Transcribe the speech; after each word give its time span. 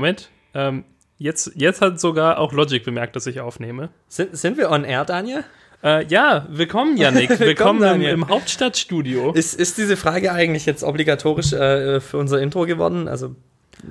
Moment. 0.00 0.30
Ähm, 0.54 0.84
jetzt, 1.18 1.52
jetzt 1.56 1.82
hat 1.82 2.00
sogar 2.00 2.38
auch 2.38 2.52
Logic 2.52 2.82
bemerkt, 2.82 3.16
dass 3.16 3.26
ich 3.26 3.40
aufnehme. 3.40 3.90
Sind, 4.08 4.36
sind 4.36 4.56
wir 4.56 4.70
on 4.70 4.84
air, 4.84 5.04
Daniel? 5.04 5.44
Äh, 5.84 6.06
ja, 6.06 6.46
willkommen, 6.48 6.96
Yannick. 6.96 7.28
Willkommen, 7.38 7.80
Willkommen, 7.80 8.02
im, 8.02 8.22
im 8.22 8.28
Hauptstadtstudio. 8.28 9.32
Ist, 9.32 9.54
ist 9.54 9.76
diese 9.78 9.96
Frage 9.96 10.32
eigentlich 10.32 10.64
jetzt 10.66 10.82
obligatorisch 10.82 11.52
äh, 11.52 12.00
für 12.00 12.16
unser 12.18 12.40
Intro 12.40 12.64
geworden? 12.66 13.08
Also, 13.08 13.34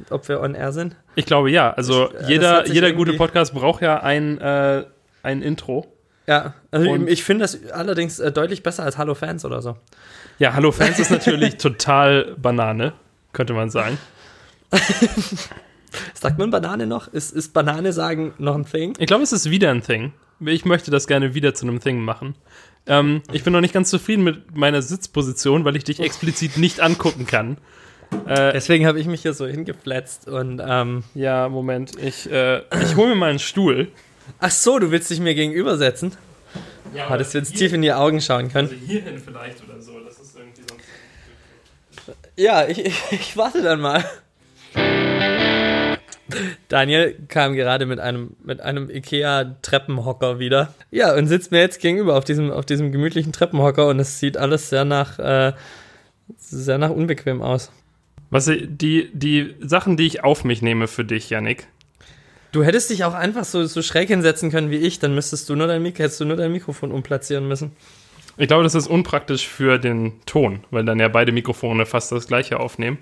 ob 0.10 0.28
wir 0.30 0.42
on 0.42 0.56
air 0.56 0.72
sind? 0.72 0.96
Ich 1.16 1.26
glaube 1.26 1.50
ja. 1.52 1.72
Also 1.74 2.10
Ich- 2.12 2.28
äh, 2.28 2.32
jeder, 2.32 2.68
jeder 2.68 2.92
gute 2.92 3.14
Podcast 3.14 3.54
braucht 3.54 3.82
ja 3.82 4.02
ein, 4.02 4.40
äh, 4.40 4.84
ein 5.24 5.42
Intro. 5.44 5.88
Ja, 6.28 6.54
also 6.72 6.90
Und- 6.92 7.08
ich 7.08 7.24
finde 7.24 7.44
das 7.44 7.72
allerdings 7.72 8.20
äh, 8.20 8.32
deutlich 8.32 8.62
besser 8.64 8.84
als 8.84 8.98
Hallo 8.98 9.14
Fans 9.16 9.46
oder 9.46 9.62
so. 9.62 9.78
Ja, 10.40 10.54
Hallo 10.54 10.72
Fans 10.72 11.00
ist 11.00 11.10
natürlich 11.12 11.58
total 11.58 12.36
Banane, 12.40 12.94
könnte 13.34 13.54
man 13.54 13.70
sagen. 13.70 13.98
Sagt 16.14 16.38
man 16.38 16.52
Banane 16.52 16.88
noch? 16.88 17.08
Ist, 17.08 17.32
ist 17.32 17.54
Banane 17.54 17.94
sagen 17.94 18.34
noch 18.38 18.56
ein 18.56 18.66
Thing? 18.66 18.94
Ich 19.00 19.08
glaube, 19.08 19.24
es 19.24 19.32
ist 19.32 19.50
wieder 19.50 19.72
ein 19.72 19.82
Thing. 19.84 20.14
Ich 20.46 20.66
möchte 20.66 20.92
das 20.92 21.08
gerne 21.08 21.34
wieder 21.34 21.54
zu 21.54 21.68
einem 21.68 21.80
Thing 21.80 22.00
machen. 22.02 22.36
Ähm, 22.88 23.22
ich 23.32 23.44
bin 23.44 23.54
noch 23.54 23.62
nicht 23.62 23.74
ganz 23.74 23.90
zufrieden 23.90 24.24
mit 24.24 24.56
meiner 24.56 24.82
Sitzposition, 24.82 25.66
weil 25.66 25.76
ich 25.76 25.84
dich 25.84 26.00
explizit 26.00 26.58
nicht 26.58 26.80
angucken 26.80 27.26
kann. 27.26 27.58
Äh, 28.26 28.54
Deswegen 28.54 28.88
habe 28.88 29.00
ich 29.00 29.06
mich 29.08 29.22
hier 29.22 29.34
so 29.34 29.46
hingefletzt 29.46 30.28
und 30.28 30.62
ähm, 30.66 31.04
ja, 31.14 31.48
Moment. 31.50 31.92
Ich, 32.02 32.32
äh, 32.32 32.60
ich 32.84 32.96
hole 32.96 33.10
mir 33.10 33.16
mal 33.16 33.30
einen 33.30 33.40
Stuhl. 33.40 33.90
ach 34.40 34.52
so, 34.52 34.80
du 34.80 34.92
willst 34.92 35.10
dich 35.12 35.20
mir 35.20 35.36
gegenübersetzen? 35.36 36.14
Ja, 36.96 37.10
Hattest 37.10 37.34
du 37.34 37.38
jetzt 37.38 37.56
tief 37.56 37.72
in 37.74 37.82
die 37.84 37.94
Augen 37.94 38.20
schauen 38.22 38.52
können? 38.52 38.70
Also 38.70 38.84
hierhin 38.84 39.20
vielleicht 39.20 39.64
oder 39.64 39.80
so. 39.80 40.00
Das 40.00 40.18
ist 40.20 40.36
irgendwie 40.36 40.62
so. 40.62 42.14
Ja, 42.36 42.68
ich, 42.68 42.84
ich, 42.84 42.96
ich 43.12 43.38
warte 43.38 43.62
dann 43.62 43.80
mal. 43.80 44.04
Daniel 46.68 47.16
kam 47.28 47.54
gerade 47.54 47.86
mit 47.86 48.00
einem, 48.00 48.36
mit 48.44 48.62
einem 48.62 48.90
Ikea-Treppenhocker 48.90 50.40
wieder. 50.40 50.74
Ja, 50.92 51.16
und 51.16 51.28
sitzt 51.28 51.52
mir 51.52 51.60
jetzt 51.60 51.82
gegenüber 51.82 52.18
auf 52.18 52.26
diesem, 52.26 52.52
auf 52.52 52.66
diesem 52.66 52.92
gemütlichen 52.92 53.32
Treppenhocker 53.32 53.88
und 53.88 54.00
es 54.00 54.20
sieht 54.20 54.38
alles 54.38 54.70
sehr 54.70 54.86
nach, 54.86 55.20
äh, 55.20 55.54
sehr 56.38 56.78
nach 56.78 56.92
unbequem 56.92 57.42
aus. 57.42 57.72
Was 58.30 58.46
die, 58.46 59.10
die 59.14 59.56
Sachen, 59.60 59.98
die 59.98 60.06
ich 60.06 60.24
auf 60.24 60.44
mich 60.44 60.62
nehme 60.62 60.88
für 60.88 61.04
dich, 61.04 61.30
Yannick. 61.30 61.68
Du 62.52 62.64
hättest 62.64 62.90
dich 62.90 63.04
auch 63.04 63.14
einfach 63.14 63.44
so, 63.44 63.66
so 63.66 63.82
schräg 63.82 64.10
hinsetzen 64.10 64.50
können 64.52 64.72
wie 64.72 64.78
ich, 64.78 65.00
dann 65.00 65.14
müsstest 65.14 65.50
du 65.50 65.56
nur 65.56 65.68
dein, 65.68 65.84
Mik 65.84 66.00
hättest 66.00 66.20
du 66.20 66.26
nur 66.26 66.38
dein 66.38 66.52
Mikrofon 66.52 66.92
umplatzieren 66.92 67.48
müssen. 67.48 67.72
Ich 68.38 68.48
glaube, 68.48 68.64
das 68.64 68.74
ist 68.74 68.88
unpraktisch 68.88 69.48
für 69.48 69.78
den 69.78 70.14
Ton, 70.26 70.64
weil 70.72 70.86
dann 70.86 71.00
ja 71.00 71.10
beide 71.10 71.32
Mikrofone 71.32 71.86
fast 71.86 72.12
das 72.12 72.28
gleiche 72.28 72.60
aufnehmen. 72.60 72.98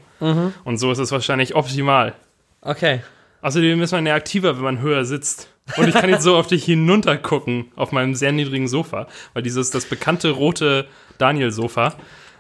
Und 0.64 0.78
so 0.80 0.92
ist 0.92 0.98
es 0.98 1.12
wahrscheinlich 1.12 1.56
optimal. 1.56 2.16
Okay. 2.62 3.02
Außerdem 3.42 3.82
ist 3.82 3.92
man 3.92 4.06
ja 4.06 4.16
aktiver, 4.16 4.56
wenn 4.56 4.64
man 4.64 4.82
höher 4.82 5.06
sitzt. 5.06 5.50
Und 5.76 5.88
ich 5.88 5.96
kann 5.96 6.10
jetzt 6.10 6.24
so 6.24 6.36
auf 6.36 6.48
dich 6.48 6.64
hinuntergucken, 6.66 7.72
auf 7.76 7.92
meinem 7.92 8.16
sehr 8.16 8.32
niedrigen 8.32 8.68
Sofa. 8.68 9.08
Weil 9.34 9.44
dieses, 9.44 9.70
das 9.70 9.86
bekannte 9.86 10.32
rote 10.32 10.88
Daniel-Sofa, 11.18 11.96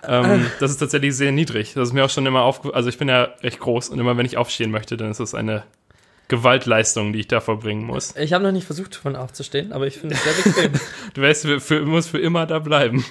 ähm, 0.07 0.45
das 0.59 0.71
ist 0.71 0.77
tatsächlich 0.77 1.15
sehr 1.15 1.31
niedrig. 1.31 1.73
Das 1.73 1.89
ist 1.89 1.93
mir 1.93 2.05
auch 2.05 2.09
schon 2.09 2.25
immer 2.25 2.41
aufge... 2.43 2.73
Also 2.73 2.89
ich 2.89 2.97
bin 2.97 3.09
ja 3.09 3.29
recht 3.43 3.59
groß 3.59 3.89
und 3.89 3.99
immer 3.99 4.17
wenn 4.17 4.25
ich 4.25 4.37
aufstehen 4.37 4.71
möchte, 4.71 4.97
dann 4.97 5.11
ist 5.11 5.19
das 5.19 5.35
eine 5.35 5.63
Gewaltleistung, 6.29 7.13
die 7.13 7.19
ich 7.19 7.27
da 7.27 7.39
vollbringen 7.39 7.85
muss. 7.85 8.15
Ich 8.15 8.33
habe 8.33 8.43
noch 8.43 8.51
nicht 8.51 8.65
versucht, 8.65 8.95
davon 8.95 9.15
aufzustehen, 9.15 9.71
aber 9.71 9.87
ich 9.87 9.97
finde 9.97 10.15
es 10.15 10.23
sehr 10.23 10.33
bequem. 10.33 10.79
Du 11.13 11.21
weißt, 11.21 11.43
für, 11.43 11.59
für, 11.59 11.85
muss 11.85 12.07
für 12.07 12.19
immer 12.19 12.45
da 12.45 12.59
bleiben. 12.59 13.05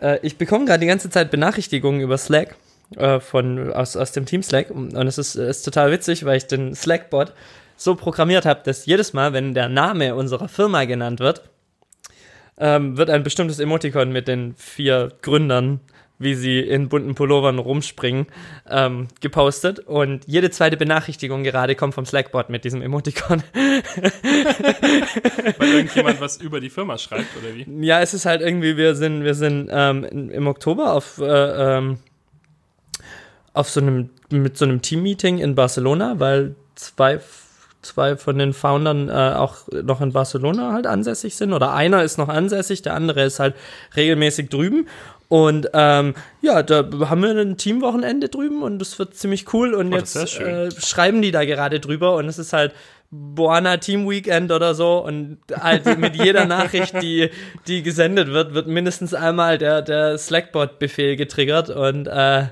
Äh, 0.00 0.18
ich 0.22 0.36
bekomme 0.38 0.64
gerade 0.64 0.80
die 0.80 0.86
ganze 0.86 1.10
Zeit 1.10 1.30
Benachrichtigungen 1.30 2.00
über 2.00 2.18
Slack 2.18 2.56
äh, 2.96 3.20
von, 3.20 3.72
aus, 3.72 3.96
aus 3.96 4.12
dem 4.12 4.26
Team 4.26 4.42
Slack 4.42 4.70
und 4.70 4.94
es 4.94 5.18
ist, 5.18 5.34
ist 5.36 5.62
total 5.62 5.90
witzig, 5.90 6.24
weil 6.24 6.36
ich 6.36 6.46
den 6.46 6.74
Slack-Bot 6.74 7.32
so 7.76 7.94
programmiert 7.94 8.46
habe, 8.46 8.62
dass 8.64 8.86
jedes 8.86 9.12
Mal, 9.12 9.32
wenn 9.32 9.54
der 9.54 9.68
Name 9.68 10.14
unserer 10.14 10.48
Firma 10.48 10.84
genannt 10.84 11.20
wird, 11.20 11.42
ähm, 12.58 12.96
wird 12.96 13.10
ein 13.10 13.22
bestimmtes 13.22 13.58
Emoticon 13.58 14.12
mit 14.12 14.28
den 14.28 14.54
vier 14.56 15.12
Gründern, 15.22 15.80
wie 16.18 16.34
sie 16.34 16.60
in 16.60 16.88
bunten 16.88 17.14
Pullovern 17.16 17.58
rumspringen, 17.58 18.26
ähm, 18.70 19.08
gepostet 19.20 19.80
und 19.80 20.24
jede 20.26 20.50
zweite 20.50 20.76
Benachrichtigung 20.76 21.42
gerade 21.42 21.74
kommt 21.74 21.94
vom 21.94 22.06
Slack-Bot 22.06 22.50
mit 22.50 22.64
diesem 22.64 22.82
Emoticon. 22.82 23.42
Weil 25.58 25.68
irgendjemand 25.68 26.20
was 26.20 26.40
über 26.40 26.60
die 26.60 26.70
Firma 26.70 26.96
schreibt, 26.98 27.36
oder 27.36 27.52
wie? 27.54 27.66
Ja, 27.84 28.00
es 28.00 28.14
ist 28.14 28.26
halt 28.26 28.40
irgendwie, 28.40 28.76
wir 28.76 28.94
sind, 28.94 29.24
wir 29.24 29.34
sind 29.34 29.68
ähm, 29.72 30.04
im 30.04 30.46
Oktober 30.46 30.92
auf, 30.92 31.18
äh, 31.18 31.24
ähm, 31.24 31.98
auf 33.54 33.70
so 33.70 33.80
einem, 33.80 34.10
mit 34.30 34.58
so 34.58 34.66
einem 34.66 34.82
Team-Meeting 34.82 35.38
in 35.38 35.54
Barcelona, 35.54 36.16
weil 36.18 36.56
zwei, 36.74 37.20
zwei 37.80 38.16
von 38.16 38.36
den 38.36 38.52
Foundern 38.52 39.08
äh, 39.08 39.12
auch 39.12 39.58
noch 39.70 40.00
in 40.00 40.12
Barcelona 40.12 40.72
halt 40.72 40.86
ansässig 40.86 41.36
sind. 41.36 41.52
Oder 41.52 41.72
einer 41.72 42.02
ist 42.02 42.18
noch 42.18 42.28
ansässig, 42.28 42.82
der 42.82 42.94
andere 42.94 43.22
ist 43.22 43.38
halt 43.38 43.54
regelmäßig 43.96 44.50
drüben. 44.50 44.88
Und 45.28 45.70
ähm, 45.72 46.14
ja, 46.42 46.62
da 46.62 46.84
haben 47.08 47.22
wir 47.22 47.30
ein 47.30 47.56
Teamwochenende 47.56 48.28
drüben 48.28 48.62
und 48.62 48.78
das 48.78 48.98
wird 48.98 49.16
ziemlich 49.16 49.52
cool. 49.54 49.72
Und 49.72 49.92
Oh, 49.92 49.96
jetzt 49.96 50.16
äh, 50.16 50.70
schreiben 50.72 51.22
die 51.22 51.30
da 51.30 51.44
gerade 51.44 51.80
drüber 51.80 52.16
und 52.16 52.26
es 52.26 52.38
ist 52.38 52.52
halt 52.52 52.72
Boana 53.10 53.76
Team 53.76 54.08
Weekend 54.08 54.50
oder 54.50 54.74
so 54.74 54.98
und 54.98 55.38
halt 55.56 55.98
mit 55.98 56.16
jeder 56.16 56.44
Nachricht, 56.46 57.00
die, 57.00 57.30
die 57.68 57.82
gesendet 57.82 58.28
wird, 58.28 58.54
wird 58.54 58.66
mindestens 58.66 59.14
einmal 59.14 59.58
der, 59.58 59.82
der 59.82 60.18
Slackbot-Befehl 60.18 61.16
getriggert 61.16 61.70
und 61.70 62.06
äh, 62.06 62.46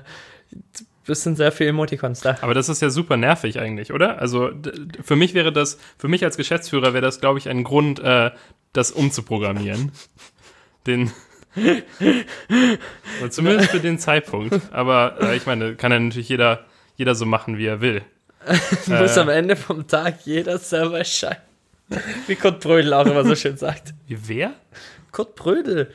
es 1.07 1.23
sind 1.23 1.35
sehr 1.35 1.51
viele 1.51 1.69
Emoticons 1.69 2.21
da. 2.21 2.37
Aber 2.41 2.53
das 2.53 2.69
ist 2.69 2.81
ja 2.81 2.89
super 2.89 3.17
nervig 3.17 3.59
eigentlich, 3.59 3.91
oder? 3.93 4.19
Also 4.19 4.51
für 5.03 5.15
mich 5.15 5.33
wäre 5.33 5.51
das, 5.51 5.77
für 5.97 6.07
mich 6.07 6.23
als 6.23 6.37
Geschäftsführer 6.37 6.93
wäre 6.93 7.01
das, 7.01 7.19
glaube 7.19 7.39
ich, 7.39 7.49
ein 7.49 7.63
Grund, 7.63 7.99
äh, 7.99 8.31
das 8.73 8.91
umzuprogrammieren. 8.91 9.91
Den. 10.87 11.11
Zumindest 13.29 13.69
für 13.71 13.79
den 13.79 13.99
Zeitpunkt. 13.99 14.59
Aber 14.71 15.17
äh, 15.21 15.35
ich 15.37 15.45
meine, 15.45 15.75
kann 15.75 15.91
ja 15.91 15.99
natürlich 15.99 16.29
jeder, 16.29 16.65
jeder 16.95 17.15
so 17.15 17.25
machen, 17.25 17.57
wie 17.57 17.65
er 17.67 17.81
will. 17.81 18.01
Muss 18.87 19.17
Äh. 19.17 19.19
am 19.19 19.29
Ende 19.29 19.55
vom 19.55 19.87
Tag 19.87 20.25
jeder 20.25 20.57
selber 20.57 21.03
scheinen. 21.05 21.37
Wie 22.27 22.35
Kurt 22.35 22.61
Brödel 22.61 22.93
auch 22.93 23.05
immer 23.05 23.23
so 23.23 23.35
schön 23.35 23.57
sagt. 23.57 23.93
Wie 24.07 24.17
wer? 24.27 24.53
Kurt 25.11 25.35
Brödel. 25.35 25.91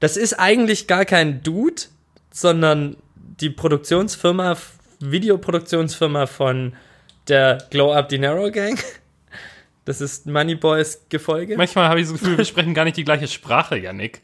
Das 0.00 0.16
ist 0.16 0.34
eigentlich 0.34 0.86
gar 0.86 1.04
kein 1.04 1.42
Dude, 1.42 1.82
sondern 2.30 2.96
die 3.40 3.50
Produktionsfirma, 3.50 4.56
Videoproduktionsfirma 5.00 6.26
von 6.26 6.74
der 7.28 7.58
Glow 7.70 7.92
Up 7.92 8.08
Dinero 8.08 8.50
Gang. 8.50 8.78
Das 9.84 10.00
ist 10.00 10.26
Moneyboys 10.26 11.06
Gefolge. 11.08 11.56
Manchmal 11.56 11.88
habe 11.88 12.00
ich 12.00 12.08
das 12.08 12.20
Gefühl, 12.20 12.38
wir 12.38 12.44
sprechen 12.52 12.72
gar 12.72 12.84
nicht 12.84 12.96
die 12.96 13.02
gleiche 13.02 13.26
Sprache, 13.26 13.76
Yannick. 13.76 14.22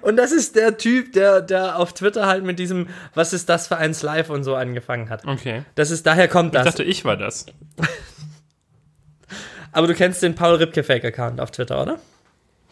Und 0.00 0.16
das 0.16 0.32
ist 0.32 0.56
der 0.56 0.78
Typ, 0.78 1.12
der, 1.12 1.42
der 1.42 1.78
auf 1.78 1.92
Twitter 1.92 2.26
halt 2.26 2.42
mit 2.42 2.58
diesem 2.58 2.88
Was 3.12 3.34
ist 3.34 3.50
das 3.50 3.68
für 3.68 3.76
eins 3.76 4.00
live 4.02 4.30
und 4.30 4.44
so 4.44 4.54
angefangen 4.54 5.10
hat. 5.10 5.26
Okay. 5.26 5.62
Das 5.74 5.90
ist, 5.90 6.06
daher 6.06 6.26
kommt 6.26 6.54
Ich 6.54 6.62
das. 6.62 6.64
dachte, 6.64 6.84
ich 6.84 7.04
war 7.04 7.18
das. 7.18 7.44
Aber 9.72 9.86
du 9.86 9.94
kennst 9.94 10.22
den 10.22 10.34
Paul 10.34 10.54
Ripke 10.56 10.82
Fake 10.84 11.04
Account 11.04 11.38
auf 11.38 11.50
Twitter, 11.50 11.82
oder? 11.82 11.98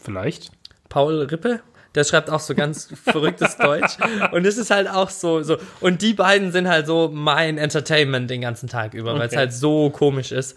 Vielleicht. 0.03 0.53
Paul 0.89 1.21
Rippe, 1.23 1.61
der 1.97 2.05
schreibt 2.05 2.31
auch 2.31 2.41
so 2.41 2.55
ganz 2.55 2.89
verrücktes 3.05 3.57
Deutsch. 3.57 3.97
Und 4.33 4.47
es 4.47 4.57
ist 4.59 4.71
halt 4.71 4.89
auch 4.89 5.11
so, 5.11 5.43
so. 5.43 5.57
Und 5.81 6.03
die 6.03 6.15
beiden 6.15 6.53
sind 6.53 6.69
halt 6.69 6.87
so 6.87 7.11
mein 7.13 7.59
Entertainment 7.59 8.31
den 8.31 8.43
ganzen 8.43 8.69
Tag 8.69 8.95
über, 8.95 9.15
weil 9.15 9.23
es 9.23 9.33
Okay. 9.33 9.37
halt 9.39 9.53
so 9.53 9.91
komisch 9.91 10.31
ist. 10.31 10.57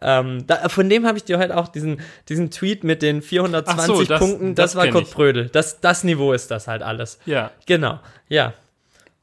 Ähm, 0.00 0.46
da, 0.46 0.68
von 0.68 0.88
dem 0.88 1.06
habe 1.06 1.18
ich 1.18 1.24
dir 1.24 1.38
heute 1.38 1.56
auch 1.56 1.68
diesen, 1.68 2.00
diesen 2.28 2.50
Tweet 2.50 2.84
mit 2.84 3.02
den 3.02 3.20
420 3.20 3.80
Ach 3.82 3.86
so, 3.86 4.04
das- 4.04 4.18
Punkten, 4.20 4.54
das, 4.54 4.72
das 4.72 4.76
war 4.76 4.88
Kurt 4.88 5.08
ich. 5.08 5.14
Brödel. 5.14 5.48
Das, 5.50 5.80
das 5.80 6.04
Niveau 6.04 6.32
ist 6.32 6.50
das 6.50 6.68
halt 6.68 6.82
alles. 6.82 7.18
Ja. 7.26 7.50
Genau, 7.66 7.98
ja. 8.28 8.54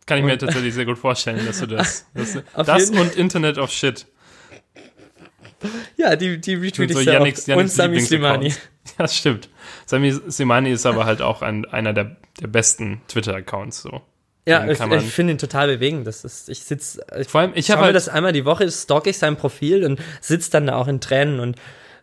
Kann 0.06 0.20
ich 0.20 0.24
mir 0.26 0.38
tatsächlich 0.38 0.74
sehr 0.76 0.86
gut 0.86 1.00
vorstellen, 1.00 1.44
dass 1.46 1.60
du 1.62 1.66
das. 1.66 2.06
Das, 2.14 2.38
das 2.66 2.90
und 2.92 3.16
Internet 3.16 3.58
of 3.58 3.72
Shit. 3.72 4.06
Ja, 5.98 6.16
die, 6.16 6.40
die 6.40 6.56
retweet 6.56 6.92
ich 6.92 6.98
so 6.98 7.02
Yannicks. 7.02 7.48
Yannicks 7.48 7.72
Und 7.72 7.76
Sami 7.76 8.00
Slimani. 8.02 8.54
Ja, 9.00 9.08
stimmt. 9.08 9.50
Sami 9.86 10.12
Slimani 10.12 10.72
ist 10.72 10.86
aber 10.86 11.06
halt 11.06 11.22
auch 11.22 11.42
ein, 11.42 11.66
einer 11.66 11.94
der, 11.94 12.16
der 12.42 12.48
besten 12.48 13.02
Twitter-Accounts. 13.08 13.82
So. 13.82 14.02
Ja, 14.48 14.66
ich, 14.70 14.80
ich 14.80 15.12
finde 15.12 15.34
ihn 15.34 15.38
total 15.38 15.68
bewegend. 15.68 16.06
Das 16.06 16.24
ist, 16.24 16.50
ich 16.50 16.60
sitz, 16.60 17.00
ich 17.20 17.28
Vor 17.28 17.42
allem, 17.42 17.52
ich 17.56 17.72
habe 17.72 17.82
mir 17.82 17.86
halt, 17.88 17.96
das 17.96 18.10
einmal 18.10 18.32
die 18.32 18.46
Woche, 18.46 18.70
stalk 18.70 19.08
ich 19.08 19.18
sein 19.18 19.38
Profil 19.38 19.84
und 19.84 20.00
sitze 20.22 20.52
dann 20.52 20.68
da 20.68 20.76
auch 20.76 20.88
in 20.88 21.02
Tränen 21.02 21.40
und 21.40 21.58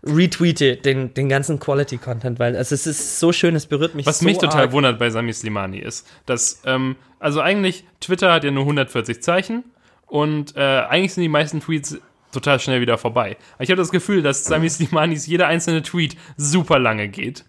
retweete 0.05 0.76
den, 0.76 1.14
den 1.14 1.29
ganzen 1.29 1.61
Quality-Content, 1.61 2.40
weil 2.40 2.56
also 2.56 2.75
es 2.75 2.87
ist 2.87 3.20
so 3.20 3.32
schön, 3.32 3.55
es 3.55 3.67
berührt 3.67 3.94
mich 3.94 4.05
was 4.05 4.19
so 4.19 4.25
mich 4.25 4.38
total 4.38 4.62
arg. 4.62 4.73
wundert 4.73 4.99
bei 4.99 5.11
Sami 5.11 5.32
Slimani 5.32 5.78
ist, 5.78 6.08
dass, 6.26 6.61
ähm, 6.67 6.96
also 7.20 7.40
eigentlich, 7.40 7.85
Twitter 8.00 8.32
hat 8.32 8.43
ja 8.43 8.50
nur 8.50 8.64
140 8.64 9.23
Zeichen 9.23 9.62
und 10.06 10.56
äh, 10.56 10.61
eigentlich 10.61 11.14
sind 11.14 11.23
die 11.23 11.28
meisten 11.28 11.61
Tweets 11.61 11.99
total 12.32 12.58
schnell 12.58 12.81
wieder 12.81 12.99
vorbei. 12.99 13.37
Aber 13.55 13.64
ich 13.64 13.70
habe 13.70 13.81
das 13.81 13.90
Gefühl, 13.90 14.23
dass 14.23 14.44
Sami 14.44 14.69
Slimanis 14.69 15.26
jeder 15.26 15.46
einzelne 15.46 15.82
Tweet 15.82 16.17
super 16.37 16.78
lange 16.78 17.08
geht. 17.08 17.44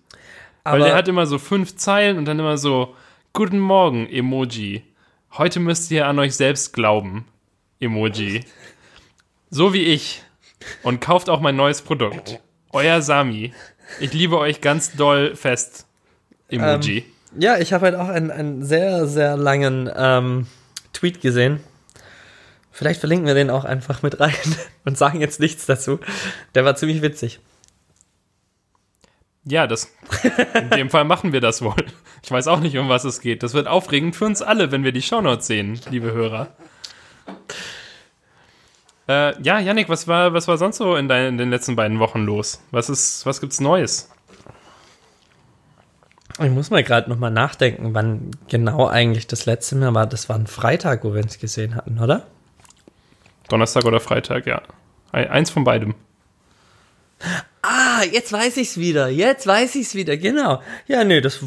Weil 0.63 0.75
Aber 0.75 0.85
der 0.85 0.95
hat 0.95 1.07
immer 1.07 1.25
so 1.25 1.37
fünf 1.37 1.75
Zeilen 1.75 2.17
und 2.17 2.25
dann 2.25 2.39
immer 2.39 2.57
so, 2.57 2.95
Guten 3.35 3.59
Morgen, 3.59 4.07
Emoji. 4.07 4.83
Heute 5.31 5.59
müsst 5.59 5.89
ihr 5.89 6.05
an 6.05 6.19
euch 6.19 6.35
selbst 6.35 6.71
glauben. 6.71 7.25
Emoji. 7.79 8.45
So 9.49 9.73
wie 9.73 9.85
ich. 9.85 10.21
Und 10.83 11.01
kauft 11.01 11.29
auch 11.29 11.39
mein 11.39 11.55
neues 11.55 11.81
Produkt. 11.81 12.39
Euer 12.71 13.01
Sami. 13.01 13.51
Ich 13.99 14.13
liebe 14.13 14.37
euch 14.37 14.61
ganz 14.61 14.95
doll 14.95 15.35
fest. 15.35 15.87
Emoji. 16.47 17.05
Ja, 17.37 17.57
ich 17.57 17.73
habe 17.73 17.85
halt 17.85 17.95
auch 17.95 18.07
einen, 18.07 18.29
einen 18.29 18.63
sehr, 18.63 19.07
sehr 19.07 19.35
langen 19.35 19.89
ähm, 19.95 20.45
Tweet 20.93 21.19
gesehen. 21.19 21.59
Vielleicht 22.71 22.99
verlinken 22.99 23.25
wir 23.25 23.33
den 23.33 23.49
auch 23.49 23.65
einfach 23.65 24.03
mit 24.03 24.19
rein 24.19 24.33
und 24.85 24.97
sagen 24.97 25.19
jetzt 25.21 25.39
nichts 25.39 25.65
dazu. 25.65 25.99
Der 26.55 26.65
war 26.65 26.75
ziemlich 26.75 27.01
witzig. 27.01 27.39
Ja, 29.45 29.67
das, 29.67 29.93
in 30.53 30.69
dem 30.69 30.89
Fall 30.89 31.03
machen 31.03 31.33
wir 31.33 31.41
das 31.41 31.61
wohl. 31.61 31.85
Ich 32.23 32.31
weiß 32.31 32.47
auch 32.47 32.61
nicht, 32.61 32.77
um 32.77 32.87
was 32.87 33.03
es 33.03 33.19
geht. 33.19 33.43
Das 33.43 33.53
wird 33.53 33.67
aufregend 33.67 34.15
für 34.15 34.25
uns 34.25 34.41
alle, 34.41 34.71
wenn 34.71 34.83
wir 34.83 34.93
die 34.93 35.01
Shownotes 35.01 35.47
sehen, 35.47 35.79
liebe 35.89 36.13
Hörer. 36.13 36.47
Äh, 39.09 39.41
ja, 39.43 39.59
Yannick, 39.59 39.89
was 39.89 40.07
war, 40.07 40.33
was 40.33 40.47
war 40.47 40.57
sonst 40.57 40.77
so 40.77 40.95
in, 40.95 41.09
dein, 41.09 41.33
in 41.33 41.37
den 41.37 41.49
letzten 41.49 41.75
beiden 41.75 41.99
Wochen 41.99 42.23
los? 42.23 42.63
Was, 42.71 42.89
ist, 42.89 43.25
was 43.25 43.41
gibt's 43.41 43.59
Neues? 43.59 44.09
Ich 46.39 46.49
muss 46.49 46.71
mal 46.71 46.83
gerade 46.83 47.09
nochmal 47.09 47.29
nachdenken, 47.29 47.93
wann 47.93 48.31
genau 48.47 48.87
eigentlich 48.87 49.27
das 49.27 49.45
letzte 49.45 49.75
Mal 49.75 49.93
war. 49.93 50.07
Das 50.07 50.29
war 50.29 50.37
ein 50.37 50.47
Freitag, 50.47 51.03
wo 51.03 51.13
wir 51.13 51.21
uns 51.21 51.37
gesehen 51.37 51.75
hatten, 51.75 51.99
oder? 51.99 52.25
Donnerstag 53.49 53.85
oder 53.85 53.99
Freitag, 53.99 54.47
ja. 54.47 54.61
Eins 55.11 55.51
von 55.51 55.63
beidem. 55.63 55.93
Jetzt 58.03 58.31
weiß 58.31 58.57
ich's 58.57 58.77
wieder. 58.77 59.07
Jetzt 59.09 59.47
weiß 59.47 59.75
ich's 59.75 59.95
wieder. 59.95 60.17
Genau. 60.17 60.61
Ja, 60.87 61.03
nee, 61.03 61.21
das 61.21 61.39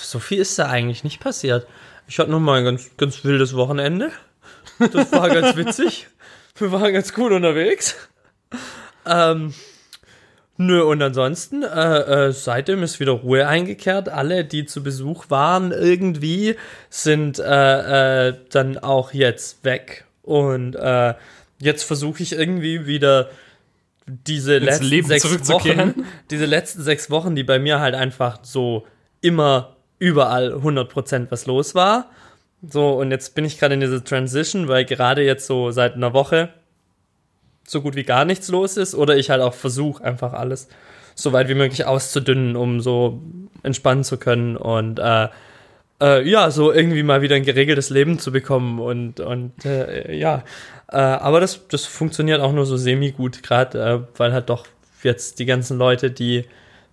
so 0.00 0.18
viel 0.18 0.40
ist 0.40 0.58
da 0.58 0.66
eigentlich 0.66 1.04
nicht 1.04 1.20
passiert. 1.20 1.66
Ich 2.06 2.18
hatte 2.18 2.30
noch 2.30 2.40
mal 2.40 2.58
ein 2.58 2.64
ganz 2.64 2.90
ganz 2.96 3.24
wildes 3.24 3.54
Wochenende. 3.54 4.10
Das 4.78 5.12
war 5.12 5.28
ganz 5.28 5.56
witzig. 5.56 6.08
Wir 6.56 6.72
waren 6.72 6.92
ganz 6.92 7.12
gut 7.12 7.32
unterwegs. 7.32 7.94
Ähm, 9.06 9.54
nö, 10.56 10.82
und 10.82 11.02
ansonsten, 11.02 11.62
äh, 11.62 12.26
äh, 12.26 12.32
seitdem 12.32 12.82
ist 12.82 12.98
wieder 13.00 13.12
Ruhe 13.12 13.46
eingekehrt. 13.46 14.08
Alle, 14.08 14.44
die 14.44 14.66
zu 14.66 14.82
Besuch 14.82 15.26
waren, 15.28 15.72
irgendwie, 15.72 16.56
sind 16.90 17.38
äh, 17.38 18.28
äh, 18.28 18.34
dann 18.50 18.78
auch 18.78 19.12
jetzt 19.12 19.64
weg. 19.64 20.04
Und 20.22 20.74
äh, 20.74 21.14
jetzt 21.58 21.84
versuche 21.84 22.22
ich 22.22 22.32
irgendwie 22.32 22.86
wieder 22.86 23.30
diese 24.08 24.56
Ins 24.56 24.66
letzten 24.66 24.84
Leben 24.84 25.08
sechs. 25.08 25.48
Wochen, 25.48 26.04
diese 26.30 26.46
letzten 26.46 26.82
sechs 26.82 27.10
Wochen, 27.10 27.34
die 27.36 27.44
bei 27.44 27.58
mir 27.58 27.80
halt 27.80 27.94
einfach 27.94 28.38
so 28.42 28.86
immer 29.20 29.76
überall 29.98 30.54
100% 30.54 31.26
was 31.30 31.46
los 31.46 31.74
war. 31.74 32.10
So, 32.68 32.92
und 32.92 33.10
jetzt 33.10 33.34
bin 33.34 33.44
ich 33.44 33.58
gerade 33.58 33.74
in 33.74 33.80
dieser 33.80 34.02
Transition, 34.02 34.68
weil 34.68 34.84
gerade 34.84 35.22
jetzt 35.22 35.46
so 35.46 35.70
seit 35.70 35.94
einer 35.94 36.12
Woche 36.12 36.50
so 37.66 37.82
gut 37.82 37.94
wie 37.94 38.04
gar 38.04 38.24
nichts 38.24 38.48
los 38.48 38.76
ist 38.76 38.94
oder 38.94 39.16
ich 39.16 39.30
halt 39.30 39.42
auch 39.42 39.54
versuche, 39.54 40.02
einfach 40.02 40.32
alles 40.32 40.68
so 41.14 41.32
weit 41.32 41.48
wie 41.48 41.54
möglich 41.54 41.84
auszudünnen, 41.84 42.56
um 42.56 42.80
so 42.80 43.20
entspannen 43.62 44.04
zu 44.04 44.16
können 44.16 44.56
und 44.56 44.98
äh, 44.98 45.28
äh, 46.00 46.28
ja, 46.28 46.50
so 46.50 46.72
irgendwie 46.72 47.02
mal 47.02 47.22
wieder 47.22 47.36
ein 47.36 47.44
geregeltes 47.44 47.90
Leben 47.90 48.18
zu 48.18 48.32
bekommen 48.32 48.78
und, 48.78 49.20
und 49.20 49.64
äh, 49.64 50.14
ja, 50.14 50.44
äh, 50.90 50.96
aber 50.96 51.40
das, 51.40 51.66
das 51.68 51.84
funktioniert 51.86 52.40
auch 52.40 52.52
nur 52.52 52.66
so 52.66 52.76
semi-gut, 52.76 53.42
gerade 53.42 53.78
äh, 54.14 54.18
weil 54.18 54.32
halt 54.32 54.48
doch 54.50 54.66
jetzt 55.02 55.38
die 55.38 55.46
ganzen 55.46 55.78
Leute, 55.78 56.10
die 56.10 56.44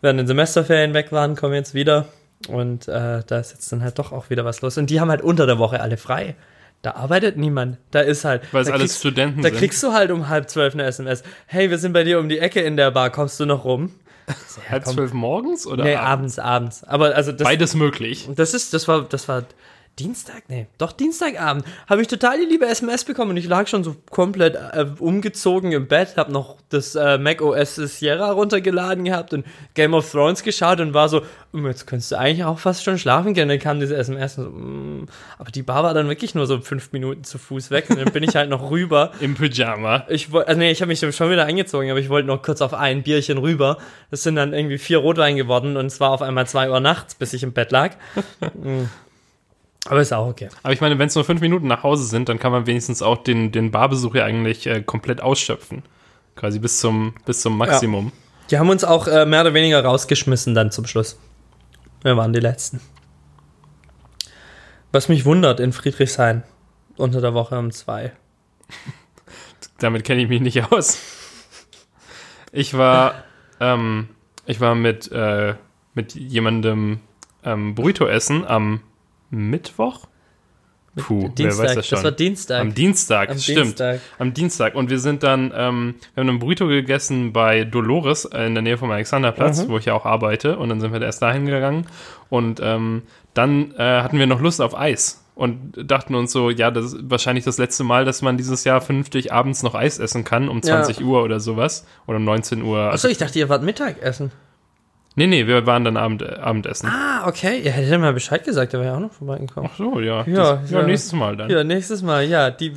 während 0.01 0.19
den 0.19 0.27
Semesterferien 0.27 0.93
weg 0.93 1.11
waren, 1.11 1.35
kommen 1.35 1.53
jetzt 1.53 1.73
wieder 1.73 2.05
und 2.47 2.87
äh, 2.87 3.23
da 3.25 3.39
ist 3.39 3.51
jetzt 3.53 3.71
dann 3.71 3.81
halt 3.83 3.97
doch 3.97 4.11
auch 4.11 4.29
wieder 4.29 4.45
was 4.45 4.61
los 4.61 4.77
und 4.77 4.89
die 4.89 4.99
haben 4.99 5.09
halt 5.09 5.21
unter 5.21 5.45
der 5.47 5.57
Woche 5.57 5.79
alle 5.81 5.97
frei. 5.97 6.35
Da 6.81 6.91
arbeitet 6.91 7.35
niemand. 7.35 7.77
Da 7.89 8.01
ist 8.01 8.25
halt. 8.25 8.43
Weil 8.53 8.61
es 8.61 8.67
da 8.67 8.73
alles 8.73 8.91
kriegst- 8.91 8.99
Studenten 8.99 9.41
Da 9.41 9.49
sind. 9.49 9.57
kriegst 9.57 9.81
du 9.81 9.91
halt 9.93 10.11
um 10.11 10.29
halb 10.29 10.49
zwölf 10.51 10.75
eine 10.75 10.83
SMS. 10.83 11.23
Hey, 11.47 11.71
wir 11.71 11.79
sind 11.79 11.93
bei 11.93 12.03
dir 12.03 12.19
um 12.19 12.29
die 12.29 12.37
Ecke 12.37 12.61
in 12.61 12.77
der 12.77 12.91
Bar. 12.91 13.09
Kommst 13.09 13.39
du 13.39 13.45
noch 13.47 13.65
rum? 13.65 13.91
Halb 14.69 14.83
komm. 14.83 14.93
zwölf 14.93 15.11
morgens 15.13 15.65
oder 15.65 15.83
Nee, 15.83 15.95
abends? 15.95 16.37
abends, 16.37 16.79
abends. 16.79 16.83
Aber 16.83 17.15
also 17.15 17.31
das, 17.31 17.43
Beides 17.43 17.73
möglich. 17.73 18.29
das 18.35 18.53
ist, 18.53 18.73
das 18.75 18.87
war, 18.87 19.01
das 19.03 19.27
war 19.27 19.45
Dienstag? 19.97 20.43
Nee, 20.49 20.67
doch 20.77 20.91
Dienstagabend. 20.91 21.63
Habe 21.87 22.01
ich 22.01 22.09
total 22.09 22.37
die 22.37 22.45
liebe 22.45 22.65
SMS 22.65 23.05
bekommen 23.05 23.31
und 23.31 23.37
ich 23.37 23.47
lag 23.47 23.67
schon 23.67 23.85
so 23.85 23.95
komplett 24.09 24.55
äh, 24.55 24.85
umgezogen 24.99 25.71
im 25.71 25.87
Bett, 25.87 26.17
habe 26.17 26.33
noch 26.33 26.57
das 26.67 26.95
äh, 26.95 27.17
Mac 27.17 27.41
OS 27.41 27.75
Sierra 27.75 28.31
runtergeladen 28.31 29.05
gehabt 29.05 29.33
und 29.33 29.45
Game 29.73 29.93
of 29.93 30.11
Thrones 30.11 30.43
geschaut 30.43 30.81
und 30.81 30.93
war 30.93 31.07
so, 31.07 31.21
"Mm, 31.53 31.65
jetzt 31.67 31.87
könntest 31.87 32.11
du 32.11 32.17
eigentlich 32.17 32.43
auch 32.43 32.59
fast 32.59 32.83
schon 32.83 32.97
schlafen 32.97 33.33
gehen. 33.33 33.47
Dann 33.47 33.59
kam 33.59 33.79
diese 33.79 33.95
SMS 33.95 34.37
und 34.37 34.43
so, 34.43 34.49
mm. 34.49 35.07
aber 35.37 35.51
die 35.51 35.63
Bar 35.63 35.83
war 35.83 35.93
dann 35.93 36.09
wirklich 36.09 36.35
nur 36.35 36.45
so 36.45 36.59
fünf 36.59 36.91
Minuten 36.91 37.23
zu 37.23 37.37
Fuß 37.37 37.71
weg 37.71 37.85
und 37.89 37.97
dann 37.97 38.11
bin 38.11 38.23
ich 38.23 38.35
halt 38.35 38.49
noch 38.49 38.69
rüber. 38.71 39.11
Im 39.21 39.35
Pyjama. 39.35 40.03
Ich 40.09 40.29
wollte, 40.33 40.49
also 40.49 40.59
nee, 40.59 40.71
ich 40.71 40.81
habe 40.81 40.89
mich 40.89 40.99
schon 40.99 41.31
wieder 41.31 41.45
eingezogen, 41.45 41.89
aber 41.89 42.01
ich 42.01 42.09
wollte 42.09 42.27
noch 42.27 42.41
kurz 42.41 42.61
auf 42.61 42.73
ein 42.73 43.03
Bierchen 43.03 43.37
rüber. 43.37 43.77
Das 44.11 44.23
sind 44.23 44.35
dann 44.35 44.53
irgendwie 44.53 44.77
vier 44.77 44.97
Rotwein 44.97 45.37
geworden 45.37 45.77
und 45.77 45.85
es 45.85 46.01
war 46.01 46.11
auf 46.11 46.21
einmal 46.21 46.47
zwei 46.47 46.69
Uhr 46.69 46.81
nachts, 46.81 47.15
bis 47.15 47.31
ich 47.31 47.43
im 47.43 47.53
Bett 47.53 47.71
lag. 47.71 47.91
Mm. 48.55 48.83
aber 49.87 50.01
ist 50.01 50.11
auch 50.13 50.27
okay. 50.27 50.49
Aber 50.63 50.73
ich 50.73 50.81
meine, 50.81 50.97
wenn 50.97 51.07
es 51.07 51.15
nur 51.15 51.23
fünf 51.23 51.41
Minuten 51.41 51.67
nach 51.67 51.83
Hause 51.83 52.05
sind, 52.05 52.27
dann 52.27 52.39
kann 52.39 52.51
man 52.51 52.65
wenigstens 52.65 53.01
auch 53.01 53.17
den, 53.17 53.51
den 53.51 53.71
Barbesuch 53.71 54.15
ja 54.15 54.25
eigentlich 54.25 54.65
äh, 54.65 54.81
komplett 54.81 55.21
ausschöpfen. 55.21 55.83
Quasi 56.35 56.59
bis 56.59 56.79
zum, 56.79 57.13
bis 57.25 57.41
zum 57.41 57.57
Maximum. 57.57 58.11
Die 58.49 58.57
haben 58.57 58.69
uns 58.69 58.83
auch 58.83 59.07
äh, 59.07 59.25
mehr 59.25 59.41
oder 59.41 59.53
weniger 59.53 59.83
rausgeschmissen 59.83 60.55
dann 60.55 60.71
zum 60.71 60.85
Schluss. 60.85 61.19
Wir 62.01 62.17
waren 62.17 62.33
die 62.33 62.39
Letzten. 62.39 62.81
Was 64.91 65.07
mich 65.07 65.25
wundert 65.25 65.59
in 65.59 65.71
Friedrichshain 65.71 66.43
unter 66.97 67.21
der 67.21 67.33
Woche 67.33 67.57
um 67.57 67.71
zwei. 67.71 68.11
Damit 69.77 70.03
kenne 70.03 70.21
ich 70.21 70.29
mich 70.29 70.41
nicht 70.41 70.71
aus. 70.71 70.99
Ich 72.51 72.75
war, 72.75 73.23
ähm, 73.59 74.09
ich 74.45 74.59
war 74.61 74.73
mit, 74.73 75.11
äh, 75.11 75.55
mit 75.93 76.15
jemandem 76.15 77.01
ähm, 77.43 77.75
Burrito 77.75 78.07
essen 78.07 78.45
am 78.47 78.81
Mittwoch. 79.35 80.07
Puh, 80.97 81.27
Dienstag, 81.27 81.57
wer 81.63 81.69
weiß 81.69 81.75
das 81.75 81.87
schon. 81.87 81.95
das 81.97 82.03
war 82.05 82.11
Dienstag. 82.13 82.61
Am 82.61 82.73
Dienstag, 82.73 83.29
Am 83.29 83.37
stimmt. 83.37 83.57
Dienstag. 83.65 83.99
Am 84.17 84.33
Dienstag. 84.33 84.75
Und 84.75 84.89
wir 84.89 84.99
sind 84.99 85.23
dann, 85.23 85.51
ähm, 85.53 85.95
wir 86.13 86.21
haben 86.21 86.29
einen 86.29 86.39
Burrito 86.39 86.67
gegessen 86.67 87.33
bei 87.33 87.65
Dolores 87.65 88.23
in 88.23 88.53
der 88.55 88.61
Nähe 88.61 88.77
vom 88.77 88.89
Alexanderplatz, 88.91 89.65
Mhm. 89.65 89.69
wo 89.71 89.77
ich 89.77 89.85
ja 89.85 89.93
auch 89.93 90.05
arbeite. 90.05 90.57
Und 90.57 90.69
dann 90.69 90.79
sind 90.79 90.93
wir 90.93 91.01
erst 91.01 91.21
dahin 91.21 91.45
gegangen. 91.47 91.85
Und 92.29 92.61
ähm, 92.63 93.01
dann 93.33 93.71
äh, 93.75 94.01
hatten 94.01 94.17
wir 94.19 94.25
noch 94.25 94.39
Lust 94.39 94.61
auf 94.61 94.77
Eis. 94.77 95.21
Und 95.35 95.73
dachten 95.91 96.15
uns 96.15 96.31
so, 96.31 96.49
ja, 96.49 96.71
das 96.71 96.93
ist 96.93 96.97
wahrscheinlich 97.09 97.43
das 97.43 97.57
letzte 97.57 97.83
Mal, 97.83 98.05
dass 98.05 98.21
man 98.21 98.37
dieses 98.37 98.63
Jahr 98.63 98.79
vernünftig 98.79 99.33
abends 99.33 99.63
noch 99.63 99.75
Eis 99.75 99.99
essen 99.99 100.23
kann, 100.23 100.47
um 100.47 100.57
Ja. 100.59 100.81
20 100.81 101.03
Uhr 101.03 101.23
oder 101.23 101.41
sowas. 101.41 101.85
Oder 102.07 102.17
um 102.19 102.23
19 102.23 102.61
Uhr. 102.61 102.79
Achso, 102.93 103.09
ich 103.09 103.17
dachte, 103.17 103.37
ihr 103.39 103.49
wart 103.49 103.63
Mittagessen. 103.63 104.31
Nee, 105.15 105.27
nee, 105.27 105.47
wir 105.47 105.65
waren 105.65 105.83
dann 105.85 105.95
Abend, 105.97 106.21
äh, 106.21 106.35
Abendessen. 106.41 106.89
Ah, 106.89 107.27
okay. 107.27 107.61
Ihr 107.63 107.71
hättet 107.71 107.99
mal 107.99 108.13
Bescheid 108.13 108.43
gesagt, 108.43 108.73
der 108.73 108.81
wäre 108.81 108.91
ja 108.91 108.95
auch 108.97 109.01
noch 109.01 109.13
vorbeigekommen. 109.13 109.69
Ach 109.73 109.77
so, 109.77 109.99
ja. 110.01 110.23
Ja, 110.27 110.53
das, 110.57 110.71
ja, 110.71 110.81
ja. 110.81 110.85
nächstes 110.85 111.13
Mal 111.13 111.37
dann. 111.37 111.49
Ja, 111.49 111.63
nächstes 111.63 112.01
Mal, 112.01 112.25
ja. 112.25 112.51
Die, 112.51 112.73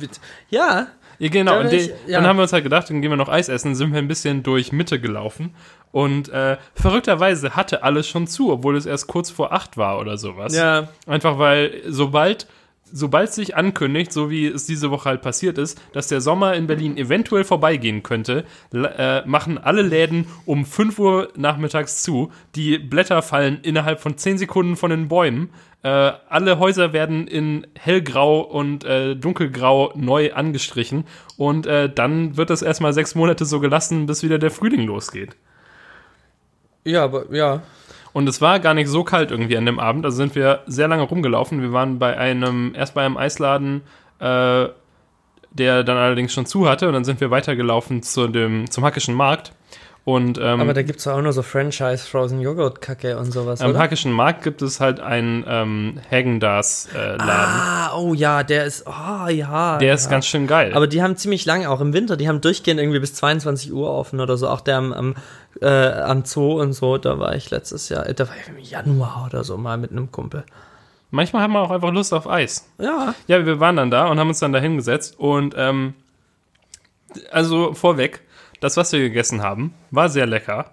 ja, 0.49 0.87
Ja, 1.17 1.29
genau. 1.29 1.63
Da 1.63 1.69
die, 1.69 1.75
ich- 1.75 1.91
ja. 2.07 2.19
dann 2.19 2.27
haben 2.27 2.37
wir 2.37 2.43
uns 2.43 2.53
halt 2.53 2.63
gedacht, 2.63 2.89
dann 2.89 3.01
gehen 3.01 3.11
wir 3.11 3.17
noch 3.17 3.27
Eis 3.29 3.49
essen, 3.49 3.75
sind 3.75 3.91
wir 3.91 3.99
ein 3.99 4.07
bisschen 4.07 4.41
durch 4.43 4.71
Mitte 4.71 4.99
gelaufen. 5.01 5.53
Und 5.91 6.29
äh, 6.29 6.55
verrückterweise 6.75 7.55
hatte 7.55 7.83
alles 7.83 8.07
schon 8.07 8.25
zu, 8.27 8.51
obwohl 8.51 8.77
es 8.77 8.85
erst 8.85 9.07
kurz 9.07 9.29
vor 9.29 9.51
acht 9.51 9.75
war 9.75 9.99
oder 9.99 10.17
sowas. 10.17 10.55
ja. 10.55 10.87
Einfach 11.07 11.39
weil 11.39 11.81
sobald 11.87 12.47
sobald 12.91 13.33
sich 13.33 13.55
ankündigt, 13.55 14.11
so 14.11 14.29
wie 14.29 14.47
es 14.47 14.65
diese 14.65 14.91
Woche 14.91 15.09
halt 15.09 15.21
passiert 15.21 15.57
ist, 15.57 15.81
dass 15.93 16.07
der 16.07 16.21
Sommer 16.21 16.55
in 16.55 16.67
Berlin 16.67 16.97
eventuell 16.97 17.43
vorbeigehen 17.43 18.03
könnte, 18.03 18.45
äh, 18.73 19.25
machen 19.25 19.57
alle 19.57 19.81
Läden 19.81 20.27
um 20.45 20.65
5 20.65 20.99
Uhr 20.99 21.29
nachmittags 21.35 22.03
zu. 22.03 22.31
Die 22.55 22.77
Blätter 22.77 23.21
fallen 23.21 23.59
innerhalb 23.61 23.99
von 23.99 24.17
10 24.17 24.37
Sekunden 24.37 24.75
von 24.75 24.89
den 24.91 25.07
Bäumen. 25.07 25.49
Äh, 25.81 25.89
alle 25.89 26.59
Häuser 26.59 26.91
werden 26.91 27.27
in 27.27 27.65
hellgrau 27.77 28.41
und 28.41 28.83
äh, 28.83 29.15
dunkelgrau 29.15 29.93
neu 29.95 30.33
angestrichen. 30.33 31.05
Und 31.37 31.67
äh, 31.67 31.91
dann 31.93 32.35
wird 32.35 32.49
es 32.49 32.61
erstmal 32.61 32.93
sechs 32.93 33.15
Monate 33.15 33.45
so 33.45 33.59
gelassen, 33.59 34.05
bis 34.05 34.23
wieder 34.23 34.39
der 34.39 34.51
Frühling 34.51 34.85
losgeht. 34.85 35.35
Ja, 36.83 37.03
aber 37.03 37.33
ja. 37.33 37.61
Und 38.13 38.27
es 38.27 38.41
war 38.41 38.59
gar 38.59 38.73
nicht 38.73 38.87
so 38.87 39.03
kalt 39.03 39.31
irgendwie 39.31 39.57
an 39.57 39.65
dem 39.65 39.79
Abend. 39.79 40.05
Also 40.05 40.17
sind 40.17 40.35
wir 40.35 40.63
sehr 40.65 40.87
lange 40.87 41.03
rumgelaufen. 41.03 41.61
Wir 41.61 41.71
waren 41.71 41.99
bei 41.99 42.17
einem, 42.17 42.73
erst 42.75 42.93
bei 42.93 43.05
einem 43.05 43.17
Eisladen, 43.17 43.81
äh, 44.19 44.67
der 45.51 45.83
dann 45.83 45.97
allerdings 45.97 46.33
schon 46.33 46.45
zu 46.45 46.67
hatte. 46.67 46.87
Und 46.87 46.93
dann 46.93 47.05
sind 47.05 47.21
wir 47.21 47.31
weitergelaufen 47.31 48.01
zu 48.01 48.27
dem, 48.27 48.69
zum 48.69 48.83
Hackischen 48.83 49.15
Markt. 49.15 49.53
Und 50.09 50.39
ähm, 50.39 50.59
Aber 50.59 50.73
da 50.73 50.81
gibt 50.81 51.01
es 51.01 51.07
auch 51.07 51.21
nur 51.21 51.33
so 51.33 51.43
Franchise-Frozen-Joghurt-Kacke 51.43 53.19
und 53.19 53.31
sowas, 53.31 53.61
am? 53.61 53.77
Hackischen 53.77 54.11
Markt 54.11 54.41
gibt 54.41 54.63
es 54.63 54.79
halt 54.79 54.99
einen 54.99 55.45
ähm, 55.47 55.99
Häagen-Dazs-Laden. 56.09 57.21
Ah, 57.21 57.95
oh 57.95 58.15
ja, 58.15 58.41
der 58.41 58.65
ist, 58.65 58.87
oh 58.87 59.27
ja. 59.27 59.77
der 59.77 59.87
ja. 59.87 59.93
ist 59.93 60.09
ganz 60.09 60.25
schön 60.25 60.47
geil. 60.47 60.71
Aber 60.73 60.87
die 60.87 61.03
haben 61.03 61.15
ziemlich 61.15 61.45
lange, 61.45 61.69
auch 61.69 61.79
im 61.79 61.93
Winter, 61.93 62.17
die 62.17 62.27
haben 62.27 62.41
durchgehend 62.41 62.79
irgendwie 62.79 62.99
bis 62.99 63.13
22 63.13 63.71
Uhr 63.71 63.87
offen 63.87 64.19
oder 64.19 64.35
so. 64.35 64.49
Auch 64.49 64.61
der 64.61 64.77
am, 64.77 64.93
am, 64.93 65.15
äh, 65.61 65.67
am 65.67 66.25
Zoo 66.25 66.59
und 66.59 66.73
so, 66.73 66.97
da 66.97 67.19
war 67.19 67.35
ich 67.35 67.51
letztes 67.51 67.89
Jahr, 67.89 68.11
da 68.11 68.27
war 68.27 68.35
ich 68.35 68.47
im 68.47 68.57
Januar 68.57 69.27
oder 69.27 69.43
so 69.43 69.57
mal 69.57 69.77
mit 69.77 69.91
einem 69.91 70.11
Kumpel. 70.11 70.43
Manchmal 71.11 71.43
haben 71.43 71.53
wir 71.53 71.61
auch 71.61 71.71
einfach 71.71 71.93
Lust 71.93 72.15
auf 72.15 72.27
Eis. 72.27 72.67
Ja. 72.79 73.13
Ja, 73.27 73.45
wir 73.45 73.59
waren 73.59 73.75
dann 73.75 73.91
da 73.91 74.07
und 74.07 74.17
haben 74.19 74.29
uns 74.29 74.39
dann 74.39 74.53
da 74.53 74.59
hingesetzt 74.59 75.19
und 75.19 75.53
ähm, 75.55 75.93
also 77.29 77.75
vorweg, 77.75 78.21
das, 78.59 78.77
was 78.77 78.91
wir 78.91 78.99
gegessen 78.99 79.41
haben, 79.41 79.73
war 79.91 80.09
sehr 80.09 80.25
lecker. 80.25 80.71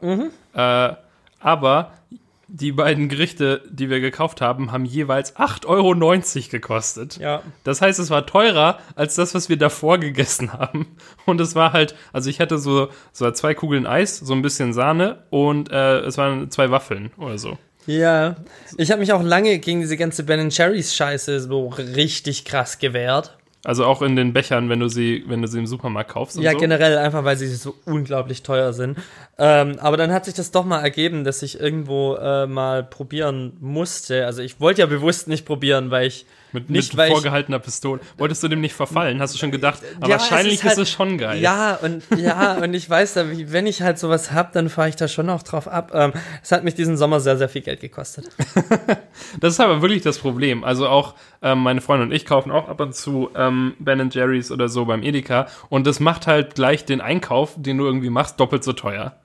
Äh, 0.55 0.95
aber 1.41 1.93
die 2.49 2.73
beiden 2.73 3.09
Gerichte, 3.09 3.63
die 3.69 3.91
wir 3.91 4.01
gekauft 4.01 4.41
haben, 4.41 4.71
haben 4.71 4.85
jeweils 4.85 5.37
8,90 5.37 5.67
Euro 5.67 6.49
gekostet. 6.51 7.19
Ja. 7.19 7.43
Das 7.65 7.83
heißt, 7.83 7.99
es 7.99 8.11
war 8.11 8.25
teurer 8.27 8.79
als 8.95 9.17
das, 9.17 9.35
was 9.35 9.49
wir 9.49 9.57
davor 9.57 9.99
gegessen 9.99 10.53
haben. 10.53 10.97
Und 11.25 11.41
es 11.41 11.55
war 11.55 11.73
halt, 11.73 11.97
also 12.13 12.31
ich 12.31 12.41
hatte 12.41 12.59
so, 12.59 12.89
so 13.13 13.31
zwei 13.33 13.55
Kugeln 13.55 13.87
Eis, 13.87 14.19
so 14.19 14.33
ein 14.33 14.43
bisschen 14.43 14.73
Sahne 14.73 15.25
und 15.31 15.73
äh, 15.73 16.01
es 16.01 16.19
waren 16.19 16.51
zwei 16.51 16.71
Waffeln 16.71 17.11
oder 17.17 17.39
so. 17.39 17.59
Ja. 17.87 18.37
Ich 18.77 18.91
habe 18.91 19.01
mich 19.01 19.13
auch 19.13 19.23
lange 19.23 19.59
gegen 19.59 19.81
diese 19.81 19.97
ganze 19.97 20.25
Ben 20.25 20.51
Cherries 20.51 20.95
Scheiße 20.95 21.41
so 21.41 21.69
richtig 21.69 22.45
krass 22.45 22.79
gewehrt. 22.79 23.37
Also 23.67 23.85
auch 23.85 24.01
in 24.01 24.15
den 24.15 24.33
Bechern, 24.33 24.69
wenn 24.69 24.79
du 24.79 24.87
sie, 24.87 25.25
wenn 25.27 25.43
du 25.43 25.49
sie 25.49 25.59
im 25.59 25.67
Supermarkt 25.67 26.13
kaufst. 26.13 26.39
Ja, 26.39 26.53
so. 26.53 26.59
generell 26.59 26.99
einfach, 26.99 27.25
weil 27.25 27.37
sie 27.37 27.49
so 27.49 27.75
unglaublich 27.85 28.45
teuer 28.45 28.73
sind. 28.73 28.97
Ähm, 29.39 29.81
aber 29.81 29.97
dann 29.97 30.13
hat 30.13 30.25
sich 30.25 30.35
das 30.35 30.53
doch 30.53 30.65
mal 30.65 30.83
ergeben, 30.83 31.25
dass 31.25 31.43
ich 31.43 31.59
irgendwo 31.59 32.15
äh, 32.15 32.47
mal 32.47 32.85
probieren 32.85 33.57
musste. 33.59 34.25
Also 34.25 34.41
ich 34.41 34.61
wollte 34.61 34.83
ja 34.83 34.87
bewusst 34.87 35.27
nicht 35.27 35.45
probieren, 35.45 35.91
weil 35.91 36.07
ich 36.07 36.27
Mit, 36.53 36.71
nicht, 36.71 36.95
mit 36.95 37.09
vorgehaltener 37.09 37.59
Pistole. 37.59 38.01
Wolltest 38.19 38.43
du 38.43 38.49
dem 38.49 38.61
nicht 38.61 38.75
verfallen? 38.75 39.21
Hast 39.21 39.35
du 39.35 39.39
schon 39.39 39.51
gedacht? 39.51 39.81
Aber 39.97 40.09
Ja, 40.09 40.19
wahrscheinlich 40.19 40.55
es 40.55 40.61
ist, 40.61 40.65
halt, 40.65 40.73
ist 40.75 40.79
es 40.79 40.91
schon 40.91 41.19
geil. 41.19 41.41
Ja, 41.41 41.75
und 41.83 42.03
ja, 42.17 42.55
und 42.63 42.73
ich 42.73 42.89
weiß, 42.89 43.17
wenn 43.17 43.67
ich 43.67 43.83
halt 43.83 43.99
sowas 43.99 44.33
hab, 44.33 44.53
dann 44.53 44.69
fahre 44.69 44.89
ich 44.89 44.97
da 44.97 45.09
schon 45.09 45.29
auch 45.29 45.43
drauf 45.43 45.69
ab. 45.69 45.91
Ähm, 45.93 46.13
es 46.43 46.53
hat 46.53 46.65
mich 46.65 46.75
diesen 46.75 46.97
Sommer 46.97 47.21
sehr, 47.21 47.37
sehr 47.37 47.49
viel 47.49 47.63
Geld 47.63 47.81
gekostet. 47.81 48.29
Das 49.41 49.55
ist 49.55 49.61
aber 49.61 49.83
wirklich 49.83 50.03
das 50.03 50.19
Problem. 50.19 50.63
Also 50.63 50.89
auch 50.89 51.15
ähm, 51.43 51.61
meine 51.63 51.81
Freundin 51.81 52.09
und 52.09 52.15
ich 52.15 52.27
kaufen 52.27 52.51
auch 52.51 52.69
ab 52.69 52.81
und 52.81 52.95
zu 52.95 53.31
ähm, 53.35 53.75
Ben 53.79 54.11
Jerry's 54.11 54.51
oder 54.51 54.69
so 54.69 54.85
beim 54.85 55.03
Edeka 55.03 55.47
und 55.69 55.87
das 55.87 56.01
macht 56.01 56.27
halt 56.27 56.55
gleich 56.55 56.85
den 56.85 57.01
Einkauf, 57.01 57.55
den 57.57 57.79
du 57.79 57.87
irgendwie 57.87 58.11
machst, 58.11 58.39
doppelt 58.39 58.63
so 58.63 58.73
teuer. 58.73 59.17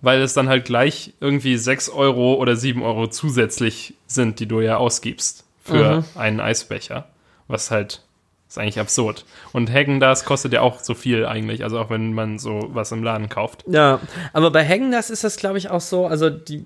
Weil 0.00 0.22
es 0.22 0.32
dann 0.32 0.48
halt 0.48 0.64
gleich 0.64 1.12
irgendwie 1.20 1.56
6 1.56 1.90
Euro 1.90 2.34
oder 2.34 2.56
7 2.56 2.82
Euro 2.82 3.08
zusätzlich 3.08 3.94
sind, 4.06 4.40
die 4.40 4.46
du 4.46 4.60
ja 4.60 4.78
ausgibst 4.78 5.44
für 5.62 6.04
einen 6.14 6.40
Eisbecher. 6.40 7.06
Was 7.48 7.70
halt 7.70 8.02
ist 8.50 8.58
eigentlich 8.58 8.80
absurd. 8.80 9.24
Und 9.52 9.72
Hagen 9.72 10.00
das 10.00 10.24
kostet 10.24 10.52
ja 10.52 10.60
auch 10.60 10.80
so 10.80 10.94
viel 10.94 11.24
eigentlich, 11.24 11.62
also 11.62 11.78
auch 11.78 11.88
wenn 11.88 12.12
man 12.12 12.38
so 12.40 12.68
was 12.72 12.90
im 12.90 13.04
Laden 13.04 13.28
kauft. 13.28 13.64
Ja, 13.68 14.00
aber 14.32 14.50
bei 14.50 14.66
Hagen, 14.66 14.90
das 14.90 15.08
ist 15.08 15.22
das, 15.22 15.36
glaube 15.36 15.56
ich, 15.58 15.70
auch 15.70 15.80
so, 15.80 16.06
also 16.06 16.30
die, 16.30 16.64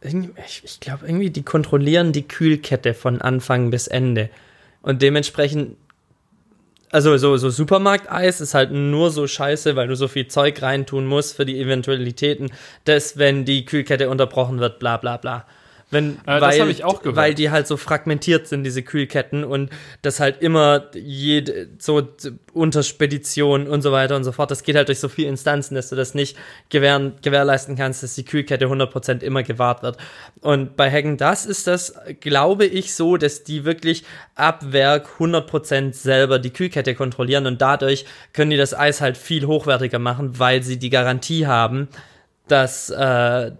ich, 0.00 0.64
ich 0.64 0.80
glaube 0.80 1.06
irgendwie, 1.06 1.28
die 1.28 1.42
kontrollieren 1.42 2.12
die 2.12 2.26
Kühlkette 2.26 2.94
von 2.94 3.20
Anfang 3.20 3.70
bis 3.70 3.86
Ende. 3.86 4.30
Und 4.80 5.02
dementsprechend, 5.02 5.76
also 6.90 7.14
so, 7.18 7.36
so 7.36 7.50
Supermarkteis 7.50 8.40
ist 8.40 8.54
halt 8.54 8.70
nur 8.70 9.10
so 9.10 9.26
scheiße, 9.26 9.76
weil 9.76 9.88
du 9.88 9.96
so 9.96 10.08
viel 10.08 10.28
Zeug 10.28 10.62
reintun 10.62 11.04
musst 11.04 11.36
für 11.36 11.44
die 11.44 11.60
Eventualitäten, 11.60 12.50
dass 12.84 13.18
wenn 13.18 13.44
die 13.44 13.66
Kühlkette 13.66 14.08
unterbrochen 14.08 14.58
wird, 14.58 14.78
bla 14.78 14.96
bla 14.96 15.18
bla. 15.18 15.44
Wenn, 15.90 16.16
Äh, 16.26 16.40
das 16.40 16.40
weil, 16.40 16.60
hab 16.62 16.68
ich 16.68 16.82
auch 16.84 17.00
gehört. 17.00 17.16
Weil 17.16 17.34
die 17.34 17.50
halt 17.50 17.68
so 17.68 17.76
fragmentiert 17.76 18.48
sind, 18.48 18.64
diese 18.64 18.82
Kühlketten, 18.82 19.44
und 19.44 19.70
das 20.02 20.18
halt 20.18 20.42
immer 20.42 20.86
jede, 20.94 21.68
so 21.78 22.02
unter 22.52 22.82
Spedition 22.82 23.68
und 23.68 23.82
so 23.82 23.92
weiter 23.92 24.16
und 24.16 24.24
so 24.24 24.32
fort. 24.32 24.50
Das 24.50 24.64
geht 24.64 24.74
halt 24.74 24.88
durch 24.88 24.98
so 24.98 25.08
viele 25.08 25.28
Instanzen, 25.28 25.76
dass 25.76 25.90
du 25.90 25.96
das 25.96 26.14
nicht 26.14 26.36
gewähren, 26.70 27.14
gewährleisten 27.22 27.76
kannst, 27.76 28.02
dass 28.02 28.14
die 28.14 28.24
Kühlkette 28.24 28.66
100% 28.66 29.22
immer 29.22 29.44
gewahrt 29.44 29.82
wird. 29.84 29.96
Und 30.40 30.76
bei 30.76 30.90
Hagen 30.90 31.18
das 31.18 31.46
ist 31.46 31.68
das, 31.68 31.94
glaube 32.20 32.66
ich, 32.66 32.94
so, 32.94 33.16
dass 33.16 33.44
die 33.44 33.64
wirklich 33.64 34.02
ab 34.34 34.72
Werk 34.72 35.08
100% 35.20 35.92
selber 35.92 36.40
die 36.40 36.50
Kühlkette 36.50 36.96
kontrollieren 36.96 37.46
und 37.46 37.62
dadurch 37.62 38.06
können 38.32 38.50
die 38.50 38.56
das 38.56 38.74
Eis 38.74 39.00
halt 39.00 39.16
viel 39.16 39.46
hochwertiger 39.46 40.00
machen, 40.00 40.38
weil 40.38 40.62
sie 40.64 40.78
die 40.78 40.90
Garantie 40.90 41.46
haben, 41.46 41.88
dass, 42.48 42.90
äh, 42.90 43.52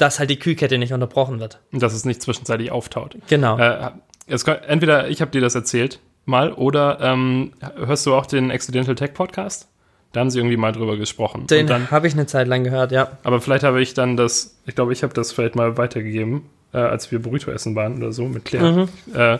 dass 0.00 0.18
halt 0.18 0.30
die 0.30 0.38
Kühlkette 0.38 0.78
nicht 0.78 0.92
unterbrochen 0.92 1.40
wird. 1.40 1.60
Und 1.72 1.82
dass 1.82 1.92
es 1.92 2.04
nicht 2.04 2.22
zwischenzeitlich 2.22 2.70
auftaut. 2.70 3.16
Genau. 3.28 3.58
Äh, 3.58 3.90
es, 4.26 4.44
entweder 4.44 5.08
ich 5.08 5.20
habe 5.20 5.30
dir 5.30 5.40
das 5.40 5.54
erzählt 5.54 6.00
mal 6.24 6.52
oder 6.52 6.98
ähm, 7.00 7.52
hörst 7.76 8.06
du 8.06 8.14
auch 8.14 8.26
den 8.26 8.50
Accidental 8.50 8.94
Tech 8.94 9.14
Podcast? 9.14 9.68
Da 10.12 10.20
haben 10.20 10.30
sie 10.30 10.38
irgendwie 10.38 10.56
mal 10.56 10.72
drüber 10.72 10.96
gesprochen. 10.96 11.46
Den 11.46 11.66
dann, 11.66 11.90
habe 11.90 12.08
ich 12.08 12.14
eine 12.14 12.26
Zeit 12.26 12.48
lang 12.48 12.64
gehört, 12.64 12.90
ja. 12.90 13.18
aber 13.22 13.40
vielleicht 13.40 13.62
habe 13.62 13.80
ich 13.80 13.94
dann 13.94 14.16
das, 14.16 14.56
ich 14.66 14.74
glaube, 14.74 14.92
ich 14.92 15.02
habe 15.02 15.14
das 15.14 15.32
vielleicht 15.32 15.54
mal 15.54 15.76
weitergegeben, 15.76 16.42
äh, 16.72 16.78
als 16.78 17.12
wir 17.12 17.20
Burrito 17.20 17.50
essen 17.50 17.76
waren 17.76 17.96
oder 17.98 18.12
so 18.12 18.24
mit 18.26 18.44
Claire. 18.44 18.88
Äh, 19.14 19.38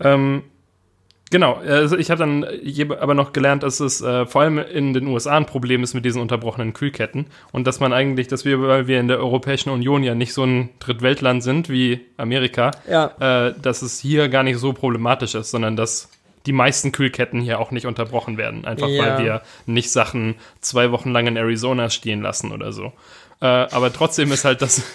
ähm, 0.00 0.44
genau, 1.30 1.54
also 1.54 1.96
ich 1.96 2.10
habe 2.10 2.18
dann 2.20 2.44
aber 3.00 3.14
noch 3.14 3.32
gelernt, 3.32 3.62
dass 3.62 3.80
es 3.80 4.00
äh, 4.00 4.26
vor 4.26 4.42
allem 4.42 4.58
in 4.58 4.92
den 4.94 5.06
USA 5.06 5.36
ein 5.36 5.46
Problem 5.46 5.82
ist 5.82 5.94
mit 5.94 6.04
diesen 6.04 6.20
unterbrochenen 6.22 6.72
Kühlketten 6.72 7.26
und 7.52 7.66
dass 7.66 7.80
man 7.80 7.92
eigentlich, 7.92 8.28
dass 8.28 8.44
wir, 8.44 8.60
weil 8.62 8.86
wir 8.86 9.00
in 9.00 9.08
der 9.08 9.18
Europäischen 9.18 9.70
Union 9.70 10.02
ja 10.02 10.14
nicht 10.14 10.32
so 10.34 10.44
ein 10.44 10.70
Drittweltland 10.80 11.42
sind 11.42 11.68
wie 11.68 12.00
Amerika, 12.16 12.70
Ja. 12.88 13.46
äh, 13.48 13.54
dass 13.60 13.82
es 13.82 13.98
hier 13.98 14.28
gar 14.28 14.42
nicht 14.42 14.58
so 14.58 14.72
problematisch 14.72 15.34
ist, 15.34 15.50
sondern 15.50 15.76
dass 15.76 16.08
die 16.46 16.52
meisten 16.52 16.92
Kühlketten 16.92 17.40
hier 17.40 17.58
auch 17.60 17.72
nicht 17.72 17.86
unterbrochen 17.86 18.38
werden. 18.38 18.64
Einfach 18.64 18.88
Ja. 18.88 19.02
weil 19.16 19.24
wir 19.24 19.42
nicht 19.66 19.90
Sachen 19.90 20.36
zwei 20.60 20.90
Wochen 20.92 21.10
lang 21.10 21.26
in 21.26 21.36
Arizona 21.36 21.90
stehen 21.90 22.22
lassen 22.22 22.52
oder 22.52 22.72
so. 22.72 22.92
Äh, 23.40 23.46
aber 23.46 23.92
trotzdem 23.92 24.32
ist 24.32 24.44
halt 24.44 24.62
das. 24.62 24.82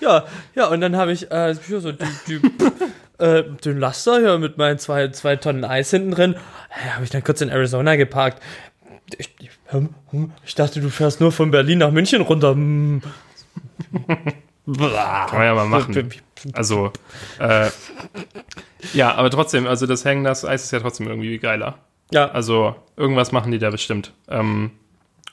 Ja, 0.00 0.24
ja, 0.54 0.68
und 0.68 0.80
dann 0.80 0.94
habe 0.94 1.10
ich 1.10 1.28
äh, 1.32 1.54
so 1.54 1.90
die, 1.90 2.04
die, 2.28 2.40
äh, 3.18 3.44
den 3.64 3.78
Laster 3.78 4.18
hier 4.18 4.38
mit 4.38 4.58
meinen 4.58 4.78
zwei, 4.78 5.08
zwei 5.08 5.36
Tonnen 5.36 5.64
Eis 5.64 5.90
hinten 5.90 6.10
drin. 6.10 6.34
Äh, 6.70 6.90
habe 6.90 7.04
ich 7.04 7.10
dann 7.10 7.24
kurz 7.24 7.40
in 7.40 7.48
Arizona 7.48 7.96
geparkt. 7.96 8.42
Ich, 9.18 9.30
hm, 9.66 9.90
hm, 10.10 10.32
ich 10.44 10.54
dachte, 10.54 10.80
du 10.80 10.90
fährst 10.90 11.20
nur 11.20 11.32
von 11.32 11.50
Berlin 11.50 11.78
nach 11.78 11.90
München 11.90 12.22
runter. 12.22 12.50
Hm. 12.50 13.02
Kann 14.66 15.38
man 15.38 15.42
ja 15.42 15.54
mal 15.54 15.66
machen. 15.66 16.10
Also, 16.52 16.92
äh, 17.38 17.70
ja, 18.92 19.14
aber 19.14 19.30
trotzdem, 19.30 19.66
also 19.66 19.86
das 19.86 20.04
Hängen, 20.04 20.24
das 20.24 20.44
Eis 20.44 20.64
ist 20.64 20.72
ja 20.72 20.80
trotzdem 20.80 21.06
irgendwie 21.06 21.38
geiler. 21.38 21.78
Ja, 22.12 22.26
Also, 22.30 22.76
irgendwas 22.96 23.32
machen 23.32 23.52
die 23.52 23.58
da 23.58 23.70
bestimmt. 23.70 24.12
Ähm, 24.28 24.72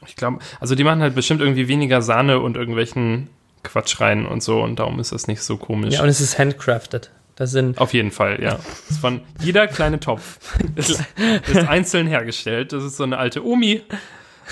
ich 0.06 0.16
glaube, 0.16 0.40
also 0.60 0.76
die 0.76 0.84
machen 0.84 1.02
halt 1.02 1.16
bestimmt 1.16 1.42
irgendwie 1.42 1.68
weniger 1.68 2.02
Sahne 2.02 2.40
und 2.40 2.58
irgendwelchen 2.58 3.30
Quatsch 3.64 4.00
rein 4.02 4.26
und 4.26 4.44
so 4.44 4.62
und 4.62 4.80
darum 4.80 5.00
ist 5.00 5.12
das 5.12 5.28
nicht 5.28 5.42
so 5.42 5.58
komisch. 5.58 5.94
ja, 5.94 6.02
und 6.02 6.10
es 6.10 6.20
ist 6.20 6.38
handcrafted. 6.38 7.12
Das 7.36 7.52
sind, 7.52 7.80
Auf 7.80 7.94
jeden 7.94 8.12
Fall, 8.12 8.42
ja. 8.42 8.60
Das 8.88 8.98
von 9.00 9.22
jeder 9.40 9.68
kleine 9.68 10.00
Topf 10.00 10.58
ist, 10.76 11.04
ist 11.48 11.68
einzeln 11.68 12.08
hergestellt. 12.08 12.74
Das 12.74 12.84
ist 12.84 12.98
so 12.98 13.04
eine 13.04 13.18
alte 13.18 13.46
Omi. 13.46 13.82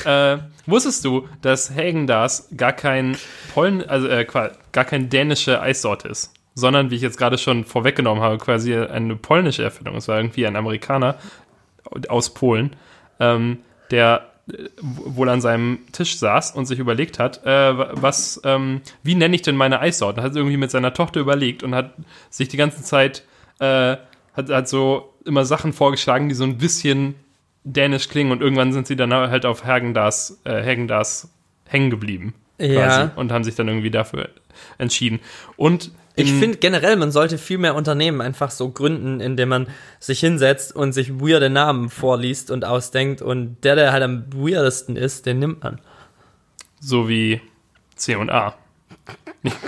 Äh, 0.06 0.38
wusstest 0.66 1.06
du, 1.06 1.28
dass 1.42 1.70
Hagen 1.76 2.08
das 2.08 2.50
gar 2.56 2.74
kein 2.74 3.18
Poln, 3.54 3.84
also 3.84 4.08
äh, 4.08 4.26
gar 4.26 4.86
keine 4.86 5.06
dänische 5.06 5.62
Eissorte 5.62 6.08
ist, 6.08 6.34
sondern 6.56 6.90
wie 6.90 6.96
ich 6.96 7.02
jetzt 7.02 7.18
gerade 7.18 7.38
schon 7.38 7.66
vorweggenommen 7.66 8.24
habe, 8.24 8.38
quasi 8.38 8.76
eine 8.76 9.16
polnische 9.16 9.64
Erfindung. 9.64 9.98
Es 9.98 10.08
war 10.08 10.18
irgendwie 10.18 10.48
ein 10.48 10.56
Amerikaner 10.56 11.18
aus 12.08 12.34
Polen, 12.34 12.76
ähm, 13.20 13.60
der 13.92 14.31
wohl 14.82 15.30
an 15.30 15.42
seinem 15.42 15.80
Tisch 15.92 16.18
saß 16.18 16.52
und 16.52 16.66
sich 16.66 16.80
überlegt 16.80 17.20
hat, 17.20 17.46
äh, 17.46 17.78
was, 18.02 18.42
ähm, 18.44 18.82
wie 19.04 19.16
nenne 19.16 19.36
ich 19.36 19.42
denn 19.42 19.56
meine 19.56 19.80
Eissorten? 19.80 20.24
Hat 20.24 20.36
irgendwie 20.36 20.58
mit 20.58 20.72
seiner 20.72 20.94
Tochter 20.94 21.20
überlegt 21.20 21.64
und 21.64 21.76
hat 21.76 21.94
sich 22.30 22.48
die 22.48 22.58
ganze 22.58 22.84
Zeit, 22.84 23.24
äh, 23.60 23.98
hat, 24.34 24.50
hat 24.50 24.68
so 24.68 25.14
immer 25.26 25.46
Sachen 25.46 25.74
vorgeschlagen, 25.74 26.30
die 26.30 26.36
so 26.36 26.44
ein 26.44 26.58
bisschen 26.58 27.16
dänisch 27.64 28.10
klingen 28.10 28.32
und 28.32 28.42
irgendwann 28.42 28.74
sind 28.74 28.88
sie 28.88 28.96
dann 28.96 29.14
halt 29.14 29.46
auf 29.46 29.66
Hagendas, 29.66 30.42
äh, 30.44 30.64
Hagendas 30.64 31.32
hängen 31.68 31.90
geblieben. 31.90 32.34
Quasi, 32.58 32.74
Ja. 32.76 33.12
Und 33.16 33.32
haben 33.32 33.44
sich 33.44 33.56
dann 33.56 33.68
irgendwie 33.68 33.92
dafür 33.92 34.30
entschieden. 34.78 35.20
Und 35.58 35.92
ich 36.16 36.30
in- 36.32 36.40
finde 36.40 36.58
generell, 36.58 36.96
man 36.98 37.12
sollte 37.12 37.38
viel 37.38 37.58
mehr 37.58 37.76
Unternehmen 37.76 38.22
einfach 38.22 38.52
so 38.52 38.70
gründen, 38.70 39.20
indem 39.22 39.50
man 39.50 39.68
sich 40.00 40.20
hinsetzt 40.20 40.76
und 40.76 40.94
sich 40.94 41.20
weirde 41.20 41.50
Namen 41.50 41.90
vorliest 41.90 42.52
und 42.52 42.66
ausdenkt 42.66 43.22
und 43.22 43.58
der, 43.64 43.76
der 43.76 43.92
halt 43.94 44.04
am 44.04 44.26
weirdesten 44.34 44.96
ist, 44.96 45.26
den 45.26 45.40
nimmt 45.40 45.64
man. 45.64 45.80
so 46.80 47.08
wie 47.08 47.42
C 47.96 48.16
und 48.16 48.30
A. 48.30 48.56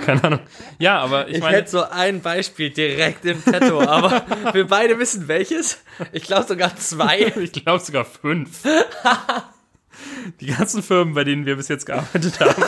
Keine 0.04 0.22
Ahnung. 0.22 0.40
Ja, 0.78 0.98
aber 1.00 1.28
ich, 1.28 1.36
Ich 1.36 1.40
meine, 1.42 1.56
hätte 1.56 1.70
so 1.70 1.82
ein 1.82 2.20
Beispiel 2.20 2.70
direkt 2.70 3.24
im 3.24 3.40
Petto, 3.42 3.80
aber 3.88 4.24
wir 4.52 4.66
beide 4.68 4.98
wissen 5.00 5.26
welches. 5.26 5.82
Ich 6.12 6.22
glaube 6.24 6.46
sogar 6.46 6.76
zwei. 6.76 7.32
ich 7.40 7.52
glaube 7.52 7.82
sogar 7.82 8.04
fünf. 8.04 8.62
Die 10.40 10.46
ganzen 10.46 10.82
Firmen, 10.82 11.14
bei 11.14 11.24
denen 11.24 11.46
wir 11.46 11.56
bis 11.56 11.68
jetzt 11.68 11.86
gearbeitet 11.86 12.38
haben. 12.40 12.62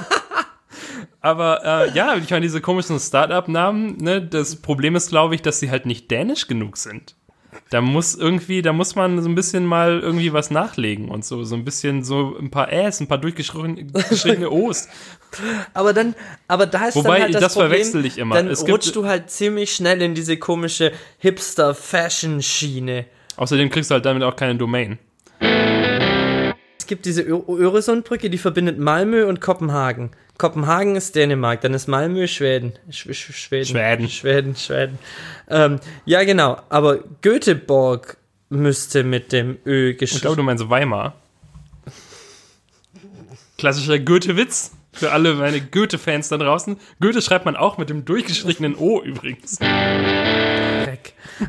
Aber 1.21 1.65
äh, 1.65 1.91
ja, 1.93 2.17
ich 2.17 2.31
meine, 2.31 2.43
diese 2.43 2.61
komischen 2.61 2.99
Start-up-Namen, 2.99 3.97
ne, 3.99 4.23
das 4.23 4.57
Problem 4.57 4.97
ist, 4.97 5.11
glaube 5.11 5.35
ich, 5.35 5.43
dass 5.43 5.61
sie 5.61 5.71
halt 5.71 5.87
nicht 5.87 6.11
dänisch 6.11 6.47
genug 6.47 6.77
sind. 6.77 7.15
da 7.71 7.81
muss 7.81 8.15
irgendwie, 8.15 8.63
da 8.63 8.73
muss 8.73 8.95
man 8.95 9.21
so 9.23 9.29
ein 9.29 9.35
bisschen 9.35 9.65
mal 9.67 10.01
irgendwie 10.01 10.33
was 10.33 10.51
nachlegen 10.51 11.09
und 11.09 11.25
so, 11.25 11.43
so 11.45 11.55
ein 11.57 11.65
bisschen 11.65 12.05
so 12.05 12.37
ein 12.39 12.51
paar 12.51 12.73
Äs, 12.73 13.01
ein 13.01 13.09
paar 13.09 13.19
durchgeschriebene 13.19 14.51
O's. 14.51 14.89
Aber 15.75 15.93
dann, 15.93 16.15
aber 16.49 16.67
da 16.67 16.87
ist 16.87 16.95
Wobei, 16.97 17.15
dann 17.15 17.23
halt 17.23 17.35
das, 17.35 17.43
das 17.43 17.55
Problem, 17.55 17.71
verwechsel 17.71 18.07
ich 18.07 18.19
immer. 18.19 18.37
Dann 18.37 18.49
Es 18.49 18.67
rutschst 18.67 18.95
du 18.95 19.07
halt 19.07 19.31
ziemlich 19.31 19.75
schnell 19.75 20.01
in 20.03 20.15
diese 20.15 20.37
komische 20.37 20.93
Hipster-Fashion-Schiene. 21.19 23.07
Außerdem 23.37 23.69
kriegst 23.71 23.91
du 23.91 23.95
halt 23.95 24.07
damit 24.07 24.23
auch 24.23 24.37
keine 24.37 24.57
Domain. 24.57 24.99
Es 26.87 26.89
gibt 26.89 27.05
diese 27.05 27.23
Öresundbrücke, 27.23 28.31
die 28.31 28.39
verbindet 28.39 28.79
Malmö 28.79 29.27
und 29.27 29.41
Kopenhagen. 29.41 30.13
Kopenhagen 30.39 30.95
ist 30.95 31.17
Dänemark, 31.17 31.61
dann 31.63 31.75
ist 31.75 31.89
Malmö 31.89 32.29
Schweden. 32.29 32.75
Sch 32.93 33.09
Sch 33.13 33.33
Schweden. 33.35 33.67
Schweden. 33.67 34.09
Schweden, 34.09 34.55
Schweden. 34.55 34.99
Ähm, 35.49 35.81
ja, 36.05 36.23
genau. 36.23 36.59
Aber 36.69 37.01
Göteborg 37.23 38.19
müsste 38.51 39.03
mit 39.03 39.33
dem 39.33 39.59
Ö 39.67 39.91
Ich 39.91 39.97
glaube, 39.97 39.97
geschrieben 39.99 40.37
du 40.37 40.43
meinst 40.45 40.71
Weimar. 40.71 41.17
Klassischer 43.59 43.99
Goethe-Witz. 43.99 44.71
Für 44.93 45.11
alle 45.11 45.35
meine 45.35 45.61
Goethe-Fans 45.61 46.29
da 46.29 46.37
draußen. 46.37 46.77
Goethe 47.01 47.21
schreibt 47.21 47.47
man 47.47 47.57
auch 47.57 47.79
mit 47.79 47.91
dem 47.91 48.05
durchgestrichenen 48.05 48.77
O 48.77 49.03
übrigens. 49.03 49.59
äh, 49.61 50.97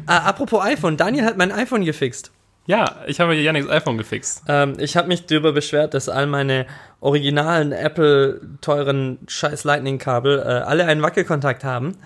apropos 0.08 0.64
iPhone, 0.64 0.98
Daniel 0.98 1.26
hat 1.26 1.38
mein 1.38 1.52
iPhone 1.52 1.86
gefixt. 1.86 2.32
Ja, 2.68 2.98
ich 3.08 3.20
habe 3.20 3.34
Yannicks 3.34 3.70
iPhone 3.70 3.98
gefixt. 3.98 4.44
Ähm, 4.48 4.76
ich 4.78 4.96
habe 4.98 5.08
mich 5.08 5.26
darüber 5.26 5.54
beschwert, 5.54 5.94
dass 5.94 6.10
all 6.10 6.28
meine 6.28 6.68
originalen 7.00 7.72
Apple 7.72 8.42
teuren 8.62 9.20
scheiß 9.28 9.64
Lightning-Kabel 9.64 10.40
äh, 10.40 10.44
alle 10.44 10.86
einen 10.86 11.02
Wackelkontakt 11.02 11.64
haben. 11.64 11.98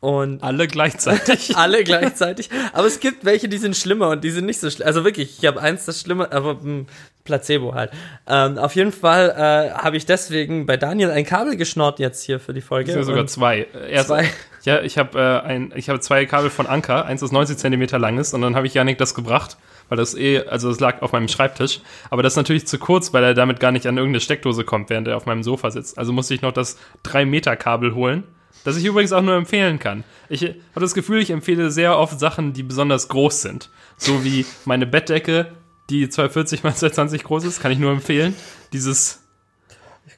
Und 0.00 0.42
Alle 0.42 0.66
gleichzeitig. 0.66 1.56
alle 1.56 1.84
gleichzeitig. 1.84 2.50
Aber 2.72 2.88
es 2.88 2.98
gibt 2.98 3.24
welche, 3.24 3.48
die 3.48 3.56
sind 3.56 3.76
schlimmer 3.76 4.08
und 4.08 4.24
die 4.24 4.30
sind 4.30 4.46
nicht 4.46 4.58
so 4.58 4.68
schlimm. 4.68 4.84
Also 4.86 5.04
wirklich, 5.04 5.38
ich 5.38 5.46
habe 5.46 5.60
eins, 5.62 5.84
das 5.84 6.00
schlimmer, 6.00 6.32
aber 6.32 6.54
mh, 6.54 6.86
Placebo 7.22 7.74
halt. 7.74 7.92
Ähm, 8.26 8.58
auf 8.58 8.74
jeden 8.74 8.90
Fall 8.90 9.30
äh, 9.30 9.70
habe 9.72 9.96
ich 9.96 10.04
deswegen 10.04 10.66
bei 10.66 10.76
Daniel 10.76 11.10
ein 11.12 11.24
Kabel 11.24 11.56
geschnort 11.56 12.00
jetzt 12.00 12.24
hier 12.24 12.40
für 12.40 12.52
die 12.52 12.60
Folge. 12.62 12.92
Ja, 12.92 13.02
sogar 13.04 13.20
Und 13.20 13.30
zwei. 13.30 13.60
Äh, 13.74 13.92
Erst, 13.92 14.08
Zwei. 14.08 14.28
Ja, 14.64 14.80
ich 14.82 14.98
habe 14.98 15.18
äh, 15.18 15.46
ein, 15.48 15.72
ich 15.76 15.88
habe 15.88 16.00
zwei 16.00 16.26
Kabel 16.26 16.50
von 16.50 16.66
Anker, 16.66 17.06
eins 17.06 17.20
das 17.20 17.30
90 17.30 17.56
Zentimeter 17.56 18.00
lang 18.00 18.18
ist, 18.18 18.34
und 18.34 18.42
dann 18.42 18.56
habe 18.56 18.66
ich 18.66 18.74
Yannick 18.74 18.98
das 18.98 19.14
gebracht, 19.14 19.56
weil 19.88 19.98
das 19.98 20.14
eh, 20.14 20.44
also 20.46 20.68
das 20.68 20.80
lag 20.80 21.02
auf 21.02 21.12
meinem 21.12 21.28
Schreibtisch. 21.28 21.80
Aber 22.10 22.22
das 22.22 22.34
ist 22.34 22.36
natürlich 22.36 22.66
zu 22.66 22.78
kurz, 22.78 23.12
weil 23.12 23.24
er 23.24 23.34
damit 23.34 23.60
gar 23.60 23.72
nicht 23.72 23.86
an 23.86 23.96
irgendeine 23.96 24.20
Steckdose 24.20 24.64
kommt, 24.64 24.90
während 24.90 25.08
er 25.08 25.16
auf 25.16 25.26
meinem 25.26 25.42
Sofa 25.42 25.70
sitzt. 25.70 25.98
Also 25.98 26.12
musste 26.12 26.34
ich 26.34 26.42
noch 26.42 26.52
das 26.52 26.78
3 27.02 27.24
Meter 27.24 27.56
Kabel 27.56 27.94
holen, 27.94 28.24
das 28.64 28.76
ich 28.76 28.84
übrigens 28.84 29.12
auch 29.12 29.22
nur 29.22 29.34
empfehlen 29.34 29.78
kann. 29.78 30.04
Ich 30.28 30.42
habe 30.42 30.80
das 30.80 30.94
Gefühl, 30.94 31.20
ich 31.20 31.30
empfehle 31.30 31.70
sehr 31.70 31.98
oft 31.98 32.18
Sachen, 32.18 32.52
die 32.52 32.62
besonders 32.62 33.08
groß 33.08 33.42
sind. 33.42 33.70
So 33.96 34.24
wie 34.24 34.46
meine 34.64 34.86
Bettdecke, 34.86 35.52
die 35.90 36.08
240 36.08 36.64
x 36.64 36.78
220 36.78 37.24
groß 37.24 37.44
ist, 37.44 37.60
kann 37.60 37.72
ich 37.72 37.78
nur 37.78 37.92
empfehlen. 37.92 38.34
Dieses, 38.72 39.22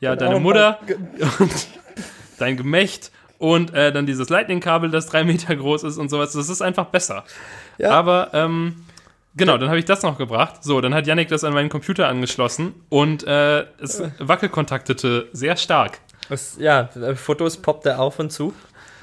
ja, 0.00 0.14
deine 0.16 0.40
Mutter 0.40 0.78
und 1.38 1.66
dein 2.38 2.56
Gemächt 2.56 3.10
und 3.38 3.74
äh, 3.74 3.92
dann 3.92 4.06
dieses 4.06 4.28
Lightning-Kabel, 4.28 4.90
das 4.90 5.06
drei 5.06 5.24
Meter 5.24 5.54
groß 5.54 5.84
ist 5.84 5.98
und 5.98 6.08
sowas. 6.08 6.32
Das 6.32 6.48
ist 6.48 6.62
einfach 6.62 6.86
besser. 6.86 7.24
Ja. 7.78 7.90
Aber, 7.90 8.30
ähm, 8.32 8.84
genau, 9.36 9.58
dann 9.58 9.68
habe 9.68 9.78
ich 9.78 9.84
das 9.84 10.02
noch 10.02 10.18
gebracht. 10.18 10.62
So, 10.64 10.80
dann 10.80 10.94
hat 10.94 11.06
Yannick 11.06 11.28
das 11.28 11.44
an 11.44 11.52
meinen 11.54 11.68
Computer 11.68 12.08
angeschlossen 12.08 12.74
und 12.88 13.26
äh, 13.26 13.64
es 13.80 14.02
wackelkontaktete 14.18 15.28
sehr 15.32 15.56
stark. 15.56 16.00
Das, 16.28 16.56
ja, 16.58 16.88
äh, 17.00 17.14
Fotos 17.14 17.58
poppt 17.58 17.86
er 17.86 18.00
auf 18.00 18.18
und 18.18 18.30
zu. 18.30 18.54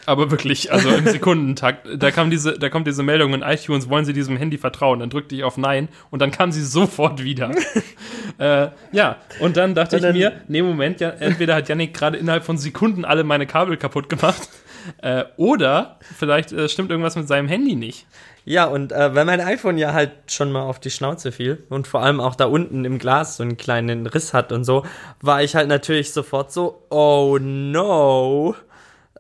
Aber 0.07 0.31
wirklich, 0.31 0.71
also 0.71 0.89
im 0.89 1.05
Sekundentakt. 1.07 1.87
Da 1.97 2.09
kam 2.09 2.31
diese, 2.31 2.57
da 2.57 2.69
kommt 2.69 2.87
diese 2.87 3.03
Meldung 3.03 3.35
in 3.35 3.43
iTunes, 3.43 3.87
wollen 3.87 4.03
Sie 4.03 4.13
diesem 4.13 4.35
Handy 4.35 4.57
vertrauen? 4.57 4.99
Dann 4.99 5.11
drückte 5.11 5.35
ich 5.35 5.43
auf 5.43 5.57
Nein 5.57 5.89
und 6.09 6.19
dann 6.23 6.31
kam 6.31 6.51
sie 6.51 6.63
sofort 6.65 7.23
wieder. 7.23 7.51
äh, 8.39 8.69
ja, 8.91 9.17
und 9.39 9.57
dann 9.57 9.75
dachte 9.75 9.97
Und 9.97 10.01
dann- 10.01 10.15
ich 10.15 10.21
mir, 10.23 10.41
nee, 10.47 10.63
Moment, 10.63 10.99
ja, 11.01 11.09
entweder 11.11 11.55
hat 11.55 11.69
Yannick 11.69 11.93
gerade 11.93 12.17
innerhalb 12.17 12.43
von 12.43 12.57
Sekunden 12.57 13.05
alle 13.05 13.23
meine 13.23 13.45
Kabel 13.45 13.77
kaputt 13.77 14.09
gemacht, 14.09 14.49
äh, 15.03 15.25
oder 15.37 15.99
vielleicht 16.17 16.51
äh, 16.51 16.67
stimmt 16.67 16.89
irgendwas 16.89 17.15
mit 17.15 17.27
seinem 17.27 17.47
Handy 17.47 17.75
nicht. 17.75 18.07
Ja, 18.43 18.65
und 18.65 18.91
äh, 18.91 19.13
weil 19.13 19.25
mein 19.25 19.39
iPhone 19.39 19.77
ja 19.77 19.93
halt 19.93 20.11
schon 20.27 20.51
mal 20.51 20.63
auf 20.63 20.79
die 20.79 20.89
Schnauze 20.89 21.31
fiel 21.31 21.63
und 21.69 21.87
vor 21.87 22.01
allem 22.01 22.19
auch 22.19 22.35
da 22.35 22.45
unten 22.45 22.85
im 22.85 22.97
Glas 22.97 23.37
so 23.37 23.43
einen 23.43 23.57
kleinen 23.57 24.07
Riss 24.07 24.33
hat 24.33 24.51
und 24.51 24.63
so, 24.63 24.83
war 25.21 25.43
ich 25.43 25.55
halt 25.55 25.67
natürlich 25.67 26.11
sofort 26.11 26.51
so, 26.51 26.83
oh 26.89 27.37
no, 27.39 28.55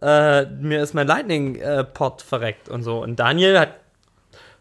äh, 0.01 0.45
mir 0.45 0.81
ist 0.81 0.95
mein 0.95 1.05
Lightning-Port 1.05 2.23
verreckt 2.23 2.67
und 2.69 2.83
so. 2.83 3.01
Und 3.03 3.17
Daniel 3.19 3.59
hat 3.59 3.75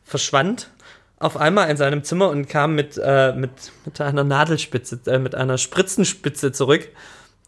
verschwand 0.04 0.68
auf 1.18 1.36
einmal 1.36 1.70
in 1.70 1.76
seinem 1.76 2.04
Zimmer 2.04 2.28
und 2.28 2.48
kam 2.48 2.74
mit, 2.74 3.00
äh, 3.02 3.32
mit, 3.32 3.50
mit 3.84 4.00
einer 4.00 4.24
Nadelspitze, 4.24 5.00
äh, 5.06 5.18
mit 5.18 5.34
einer 5.34 5.58
Spritzenspitze 5.58 6.52
zurück, 6.52 6.88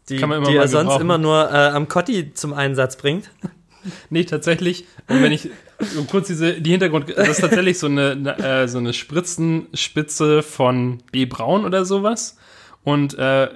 die, 0.09 0.17
die 0.17 0.55
er 0.55 0.67
sonst 0.67 0.99
immer 0.99 1.17
nur 1.17 1.51
äh, 1.51 1.69
am 1.69 1.87
Kotti 1.87 2.33
zum 2.33 2.53
Einsatz 2.53 2.97
bringt. 2.97 3.29
Nee, 4.09 4.23
tatsächlich, 4.25 4.85
und 5.07 5.21
wenn 5.21 5.31
ich 5.31 5.49
um 5.97 6.07
kurz 6.07 6.27
diese, 6.27 6.61
die 6.61 6.71
Hintergrund, 6.71 7.09
das 7.15 7.27
ist 7.29 7.41
tatsächlich 7.41 7.77
so 7.79 7.87
eine, 7.87 8.11
eine, 8.11 8.37
äh, 8.63 8.67
so 8.67 8.77
eine 8.77 8.93
Spritzenspitze 8.93 10.43
von 10.43 10.99
B. 11.11 11.25
Braun 11.25 11.65
oder 11.65 11.85
sowas. 11.85 12.37
Und 12.83 13.17
äh, 13.17 13.49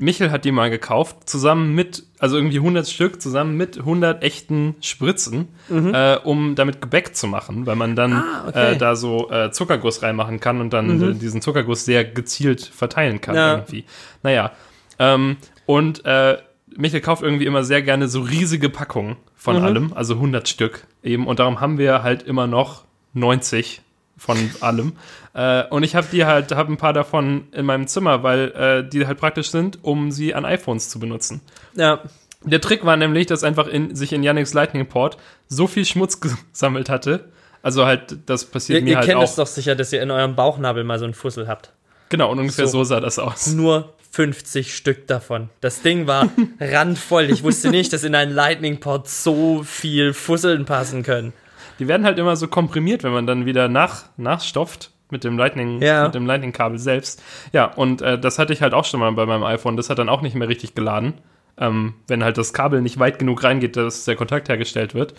Michel 0.00 0.30
hat 0.30 0.44
die 0.44 0.52
mal 0.52 0.70
gekauft, 0.70 1.28
zusammen 1.28 1.74
mit, 1.74 2.04
also 2.20 2.36
irgendwie 2.36 2.58
100 2.58 2.88
Stück, 2.88 3.20
zusammen 3.20 3.56
mit 3.56 3.78
100 3.78 4.22
echten 4.22 4.76
Spritzen, 4.80 5.48
äh, 5.68 6.16
um 6.18 6.54
damit 6.54 6.80
Gebäck 6.80 7.16
zu 7.16 7.26
machen, 7.26 7.66
weil 7.66 7.74
man 7.74 7.96
dann 7.96 8.10
Mhm. 8.12 8.16
Ah, 8.22 8.44
okay. 8.48 8.68
Mhm. 8.70 8.74
äh, 8.74 8.78
da 8.78 8.94
so 8.94 9.28
äh, 9.30 9.50
Zuckerguss 9.50 10.02
reinmachen 10.02 10.38
kann 10.38 10.60
und 10.60 10.72
dann 10.72 11.02
äh, 11.02 11.14
diesen 11.14 11.42
Zuckerguss 11.42 11.84
sehr 11.84 12.04
gezielt 12.04 12.62
verteilen 12.62 13.20
kann 13.20 13.34
Ja. 13.34 13.54
irgendwie. 13.56 13.84
Naja, 14.22 14.52
ähm, 15.00 15.36
und 15.66 16.04
äh, 16.04 16.38
Michael 16.78 17.00
kauft 17.00 17.22
irgendwie 17.22 17.44
immer 17.46 17.64
sehr 17.64 17.82
gerne 17.82 18.08
so 18.08 18.20
riesige 18.20 18.68
Packungen 18.70 19.16
von 19.34 19.56
Mhm. 19.58 19.64
allem, 19.64 19.92
also 19.94 20.14
100 20.14 20.48
Stück 20.48 20.86
eben. 21.02 21.26
Und 21.26 21.38
darum 21.40 21.60
haben 21.60 21.76
wir 21.76 22.02
halt 22.02 22.22
immer 22.22 22.46
noch 22.46 22.84
90 23.14 23.82
von 24.16 24.36
allem. 24.60 24.92
äh, 25.34 25.64
und 25.68 25.82
ich 25.82 25.94
habe 25.94 26.06
die 26.10 26.24
halt, 26.24 26.52
habe 26.52 26.72
ein 26.72 26.76
paar 26.76 26.92
davon 26.92 27.48
in 27.52 27.66
meinem 27.66 27.86
Zimmer, 27.86 28.22
weil 28.22 28.50
äh, 28.52 28.88
die 28.88 29.06
halt 29.06 29.18
praktisch 29.18 29.50
sind, 29.50 29.78
um 29.82 30.10
sie 30.10 30.34
an 30.34 30.44
iPhones 30.44 30.88
zu 30.88 30.98
benutzen. 31.00 31.40
Ja, 31.74 32.00
Der 32.44 32.60
Trick 32.60 32.84
war 32.84 32.96
nämlich, 32.96 33.26
dass 33.26 33.42
einfach 33.44 33.66
in, 33.66 33.96
sich 33.96 34.12
in 34.12 34.22
Yannicks 34.22 34.54
Lightning 34.54 34.86
Port 34.86 35.16
so 35.48 35.66
viel 35.66 35.84
Schmutz 35.84 36.20
gesammelt 36.52 36.88
hatte. 36.88 37.28
Also 37.60 37.84
halt, 37.86 38.16
das 38.26 38.44
passiert 38.44 38.78
ihr, 38.78 38.84
mir 38.84 38.90
ihr 38.90 38.96
halt 38.98 39.06
kennt 39.06 39.18
auch. 39.18 39.24
es 39.24 39.34
doch 39.34 39.48
sicher, 39.48 39.74
dass 39.74 39.92
ihr 39.92 40.00
in 40.00 40.12
eurem 40.12 40.36
Bauchnabel 40.36 40.84
mal 40.84 40.98
so 41.00 41.04
einen 41.06 41.14
Fussel 41.14 41.48
habt. 41.48 41.72
Genau, 42.08 42.30
und 42.30 42.38
ungefähr 42.38 42.66
So. 42.68 42.78
so 42.78 42.84
sah 42.84 43.00
das 43.00 43.18
aus. 43.18 43.48
nur 43.48 43.92
50 44.18 44.74
Stück 44.74 45.06
davon. 45.06 45.48
Das 45.60 45.80
Ding 45.80 46.08
war 46.08 46.28
randvoll. 46.60 47.30
Ich 47.30 47.44
wusste 47.44 47.70
nicht, 47.70 47.92
dass 47.92 48.02
in 48.02 48.16
einen 48.16 48.32
Lightning-Port 48.32 49.08
so 49.08 49.62
viel 49.62 50.12
Fusseln 50.12 50.64
passen 50.64 51.04
können. 51.04 51.32
Die 51.78 51.86
werden 51.86 52.04
halt 52.04 52.18
immer 52.18 52.34
so 52.34 52.48
komprimiert, 52.48 53.04
wenn 53.04 53.12
man 53.12 53.28
dann 53.28 53.46
wieder 53.46 53.68
nach, 53.68 54.06
nachstopft 54.16 54.90
mit 55.10 55.22
dem 55.22 55.38
Lightning, 55.38 55.80
Ja. 55.80 56.02
mit 56.06 56.16
dem 56.16 56.26
Lightning-Kabel 56.26 56.80
selbst. 56.80 57.22
Ja, 57.52 57.66
und 57.66 58.02
äh, 58.02 58.18
das 58.18 58.40
hatte 58.40 58.52
ich 58.52 58.60
halt 58.60 58.74
auch 58.74 58.84
schon 58.84 58.98
mal 58.98 59.12
bei 59.12 59.24
meinem 59.24 59.44
iPhone. 59.44 59.76
Das 59.76 59.88
hat 59.88 60.00
dann 60.00 60.08
auch 60.08 60.20
nicht 60.20 60.34
mehr 60.34 60.48
richtig 60.48 60.74
geladen, 60.74 61.14
ähm, 61.56 61.94
wenn 62.08 62.24
halt 62.24 62.38
das 62.38 62.52
Kabel 62.52 62.82
nicht 62.82 62.98
weit 62.98 63.20
genug 63.20 63.44
reingeht, 63.44 63.76
dass 63.76 64.04
der 64.04 64.16
Kontakt 64.16 64.48
hergestellt 64.48 64.96
wird. 64.96 65.14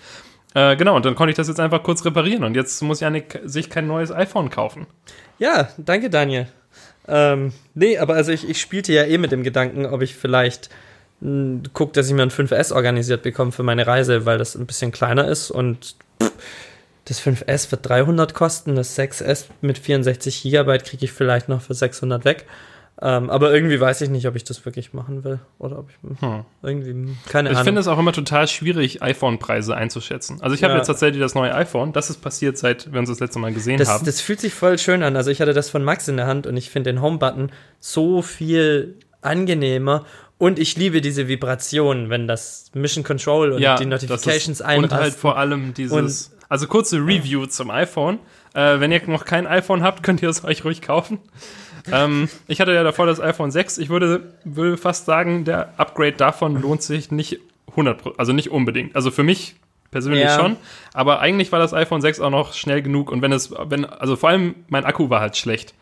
Äh, 0.55 0.75
genau, 0.75 0.97
und 0.97 1.05
dann 1.05 1.15
konnte 1.15 1.29
ich 1.31 1.37
das 1.37 1.47
jetzt 1.47 1.61
einfach 1.61 1.83
kurz 1.83 2.03
reparieren. 2.03 2.43
Und 2.43 2.55
jetzt 2.55 2.81
muss 2.81 2.99
Janik 2.99 3.39
sich 3.45 3.69
kein 3.69 3.87
neues 3.87 4.11
iPhone 4.11 4.49
kaufen. 4.49 4.87
Ja, 5.37 5.69
danke, 5.77 6.09
Daniel. 6.09 6.47
Ähm, 7.09 7.53
nee, 7.73 7.97
aber 7.97 8.13
also 8.13 8.31
ich, 8.31 8.47
ich 8.47 8.61
spielte 8.61 8.93
ja 8.93 9.03
eh 9.03 9.17
mit 9.17 9.31
dem 9.31 9.43
Gedanken, 9.43 9.85
ob 9.85 10.01
ich 10.01 10.15
vielleicht 10.15 10.69
mh, 11.21 11.63
guck, 11.73 11.93
dass 11.93 12.07
ich 12.07 12.13
mir 12.13 12.21
ein 12.21 12.29
5S 12.29 12.73
organisiert 12.73 13.23
bekomme 13.23 13.51
für 13.51 13.63
meine 13.63 13.87
Reise, 13.87 14.25
weil 14.25 14.37
das 14.37 14.55
ein 14.55 14.67
bisschen 14.67 14.91
kleiner 14.91 15.27
ist 15.27 15.49
und 15.49 15.95
pff, 16.21 16.31
das 17.05 17.21
5S 17.21 17.71
wird 17.71 17.89
300 17.89 18.33
kosten, 18.33 18.75
das 18.75 18.97
6S 18.97 19.45
mit 19.61 19.79
64 19.79 20.43
Gigabyte 20.43 20.85
kriege 20.85 21.05
ich 21.05 21.11
vielleicht 21.11 21.49
noch 21.49 21.61
für 21.61 21.73
600 21.73 22.23
weg. 22.23 22.45
Ähm, 23.01 23.29
aber 23.29 23.53
irgendwie 23.53 23.79
weiß 23.79 24.01
ich 24.01 24.09
nicht, 24.09 24.27
ob 24.27 24.35
ich 24.35 24.43
das 24.43 24.65
wirklich 24.65 24.91
machen 24.93 25.23
will 25.23 25.39
oder 25.57 25.79
ob 25.79 25.89
ich 25.89 26.21
Hm. 26.21 26.43
irgendwie 26.61 27.15
keine 27.29 27.49
Ich 27.49 27.55
Ahnung. 27.55 27.63
finde 27.65 27.79
es 27.81 27.87
auch 27.87 27.97
immer 27.97 28.11
total 28.11 28.47
schwierig, 28.49 29.01
iPhone-Preise 29.01 29.73
einzuschätzen. 29.73 30.41
Also 30.41 30.53
ich 30.53 30.63
habe 30.63 30.73
Ja. 30.73 30.79
jetzt 30.79 30.87
tatsächlich 30.87 31.21
das 31.21 31.33
neue 31.33 31.55
iPhone. 31.55 31.93
Das 31.93 32.09
ist 32.09 32.21
passiert, 32.21 32.57
seit 32.57 32.91
wir 32.91 32.99
uns 32.99 33.07
das 33.07 33.21
letzte 33.21 33.39
Mal 33.39 33.53
gesehen 33.53 33.77
Das, 33.77 33.87
haben. 33.87 34.05
das 34.05 34.19
fühlt 34.19 34.41
sich 34.41 34.53
voll 34.53 34.77
schön 34.77 35.01
an. 35.01 35.15
Also 35.15 35.31
ich 35.31 35.39
hatte 35.39 35.53
das 35.53 35.69
von 35.69 35.81
Max 35.83 36.09
in 36.09 36.17
der 36.17 36.27
Hand 36.27 36.45
und 36.45 36.57
ich 36.57 36.69
finde 36.69 36.91
den 36.91 37.01
Home-Button 37.01 37.51
so 37.79 38.21
viel 38.21 38.95
angenehmer 39.21 40.05
und 40.37 40.59
ich 40.59 40.75
liebe 40.75 40.99
diese 40.99 41.27
Vibration, 41.29 42.09
wenn 42.09 42.27
das 42.27 42.71
Mission 42.73 43.03
Control 43.05 43.51
und 43.51 43.59
die 43.59 43.63
das 43.63 43.81
Notifications 43.85 44.59
ist, 44.59 44.67
Und 44.77 44.91
halt 44.91 45.13
vor 45.13 45.37
allem 45.37 45.73
dieses. 45.73 46.31
also 46.49 46.67
kurze 46.67 46.97
Review 46.97 47.45
zum 47.45 47.69
iPhone. 47.71 48.19
Äh, 48.55 48.79
wenn 48.79 48.91
ihr 48.91 49.01
noch 49.07 49.25
kein 49.25 49.45
iPhone 49.47 49.83
habt, 49.83 50.01
könnt 50.03 50.21
ihr 50.23 50.29
es 50.29 50.43
euch 50.43 50.65
ruhig 50.65 50.81
kaufen. 50.81 51.19
Ähm, 51.91 52.29
ich 52.47 52.61
hatte 52.61 52.73
ja 52.73 52.83
davor 52.83 53.05
das 53.05 53.19
iPhone 53.19 53.51
6. 53.51 53.77
Ich 53.77 53.89
würde, 53.89 54.33
würde 54.43 54.77
fast 54.77 55.05
sagen, 55.05 55.45
der 55.45 55.73
Upgrade 55.77 56.13
davon 56.13 56.61
lohnt 56.61 56.81
sich 56.83 57.11
nicht 57.11 57.39
100% 57.75 58.13
also 58.17 58.33
nicht 58.33 58.49
unbedingt. 58.51 58.95
Also 58.95 59.11
für 59.11 59.23
mich 59.23 59.55
persönlich 59.91 60.23
Ja. 60.23 60.39
schon. 60.39 60.55
Aber 60.93 61.19
eigentlich 61.19 61.51
war 61.51 61.59
das 61.59 61.73
iPhone 61.73 62.01
6 62.01 62.19
auch 62.19 62.29
noch 62.29 62.53
schnell 62.53 62.81
genug. 62.81 63.11
Und 63.11 63.21
wenn 63.21 63.31
es, 63.31 63.51
wenn, 63.51 63.85
also 63.85 64.15
vor 64.15 64.29
allem 64.29 64.55
mein 64.67 64.85
Akku 64.85 65.09
war 65.09 65.19
halt 65.21 65.37
schlecht. 65.37 65.73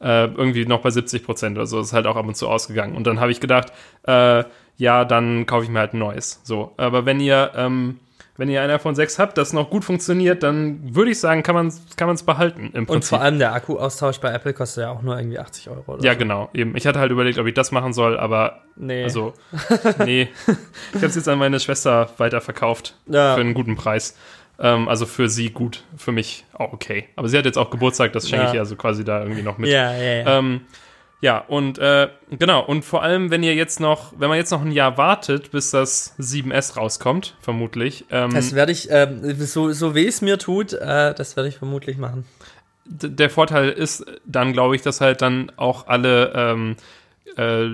Äh, 0.00 0.24
irgendwie 0.26 0.66
noch 0.66 0.80
bei 0.80 0.90
70 0.90 1.24
Prozent 1.24 1.56
oder 1.56 1.66
so. 1.66 1.80
Ist 1.80 1.92
halt 1.92 2.06
auch 2.06 2.16
ab 2.16 2.26
und 2.26 2.36
zu 2.36 2.48
ausgegangen. 2.48 2.94
Und 2.96 3.06
dann 3.06 3.20
habe 3.20 3.30
ich 3.32 3.40
gedacht, 3.40 3.72
äh, 4.06 4.44
ja, 4.76 5.04
dann 5.04 5.46
kaufe 5.46 5.64
ich 5.64 5.70
mir 5.70 5.78
halt 5.78 5.94
ein 5.94 5.98
neues. 5.98 6.40
So. 6.42 6.72
Aber 6.76 7.06
wenn 7.06 7.20
ihr, 7.20 7.52
ähm, 7.56 8.00
wenn 8.36 8.48
ihr 8.48 8.60
ein 8.62 8.70
iPhone 8.70 8.94
6 8.94 9.18
habt, 9.18 9.38
das 9.38 9.52
noch 9.52 9.70
gut 9.70 9.84
funktioniert, 9.84 10.42
dann 10.42 10.94
würde 10.94 11.10
ich 11.12 11.20
sagen, 11.20 11.42
kann 11.44 11.54
man 11.54 11.68
es 11.68 11.80
kann 11.96 12.08
man's 12.08 12.22
behalten 12.24 12.70
Und 12.88 13.04
vor 13.04 13.20
allem 13.20 13.38
der 13.38 13.52
Akkuaustausch 13.52 14.18
bei 14.18 14.32
Apple 14.32 14.52
kostet 14.54 14.82
ja 14.82 14.90
auch 14.90 15.02
nur 15.02 15.16
irgendwie 15.16 15.38
80 15.38 15.70
Euro. 15.70 15.94
Oder 15.94 16.04
ja, 16.04 16.12
so. 16.14 16.18
genau. 16.18 16.50
Eben. 16.52 16.76
Ich 16.76 16.86
hatte 16.86 16.98
halt 16.98 17.12
überlegt, 17.12 17.38
ob 17.38 17.46
ich 17.46 17.54
das 17.54 17.70
machen 17.70 17.92
soll, 17.92 18.18
aber 18.18 18.62
Nee. 18.76 19.04
also, 19.04 19.34
nee. 20.04 20.28
Ich 20.92 20.96
habe 20.96 21.06
es 21.06 21.14
jetzt 21.14 21.28
an 21.28 21.38
meine 21.38 21.60
Schwester 21.60 22.10
weiterverkauft 22.18 22.96
Ja. 23.06 23.34
für 23.34 23.40
einen 23.40 23.54
guten 23.54 23.76
Preis. 23.76 24.16
Ähm, 24.58 24.88
also 24.88 25.04
für 25.06 25.28
sie 25.28 25.50
gut, 25.50 25.82
für 25.96 26.12
mich 26.12 26.44
auch 26.54 26.72
okay. 26.72 27.06
Aber 27.16 27.28
sie 27.28 27.36
hat 27.38 27.44
jetzt 27.44 27.58
auch 27.58 27.70
Geburtstag, 27.70 28.12
das 28.12 28.28
schenke 28.28 28.44
Ja. 28.44 28.48
ich 28.50 28.54
ihr 28.54 28.60
also 28.60 28.76
quasi 28.76 29.04
da 29.04 29.20
irgendwie 29.22 29.42
noch 29.42 29.58
mit. 29.58 29.68
ja, 29.70 29.92
ja, 29.96 30.12
ja. 30.22 30.38
Ähm, 30.38 30.60
ja, 31.24 31.38
und 31.38 31.78
äh, 31.78 32.10
genau, 32.38 32.62
und 32.62 32.84
vor 32.84 33.02
allem, 33.02 33.30
wenn 33.30 33.42
ihr 33.42 33.54
jetzt 33.54 33.80
noch, 33.80 34.12
wenn 34.18 34.28
man 34.28 34.36
jetzt 34.36 34.50
noch 34.50 34.60
ein 34.60 34.72
Jahr 34.72 34.98
wartet, 34.98 35.52
bis 35.52 35.70
das 35.70 36.14
7S 36.18 36.76
rauskommt, 36.76 37.34
vermutlich, 37.40 38.04
ähm, 38.10 38.34
das 38.34 38.54
werde 38.54 38.72
ich, 38.72 38.88
ähm, 38.90 39.34
so, 39.40 39.72
so 39.72 39.94
wie 39.94 40.06
es 40.06 40.20
mir 40.20 40.38
tut, 40.38 40.74
äh, 40.74 41.14
das 41.14 41.34
werde 41.34 41.48
ich 41.48 41.56
vermutlich 41.56 41.96
machen. 41.96 42.26
der 42.84 43.30
Vorteil 43.30 43.70
ist 43.70 44.04
dann, 44.26 44.52
glaube 44.52 44.76
ich, 44.76 44.82
dass 44.82 45.00
halt 45.00 45.22
dann 45.22 45.50
auch 45.56 45.86
alle, 45.86 46.30
ähm, 46.36 46.76
äh, 47.38 47.70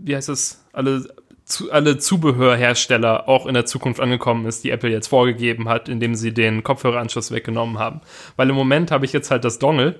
wie 0.00 0.16
heißt 0.16 0.28
das, 0.28 0.64
alle, 0.72 1.06
zu, 1.44 1.70
alle 1.70 1.98
Zubehörhersteller 1.98 3.28
auch 3.28 3.46
in 3.46 3.54
der 3.54 3.66
Zukunft 3.66 4.00
angekommen 4.00 4.44
ist, 4.44 4.64
die 4.64 4.70
Apple 4.72 4.90
jetzt 4.90 5.06
vorgegeben 5.06 5.68
hat, 5.68 5.88
indem 5.88 6.16
sie 6.16 6.34
den 6.34 6.64
Kopfhöreranschluss 6.64 7.30
weggenommen 7.30 7.78
haben. 7.78 8.00
Weil 8.34 8.50
im 8.50 8.56
Moment 8.56 8.90
habe 8.90 9.04
ich 9.04 9.12
jetzt 9.12 9.30
halt 9.30 9.44
das 9.44 9.60
Dongle 9.60 9.94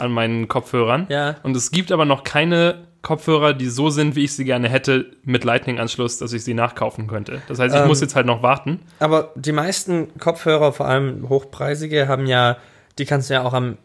an 0.00 0.12
meinen 0.12 0.48
Kopfhörern. 0.48 1.06
Ja. 1.08 1.36
Und 1.42 1.56
es 1.56 1.70
gibt 1.70 1.92
aber 1.92 2.04
noch 2.04 2.24
keine 2.24 2.86
Kopfhörer, 3.02 3.54
die 3.54 3.68
so 3.68 3.88
sind, 3.88 4.14
wie 4.16 4.24
ich 4.24 4.34
sie 4.36 4.44
gerne 4.44 4.68
hätte, 4.68 5.06
mit 5.24 5.44
Lightning-Anschluss, 5.44 6.18
dass 6.18 6.32
ich 6.34 6.44
sie 6.44 6.52
nachkaufen 6.54 7.06
könnte. 7.06 7.40
Das 7.48 7.58
heißt, 7.58 7.74
ich 7.74 7.80
Ähm, 7.80 7.88
muss 7.88 8.00
jetzt 8.00 8.14
halt 8.14 8.26
noch 8.26 8.42
warten. 8.42 8.80
Aber 8.98 9.32
die 9.36 9.52
meisten 9.52 10.16
Kopfhörer, 10.18 10.72
vor 10.72 10.86
allem 10.86 11.28
hochpreisige, 11.28 12.08
haben 12.08 12.26
ja, 12.26 12.56
die 12.98 13.06
kannst 13.06 13.30
du 13.30 13.34
ja 13.34 13.42
auch 13.42 13.54
am 13.54 13.78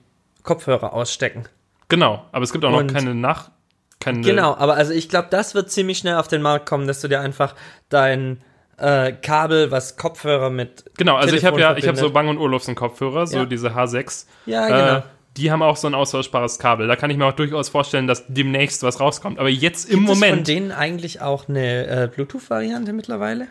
Kopfhörer 0.44 0.94
ausstecken. 0.94 1.46
Genau, 1.88 2.26
aber 2.32 2.44
es 2.44 2.52
gibt 2.52 2.66
auch 2.66 2.72
noch 2.72 2.80
Und- 2.80 2.94
keine 2.94 3.16
Nach... 3.16 3.52
Keine, 4.02 4.22
Genau, 4.22 4.54
aber 4.56 4.76
also 4.76 4.92
ich 4.92 5.08
glaube, 5.08 5.30
das 5.32 5.56
wird 5.56 5.72
ziemlich 5.72 5.98
schnell 6.00 6.16
auf 6.16 6.28
den 6.28 6.42
Markt 6.42 6.68
kommen, 6.68 6.86
dass 6.86 7.00
du 7.00 7.08
dir 7.08 7.22
einfach 7.22 7.56
dein 7.90 8.42
äh, 8.78 9.14
Kabel, 9.14 9.72
was 9.72 9.96
Kopfhörer 9.96 10.50
mit. 10.50 10.84
Genau, 10.98 11.16
also 11.16 11.34
ich 11.34 11.46
habe 11.46 11.56
Telefon 11.56 11.76
ja, 11.76 11.78
ich 11.80 11.88
habe 11.88 11.96
so 11.98 12.10
verbindet. 12.10 12.36
Bang 12.36 12.38
Olufsen 12.46 12.76
Kopfhörer, 12.76 13.26
so 13.26 13.38
Ja. 13.38 13.46
diese 13.46 13.70
H6. 13.70 14.26
Ja, 14.46 14.68
genau. 14.68 14.98
Äh, 14.98 15.02
die 15.38 15.52
haben 15.52 15.62
auch 15.62 15.76
so 15.76 15.88
ein 15.88 15.96
austauschbares 15.96 16.60
Kabel. 16.60 16.88
Da 16.88 16.96
kann 16.96 17.10
ich 17.10 17.18
mir 17.18 17.26
auch 17.26 17.34
durchaus 17.34 17.70
vorstellen, 17.70 18.08
dass 18.08 18.26
demnächst 18.28 18.84
was 18.84 19.00
rauskommt. 19.00 19.40
Aber 19.40 19.50
jetzt 19.50 19.90
im 19.90 20.00
Gibt 20.00 20.12
es 20.12 20.20
von 20.20 20.30
Moment, 20.30 20.48
denen 20.48 20.72
eigentlich 20.72 21.22
auch 21.22 21.50
eine 21.50 21.88
äh, 21.88 22.08
Bluetooth-Variante 22.14 22.94
mittlerweile? 22.94 23.48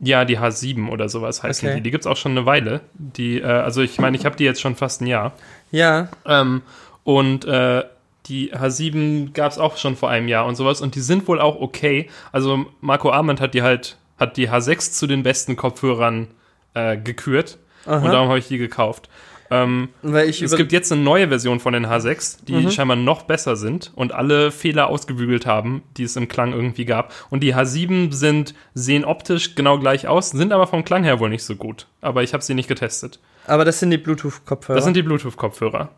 ja, 0.00 0.24
die 0.24 0.38
H7 0.38 0.90
oder 0.90 1.08
sowas 1.08 1.42
heißen 1.42 1.68
Okay. 1.68 1.76
die. 1.78 1.82
Die 1.82 1.90
gibt's 1.90 2.06
auch 2.06 2.16
schon 2.16 2.32
eine 2.32 2.46
Weile. 2.46 2.82
Die, 2.94 3.40
äh, 3.40 3.44
also 3.44 3.82
ich 3.82 3.98
meine, 3.98 4.16
ich 4.16 4.24
habe 4.24 4.36
die 4.36 4.44
jetzt 4.44 4.60
schon 4.60 4.76
fast 4.76 5.00
ein 5.00 5.06
Jahr. 5.08 5.32
Ja. 5.72 6.08
Ähm, 6.24 6.62
und 7.02 7.44
äh, 7.46 7.82
die 8.26 8.54
H7 8.54 9.32
gab 9.32 9.50
es 9.50 9.58
auch 9.58 9.76
schon 9.76 9.96
vor 9.96 10.08
einem 10.08 10.28
Jahr 10.28 10.46
und 10.46 10.54
sowas. 10.54 10.80
Und 10.80 10.94
die 10.94 11.00
sind 11.00 11.26
wohl 11.26 11.40
auch 11.40 11.60
okay. 11.60 12.08
Also 12.30 12.66
Marco 12.80 13.10
Arment 13.10 13.40
hat 13.40 13.54
die 13.54 13.62
halt, 13.62 13.96
hat 14.18 14.36
die 14.36 14.48
H6 14.48 14.92
zu 14.92 15.08
den 15.08 15.24
besten 15.24 15.56
Kopfhörern 15.56 16.28
äh, 16.74 16.96
gekürt. 16.96 17.58
Aha. 17.84 17.96
Und 17.96 18.12
darum 18.12 18.28
habe 18.28 18.38
ich 18.38 18.46
die 18.46 18.58
gekauft. 18.58 19.08
Ähm, 19.50 19.88
es 20.02 20.56
gibt 20.56 20.72
jetzt 20.72 20.92
eine 20.92 21.00
neue 21.00 21.28
Version 21.28 21.60
von 21.60 21.72
den 21.72 21.86
H6, 21.86 22.44
die 22.46 22.54
Mhm. 22.54 22.70
scheinbar 22.70 22.96
noch 22.96 23.22
besser 23.22 23.56
sind 23.56 23.92
und 23.94 24.12
alle 24.12 24.50
Fehler 24.50 24.88
ausgebügelt 24.88 25.46
haben, 25.46 25.82
die 25.96 26.02
es 26.02 26.16
im 26.16 26.28
Klang 26.28 26.52
irgendwie 26.52 26.84
gab. 26.84 27.12
Und 27.30 27.40
die 27.42 27.54
H7 27.54 28.12
sind, 28.12 28.54
sehen 28.74 29.04
optisch 29.04 29.54
genau 29.54 29.78
gleich 29.78 30.06
aus, 30.06 30.30
sind 30.30 30.52
aber 30.52 30.66
vom 30.66 30.84
Klang 30.84 31.04
her 31.04 31.18
wohl 31.20 31.30
nicht 31.30 31.44
so 31.44 31.56
gut. 31.56 31.86
Aber 32.02 32.22
ich 32.22 32.34
habe 32.34 32.42
sie 32.44 32.54
nicht 32.54 32.68
getestet. 32.68 33.20
aber 33.46 33.64
das 33.64 33.80
sind 33.80 33.90
die 33.90 33.98
Bluetooth-Kopfhörer. 33.98 34.76
Das 34.76 34.84
sind 34.84 34.96
die 34.96 35.02
Bluetooth-Kopfhörer. 35.02 35.88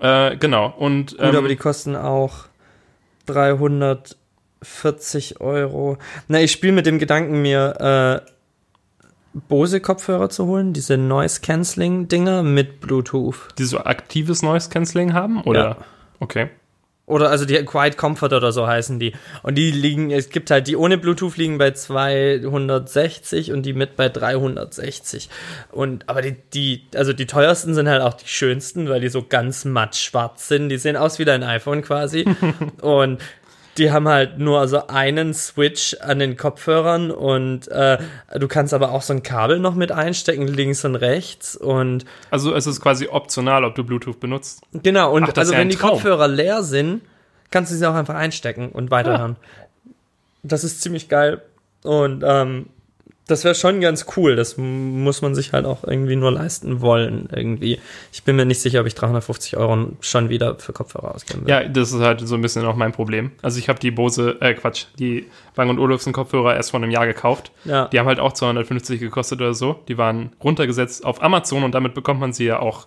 Äh, 0.00 0.36
genau. 0.36 0.72
Und 0.78 1.16
Gut, 1.18 1.26
ähm, 1.26 1.36
aber 1.36 1.48
die 1.48 1.56
kosten 1.56 1.96
auch 1.96 2.44
340 3.26 5.40
Euro. 5.40 5.98
Na, 6.28 6.40
ich 6.40 6.52
spiele 6.52 6.72
mit 6.72 6.86
dem 6.86 6.98
Gedanken, 6.98 7.42
mir 7.42 8.22
äh, 8.24 8.30
Bose-Kopfhörer 9.48 10.30
zu 10.30 10.46
holen, 10.46 10.72
diese 10.72 10.96
Noise-Canceling-Dinger 10.96 12.42
mit 12.42 12.80
Bluetooth. 12.80 13.48
die 13.58 13.64
so 13.64 13.78
aktives 13.78 14.42
Noise 14.42 14.70
Cancelling 14.70 15.12
haben? 15.12 15.42
Oder? 15.42 15.60
Ja. 15.60 15.76
Okay. 16.20 16.48
Oder 17.08 17.30
also 17.30 17.46
die 17.46 17.54
Quiet 17.64 17.96
Comfort 17.96 18.34
oder 18.34 18.52
so 18.52 18.66
heißen 18.66 19.00
die. 19.00 19.14
Und 19.42 19.56
die 19.56 19.70
liegen, 19.70 20.10
es 20.10 20.28
gibt 20.28 20.50
halt 20.50 20.66
die 20.66 20.76
ohne 20.76 20.98
Bluetooth 20.98 21.38
liegen 21.38 21.56
bei 21.56 21.70
260 21.70 23.50
und 23.50 23.62
die 23.62 23.72
mit 23.72 23.96
bei 23.96 24.10
360. 24.10 25.30
Und 25.72 26.06
aber 26.06 26.20
die, 26.20 26.36
die, 26.52 26.82
also 26.94 27.14
die 27.14 27.26
teuersten 27.26 27.72
sind 27.72 27.88
halt 27.88 28.02
auch 28.02 28.12
die 28.12 28.28
schönsten, 28.28 28.90
weil 28.90 29.00
die 29.00 29.08
so 29.08 29.24
ganz 29.26 29.64
matt 29.64 29.96
schwarz 29.96 30.48
sind. 30.48 30.68
Die 30.68 30.76
sehen 30.76 30.96
aus 30.96 31.18
wie 31.18 31.24
dein 31.24 31.42
iPhone 31.42 31.80
quasi. 31.80 32.26
und 32.82 33.22
die 33.78 33.92
haben 33.92 34.08
halt 34.08 34.38
nur 34.38 34.66
so 34.68 34.86
einen 34.88 35.32
Switch 35.34 35.96
an 36.00 36.18
den 36.18 36.36
Kopfhörern 36.36 37.10
und 37.10 37.68
äh, 37.68 37.98
du 38.38 38.48
kannst 38.48 38.74
aber 38.74 38.90
auch 38.92 39.02
so 39.02 39.12
ein 39.12 39.22
Kabel 39.22 39.60
noch 39.60 39.74
mit 39.74 39.92
einstecken, 39.92 40.46
links 40.48 40.84
und 40.84 40.96
rechts. 40.96 41.56
Und 41.56 42.04
Also 42.30 42.54
es 42.54 42.66
ist 42.66 42.80
quasi 42.80 43.06
optional, 43.08 43.64
ob 43.64 43.74
du 43.74 43.84
Bluetooth 43.84 44.18
benutzt. 44.18 44.62
Genau, 44.72 45.12
und 45.14 45.24
Ach, 45.24 45.36
also 45.36 45.52
ja 45.52 45.58
wenn 45.60 45.68
die 45.68 45.76
Traum. 45.76 45.90
Kopfhörer 45.92 46.28
leer 46.28 46.62
sind, 46.62 47.02
kannst 47.50 47.72
du 47.72 47.76
sie 47.76 47.88
auch 47.88 47.94
einfach 47.94 48.14
einstecken 48.16 48.70
und 48.70 48.90
weiterhören. 48.90 49.36
Das 50.42 50.64
ist 50.64 50.82
ziemlich 50.82 51.08
geil. 51.08 51.42
Und 51.84 52.24
ähm, 52.26 52.66
das 53.28 53.44
wäre 53.44 53.54
schon 53.54 53.80
ganz 53.80 54.06
cool. 54.16 54.36
Das 54.36 54.56
muss 54.56 55.22
man 55.22 55.34
sich 55.34 55.52
halt 55.52 55.66
auch 55.66 55.84
irgendwie 55.84 56.16
nur 56.16 56.32
leisten 56.32 56.80
wollen. 56.80 57.28
Irgendwie. 57.30 57.78
Ich 58.10 58.24
bin 58.24 58.36
mir 58.36 58.46
nicht 58.46 58.60
sicher, 58.60 58.80
ob 58.80 58.86
ich 58.86 58.94
350 58.94 59.56
Euro 59.56 59.90
schon 60.00 60.30
wieder 60.30 60.58
für 60.58 60.72
Kopfhörer 60.72 61.14
ausgeben 61.14 61.42
will. 61.42 61.50
Ja, 61.50 61.62
das 61.68 61.92
ist 61.92 62.00
halt 62.00 62.26
so 62.26 62.34
ein 62.34 62.42
bisschen 62.42 62.64
auch 62.64 62.74
mein 62.74 62.92
Problem. 62.92 63.30
Also 63.42 63.58
ich 63.58 63.68
habe 63.68 63.78
die 63.78 63.90
Bose, 63.90 64.38
äh 64.40 64.54
Quatsch, 64.54 64.86
die 64.98 65.26
Bang 65.54 65.78
Olufsen 65.78 66.12
Kopfhörer 66.12 66.56
erst 66.56 66.70
vor 66.70 66.80
einem 66.80 66.90
Jahr 66.90 67.06
gekauft. 67.06 67.52
Ja. 67.64 67.86
Die 67.88 67.98
haben 67.98 68.06
halt 68.06 68.18
auch 68.18 68.32
250 68.32 68.98
gekostet 68.98 69.40
oder 69.40 69.54
so. 69.54 69.78
Die 69.88 69.98
waren 69.98 70.30
runtergesetzt 70.42 71.04
auf 71.04 71.22
Amazon 71.22 71.64
und 71.64 71.74
damit 71.74 71.94
bekommt 71.94 72.20
man 72.20 72.32
sie 72.32 72.46
ja 72.46 72.60
auch. 72.60 72.86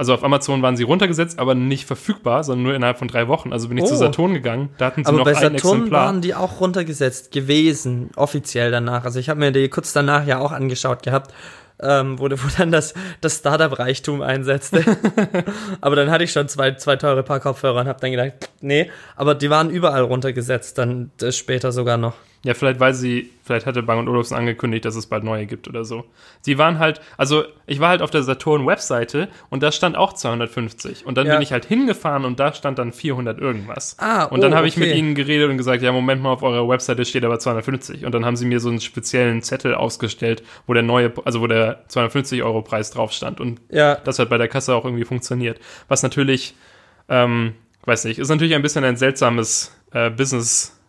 Also 0.00 0.14
auf 0.14 0.24
Amazon 0.24 0.62
waren 0.62 0.78
sie 0.78 0.82
runtergesetzt, 0.84 1.38
aber 1.38 1.54
nicht 1.54 1.84
verfügbar, 1.86 2.42
sondern 2.42 2.62
nur 2.62 2.74
innerhalb 2.74 2.96
von 2.98 3.06
drei 3.06 3.28
Wochen. 3.28 3.52
Also 3.52 3.68
bin 3.68 3.76
ich 3.76 3.84
Oh. 3.84 3.88
zu 3.88 3.96
Saturn 3.96 4.32
gegangen, 4.32 4.70
da 4.78 4.86
hatten 4.86 5.04
sie 5.04 5.08
Aber 5.10 5.18
noch 5.18 5.24
bei 5.26 5.32
ein 5.32 5.36
Saturn 5.36 5.54
Exemplar. 5.56 6.06
waren 6.06 6.22
die 6.22 6.34
auch 6.34 6.58
runtergesetzt 6.58 7.32
gewesen, 7.32 8.08
offiziell 8.16 8.70
danach. 8.70 9.04
Also 9.04 9.18
ich 9.20 9.28
habe 9.28 9.40
mir 9.40 9.52
die 9.52 9.68
kurz 9.68 9.92
danach 9.92 10.26
ja 10.26 10.38
auch 10.38 10.52
angeschaut 10.52 11.02
gehabt, 11.02 11.34
ähm, 11.82 12.18
wo, 12.18 12.30
wo 12.30 12.48
dann 12.56 12.72
das, 12.72 12.94
das 13.20 13.36
Startup-Reichtum 13.40 14.22
einsetzte. 14.22 14.82
aber 15.82 15.96
dann 15.96 16.10
hatte 16.10 16.24
ich 16.24 16.32
schon 16.32 16.48
zwei, 16.48 16.72
zwei 16.76 16.96
teure 16.96 17.22
Paar 17.22 17.40
Kopfhörer 17.40 17.82
und 17.82 17.86
habe 17.86 18.00
dann 18.00 18.10
gedacht, 18.12 18.32
nee, 18.62 18.90
aber 19.16 19.34
die 19.34 19.50
waren 19.50 19.68
überall 19.68 20.00
runtergesetzt, 20.04 20.78
dann 20.78 21.10
äh, 21.20 21.30
später 21.30 21.72
sogar 21.72 21.98
noch. 21.98 22.14
Ja, 22.42 22.54
vielleicht 22.54 22.80
weil 22.80 22.94
sie, 22.94 23.30
vielleicht 23.44 23.66
hatte 23.66 23.82
Bang 23.82 24.08
Olufsen 24.08 24.34
angekündigt, 24.34 24.86
dass 24.86 24.96
es 24.96 25.06
bald 25.06 25.24
neue 25.24 25.44
gibt 25.44 25.68
oder 25.68 25.84
so. 25.84 26.06
Sie 26.40 26.56
waren 26.56 26.78
halt, 26.78 27.02
also 27.18 27.44
ich 27.66 27.80
war 27.80 27.90
halt 27.90 28.00
auf 28.00 28.10
der 28.10 28.22
Saturn-Webseite 28.22 29.28
und 29.50 29.62
da 29.62 29.70
stand 29.72 29.94
auch 29.94 30.14
250. 30.14 31.04
Und 31.04 31.18
dann 31.18 31.26
Ja. 31.26 31.34
bin 31.34 31.42
ich 31.42 31.52
halt 31.52 31.66
hingefahren 31.66 32.24
und 32.24 32.40
da 32.40 32.54
stand 32.54 32.78
dann 32.78 32.92
400 32.92 33.38
irgendwas. 33.38 33.96
Ah, 33.98 34.24
und 34.24 34.40
dann 34.40 34.54
oh, 34.54 34.56
habe 34.56 34.66
ich 34.66 34.78
mit 34.78 34.88
okay. 34.88 34.98
ihnen 34.98 35.14
geredet 35.14 35.50
und 35.50 35.58
gesagt, 35.58 35.82
ja, 35.82 35.92
Moment 35.92 36.22
mal, 36.22 36.30
auf 36.30 36.42
eurer 36.42 36.66
Webseite 36.66 37.04
steht 37.04 37.24
aber 37.26 37.38
250. 37.38 38.06
Und 38.06 38.14
dann 38.14 38.24
haben 38.24 38.36
sie 38.36 38.46
mir 38.46 38.58
so 38.60 38.70
einen 38.70 38.80
speziellen 38.80 39.42
Zettel 39.42 39.74
ausgestellt, 39.74 40.42
wo 40.66 40.72
der 40.72 40.82
neue, 40.82 41.12
also 41.26 41.42
wo 41.42 41.46
der 41.46 41.84
250 41.88 42.42
Euro 42.42 42.62
Preis 42.62 42.90
drauf 42.90 43.12
stand. 43.12 43.40
Und 43.40 43.60
Ja, 43.68 43.96
das 43.96 44.18
hat 44.18 44.30
bei 44.30 44.38
der 44.38 44.48
Kasse 44.48 44.74
auch 44.74 44.86
irgendwie 44.86 45.04
funktioniert. 45.04 45.60
Was 45.88 46.02
natürlich, 46.02 46.54
ähm, 47.10 47.52
weiß 47.84 48.04
nicht, 48.06 48.18
ist 48.18 48.30
natürlich 48.30 48.54
ein 48.54 48.62
bisschen 48.62 48.84
ein 48.84 48.96
seltsames 48.96 49.76
äh, 49.92 50.08
Business. 50.08 50.79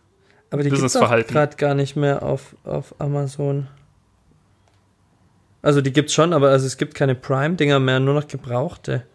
Aber 0.51 0.63
die 0.63 0.69
gibt's 0.69 0.81
auch 0.81 0.85
Businessverhalten. 0.85 1.33
gerade 1.33 1.55
gar 1.57 1.73
nicht 1.73 1.95
mehr 1.95 2.21
auf, 2.23 2.55
auf 2.63 2.93
Amazon. 2.99 3.67
Also 5.61 5.81
die 5.81 5.93
gibt's 5.93 6.13
schon, 6.13 6.33
aber 6.33 6.49
also 6.49 6.65
es 6.65 6.77
gibt 6.77 6.95
keine 6.95 7.15
Prime-Dinger 7.15 7.79
mehr, 7.79 7.99
nur 7.99 8.13
noch 8.15 8.27
gebrauchte. 8.27 9.05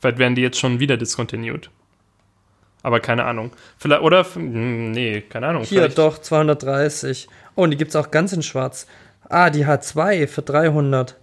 Vielleicht 0.00 0.18
werden 0.18 0.34
die 0.34 0.42
jetzt 0.42 0.58
schon 0.58 0.80
wieder 0.80 0.96
discontinued. 0.96 1.70
Aber 2.82 3.00
keine 3.00 3.24
Ahnung. 3.24 3.52
Vielleicht, 3.78 4.02
oder, 4.02 4.26
hm, 4.34 4.90
nee, 4.92 5.22
keine 5.22 5.46
Ahnung. 5.46 5.62
Hier, 5.64 5.80
vielleicht- 5.80 5.96
doch, 5.98 6.18
230. 6.18 7.28
Oh, 7.56 7.62
und 7.62 7.70
die 7.70 7.78
gibt's 7.78 7.96
auch 7.96 8.10
ganz 8.10 8.34
in 8.34 8.42
schwarz. 8.42 8.86
Ah, 9.30 9.48
die 9.48 9.64
H2 9.66 10.26
für 10.26 10.42
300. 10.42 11.16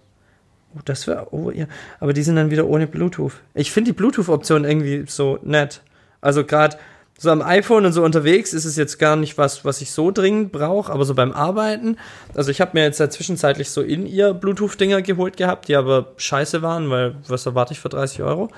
Oh, 0.74 0.80
das 0.84 1.06
wäre, 1.06 1.32
oh 1.32 1.52
ja. 1.52 1.66
Aber 2.00 2.12
die 2.12 2.22
sind 2.22 2.34
dann 2.34 2.50
wieder 2.50 2.66
ohne 2.66 2.88
Bluetooth. 2.88 3.34
Ich 3.54 3.70
finde 3.70 3.92
die 3.92 3.96
Bluetooth-Option 3.96 4.64
irgendwie 4.64 5.04
so 5.06 5.38
nett. 5.42 5.82
Also 6.20 6.44
gerade 6.44 6.78
so 7.22 7.30
am 7.30 7.40
iPhone 7.40 7.86
und 7.86 7.92
so 7.92 8.02
unterwegs 8.02 8.52
ist 8.52 8.64
es 8.64 8.74
jetzt 8.76 8.98
gar 8.98 9.14
nicht 9.14 9.38
was, 9.38 9.64
was 9.64 9.80
ich 9.80 9.92
so 9.92 10.10
dringend 10.10 10.50
brauche, 10.50 10.90
aber 10.90 11.04
so 11.04 11.14
beim 11.14 11.30
Arbeiten. 11.30 11.96
Also 12.34 12.50
ich 12.50 12.60
habe 12.60 12.72
mir 12.74 12.82
jetzt 12.82 12.98
ja 12.98 13.08
zwischenzeitlich 13.08 13.70
so 13.70 13.80
in 13.80 14.08
ihr 14.08 14.34
Bluetooth-Dinger 14.34 15.02
geholt 15.02 15.36
gehabt, 15.36 15.68
die 15.68 15.76
aber 15.76 16.08
scheiße 16.16 16.62
waren, 16.62 16.90
weil 16.90 17.14
was 17.28 17.46
erwarte 17.46 17.74
ich 17.74 17.78
für 17.78 17.90
30 17.90 18.22
Euro? 18.24 18.50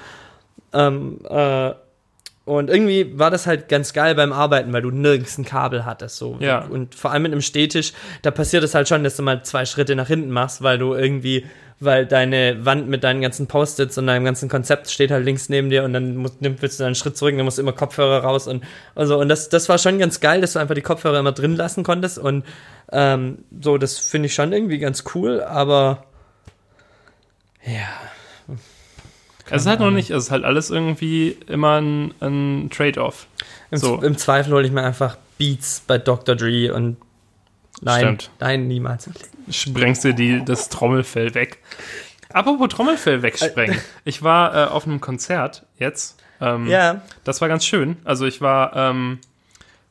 Ähm, 0.72 1.18
äh, 1.28 1.72
und 2.46 2.70
irgendwie 2.70 3.18
war 3.18 3.30
das 3.30 3.46
halt 3.46 3.68
ganz 3.68 3.92
geil 3.92 4.14
beim 4.14 4.32
Arbeiten, 4.32 4.72
weil 4.72 4.80
du 4.80 4.90
nirgends 4.90 5.36
ein 5.36 5.44
Kabel 5.44 5.84
hattest. 5.84 6.16
So. 6.16 6.38
Ja. 6.40 6.64
Und 6.64 6.94
vor 6.94 7.10
allem 7.10 7.24
mit 7.24 7.32
einem 7.32 7.42
Stehtisch, 7.42 7.92
da 8.22 8.30
passiert 8.30 8.64
es 8.64 8.74
halt 8.74 8.88
schon, 8.88 9.04
dass 9.04 9.16
du 9.16 9.22
mal 9.22 9.42
zwei 9.42 9.66
Schritte 9.66 9.94
nach 9.94 10.08
hinten 10.08 10.30
machst, 10.30 10.62
weil 10.62 10.78
du 10.78 10.94
irgendwie, 10.94 11.44
weil 11.84 12.06
deine 12.06 12.64
Wand 12.64 12.88
mit 12.88 13.04
deinen 13.04 13.20
ganzen 13.20 13.46
Post-its 13.46 13.98
und 13.98 14.06
deinem 14.06 14.24
ganzen 14.24 14.48
Konzept 14.48 14.90
steht 14.90 15.10
halt 15.10 15.24
links 15.24 15.48
neben 15.48 15.70
dir 15.70 15.84
und 15.84 15.92
dann 15.92 16.16
musst, 16.16 16.36
willst 16.40 16.80
du 16.80 16.84
einen 16.84 16.94
Schritt 16.94 17.16
zurück 17.16 17.32
und 17.32 17.38
dann 17.38 17.44
musst 17.44 17.58
du 17.58 17.62
immer 17.62 17.72
Kopfhörer 17.72 18.22
raus 18.22 18.46
und, 18.46 18.64
und 18.94 19.06
so. 19.06 19.18
Und 19.18 19.28
das, 19.28 19.48
das 19.48 19.68
war 19.68 19.78
schon 19.78 19.98
ganz 19.98 20.20
geil, 20.20 20.40
dass 20.40 20.54
du 20.54 20.58
einfach 20.58 20.74
die 20.74 20.82
Kopfhörer 20.82 21.18
immer 21.18 21.32
drin 21.32 21.56
lassen 21.56 21.84
konntest 21.84 22.18
und 22.18 22.44
ähm, 22.92 23.38
so, 23.60 23.78
das 23.78 23.98
finde 23.98 24.26
ich 24.26 24.34
schon 24.34 24.52
irgendwie 24.52 24.78
ganz 24.78 25.04
cool, 25.14 25.42
aber 25.42 26.04
ja. 27.64 28.56
Es 29.50 29.62
ist 29.62 29.68
halt 29.68 29.80
noch 29.80 29.90
nicht, 29.90 30.10
es 30.10 30.24
ist 30.24 30.30
halt 30.30 30.44
alles 30.44 30.70
irgendwie 30.70 31.36
immer 31.48 31.80
ein, 31.80 32.14
ein 32.20 32.70
Trade-off. 32.70 33.26
Im, 33.70 33.78
So. 33.78 34.00
Im 34.00 34.16
Zweifel 34.16 34.52
hole 34.52 34.66
ich 34.66 34.72
mir 34.72 34.82
einfach 34.82 35.18
Beats 35.38 35.82
bei 35.86 35.98
Dr. 35.98 36.34
Dre 36.34 36.72
und 36.72 36.96
nein, 37.82 38.00
Stimmt. 38.00 38.30
nein, 38.40 38.66
niemals. 38.68 39.10
Sprengst 39.50 40.04
dir 40.04 40.12
die, 40.14 40.44
das 40.44 40.68
Trommelfell 40.68 41.34
weg. 41.34 41.58
Apropos 42.32 42.68
Trommelfell 42.68 43.22
wegsprengen. 43.22 43.78
Ich 44.04 44.22
war 44.22 44.54
äh, 44.54 44.68
auf 44.70 44.86
einem 44.86 45.00
Konzert 45.00 45.66
jetzt. 45.78 46.20
Ähm, 46.40 46.66
Ja, 46.66 47.02
Das 47.22 47.40
war 47.40 47.48
ganz 47.48 47.64
schön. 47.64 47.96
Also 48.04 48.26
ich 48.26 48.40
war 48.40 48.74
ähm, 48.74 49.18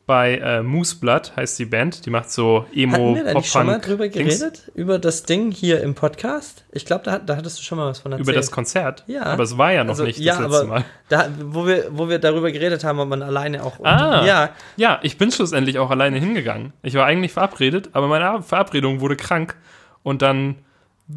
bei 0.06 0.38
äh, 0.38 0.62
Moose 0.62 0.98
Blood, 1.00 1.34
heißt 1.38 1.58
die 1.60 1.66
Band. 1.66 2.06
Die 2.06 2.10
macht 2.10 2.30
so 2.30 2.66
Emo, 2.74 2.94
hatten 2.94 3.16
wir 3.16 3.24
da 3.24 3.34
nicht 3.36 3.50
schon 3.52 3.66
mal 3.66 3.80
drüber 3.80 4.10
geredet? 4.10 4.70
Über 4.76 5.00
das 5.00 5.24
Ding 5.24 5.52
hier 5.52 5.82
im 5.82 5.96
Podcast? 5.96 6.66
Ich 6.72 6.86
glaube, 6.86 7.06
da, 7.06 7.20
da 7.20 7.38
hattest 7.38 7.60
du 7.60 7.64
schon 7.64 7.78
mal 7.78 7.88
was 7.88 8.00
von 8.00 8.12
erzählt. 8.12 8.28
Über 8.28 8.34
das 8.36 8.52
Konzert? 8.52 9.06
Ja. 9.08 9.24
Aber 9.24 9.44
es 9.44 9.58
war 9.58 9.72
ja 9.72 9.86
noch 9.86 9.92
Also, 9.92 10.04
nicht 10.04 10.20
das 10.20 10.26
ja, 10.26 10.40
letzte 10.40 10.58
aber 10.58 10.68
Mal. 10.68 10.86
Da, 11.08 11.30
wo, 11.42 11.66
wir, 11.66 11.88
wo 11.92 12.10
wir 12.10 12.20
darüber 12.20 12.52
geredet 12.52 12.84
haben, 12.84 13.00
ob 13.00 13.08
man 13.08 13.22
alleine 13.22 13.64
auch. 13.64 13.80
Ah. 13.84 14.26
Ja, 14.26 14.50
Ja, 14.76 15.00
ich 15.04 15.18
bin 15.18 15.32
schlussendlich 15.32 15.80
auch 15.80 15.90
alleine 15.90 16.20
hingegangen. 16.20 16.74
Ich 16.82 16.96
war 16.96 17.06
eigentlich 17.06 17.32
verabredet, 17.32 17.90
aber 17.94 18.08
meine 18.08 18.42
Verabredung 18.42 19.00
wurde 19.00 19.16
krank. 19.16 19.56
Und 20.04 20.22
dann 20.22 20.56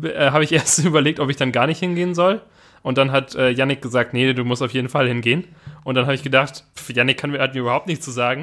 äh, 0.00 0.30
habe 0.30 0.44
ich 0.44 0.52
erst 0.52 0.78
überlegt, 0.84 1.18
ob 1.18 1.28
ich 1.28 1.36
dann 1.36 1.50
gar 1.50 1.66
nicht 1.66 1.80
hingehen 1.80 2.14
soll. 2.14 2.40
Und 2.82 2.98
dann 2.98 3.10
hat 3.10 3.34
äh, 3.34 3.50
Yannick 3.50 3.82
gesagt, 3.82 4.14
nee, 4.14 4.32
du 4.32 4.44
musst 4.44 4.62
auf 4.62 4.70
jeden 4.72 4.88
Fall 4.88 5.08
hingehen. 5.08 5.42
Und 5.86 5.94
dann 5.94 6.06
habe 6.06 6.16
ich 6.16 6.24
gedacht, 6.24 6.64
pf, 6.76 6.90
Yannick 6.90 7.16
kann 7.16 7.30
mir, 7.30 7.38
hat 7.40 7.54
mir 7.54 7.60
überhaupt 7.60 7.86
nichts 7.86 8.04
zu 8.04 8.10
sagen. 8.10 8.42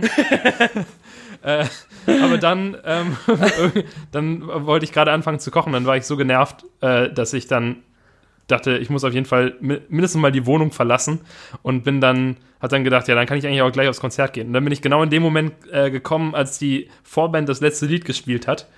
äh, 1.44 1.66
aber 2.08 2.38
dann, 2.38 2.78
ähm, 2.86 3.18
dann 4.14 4.48
wollte 4.66 4.86
ich 4.86 4.94
gerade 4.94 5.12
anfangen 5.12 5.40
zu 5.40 5.52
kochen. 5.52 5.74
Dann 5.74 5.86
war 5.86 5.98
ich 5.98 6.06
so 6.06 6.16
genervt, 6.16 6.64
äh, 6.80 7.12
dass 7.12 7.34
ich 7.34 7.48
dann 7.48 7.84
dachte, 8.48 8.78
ich 8.78 8.90
muss 8.90 9.04
auf 9.04 9.14
jeden 9.14 9.26
Fall 9.26 9.56
mi- 9.60 9.82
mindestens 9.90 10.22
mal 10.22 10.32
die 10.32 10.46
Wohnung 10.46 10.72
verlassen 10.72 11.20
und 11.64 11.84
bin 11.84 12.00
dann, 12.00 12.38
hat 12.62 12.72
dann 12.72 12.86
gedacht, 12.86 13.10
ja, 13.10 13.16
dann 13.16 13.26
kann 13.26 13.38
ich 13.38 13.46
eigentlich 13.46 13.62
auch 13.62 13.74
gleich 13.74 13.90
aufs 13.90 14.00
Konzert 14.00 14.32
gehen. 14.32 14.48
Und 14.48 14.54
dann 14.54 14.64
bin 14.64 14.72
ich 14.72 14.82
genau 14.82 15.04
in 15.04 15.10
dem 15.10 15.22
Moment 15.22 15.52
äh, 15.70 15.92
gekommen, 15.92 16.36
als 16.36 16.58
die 16.60 16.90
Vorband 17.04 17.50
das 17.50 17.60
letzte 17.60 17.88
Lied 17.88 18.06
gespielt 18.06 18.48
hat. 18.48 18.70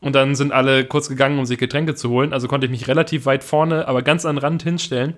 Und 0.00 0.14
dann 0.14 0.36
sind 0.36 0.52
alle 0.52 0.84
kurz 0.84 1.08
gegangen, 1.08 1.40
um 1.40 1.44
sich 1.46 1.58
Getränke 1.58 1.96
zu 1.96 2.08
holen. 2.08 2.32
Also 2.32 2.46
konnte 2.46 2.66
ich 2.66 2.70
mich 2.70 2.86
relativ 2.86 3.26
weit 3.26 3.42
vorne, 3.42 3.88
aber 3.88 4.02
ganz 4.02 4.24
an 4.26 4.36
den 4.36 4.42
Rand 4.42 4.62
hinstellen. 4.62 5.14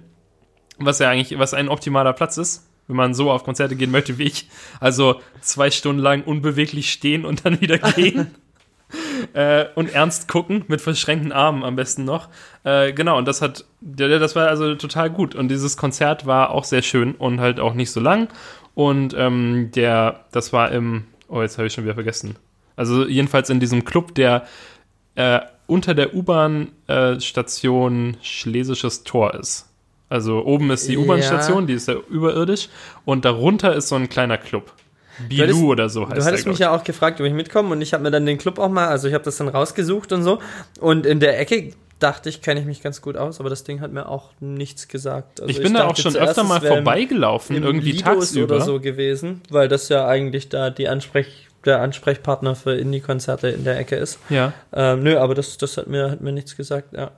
Was 0.78 1.00
ja 1.00 1.10
eigentlich, 1.10 1.38
was 1.38 1.52
ein 1.52 1.68
optimaler 1.68 2.14
Platz 2.14 2.38
ist, 2.38 2.66
wenn 2.86 2.96
man 2.96 3.14
so 3.14 3.30
auf 3.30 3.44
Konzerte 3.44 3.76
gehen 3.76 3.90
möchte 3.90 4.18
wie 4.18 4.24
ich. 4.24 4.48
Also 4.80 5.20
zwei 5.40 5.70
Stunden 5.70 6.00
lang 6.00 6.22
unbeweglich 6.22 6.90
stehen 6.90 7.24
und 7.24 7.44
dann 7.44 7.60
wieder 7.60 7.78
gehen. 7.96 8.34
äh, 9.32 9.66
und 9.74 9.92
ernst 9.92 10.28
gucken, 10.28 10.64
mit 10.68 10.80
verschränkten 10.80 11.32
Armen 11.32 11.64
am 11.64 11.76
besten 11.76 12.04
noch. 12.04 12.28
Äh, 12.64 12.92
genau, 12.92 13.18
und 13.18 13.26
das 13.26 13.42
hat, 13.42 13.64
das 13.80 14.36
war 14.36 14.48
also 14.48 14.74
total 14.74 15.10
gut. 15.10 15.34
Und 15.34 15.48
dieses 15.48 15.76
Konzert 15.76 16.26
war 16.26 16.50
auch 16.50 16.64
sehr 16.64 16.82
schön 16.82 17.14
und 17.14 17.40
halt 17.40 17.60
auch 17.60 17.74
nicht 17.74 17.90
so 17.90 18.00
lang. 18.00 18.28
Und 18.74 19.14
ähm, 19.16 19.70
der, 19.74 20.24
das 20.32 20.52
war 20.52 20.72
im, 20.72 21.04
oh, 21.28 21.42
jetzt 21.42 21.58
habe 21.58 21.66
ich 21.66 21.72
schon 21.72 21.84
wieder 21.84 21.94
vergessen. 21.94 22.36
Also 22.76 23.06
jedenfalls 23.06 23.50
in 23.50 23.60
diesem 23.60 23.84
Club, 23.84 24.14
der 24.14 24.46
äh, 25.14 25.40
unter 25.66 25.94
der 25.94 26.14
U-Bahn-Station 26.14 28.16
Schlesisches 28.20 29.04
Tor 29.04 29.34
ist. 29.34 29.70
Also 30.14 30.44
oben 30.44 30.70
ist 30.70 30.86
die 30.86 30.92
Ja. 30.92 31.00
U-Bahn-Station, 31.00 31.66
die 31.66 31.72
ist 31.74 31.88
ja 31.88 31.96
überirdisch. 32.08 32.68
Und 33.04 33.24
darunter 33.24 33.74
ist 33.74 33.88
so 33.88 33.96
ein 33.96 34.08
kleiner 34.08 34.38
Club. 34.38 34.72
Hattest- 35.32 35.60
oder 35.60 35.88
so 35.88 36.02
heißt 36.02 36.10
du 36.12 36.14
der, 36.16 36.24
hattest 36.24 36.44
glaub 36.44 36.52
mich 36.52 36.58
ja 36.60 36.70
auch 36.74 36.84
gefragt, 36.84 37.20
ob 37.20 37.26
ich 37.26 37.32
mitkomme 37.32 37.70
und 37.70 37.80
ich 37.82 37.92
habe 37.92 38.02
mir 38.04 38.10
dann 38.12 38.24
den 38.24 38.38
Club 38.38 38.58
auch 38.60 38.68
mal, 38.68 38.86
also 38.88 39.08
ich 39.08 39.14
habe 39.14 39.24
das 39.24 39.36
dann 39.38 39.48
rausgesucht 39.48 40.12
und 40.12 40.22
so. 40.22 40.38
Und 40.80 41.04
in 41.04 41.18
der 41.18 41.40
Ecke 41.40 41.72
dachte 41.98 42.28
ich, 42.28 42.42
kenne 42.42 42.60
ich 42.60 42.66
mich 42.66 42.80
ganz 42.80 43.02
gut 43.02 43.16
aus, 43.16 43.40
aber 43.40 43.50
das 43.50 43.64
Ding 43.64 43.80
hat 43.80 43.90
mir 43.92 44.08
auch 44.08 44.30
nichts 44.38 44.86
gesagt. 44.86 45.40
Also 45.40 45.50
Ich 45.50 45.60
bin 45.60 45.74
da 45.74 45.86
auch 45.88 45.96
schon 45.96 46.12
zuerst, 46.12 46.30
öfter 46.30 46.44
mal 46.44 46.60
vorbeigelaufen, 46.60 47.60
irgendwie 47.60 47.92
Lidos 47.92 48.04
tagsüber. 48.04 48.56
oder 48.56 48.64
so 48.64 48.78
gewesen, 48.80 49.40
weil 49.50 49.66
das 49.66 49.88
ja 49.88 50.06
eigentlich 50.06 50.48
da 50.48 50.70
die 50.70 50.86
Ansprech, 50.88 51.48
der 51.64 51.80
Ansprechpartner 51.80 52.54
für 52.54 52.74
Indie-Konzerte 52.76 53.48
in 53.48 53.64
der 53.64 53.78
Ecke 53.80 53.96
ist. 53.96 54.18
Ja. 54.30 54.52
Ähm, 54.72 55.02
nö, 55.02 55.16
aber 55.18 55.34
das, 55.34 55.58
das 55.58 55.76
hat, 55.76 55.86
mir, 55.88 56.10
hat 56.10 56.20
mir 56.20 56.32
nichts 56.32 56.56
gesagt, 56.56 56.92
ja. 56.92 57.10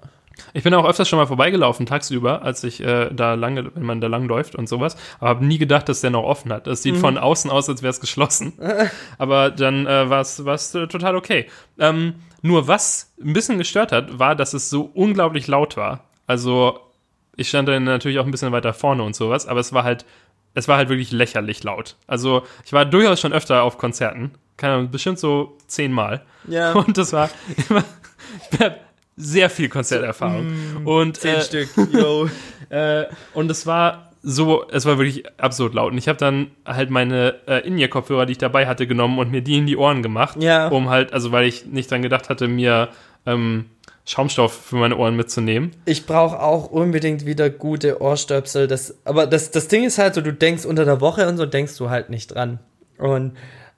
Ich 0.53 0.62
bin 0.62 0.75
auch 0.75 0.87
öfters 0.87 1.09
schon 1.09 1.18
mal 1.18 1.27
vorbeigelaufen, 1.27 1.87
tagsüber, 1.87 2.42
als 2.42 2.62
ich 2.64 2.83
äh, 2.83 3.11
da 3.12 3.35
lange, 3.35 3.75
wenn 3.75 3.85
man 3.85 4.01
da 4.01 4.07
lang 4.07 4.27
läuft 4.27 4.55
und 4.55 4.68
sowas. 4.68 4.96
Aber 5.18 5.31
habe 5.31 5.44
nie 5.44 5.59
gedacht, 5.59 5.88
dass 5.88 6.01
der 6.01 6.11
noch 6.11 6.25
offen 6.25 6.53
hat. 6.53 6.66
Das 6.66 6.83
sieht 6.83 6.96
von 6.96 7.18
außen 7.18 7.51
aus, 7.51 7.68
als 7.68 7.83
wäre 7.83 7.90
es 7.90 8.01
geschlossen. 8.01 8.53
Aber 9.18 9.51
dann 9.51 9.87
äh, 9.87 10.11
war 10.11 10.20
es 10.20 10.75
äh, 10.75 10.87
total 10.87 11.16
okay. 11.16 11.46
Ähm, 11.79 12.16
nur 12.42 12.68
was 12.68 13.12
ein 13.20 13.33
bisschen 13.33 13.59
gestört 13.59 13.92
hat, 13.92 14.18
war, 14.18 14.35
dass 14.35 14.55
es 14.55 14.70
so 14.70 14.90
unglaublich 14.94 15.46
laut 15.46 15.77
war. 15.77 16.05
Also 16.27 16.81
ich 17.37 17.49
stand 17.49 17.68
dann 17.68 17.85
natürlich 17.85 18.18
auch 18.18 18.25
ein 18.25 18.31
bisschen 18.31 18.53
weiter 18.53 18.72
vorne 18.72 19.03
und 19.03 19.14
sowas, 19.14 19.46
aber 19.46 19.61
es 19.61 19.72
war 19.72 19.85
halt, 19.85 20.05
es 20.55 20.68
war 20.68 20.77
halt 20.77 20.88
wirklich 20.88 21.12
lächerlich 21.12 21.62
laut. 21.64 21.96
Also 22.07 22.42
ich 22.64 22.72
war 22.72 22.85
durchaus 22.85 23.20
schon 23.20 23.33
öfter 23.33 23.62
auf 23.62 23.79
Konzerten, 23.79 24.33
keine 24.57 24.75
Ahnung, 24.75 24.90
bestimmt 24.90 25.18
so 25.18 25.57
zehnmal. 25.66 26.22
Ja, 26.49 26.72
Und 26.72 26.96
das 26.96 27.12
war 27.12 27.31
immer 27.68 27.85
sehr 29.16 29.50
viel 29.50 29.68
Konzerterfahrung. 29.68 30.85
und, 30.85 31.16
zehn 31.16 31.37
äh, 31.37 31.40
Stück, 31.40 31.68
yo. 31.92 32.29
äh, 32.68 33.05
und 33.35 33.50
es 33.50 33.66
war 33.66 34.12
so, 34.22 34.68
es 34.70 34.85
war 34.85 34.98
wirklich 34.98 35.24
absurd 35.40 35.74
laut. 35.74 35.92
Und 35.92 35.98
ich 35.98 36.09
habe 36.09 36.18
dann 36.18 36.50
halt 36.66 36.90
meine 36.90 37.37
äh, 37.46 37.66
In-Ear-Kopfhörer, 37.66 38.26
die 38.26 38.33
ich 38.33 38.38
dabei 38.38 38.66
hatte, 38.66 38.87
genommen 38.88 39.18
und 39.18 39.31
mir 39.31 39.40
die 39.40 39.57
in 39.57 39.66
die 39.66 39.76
Ohren 39.76 40.02
gemacht. 40.02 40.42
Ja. 40.42 40.68
Um 40.68 40.90
halt, 40.90 41.12
also 41.12 41.31
weil 41.31 41.46
ich 41.46 41.66
nicht 41.66 41.90
dran 41.90 42.02
gedacht 42.02 42.29
hatte, 42.29 42.48
mir 42.48 42.88
ähm, 43.24 43.66
Schaumstoff 44.05 44.52
für 44.52 44.76
meine 44.76 44.96
Ohren 44.96 45.16
mitzunehmen. 45.16 45.70
Ich 45.85 46.07
brauche 46.07 46.40
auch 46.40 46.70
unbedingt 46.70 47.24
wieder 47.24 47.50
gute 47.50 48.00
Ohrstöpsel. 48.00 48.66
Das, 48.66 48.96
aber 49.05 49.26
das, 49.26 49.52
das 49.52 49.68
Ding 49.68 49.85
ist 49.85 49.98
halt 49.98 50.14
so, 50.14 50.20
du 50.20 50.33
denkst 50.33 50.64
unter 50.64 50.85
der 50.85 51.00
Woche 51.00 51.29
und 51.29 51.37
so 51.37 51.46
denkst 51.46 51.76
du 51.76 51.88
halt 51.90 52.11
nicht 52.11 52.35
dran. 52.35 52.59
Und 52.98 53.33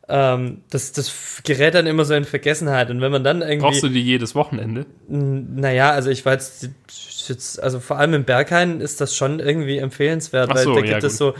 ähm, 0.08 0.62
das, 0.70 0.92
das 0.92 1.42
gerät 1.44 1.74
dann 1.74 1.86
immer 1.86 2.04
so 2.04 2.14
in 2.14 2.24
Vergessenheit. 2.24 2.90
Und 2.90 3.00
wenn 3.00 3.12
man 3.12 3.24
dann 3.24 3.42
irgendwie. 3.42 3.58
Brauchst 3.58 3.82
du 3.82 3.88
die 3.88 4.02
jedes 4.02 4.34
Wochenende? 4.34 4.86
Naja, 5.08 5.90
also 5.90 6.10
ich 6.10 6.24
war 6.24 6.32
jetzt, 6.34 6.68
jetzt, 7.28 7.62
also 7.62 7.80
vor 7.80 7.98
allem 7.98 8.14
im 8.14 8.24
Berghain 8.24 8.80
ist 8.80 9.00
das 9.00 9.14
schon 9.14 9.40
irgendwie 9.40 9.78
empfehlenswert, 9.78 10.48
Ach 10.50 10.56
weil 10.56 10.64
so, 10.64 10.74
da 10.74 10.80
ja, 10.80 10.92
gibt 10.92 11.04
es 11.04 11.18
so, 11.18 11.34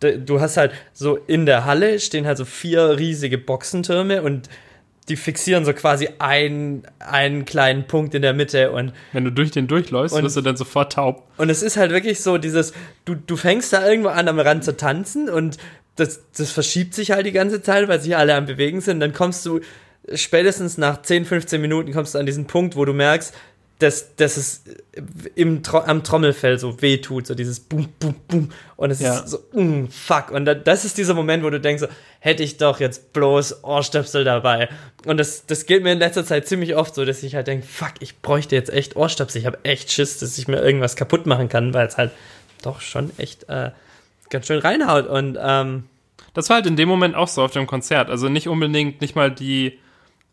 da- 0.00 0.12
du 0.12 0.40
hast 0.40 0.56
halt 0.56 0.72
so 0.92 1.16
in 1.16 1.46
der 1.46 1.64
Halle 1.64 1.98
stehen 2.00 2.26
halt 2.26 2.38
so 2.38 2.44
vier 2.44 2.98
riesige 2.98 3.38
Boxentürme 3.38 4.22
und 4.22 4.48
die 5.08 5.16
fixieren 5.16 5.64
so 5.64 5.72
quasi 5.72 6.08
ein, 6.20 6.84
einen 7.00 7.44
kleinen 7.44 7.88
Punkt 7.88 8.14
in 8.14 8.22
der 8.22 8.34
Mitte 8.34 8.70
und 8.70 8.92
Wenn 9.12 9.24
du 9.24 9.32
durch 9.32 9.50
den 9.50 9.66
durchläufst, 9.66 10.14
Und- 10.16 10.22
wirst 10.22 10.36
du 10.36 10.42
dann 10.42 10.56
sofort 10.56 10.92
taub. 10.92 11.26
und 11.38 11.50
es 11.50 11.60
ist 11.62 11.76
halt 11.76 11.90
wirklich 11.90 12.20
so 12.20 12.38
dieses, 12.38 12.72
du, 13.04 13.16
du 13.16 13.36
fängst 13.36 13.72
da 13.72 13.84
irgendwo 13.84 14.10
an 14.10 14.28
am 14.28 14.38
Rand 14.38 14.62
zu 14.62 14.76
tanzen 14.76 15.28
und 15.28 15.56
das, 15.96 16.20
das 16.36 16.50
verschiebt 16.50 16.94
sich 16.94 17.10
halt 17.10 17.26
die 17.26 17.32
ganze 17.32 17.62
Zeit, 17.62 17.86
weil 17.88 18.00
sich 18.00 18.16
alle 18.16 18.34
am 18.34 18.46
Bewegen 18.46 18.80
sind. 18.80 19.00
Dann 19.00 19.12
kommst 19.12 19.44
du 19.46 19.60
spätestens 20.14 20.78
nach 20.78 21.02
10, 21.02 21.24
15 21.24 21.60
Minuten 21.60 21.92
kommst 21.92 22.14
du 22.14 22.18
an 22.18 22.26
diesen 22.26 22.46
Punkt, 22.46 22.76
wo 22.76 22.84
du 22.84 22.92
merkst, 22.92 23.34
dass, 23.78 24.14
dass 24.14 24.36
es 24.36 24.62
im, 25.34 25.60
am 25.72 26.04
Trommelfell 26.04 26.56
so 26.58 26.80
weh 26.82 26.98
tut, 26.98 27.26
so 27.26 27.34
dieses 27.34 27.58
Bum, 27.58 27.88
Bum, 27.98 28.14
Bum. 28.28 28.48
Und 28.76 28.90
es 28.92 29.00
Ja. 29.00 29.18
ist 29.18 29.28
so, 29.28 29.38
mm, 29.52 29.88
fuck. 29.88 30.30
Und 30.30 30.44
da, 30.44 30.54
das 30.54 30.84
ist 30.84 30.98
dieser 30.98 31.14
Moment, 31.14 31.42
wo 31.42 31.50
du 31.50 31.60
denkst, 31.60 31.80
so, 31.80 31.88
hätte 32.20 32.44
ich 32.44 32.58
doch 32.58 32.78
jetzt 32.78 33.12
bloß 33.12 33.64
Ohrstöpsel 33.64 34.22
dabei. 34.22 34.68
Und 35.04 35.18
das, 35.18 35.46
das 35.46 35.66
geht 35.66 35.82
mir 35.82 35.92
in 35.92 35.98
letzter 35.98 36.24
Zeit 36.24 36.46
ziemlich 36.46 36.76
oft 36.76 36.94
so, 36.94 37.04
dass 37.04 37.24
ich 37.24 37.34
halt 37.34 37.48
denke, 37.48 37.66
fuck, 37.66 37.94
ich 37.98 38.20
bräuchte 38.20 38.54
jetzt 38.54 38.70
echt 38.72 38.94
Ohrstöpsel. 38.94 39.40
Ich 39.40 39.46
habe 39.46 39.58
echt 39.64 39.90
Schiss, 39.90 40.18
dass 40.18 40.38
ich 40.38 40.46
mir 40.46 40.62
irgendwas 40.62 40.94
kaputt 40.94 41.26
machen 41.26 41.48
kann, 41.48 41.74
weil 41.74 41.86
es 41.88 41.96
halt 41.96 42.12
doch 42.62 42.80
schon 42.80 43.10
echt 43.18 43.48
äh, 43.48 43.72
ganz 44.32 44.46
schön 44.48 44.58
reinhaut. 44.58 45.06
Und 45.06 45.38
ähm, 45.40 45.84
Das 46.34 46.48
war 46.48 46.56
halt 46.56 46.66
in 46.66 46.76
dem 46.76 46.88
Moment 46.88 47.14
auch 47.14 47.28
so 47.28 47.42
auf 47.42 47.52
dem 47.52 47.66
Konzert. 47.66 48.10
Also 48.10 48.28
nicht 48.28 48.48
unbedingt, 48.48 49.00
nicht 49.00 49.14
mal 49.14 49.30
die, 49.30 49.78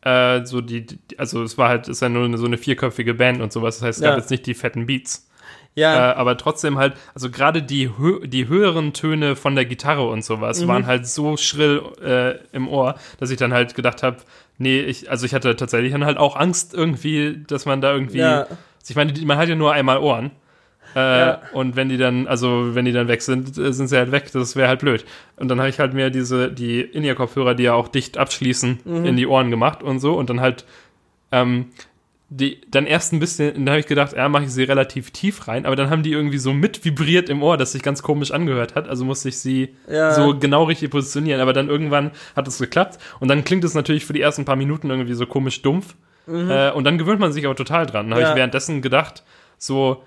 äh, 0.01 0.43
so 0.45 0.61
die, 0.61 0.85
also 1.17 1.43
es 1.43 1.57
war 1.57 1.69
halt, 1.69 1.87
ist 1.87 2.01
ja 2.01 2.09
nur 2.09 2.25
eine, 2.25 2.37
so 2.37 2.45
eine 2.45 2.57
vierköpfige 2.57 3.13
Band 3.13 3.41
und 3.41 3.51
sowas. 3.53 3.77
Das 3.79 3.87
heißt, 3.87 3.99
es 3.99 4.03
gab 4.03 4.13
Ja. 4.13 4.17
jetzt 4.17 4.31
nicht 4.31 4.45
die 4.45 4.53
fetten 4.53 4.85
Beats. 4.87 5.27
Ja. 5.75 6.11
Äh, 6.11 6.15
aber 6.15 6.35
trotzdem 6.37 6.77
halt, 6.77 6.93
also 7.13 7.29
gerade 7.29 7.61
die, 7.61 7.89
hö 7.97 8.25
die 8.27 8.47
höheren 8.47 8.91
Töne 8.93 9.35
von 9.35 9.55
der 9.55 9.65
Gitarre 9.65 10.07
und 10.07 10.23
sowas 10.25 10.61
Mhm. 10.63 10.67
waren 10.67 10.85
halt 10.87 11.05
so 11.05 11.37
schrill 11.37 11.83
äh, 12.03 12.39
im 12.55 12.67
Ohr, 12.67 12.95
dass 13.19 13.29
ich 13.29 13.37
dann 13.37 13.53
halt 13.53 13.75
gedacht 13.75 14.01
habe, 14.03 14.17
nee, 14.57 14.79
ich, 14.81 15.11
also 15.11 15.25
ich 15.25 15.33
hatte 15.33 15.55
tatsächlich 15.55 15.91
dann 15.91 16.05
halt 16.05 16.17
auch 16.17 16.35
Angst 16.35 16.73
irgendwie, 16.73 17.43
dass 17.47 17.65
man 17.65 17.81
da 17.81 17.93
irgendwie, 17.93 18.17
Ja. 18.19 18.47
ich 18.87 18.95
meine, 18.95 19.13
man 19.25 19.37
hat 19.37 19.47
ja 19.47 19.55
nur 19.55 19.71
einmal 19.73 19.99
Ohren. 19.99 20.31
Äh, 20.95 20.99
Ja. 20.99 21.41
Und 21.53 21.75
wenn 21.75 21.89
die 21.89 21.97
dann, 21.97 22.27
also 22.27 22.73
wenn 22.75 22.85
die 22.85 22.91
dann 22.91 23.07
weg 23.07 23.21
sind, 23.21 23.57
äh, 23.57 23.71
sind 23.73 23.87
sie 23.87 23.97
halt 23.97 24.11
weg. 24.11 24.31
Das 24.33 24.55
wäre 24.55 24.67
halt 24.67 24.79
blöd. 24.79 25.05
Und 25.37 25.47
dann 25.47 25.59
habe 25.59 25.69
ich 25.69 25.79
halt 25.79 25.93
mir 25.93 26.09
diese, 26.09 26.51
die 26.51 26.81
In-Ear-Kopfhörer, 26.81 27.53
die 27.55 27.63
ja 27.63 27.73
auch 27.73 27.87
dicht 27.87 28.17
abschließen, 28.17 28.79
Mhm. 28.85 29.05
in 29.05 29.15
die 29.17 29.27
Ohren 29.27 29.51
gemacht 29.51 29.83
und 29.83 29.99
so. 29.99 30.13
Und 30.13 30.29
dann 30.29 30.41
halt, 30.41 30.65
ähm, 31.31 31.67
die, 32.31 32.61
dann 32.69 32.85
erst 32.85 33.11
ein 33.11 33.19
bisschen, 33.19 33.53
dann 33.65 33.69
habe 33.69 33.79
ich 33.79 33.87
gedacht, 33.87 34.13
ja, 34.15 34.29
mache 34.29 34.43
ich 34.43 34.51
sie 34.51 34.63
relativ 34.63 35.09
tief 35.09 35.47
rein, 35.47 35.65
aber 35.65 35.75
dann 35.75 35.89
haben 35.89 36.03
die 36.03 36.11
irgendwie 36.11 36.37
so 36.37 36.53
mit 36.53 36.85
vibriert 36.85 37.27
im 37.27 37.41
Ohr, 37.41 37.57
dass 37.57 37.71
sich 37.71 37.81
ganz 37.81 38.03
komisch 38.03 38.29
angehört 38.31 38.75
hat. 38.75 38.87
Also 38.87 39.03
musste 39.03 39.29
ich 39.29 39.39
sie 39.39 39.75
Ja. 39.89 40.11
so 40.13 40.37
genau 40.37 40.65
richtig 40.65 40.91
positionieren. 40.91 41.41
Aber 41.41 41.53
dann 41.53 41.69
irgendwann 41.69 42.11
hat 42.35 42.47
es 42.47 42.59
geklappt. 42.59 42.99
Und 43.19 43.29
dann 43.29 43.43
klingt 43.43 43.63
es 43.63 43.73
natürlich 43.73 44.05
für 44.05 44.13
die 44.13 44.21
ersten 44.21 44.45
paar 44.45 44.55
Minuten 44.57 44.91
irgendwie 44.91 45.13
so 45.15 45.25
komisch 45.25 45.61
dumpf. 45.63 45.95
Äh, 46.27 46.69
und 46.71 46.83
dann 46.83 46.99
gewöhnt 46.99 47.19
man 47.19 47.31
sich 47.31 47.45
aber 47.47 47.55
total 47.55 47.87
dran. 47.87 48.05
Dann 48.07 48.11
habe 48.11 48.21
Mhm. 48.21 48.25
Ja. 48.25 48.29
ich 48.29 48.35
währenddessen 48.35 48.83
gedacht, 48.83 49.23
so, 49.57 50.03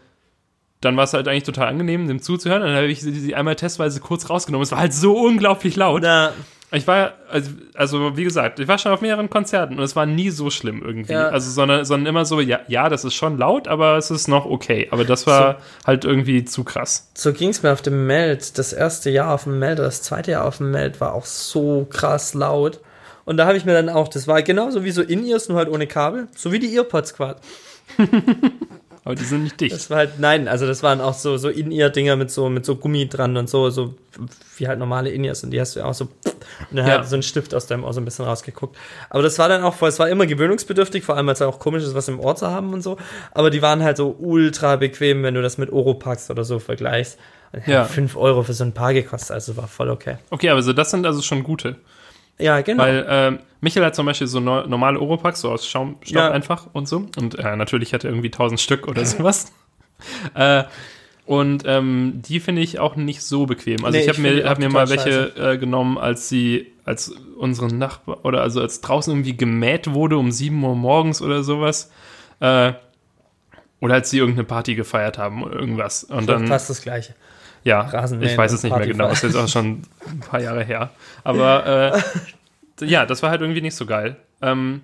dann 0.82 0.96
war 0.96 1.04
es 1.04 1.14
halt 1.14 1.28
eigentlich 1.28 1.44
total 1.44 1.68
angenehm, 1.68 2.08
dem 2.08 2.20
zuzuhören. 2.20 2.62
Dann 2.62 2.74
habe 2.74 2.86
ich 2.86 3.00
sie, 3.00 3.34
einmal 3.34 3.56
testweise 3.56 4.00
kurz 4.00 4.28
rausgenommen. 4.28 4.64
Es 4.64 4.72
war 4.72 4.80
halt 4.80 4.92
so 4.92 5.16
unglaublich 5.16 5.76
laut. 5.76 6.02
Na, 6.02 6.32
Ich 6.74 6.86
war, 6.86 7.12
also, 7.30 7.50
also 7.74 8.16
wie 8.16 8.24
gesagt, 8.24 8.58
ich 8.58 8.66
war 8.66 8.78
schon 8.78 8.92
auf 8.92 9.00
mehreren 9.00 9.28
Konzerten 9.30 9.78
und 9.78 9.84
es 9.84 9.94
war 9.94 10.06
nie 10.06 10.30
so 10.30 10.48
schlimm 10.50 10.82
irgendwie. 10.82 11.12
Ja. 11.12 11.28
Also, 11.28 11.50
sondern, 11.50 11.84
sondern 11.84 12.06
immer 12.06 12.24
so, 12.24 12.40
ja, 12.40 12.60
ja, 12.66 12.88
das 12.88 13.04
ist 13.04 13.14
schon 13.14 13.36
laut, 13.38 13.68
aber 13.68 13.96
es 13.96 14.10
ist 14.10 14.26
noch 14.26 14.46
okay. 14.46 14.88
Aber 14.90 15.04
das 15.04 15.26
war 15.26 15.58
halt 15.86 16.04
irgendwie 16.04 16.44
zu 16.44 16.64
krass. 16.64 17.10
so 17.14 17.32
ging 17.32 17.50
es 17.50 17.62
mir 17.62 17.72
auf 17.72 17.82
dem 17.82 18.06
Meld. 18.06 18.58
Das 18.58 18.72
erste 18.72 19.10
Jahr 19.10 19.34
auf 19.34 19.44
dem 19.44 19.58
Meld, 19.58 19.78
oder 19.78 19.88
das 19.88 20.02
zweite 20.02 20.32
Jahr 20.32 20.46
auf 20.46 20.56
dem 20.56 20.70
Meld 20.70 21.00
war 21.00 21.12
auch 21.14 21.26
so 21.26 21.86
krass 21.90 22.34
laut. 22.34 22.80
Und 23.24 23.36
da 23.36 23.46
habe 23.46 23.56
ich 23.56 23.64
mir 23.64 23.74
dann 23.74 23.88
auch, 23.88 24.08
das 24.08 24.26
war 24.26 24.42
genauso 24.42 24.82
wie 24.82 24.90
so 24.90 25.02
In-Ears, 25.02 25.48
nur 25.48 25.58
halt 25.58 25.68
ohne 25.68 25.86
Kabel, 25.86 26.26
so 26.34 26.50
wie 26.50 26.58
die 26.58 26.74
Earpods 26.74 27.14
quasi. 27.14 27.38
Aber 29.04 29.16
die 29.16 29.24
sind 29.24 29.42
nicht 29.42 29.60
dicht. 29.60 29.74
Das 29.74 29.90
war 29.90 29.98
halt, 29.98 30.20
nein, 30.20 30.46
also 30.46 30.64
das 30.64 30.84
waren 30.84 31.00
auch 31.00 31.14
so, 31.14 31.36
so 31.36 31.48
In-Ear-Dinger 31.48 32.14
mit 32.14 32.30
so, 32.30 32.48
mit 32.48 32.64
so 32.64 32.76
Gummi 32.76 33.08
dran 33.08 33.36
und 33.36 33.48
so, 33.50 33.68
so 33.68 33.94
wie 34.56 34.68
halt 34.68 34.78
normale 34.78 35.10
In-Ears 35.10 35.42
und 35.42 35.50
die 35.50 35.60
hast 35.60 35.74
du 35.74 35.80
ja 35.80 35.86
auch 35.86 35.94
so, 35.94 36.04
und 36.04 36.76
dann 36.76 36.86
Ja. 36.86 36.98
halt 36.98 37.08
so 37.08 37.16
ein 37.16 37.22
Stift 37.24 37.52
aus 37.52 37.66
deinem 37.66 37.82
Ohr 37.82 37.92
so 37.92 38.00
ein 38.00 38.04
bisschen 38.04 38.24
rausgeguckt. 38.24 38.76
Aber 39.10 39.22
das 39.22 39.38
war 39.40 39.48
dann 39.48 39.64
auch 39.64 39.74
voll, 39.74 39.88
es 39.88 39.98
war 39.98 40.08
immer 40.08 40.26
gewöhnungsbedürftig, 40.26 41.02
vor 41.02 41.16
allem 41.16 41.26
weil 41.26 41.34
es 41.34 41.42
auch 41.42 41.58
komisch 41.58 41.82
ist, 41.82 41.94
was 41.96 42.06
im 42.06 42.20
Ohr 42.20 42.36
zu 42.36 42.48
haben 42.48 42.72
und 42.74 42.82
so. 42.82 42.96
Aber 43.32 43.50
die 43.50 43.60
waren 43.60 43.82
halt 43.82 43.96
so 43.96 44.14
ultra 44.20 44.76
bequem, 44.76 45.24
wenn 45.24 45.34
du 45.34 45.42
das 45.42 45.58
mit 45.58 45.72
Oropax 45.72 46.30
oder 46.30 46.44
so 46.44 46.60
vergleichst. 46.60 47.18
Ja. 47.66 47.84
5 47.84 48.16
Euro 48.16 48.44
für 48.44 48.54
so 48.54 48.64
ein 48.64 48.72
Paar 48.72 48.94
gekostet, 48.94 49.32
also 49.32 49.56
war 49.56 49.66
voll 49.66 49.90
okay. 49.90 50.16
Okay, 50.30 50.48
aber 50.48 50.62
so, 50.62 50.72
das 50.72 50.90
sind 50.92 51.04
also 51.06 51.22
schon 51.22 51.42
gute. 51.42 51.76
Ja, 52.38 52.60
genau. 52.60 52.82
Weil 52.82 53.06
ähm, 53.08 53.38
Michael 53.60 53.86
hat 53.86 53.94
zum 53.94 54.06
Beispiel 54.06 54.26
so 54.26 54.40
no 54.40 54.66
normale 54.66 54.98
Oropax, 54.98 55.40
so 55.42 55.50
aus 55.50 55.66
Schaumstoff 55.68 56.10
Ja. 56.14 56.30
einfach 56.30 56.66
und 56.72 56.88
so. 56.88 57.06
Und 57.16 57.38
äh, 57.38 57.56
natürlich 57.56 57.94
hat 57.94 58.04
er 58.04 58.10
irgendwie 58.10 58.28
1000 58.28 58.60
Stück 58.60 58.88
oder 58.88 59.04
sowas. 59.06 59.52
äh, 60.34 60.64
und 61.24 61.62
ähm, 61.66 62.20
die 62.26 62.40
finde 62.40 62.62
ich 62.62 62.80
auch 62.80 62.96
nicht 62.96 63.22
so 63.22 63.46
bequem. 63.46 63.84
Also 63.84 63.96
Nee, 63.96 64.02
ich 64.04 64.08
habe 64.08 64.20
mir, 64.20 64.48
hab 64.48 64.58
mir 64.58 64.68
mal 64.68 64.88
welche 64.88 65.32
äh, 65.36 65.56
genommen, 65.56 65.96
als 65.96 66.28
sie, 66.28 66.72
als 66.84 67.14
unsere 67.38 67.72
Nachbar, 67.72 68.24
oder 68.24 68.42
also 68.42 68.60
als 68.60 68.80
draußen 68.80 69.12
irgendwie 69.12 69.36
gemäht 69.36 69.92
wurde 69.92 70.16
um 70.16 70.32
7 70.32 70.62
Uhr 70.64 70.74
morgens 70.74 71.22
oder 71.22 71.44
sowas. 71.44 71.92
Äh, 72.40 72.72
oder 73.80 73.94
als 73.94 74.10
sie 74.10 74.18
irgendeine 74.18 74.44
Party 74.44 74.74
gefeiert 74.74 75.18
haben 75.18 75.44
oder 75.44 75.54
irgendwas. 75.58 76.02
Und 76.04 76.28
dann, 76.28 76.48
fast 76.48 76.70
das 76.70 76.82
gleiche. 76.82 77.14
Ja, 77.64 77.80
Rasenmähen 77.80 78.30
ich 78.30 78.38
weiß 78.38 78.52
es 78.52 78.62
nicht 78.62 78.76
mehr 78.76 78.86
genau, 78.86 79.04
feiern. 79.04 79.12
ist 79.14 79.22
jetzt 79.22 79.36
auch 79.36 79.48
schon 79.48 79.82
ein 80.06 80.20
paar 80.20 80.40
Jahre 80.40 80.64
her. 80.64 80.90
Aber 81.24 81.94
äh, 82.80 82.84
ja, 82.86 83.06
das 83.06 83.22
war 83.22 83.30
halt 83.30 83.40
irgendwie 83.40 83.60
nicht 83.60 83.76
so 83.76 83.86
geil. 83.86 84.16
Ähm, 84.40 84.82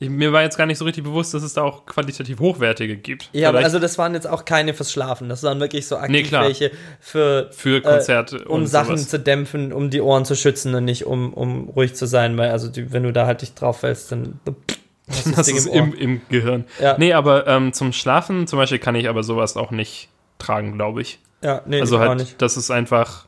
ich, 0.00 0.10
mir 0.10 0.32
war 0.32 0.42
jetzt 0.42 0.56
gar 0.56 0.66
nicht 0.66 0.78
so 0.78 0.84
richtig 0.84 1.02
bewusst, 1.02 1.34
dass 1.34 1.42
es 1.42 1.54
da 1.54 1.62
auch 1.62 1.84
qualitativ 1.84 2.38
hochwertige 2.38 2.96
gibt. 2.96 3.30
Ja, 3.32 3.48
aber 3.48 3.58
Vielleicht 3.58 3.64
also 3.66 3.78
das 3.80 3.98
waren 3.98 4.14
jetzt 4.14 4.28
auch 4.28 4.44
keine 4.44 4.72
fürs 4.74 4.92
Schlafen. 4.92 5.28
Das 5.28 5.42
waren 5.42 5.58
wirklich 5.58 5.88
so 5.88 5.96
aktiv 5.96 6.30
Nee, 6.30 6.38
welche 6.38 6.70
für 7.00 7.48
für 7.50 7.80
Konzerte 7.80 8.44
um 8.44 8.60
und 8.60 8.66
Sachen 8.68 8.96
sowas. 8.96 9.08
zu 9.08 9.18
dämpfen, 9.18 9.72
um 9.72 9.90
die 9.90 10.00
Ohren 10.00 10.24
zu 10.24 10.36
schützen 10.36 10.74
und 10.74 10.84
nicht 10.84 11.04
um, 11.04 11.32
um 11.32 11.68
ruhig 11.70 11.94
zu 11.94 12.06
sein, 12.06 12.36
weil 12.36 12.50
also 12.50 12.68
die, 12.68 12.92
wenn 12.92 13.02
du 13.02 13.12
da 13.12 13.26
halt 13.26 13.42
dich 13.42 13.54
drauf 13.54 13.80
fällst, 13.80 14.12
dann 14.12 14.38
hast 15.08 15.36
Das 15.36 15.46
Ding 15.46 15.56
ist 15.56 15.66
im 15.66 15.92
im, 15.94 15.94
im 15.94 16.20
Gehirn. 16.28 16.64
Ja. 16.80 16.96
Nee, 16.96 17.12
aber 17.12 17.48
ähm, 17.48 17.72
zum 17.72 17.92
Schlafen 17.92 18.46
zum 18.46 18.58
Beispiel 18.58 18.78
kann 18.78 18.94
ich 18.94 19.08
aber 19.08 19.24
sowas 19.24 19.56
auch 19.56 19.72
nicht 19.72 20.10
tragen, 20.38 20.74
glaube 20.74 21.02
ich. 21.02 21.18
Ja, 21.42 21.62
nee, 21.66 21.80
Also 21.80 21.96
ich 22.00 22.08
halt, 22.08 22.18
nicht. 22.18 22.42
das 22.42 22.56
ist 22.56 22.70
einfach, 22.70 23.26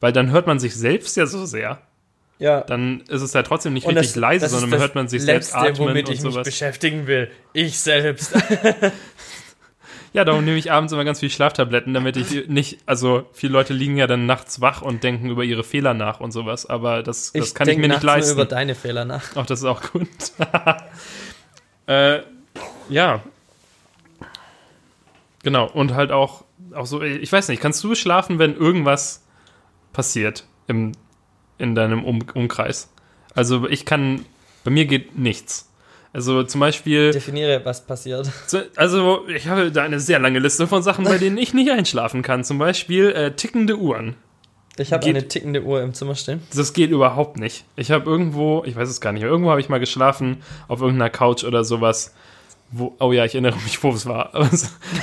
weil 0.00 0.12
dann 0.12 0.30
hört 0.30 0.46
man 0.46 0.58
sich 0.58 0.74
selbst 0.76 1.16
ja 1.16 1.26
so 1.26 1.46
sehr. 1.46 1.78
Ja. 2.38 2.62
Dann 2.62 3.00
ist 3.08 3.20
es 3.22 3.32
ja 3.34 3.42
trotzdem 3.42 3.74
nicht 3.74 3.86
Und 3.86 3.96
richtig 3.96 4.14
das- 4.14 4.20
leise, 4.20 4.44
das 4.46 4.52
sondern 4.60 4.80
hört 4.80 4.94
man 4.94 5.08
sich 5.08 5.22
selbst 5.22 5.52
Letzte, 5.52 5.58
atmen 5.72 5.88
womit 5.88 6.08
und 6.08 6.14
ich 6.14 6.22
mich 6.22 6.32
sowas. 6.32 6.44
beschäftigen 6.46 7.06
will. 7.06 7.30
Ich 7.52 7.78
selbst. 7.78 8.32
Ja, 10.12 10.24
darum 10.24 10.44
nehme 10.44 10.58
ich 10.58 10.72
abends 10.72 10.92
immer 10.92 11.04
ganz 11.04 11.20
viel 11.20 11.30
Schlaftabletten, 11.30 11.94
damit 11.94 12.16
ich 12.16 12.48
nicht, 12.48 12.78
also 12.84 13.28
viele 13.32 13.52
Leute 13.52 13.72
liegen 13.74 13.96
ja 13.96 14.08
dann 14.08 14.26
nachts 14.26 14.60
wach 14.60 14.82
und 14.82 15.04
denken 15.04 15.30
über 15.30 15.44
ihre 15.44 15.62
Fehler 15.62 15.94
nach 15.94 16.18
und 16.18 16.32
sowas, 16.32 16.66
aber 16.66 17.04
das, 17.04 17.30
das 17.30 17.54
kann 17.54 17.68
ich 17.68 17.76
mir 17.76 17.82
nicht 17.82 17.90
nachts 17.90 18.02
nur 18.02 18.12
leisten. 18.16 18.32
über 18.32 18.44
deine 18.44 18.74
Fehler 18.74 19.04
nach. 19.04 19.36
Auch 19.36 19.46
das 19.46 19.60
ist 19.60 19.66
auch 19.66 19.80
gut. 19.92 20.08
äh, 21.86 22.22
ja. 22.88 23.22
Genau, 25.44 25.66
und 25.70 25.94
halt 25.94 26.10
auch, 26.10 26.42
auch 26.74 26.86
so, 26.86 27.02
ich 27.02 27.30
weiß 27.30 27.48
nicht, 27.48 27.60
kannst 27.60 27.82
du 27.84 27.94
schlafen, 27.94 28.38
wenn 28.38 28.56
irgendwas 28.56 29.24
passiert 29.92 30.44
im, 30.66 30.92
in 31.58 31.74
deinem 31.74 32.04
um 32.04 32.20
Umkreis? 32.34 32.92
Also 33.34 33.68
ich 33.68 33.84
kann, 33.86 34.24
bei 34.64 34.70
mir 34.70 34.86
geht 34.86 35.18
nichts. 35.18 35.66
Also 36.12 36.42
zum 36.42 36.60
Beispiel, 36.60 37.12
Definiere, 37.12 37.64
was 37.64 37.86
passiert. 37.86 38.28
so- 38.46 38.62
also 38.76 39.28
ich 39.28 39.46
habe 39.46 39.70
da 39.70 39.82
eine 39.84 40.00
sehr 40.00 40.18
lange 40.18 40.40
Liste 40.40 40.66
von 40.66 40.82
Sachen, 40.82 41.04
bei 41.04 41.18
denen 41.18 41.38
ich 41.38 41.54
nicht 41.54 41.70
einschlafen 41.70 42.22
kann. 42.22 42.42
Zum 42.42 42.58
Beispiel 42.58 43.10
äh, 43.12 43.30
tickende 43.36 43.76
Uhren. 43.78 44.16
Ich 44.76 44.92
habe 44.92 45.06
eine 45.06 45.28
tickende 45.28 45.62
Uhr 45.62 45.82
im 45.82 45.92
Zimmer 45.94 46.14
stehen. 46.14 46.42
Das 46.56 46.72
geht 46.72 46.90
überhaupt 46.90 47.36
nicht. 47.38 47.64
Ich 47.76 47.90
habe 47.90 48.08
irgendwo, 48.10 48.64
ich 48.64 48.74
weiß 48.76 48.88
es 48.88 49.00
gar 49.00 49.12
nicht 49.12 49.22
irgendwo 49.22 49.50
habe 49.50 49.60
ich 49.60 49.68
mal 49.68 49.78
geschlafen, 49.78 50.38
auf 50.68 50.80
irgendeiner 50.80 51.10
Couch 51.10 51.44
oder 51.44 51.64
sowas. 51.64 52.14
Wo, 52.72 52.94
oh 53.00 53.12
ja, 53.12 53.24
ich 53.24 53.34
erinnere 53.34 53.56
mich, 53.56 53.82
wo 53.82 53.90
es 53.90 54.06
war. 54.06 54.32
Aber, 54.34 54.48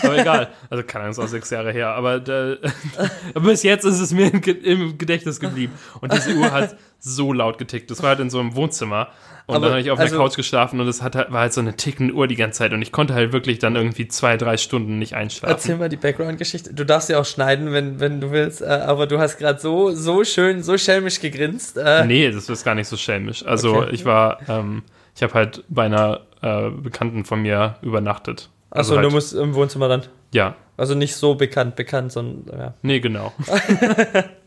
aber 0.03 0.17
egal. 0.17 0.49
Also 0.69 0.83
keine 0.83 1.03
Ahnung, 1.03 1.11
es 1.11 1.17
ist 1.17 1.23
auch 1.23 1.27
sechs 1.27 1.49
Jahre 1.49 1.73
her. 1.73 1.89
Aber 1.89 2.19
da, 2.19 2.55
bis 3.41 3.63
jetzt 3.63 3.83
ist 3.83 3.99
es 3.99 4.13
mir 4.13 4.31
im 4.33 4.97
Gedächtnis 4.97 5.39
geblieben. 5.39 5.73
Und 5.99 6.13
diese 6.13 6.33
Uhr 6.35 6.51
hat 6.51 6.77
so 6.99 7.33
laut 7.33 7.57
getickt. 7.57 7.91
Das 7.91 8.01
war 8.01 8.09
halt 8.09 8.19
in 8.21 8.29
so 8.29 8.39
einem 8.39 8.55
Wohnzimmer. 8.55 9.09
Und 9.47 9.55
Aber, 9.55 9.65
dann 9.67 9.71
habe 9.75 9.81
ich 9.81 9.91
auf 9.91 9.97
also- 9.97 10.15
der 10.17 10.25
Couch 10.25 10.35
geschlafen 10.35 10.79
und 10.81 10.87
es 10.89 11.01
hat, 11.01 11.15
halt- 11.15 11.31
war 11.31 11.39
halt 11.39 11.53
so 11.53 11.61
eine 11.61 11.73
tickende 11.77 12.13
Uhr 12.13 12.27
die 12.27 12.35
ganze 12.35 12.57
Zeit. 12.59 12.73
Und 12.73 12.81
ich 12.81 12.91
konnte 12.91 13.13
halt 13.13 13.31
wirklich 13.31 13.59
dann 13.59 13.77
irgendwie 13.77 14.07
zwei, 14.09 14.35
drei 14.35 14.57
Stunden 14.57 14.99
nicht 14.99 15.13
einschlafen. 15.13 15.53
Erzähl 15.55 15.77
mal 15.77 15.87
die 15.87 15.95
Background-Geschichte. 15.95 16.73
Du 16.73 16.83
darfst 16.85 17.09
ja 17.09 17.17
auch 17.17 17.25
schneiden, 17.25 17.71
wenn, 17.71 18.01
wenn 18.01 18.19
du 18.19 18.31
willst, 18.31 18.61
äh, 18.61 18.65
aber 18.65 19.07
du 19.07 19.19
hast 19.19 19.37
gerade 19.37 19.57
so, 19.59 19.91
so 19.91 20.25
schön, 20.25 20.63
so 20.63 20.77
schelmisch 20.77 21.21
gegrinst. 21.21 21.77
Äh, 21.77 22.03
Nee, 22.05 22.29
das 22.29 22.49
ist 22.49 22.65
gar 22.65 22.75
nicht 22.75 22.89
so 22.89 22.97
schelmisch. 22.97 23.45
Also 23.45 23.75
Okay. 23.77 23.89
ich 23.93 24.03
war, 24.03 24.39
ähm, 24.49 24.83
ich 25.15 25.23
habe 25.23 25.33
halt 25.33 25.63
bei 25.69 25.83
einer 25.85 26.21
äh, 26.41 26.69
Bekannten 26.69 27.23
von 27.23 27.41
mir 27.41 27.77
übernachtet. 27.81 28.49
Also 28.69 28.91
Achso, 28.93 29.01
halt, 29.01 29.05
du 29.09 29.15
musst 29.15 29.33
im 29.33 29.55
Wohnzimmer 29.55 29.87
dann. 29.87 30.03
Ja, 30.33 30.55
Also 30.75 30.93
nicht 30.93 31.15
so 31.15 31.35
bekannt, 31.35 31.77
bekannt, 31.77 32.11
sondern 32.11 32.59
ja. 32.59 32.73
nee, 32.81 32.99
genau. 32.99 33.31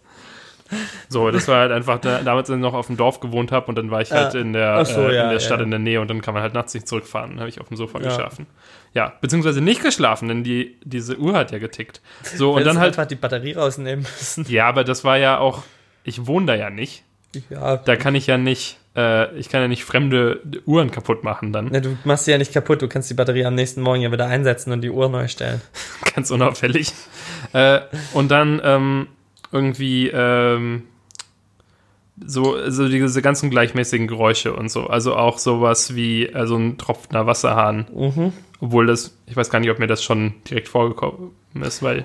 so, 1.08 1.30
das 1.30 1.48
war 1.48 1.60
halt 1.60 1.72
einfach, 1.72 1.98
da, 2.00 2.22
damals 2.22 2.48
als 2.50 2.56
ich 2.56 2.62
noch 2.62 2.74
auf 2.74 2.86
dem 2.86 2.96
Dorf 2.96 3.20
gewohnt 3.20 3.52
habe 3.52 3.66
und 3.66 3.76
dann 3.76 3.90
war 3.90 4.00
ich 4.00 4.12
halt 4.12 4.34
Ah. 4.34 4.38
in 4.38 4.52
der, 4.52 4.84
so, 4.84 5.08
äh, 5.08 5.14
ja, 5.16 5.24
in 5.24 5.30
der 5.30 5.40
Stadt 5.40 5.58
ja. 5.58 5.64
in 5.64 5.70
der 5.70 5.80
Nähe 5.80 6.00
und 6.00 6.08
dann 6.08 6.20
kann 6.22 6.34
man 6.34 6.42
halt 6.42 6.54
nachts 6.54 6.74
nicht 6.74 6.86
zurückfahren. 6.88 7.30
Dann 7.30 7.40
habe 7.40 7.48
ich 7.48 7.60
auf 7.60 7.68
dem 7.68 7.76
Sofa 7.76 7.98
Ja. 7.98 8.04
geschlafen. 8.04 8.46
Ja, 8.94 9.12
beziehungsweise 9.20 9.60
nicht 9.60 9.82
geschlafen, 9.82 10.28
denn 10.28 10.42
die, 10.44 10.76
diese 10.82 11.16
Uhr 11.18 11.34
hat 11.34 11.52
ja 11.52 11.58
getickt. 11.58 12.00
So, 12.22 12.54
und 12.56 12.64
dann 12.66 12.78
halt, 12.78 12.88
einfach 12.98 13.06
die 13.06 13.14
Batterie 13.16 13.52
rausnehmen 13.52 14.04
müssen. 14.04 14.44
ja, 14.48 14.66
aber 14.66 14.84
das 14.84 15.04
war 15.04 15.16
ja 15.18 15.38
auch, 15.38 15.62
ich 16.04 16.26
wohne 16.26 16.46
da 16.46 16.54
ja 16.54 16.70
nicht. 16.70 17.04
Ja, 17.48 17.76
Da 17.76 17.94
kann 17.94 18.16
ich 18.16 18.26
ja 18.26 18.38
nicht, 18.38 18.78
äh, 18.96 19.32
ich 19.36 19.48
kann 19.48 19.60
ja 19.60 19.68
nicht 19.68 19.84
fremde 19.84 20.40
Uhren 20.66 20.90
kaputt 20.90 21.22
machen 21.22 21.52
dann. 21.52 21.66
Ne, 21.66 21.80
du 21.80 21.96
machst 22.02 22.24
sie 22.24 22.32
ja 22.32 22.38
nicht 22.38 22.52
kaputt, 22.52 22.82
du 22.82 22.88
kannst 22.88 23.08
die 23.08 23.14
Batterie 23.14 23.44
am 23.44 23.54
nächsten 23.54 23.82
Morgen 23.82 24.00
ja 24.02 24.10
wieder 24.10 24.26
einsetzen 24.26 24.72
und 24.72 24.80
die 24.80 24.90
Uhr 24.90 25.08
neu 25.08 25.28
stellen. 25.28 25.60
ganz 26.16 26.32
unauffällig. 26.32 26.92
äh, 27.52 27.82
und 28.14 28.32
dann 28.32 28.60
ähm, 28.64 29.06
irgendwie 29.52 30.08
ähm, 30.08 30.84
so, 32.24 32.56
so 32.70 32.88
diese 32.88 33.22
ganzen 33.22 33.50
gleichmäßigen 33.50 34.06
Geräusche 34.06 34.54
und 34.54 34.70
so. 34.70 34.86
Also 34.86 35.16
auch 35.16 35.38
sowas 35.38 35.94
wie 35.94 36.26
äh, 36.26 36.46
so 36.46 36.56
ein 36.56 36.78
tropfender 36.78 37.26
Wasserhahn. 37.26 37.86
Mhm. 37.92 38.32
Obwohl 38.60 38.86
das, 38.86 39.16
ich 39.26 39.36
weiß 39.36 39.50
gar 39.50 39.60
nicht, 39.60 39.70
ob 39.70 39.78
mir 39.78 39.86
das 39.86 40.02
schon 40.02 40.34
direkt 40.48 40.68
vorgekommen 40.68 41.30
ist, 41.62 41.82
weil. 41.82 42.04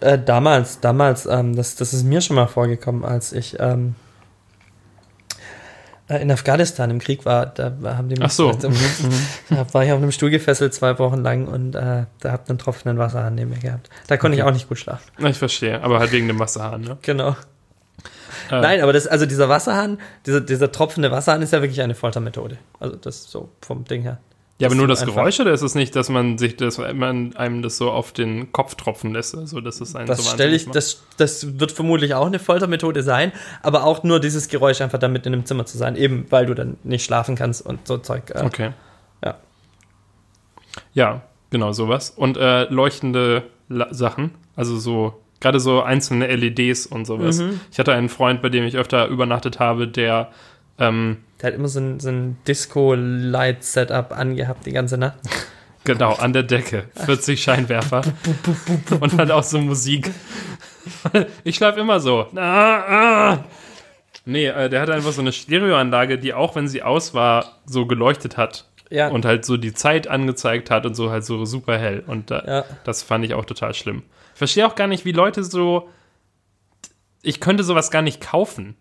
Äh, 0.00 0.18
damals, 0.18 0.80
damals, 0.80 1.26
ähm, 1.26 1.54
das, 1.54 1.76
das 1.76 1.92
ist 1.92 2.04
mir 2.04 2.20
schon 2.22 2.36
mal 2.36 2.46
vorgekommen, 2.46 3.04
als 3.04 3.32
ich, 3.32 3.56
ähm, 3.60 3.90
äh, 3.90 3.92
in 6.16 6.30
Afghanistan 6.30 6.90
im 6.90 6.98
Krieg 6.98 7.24
war, 7.24 7.46
da 7.46 7.72
haben 7.84 8.08
die 8.08 8.16
mich 8.16 8.24
Ach 8.24 8.30
so. 8.30 8.52
da 9.50 9.74
war 9.74 9.84
ich 9.84 9.92
auf 9.92 9.98
einem 9.98 10.12
Stuhl 10.12 10.30
gefesselt 10.30 10.74
zwei 10.74 10.98
Wochen 10.98 11.22
lang 11.22 11.46
und 11.46 11.74
äh, 11.74 12.04
da 12.20 12.32
hab 12.32 12.48
einen 12.48 12.58
tropfenden 12.58 12.98
Wasserhahn 12.98 13.34
neben 13.34 13.50
mir 13.50 13.58
gehabt. 13.58 13.90
Da 14.06 14.16
konnte 14.16 14.36
ich 14.36 14.42
auch 14.42 14.52
nicht 14.52 14.68
gut 14.68 14.78
schlafen. 14.78 15.10
Ich 15.26 15.38
verstehe, 15.38 15.82
aber 15.82 15.98
halt 16.00 16.12
wegen 16.12 16.28
dem 16.28 16.38
Wasserhahn, 16.38 16.82
ne? 16.82 16.98
Genau. 17.02 17.36
Äh, 18.50 18.60
Nein, 18.60 18.80
aber 18.82 18.92
das, 18.92 19.06
also 19.06 19.26
dieser 19.26 19.48
Wasserhahn, 19.48 19.98
dieser, 20.26 20.40
dieser 20.40 20.70
tropfende 20.72 21.10
Wasserhahn 21.10 21.42
ist 21.42 21.52
ja 21.52 21.62
wirklich 21.62 21.80
eine 21.80 21.94
Foltermethode. 21.94 22.58
Also 22.80 22.96
das 22.96 23.30
so 23.30 23.48
vom 23.60 23.84
Ding 23.84 24.02
her. 24.02 24.18
Ja, 24.62 24.68
aber 24.68 24.76
nur 24.76 24.86
das 24.86 25.04
Geräusch 25.04 25.40
oder 25.40 25.52
ist 25.52 25.62
es 25.62 25.74
nicht, 25.74 25.96
dass 25.96 26.08
man 26.08 26.38
sich 26.38 26.54
das, 26.56 26.78
man 26.78 27.34
einem 27.34 27.62
das 27.62 27.78
so 27.78 27.90
auf 27.90 28.12
den 28.12 28.52
Kopf 28.52 28.76
tropfen 28.76 29.12
lässt? 29.12 29.36
Also, 29.36 29.60
dass 29.60 29.80
es 29.80 29.96
einen 29.96 30.06
Das 30.06 30.24
so 30.24 30.30
stelle 30.30 30.54
ich, 30.54 30.68
wahnsinnig 30.68 30.98
das, 31.16 31.42
das 31.42 31.58
wird 31.58 31.72
vermutlich 31.72 32.14
auch 32.14 32.26
eine 32.26 32.38
Foltermethode 32.38 33.02
sein, 33.02 33.32
aber 33.62 33.82
auch 33.82 34.04
nur 34.04 34.20
dieses 34.20 34.46
Geräusch 34.46 34.80
einfach 34.80 35.00
damit 35.00 35.26
in 35.26 35.32
einem 35.32 35.46
Zimmer 35.46 35.66
zu 35.66 35.76
sein, 35.78 35.96
eben 35.96 36.26
weil 36.30 36.46
du 36.46 36.54
dann 36.54 36.76
nicht 36.84 37.04
schlafen 37.04 37.34
kannst 37.34 37.66
und 37.66 37.88
so 37.88 37.98
Zeug. 37.98 38.30
Äh, 38.30 38.34
macht. 38.34 38.44
Okay. 38.44 38.70
Ja. 39.24 39.34
Ja, 40.94 41.22
genau, 41.50 41.72
sowas. 41.72 42.10
Und 42.10 42.36
äh, 42.36 42.64
leuchtende 42.64 43.42
La 43.68 43.92
Sachen, 43.92 44.30
also 44.54 44.78
so, 44.78 45.20
gerade 45.40 45.58
so 45.58 45.82
einzelne 45.82 46.28
LEDs 46.28 46.86
und 46.86 47.04
sowas. 47.04 47.40
Mhm. 47.40 47.58
Ich 47.72 47.80
hatte 47.80 47.94
einen 47.94 48.08
Freund, 48.08 48.42
bei 48.42 48.48
dem 48.48 48.62
ich 48.62 48.76
öfter 48.76 49.08
übernachtet 49.08 49.58
habe, 49.58 49.88
der, 49.88 50.30
ähm, 50.78 51.16
Der 51.42 51.48
hat 51.48 51.54
immer 51.54 51.68
so 51.68 51.80
ein, 51.80 51.98
so 52.00 52.08
ein 52.08 52.36
Disco-Light-Setup 52.46 54.12
angehabt 54.12 54.64
die 54.66 54.72
ganze 54.72 54.96
Nacht. 54.96 55.18
genau, 55.84 56.14
an 56.14 56.32
der 56.32 56.44
Decke, 56.44 56.84
40 56.94 57.42
Scheinwerfer 57.42 58.02
und 59.00 59.18
halt 59.18 59.30
auch 59.30 59.42
so 59.42 59.60
Musik. 59.60 60.10
Ich 61.44 61.54
schlafe 61.56 61.78
immer 61.78 62.00
so. 62.00 62.26
Ah, 62.34 63.30
ah. 63.34 63.44
Nee, 64.24 64.46
äh, 64.46 64.68
der 64.68 64.80
hatte 64.80 64.92
einfach 64.94 65.12
so 65.12 65.20
eine 65.20 65.30
Stereoanlage, 65.32 66.18
die 66.18 66.34
auch, 66.34 66.56
wenn 66.56 66.66
sie 66.66 66.82
aus 66.82 67.14
war, 67.14 67.60
so 67.66 67.86
geleuchtet 67.86 68.36
hat. 68.36 68.66
Ja. 68.90 69.08
und 69.08 69.24
halt 69.24 69.46
so 69.46 69.56
die 69.56 69.72
Zeit 69.72 70.06
angezeigt 70.06 70.70
hat 70.70 70.84
und 70.84 70.94
so 70.94 71.10
halt 71.10 71.24
so 71.24 71.44
super 71.46 71.78
hell. 71.78 72.02
Und 72.06 72.30
da, 72.30 72.44
Ja. 72.46 72.64
das 72.84 73.02
fand 73.02 73.24
ich 73.24 73.32
auch 73.32 73.46
total 73.46 73.72
schlimm. 73.74 74.02
Ich 74.34 74.38
verstehe 74.38 74.66
auch 74.66 74.74
gar 74.74 74.86
nicht, 74.86 75.04
wie 75.06 75.12
Leute 75.12 75.42
so. 75.44 75.88
Ich 77.22 77.40
könnte 77.40 77.62
sowas 77.64 77.90
gar 77.90 78.02
nicht 78.02 78.20
kaufen. 78.20 78.76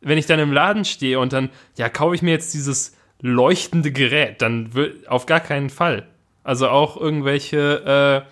Wenn 0.00 0.18
ich 0.18 0.26
dann 0.26 0.38
im 0.40 0.52
Laden 0.52 0.84
stehe 0.84 1.18
und 1.18 1.32
dann, 1.32 1.50
ja, 1.76 1.88
kaufe 1.88 2.14
ich 2.14 2.22
mir 2.22 2.30
jetzt 2.30 2.54
dieses 2.54 2.96
leuchtende 3.20 3.92
Gerät, 3.92 4.40
dann 4.42 4.74
will, 4.74 5.04
auf 5.08 5.26
gar 5.26 5.40
keinen 5.40 5.68
Fall. 5.70 6.06
Also 6.42 6.68
auch 6.68 6.96
irgendwelche 6.96 8.24
äh, 8.24 8.30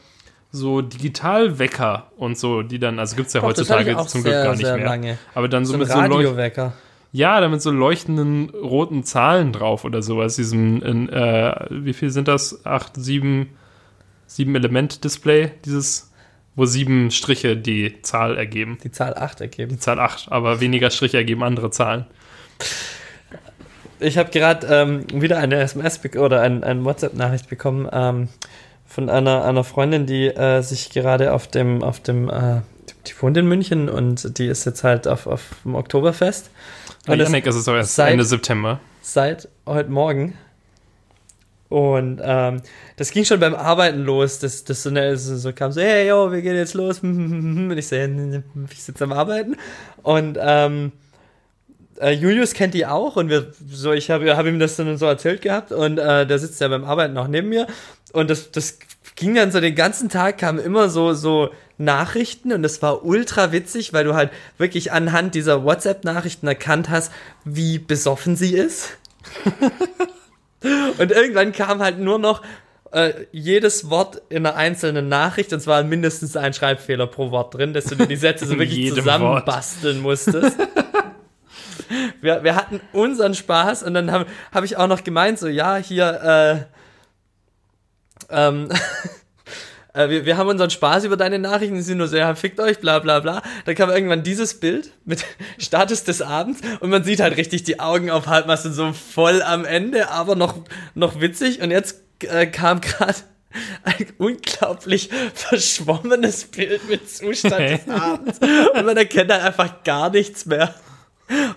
so 0.50 0.80
Digitalwecker 0.80 2.10
und 2.16 2.38
so, 2.38 2.62
die 2.62 2.78
dann, 2.78 2.98
also 2.98 3.16
gibt 3.16 3.28
es 3.28 3.34
ja 3.34 3.40
Doch, 3.40 3.48
heutzutage 3.48 3.96
zum 4.06 4.22
sehr, 4.22 4.32
Glück 4.32 4.44
gar 4.44 4.52
nicht 4.52 4.62
mehr. 4.62 4.78
lange. 4.86 5.18
Aber 5.34 5.48
dann 5.48 5.66
so, 5.66 5.72
So 5.72 5.78
mit 5.78 5.88
so 5.88 5.98
Radiowecker. 5.98 6.72
ja, 7.12 7.38
da 7.40 7.48
mit 7.48 7.60
so 7.60 7.70
leuchtenden 7.70 8.48
roten 8.50 9.04
Zahlen 9.04 9.52
drauf 9.52 9.84
oder 9.84 10.00
sowas. 10.00 10.36
Diesem, 10.36 10.82
in, 10.82 11.08
äh, 11.10 11.66
wie 11.70 11.92
viel 11.92 12.10
sind 12.10 12.28
das? 12.28 12.64
Acht, 12.64 12.92
sieben, 12.96 13.50
sieben 14.26 14.54
Element-Display, 14.54 15.52
dieses, 15.66 16.07
wo 16.58 16.66
sieben 16.66 17.12
Striche 17.12 17.56
die 17.56 18.02
Zahl 18.02 18.36
ergeben. 18.36 18.78
die 18.82 18.90
Zahl 18.90 19.14
8 19.16 19.40
ergeben. 19.40 19.70
Die 19.70 19.78
Zahl 19.78 20.00
acht, 20.00 20.30
aber 20.32 20.60
weniger 20.60 20.90
Striche 20.90 21.16
ergeben 21.16 21.44
andere 21.44 21.70
Zahlen. 21.70 22.04
Ich 24.00 24.18
habe 24.18 24.30
gerade 24.30 24.66
ähm, 24.66 25.06
wieder 25.12 25.38
eine 25.38 25.56
SMS 25.60 26.00
oder 26.16 26.40
ein, 26.42 26.64
eine 26.64 26.84
WhatsApp-Nachricht 26.84 27.48
bekommen 27.48 27.88
ähm, 27.92 28.28
von 28.86 29.08
einer, 29.08 29.44
einer 29.44 29.62
Freundin, 29.62 30.06
die 30.06 30.26
äh, 30.26 30.60
sich 30.62 30.90
gerade 30.90 31.32
auf 31.32 31.46
dem, 31.46 31.82
auf 31.84 32.00
dem, 32.00 32.28
äh, 32.28 32.62
die 33.06 33.12
wohnt 33.22 33.36
in 33.36 33.46
München 33.46 33.88
und 33.88 34.36
die 34.38 34.46
ist 34.46 34.64
jetzt 34.64 34.82
halt 34.82 35.06
auf, 35.06 35.28
auf 35.28 35.42
dem 35.64 35.76
Oktoberfest. 35.76 36.50
Und 37.06 37.18
Janik, 37.20 37.46
es 37.46 37.54
ist 37.54 37.68
doch 37.68 37.74
erst 37.76 37.94
seit- 37.94 38.12
Ende 38.12 38.24
September. 38.24 38.80
seit 39.00 39.48
heute 39.64 39.90
Morgen. 39.90 40.34
Und 41.68 42.20
ähm, 42.22 42.62
das 42.96 43.10
ging 43.10 43.24
schon 43.24 43.40
beim 43.40 43.54
Arbeiten 43.54 44.04
los. 44.04 44.38
Das, 44.38 44.64
das 44.64 44.82
so, 44.82 44.90
eine, 44.90 45.16
so, 45.16 45.52
kam 45.52 45.72
so, 45.72 45.80
hey, 45.80 46.08
yo, 46.08 46.32
wir 46.32 46.40
gehen 46.40 46.56
jetzt 46.56 46.74
los. 46.74 47.00
Und 47.02 47.76
ich 47.76 47.88
so, 47.88 47.96
ich 47.96 48.82
sitze 48.82 49.04
am 49.04 49.12
Arbeiten. 49.12 49.56
Und 50.02 50.38
ähm, 50.40 50.92
äh, 52.00 52.12
Julius 52.12 52.54
kennt 52.54 52.74
die 52.74 52.86
auch 52.86 53.16
und 53.16 53.28
wir 53.28 53.52
so, 53.68 53.92
ich 53.92 54.10
habe 54.10 54.36
hab 54.36 54.46
ihm 54.46 54.58
das 54.58 54.76
dann 54.76 54.96
so 54.96 55.06
erzählt 55.06 55.42
gehabt 55.42 55.72
und 55.72 55.98
äh, 55.98 56.26
der 56.26 56.38
sitzt 56.38 56.60
ja 56.60 56.68
beim 56.68 56.84
Arbeiten 56.84 57.16
auch 57.18 57.26
neben 57.26 57.48
mir 57.48 57.66
und 58.12 58.30
das, 58.30 58.50
das 58.52 58.78
ging 59.16 59.34
dann 59.34 59.50
so 59.50 59.60
den 59.60 59.74
ganzen 59.74 60.08
Tag, 60.08 60.38
kamen 60.38 60.60
immer 60.60 60.88
so, 60.88 61.12
so 61.12 61.50
Nachrichten 61.76 62.52
und 62.52 62.62
das 62.62 62.82
war 62.82 63.04
ultra 63.04 63.52
witzig, 63.52 63.92
weil 63.92 64.04
du 64.04 64.14
halt 64.14 64.30
wirklich 64.58 64.92
anhand 64.92 65.34
dieser 65.34 65.64
WhatsApp-Nachrichten 65.64 66.46
erkannt 66.46 66.88
hast, 66.88 67.12
wie 67.44 67.78
besoffen 67.78 68.36
sie 68.36 68.54
ist. 68.54 68.96
und 70.62 71.10
irgendwann 71.10 71.52
kam 71.52 71.80
halt 71.80 71.98
nur 71.98 72.18
noch 72.18 72.42
äh, 72.92 73.26
jedes 73.32 73.90
Wort 73.90 74.22
in 74.28 74.46
einer 74.46 74.56
einzelnen 74.56 75.08
Nachricht 75.08 75.52
und 75.52 75.60
zwar 75.60 75.82
mindestens 75.84 76.36
ein 76.36 76.54
Schreibfehler 76.54 77.06
pro 77.06 77.30
Wort 77.30 77.54
drin, 77.54 77.72
dass 77.72 77.84
du 77.84 77.96
dir 77.96 78.06
die 78.06 78.16
Sätze 78.16 78.46
so 78.46 78.58
wirklich 78.58 78.94
zusammenbasteln 78.94 80.00
musstest. 80.00 80.58
wir, 82.20 82.42
wir 82.44 82.54
hatten 82.56 82.80
unseren 82.92 83.34
Spaß 83.34 83.82
und 83.82 83.94
dann 83.94 84.10
habe 84.10 84.26
hab 84.52 84.64
ich 84.64 84.76
auch 84.76 84.86
noch 84.86 85.04
gemeint, 85.04 85.38
so, 85.38 85.48
ja, 85.48 85.76
hier, 85.76 86.68
äh, 88.30 88.38
ähm, 88.48 88.68
äh, 89.98 90.10
wir, 90.10 90.26
wir 90.26 90.36
haben 90.36 90.48
unseren 90.48 90.70
Spaß 90.70 91.04
über 91.04 91.16
deine 91.16 91.38
Nachrichten, 91.38 91.74
die 91.74 91.82
sind 91.82 91.98
nur 91.98 92.08
so, 92.08 92.16
ja, 92.16 92.34
fickt 92.34 92.60
euch, 92.60 92.78
bla 92.78 93.00
bla 93.00 93.20
bla. 93.20 93.42
Dann 93.64 93.74
kam 93.74 93.90
irgendwann 93.90 94.22
dieses 94.22 94.60
Bild 94.60 94.92
mit 95.04 95.24
Status 95.58 96.04
des 96.04 96.22
Abends 96.22 96.60
und 96.80 96.90
man 96.90 97.04
sieht 97.04 97.20
halt 97.20 97.36
richtig 97.36 97.64
die 97.64 97.80
Augen 97.80 98.10
auf 98.10 98.26
Halbmasse 98.26 98.72
so 98.72 98.92
voll 98.92 99.42
am 99.42 99.64
Ende, 99.64 100.10
aber 100.10 100.36
noch, 100.36 100.58
noch 100.94 101.20
witzig. 101.20 101.60
Und 101.60 101.70
jetzt 101.70 102.00
äh, 102.20 102.46
kam 102.46 102.80
gerade 102.80 103.16
ein 103.82 104.06
unglaublich 104.18 105.10
verschwommenes 105.34 106.44
Bild 106.44 106.88
mit 106.88 107.10
Zustand 107.10 107.58
des 107.58 107.88
Abends 107.94 108.38
und 108.38 108.86
man 108.86 108.96
erkennt 108.96 109.32
halt 109.32 109.42
einfach 109.42 109.82
gar 109.84 110.10
nichts 110.10 110.46
mehr. 110.46 110.74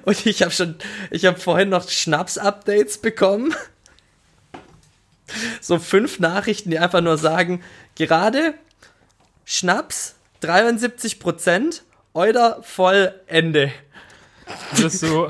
Und 0.03 0.25
ich 0.25 0.41
habe 0.41 0.51
schon, 0.51 0.75
ich 1.11 1.25
habe 1.25 1.39
vorhin 1.39 1.69
noch 1.69 1.87
Schnaps-Updates 1.87 2.97
bekommen. 2.97 3.53
So 5.61 5.79
fünf 5.79 6.19
Nachrichten, 6.19 6.71
die 6.71 6.79
einfach 6.79 6.99
nur 6.99 7.17
sagen, 7.17 7.63
gerade 8.07 8.53
Schnaps 9.45 10.15
73%, 10.41 11.81
Euder 12.13 12.59
voll 12.63 13.13
Ende. 13.27 13.71
Würdest 14.73 15.03
du, 15.03 15.29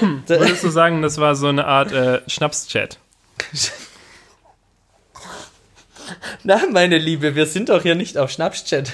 würdest 0.26 0.64
du 0.64 0.70
sagen, 0.70 1.02
das 1.02 1.18
war 1.18 1.34
so 1.36 1.48
eine 1.48 1.66
Art 1.66 1.92
äh, 1.92 2.22
Schnaps-Chat? 2.28 2.98
Na, 6.44 6.60
meine 6.72 6.98
Liebe, 6.98 7.34
wir 7.34 7.46
sind 7.46 7.68
doch 7.68 7.82
hier 7.82 7.94
nicht 7.94 8.16
auf 8.16 8.30
Schnaps-Chat. 8.30 8.90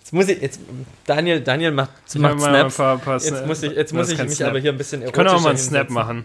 Jetzt 0.00 0.12
muss 0.12 0.28
ich, 0.28 0.40
jetzt, 0.40 0.60
Daniel, 1.06 1.40
Daniel 1.40 1.72
macht, 1.72 1.90
macht 2.16 2.40
Snaps. 2.40 2.76
paar- 2.76 2.98
paar 2.98 3.14
Jetzt 3.16 3.28
Snap- 3.28 3.46
muss 3.46 3.62
ich, 3.62 3.72
jetzt 3.72 3.92
muss 3.92 4.08
ich 4.10 4.18
mich 4.18 4.34
Snap. 4.36 4.50
aber 4.50 4.58
hier 4.60 4.72
ein 4.72 4.78
bisschen 4.78 5.02
Wir 5.02 5.10
können 5.12 5.28
auch 5.28 5.32
mal 5.42 5.50
einen 5.50 5.58
erotischer 5.58 5.68
Snap 5.68 5.88
hinsetzen. 5.88 5.94
machen. 5.94 6.24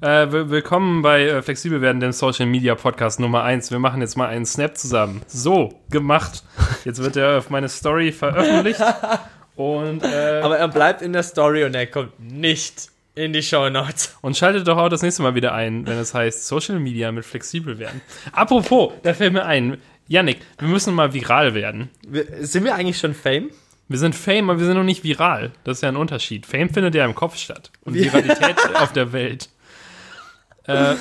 Äh, 0.00 0.30
will- 0.30 0.50
willkommen 0.50 1.02
bei 1.02 1.22
äh, 1.26 1.42
Flexibel 1.42 1.80
werden, 1.80 2.00
dem 2.00 2.12
Social 2.12 2.46
Media 2.46 2.74
Podcast 2.74 3.18
Nummer 3.20 3.42
1. 3.44 3.70
Wir 3.70 3.78
machen 3.78 4.00
jetzt 4.00 4.16
mal 4.16 4.28
einen 4.28 4.44
Snap 4.46 4.76
zusammen. 4.76 5.22
So, 5.26 5.80
gemacht. 5.90 6.42
Jetzt 6.84 7.02
wird 7.02 7.16
er 7.16 7.38
auf 7.38 7.50
meine 7.50 7.68
Story 7.68 8.12
veröffentlicht. 8.12 8.80
Und, 9.56 10.02
äh, 10.04 10.40
Aber 10.42 10.58
er 10.58 10.68
bleibt 10.68 11.00
in 11.00 11.14
der 11.14 11.22
Story 11.22 11.64
und 11.64 11.74
er 11.74 11.86
kommt 11.86 12.12
nicht 12.20 12.88
in 13.14 13.32
die 13.32 13.42
Show 13.42 13.70
Notes. 13.70 14.14
und 14.20 14.36
schaltet 14.36 14.68
doch 14.68 14.76
auch 14.76 14.90
das 14.90 15.00
nächste 15.00 15.22
Mal 15.22 15.34
wieder 15.34 15.54
ein, 15.54 15.86
wenn 15.86 15.96
es 15.96 16.12
heißt 16.12 16.46
Social 16.46 16.78
Media 16.78 17.10
mit 17.10 17.24
flexibel 17.24 17.78
werden. 17.78 18.02
Apropos, 18.32 18.92
da 19.02 19.14
fällt 19.14 19.32
mir 19.32 19.46
ein, 19.46 19.78
Yannick, 20.08 20.40
wir 20.58 20.68
müssen 20.68 20.92
mal 20.92 21.14
viral 21.14 21.54
werden. 21.54 21.88
Sind 22.40 22.64
wir 22.64 22.74
eigentlich 22.74 22.98
schon 22.98 23.14
Fame? 23.14 23.48
Wir 23.88 23.98
sind 23.98 24.14
Fame, 24.14 24.50
aber 24.50 24.58
wir 24.58 24.66
sind 24.66 24.76
noch 24.76 24.84
nicht 24.84 25.04
viral. 25.04 25.52
Das 25.64 25.78
ist 25.78 25.82
ja 25.82 25.88
ein 25.88 25.96
Unterschied. 25.96 26.44
Fame 26.44 26.68
findet 26.68 26.94
ja 26.94 27.06
im 27.06 27.14
Kopf 27.14 27.38
statt. 27.38 27.70
Und 27.86 27.94
Viralität 27.94 28.56
auf 28.74 28.92
der 28.92 29.14
Welt. 29.14 29.48
Äh, 30.66 30.94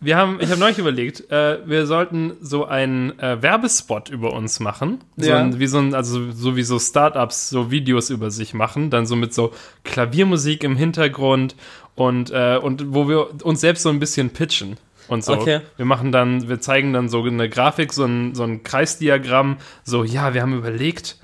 wir 0.00 0.16
haben, 0.16 0.38
ich 0.40 0.50
habe 0.50 0.60
neulich 0.60 0.78
überlegt, 0.78 1.30
äh, 1.30 1.58
wir 1.66 1.86
sollten 1.86 2.34
so 2.40 2.66
einen 2.66 3.18
äh, 3.18 3.40
Werbespot 3.42 4.10
über 4.10 4.32
uns 4.34 4.60
machen. 4.60 4.98
So 5.16 5.30
Ja. 5.30 5.38
ein, 5.38 5.58
wie 5.58 5.66
so 5.66 5.78
ein, 5.78 5.94
also 5.94 6.30
so 6.32 6.56
wie 6.56 6.62
so 6.62 6.78
Startups 6.78 7.48
so 7.48 7.70
Videos 7.70 8.10
über 8.10 8.30
sich 8.30 8.52
machen, 8.54 8.90
dann 8.90 9.06
so 9.06 9.16
mit 9.16 9.32
so 9.32 9.52
Klaviermusik 9.84 10.62
im 10.64 10.76
Hintergrund 10.76 11.56
und, 11.94 12.30
äh, 12.32 12.58
und 12.60 12.92
wo 12.94 13.08
wir 13.08 13.44
uns 13.44 13.60
selbst 13.60 13.82
so 13.82 13.88
ein 13.88 13.98
bisschen 14.00 14.30
pitchen. 14.30 14.76
Und 15.08 15.22
so. 15.24 15.34
Okay. 15.34 15.60
Wir 15.76 15.84
machen 15.84 16.12
dann, 16.12 16.48
wir 16.48 16.60
zeigen 16.60 16.92
dann 16.94 17.08
so 17.08 17.22
eine 17.22 17.48
Grafik, 17.48 17.92
so 17.92 18.04
ein, 18.04 18.34
so 18.34 18.42
ein 18.42 18.62
Kreisdiagramm, 18.62 19.58
so, 19.84 20.02
ja, 20.02 20.32
wir 20.34 20.40
haben 20.42 20.56
überlegt, 20.56 21.18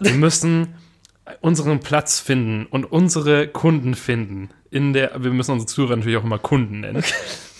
wir 0.00 0.12
müssen 0.14 0.74
unseren 1.40 1.80
Platz 1.80 2.20
finden 2.20 2.66
und 2.66 2.84
unsere 2.84 3.48
Kunden 3.48 3.94
finden. 3.94 4.50
In 4.74 4.92
der, 4.92 5.12
wir 5.22 5.30
müssen 5.30 5.52
unsere 5.52 5.68
Zuhörer 5.68 5.94
natürlich 5.96 6.18
auch 6.18 6.24
immer 6.24 6.38
Kunden 6.38 6.80
nennen. 6.80 7.04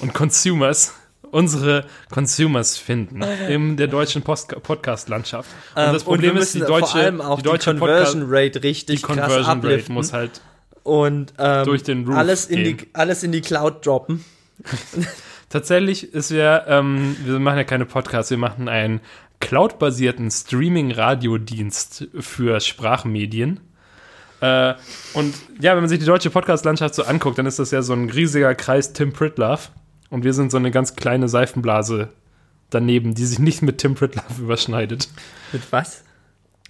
Und 0.00 0.14
Consumers, 0.14 0.94
unsere 1.30 1.84
Consumers 2.10 2.76
finden 2.76 3.22
in 3.22 3.76
der 3.76 3.86
deutschen 3.86 4.22
Podcast-Landschaft. 4.22 5.48
Und 5.76 5.82
Ähm, 5.82 5.92
das 5.92 6.02
Problem 6.02 6.34
wir 6.34 6.42
ist, 6.42 6.54
die 6.54 6.60
deutsche, 6.60 6.86
vor 6.92 7.00
allem 7.00 7.20
auch 7.20 7.36
die 7.36 7.42
die, 7.44 7.48
deutsche 7.50 7.70
Conversion 7.76 8.22
Podcast- 8.22 8.32
Rate 8.56 8.62
richtig 8.64 8.96
die 9.00 9.02
krass 9.06 9.16
Conversion 9.16 9.44
Rate 9.46 9.58
upliften. 9.58 9.94
muss 9.94 10.12
halt 10.12 10.40
und 10.82 11.32
ähm, 11.38 11.64
Durch 11.64 11.82
den 11.84 12.04
Roof 12.06 12.16
alles, 12.16 12.46
in 12.46 12.64
die, 12.64 12.76
gehen. 12.78 12.88
alles 12.94 13.22
in 13.22 13.30
die 13.32 13.40
Cloud 13.40 13.86
droppen. 13.86 14.24
Tatsächlich 15.48 16.12
ist 16.12 16.30
ja, 16.30 16.66
ähm, 16.66 17.16
wir 17.24 17.38
machen 17.38 17.58
ja 17.58 17.64
keine 17.64 17.86
Podcasts, 17.86 18.30
wir 18.30 18.38
machen 18.38 18.68
einen 18.68 19.00
cloudbasierten 19.40 20.30
Streaming-Radiodienst 20.30 22.08
für 22.18 22.60
Sprachmedien. 22.60 23.60
Äh, 24.44 24.74
und 25.14 25.34
ja, 25.60 25.72
wenn 25.72 25.80
man 25.82 25.88
sich 25.88 25.98
die 26.00 26.04
deutsche 26.04 26.28
Podcast-Landschaft 26.30 26.94
so 26.94 27.04
anguckt, 27.04 27.38
dann 27.38 27.46
ist 27.46 27.58
das 27.58 27.70
ja 27.70 27.80
so 27.82 27.94
ein 27.94 28.10
riesiger 28.10 28.54
Kreis 28.54 28.92
Tim 28.92 29.12
Pritlove. 29.12 29.68
Und 30.10 30.22
wir 30.22 30.34
sind 30.34 30.50
so 30.50 30.58
eine 30.58 30.70
ganz 30.70 30.96
kleine 30.96 31.28
Seifenblase 31.28 32.08
daneben, 32.70 33.14
die 33.14 33.24
sich 33.24 33.38
nicht 33.38 33.62
mit 33.62 33.78
Tim 33.78 33.94
Pritlove 33.94 34.24
überschneidet. 34.40 35.08
Mit 35.52 35.62
was? 35.70 36.02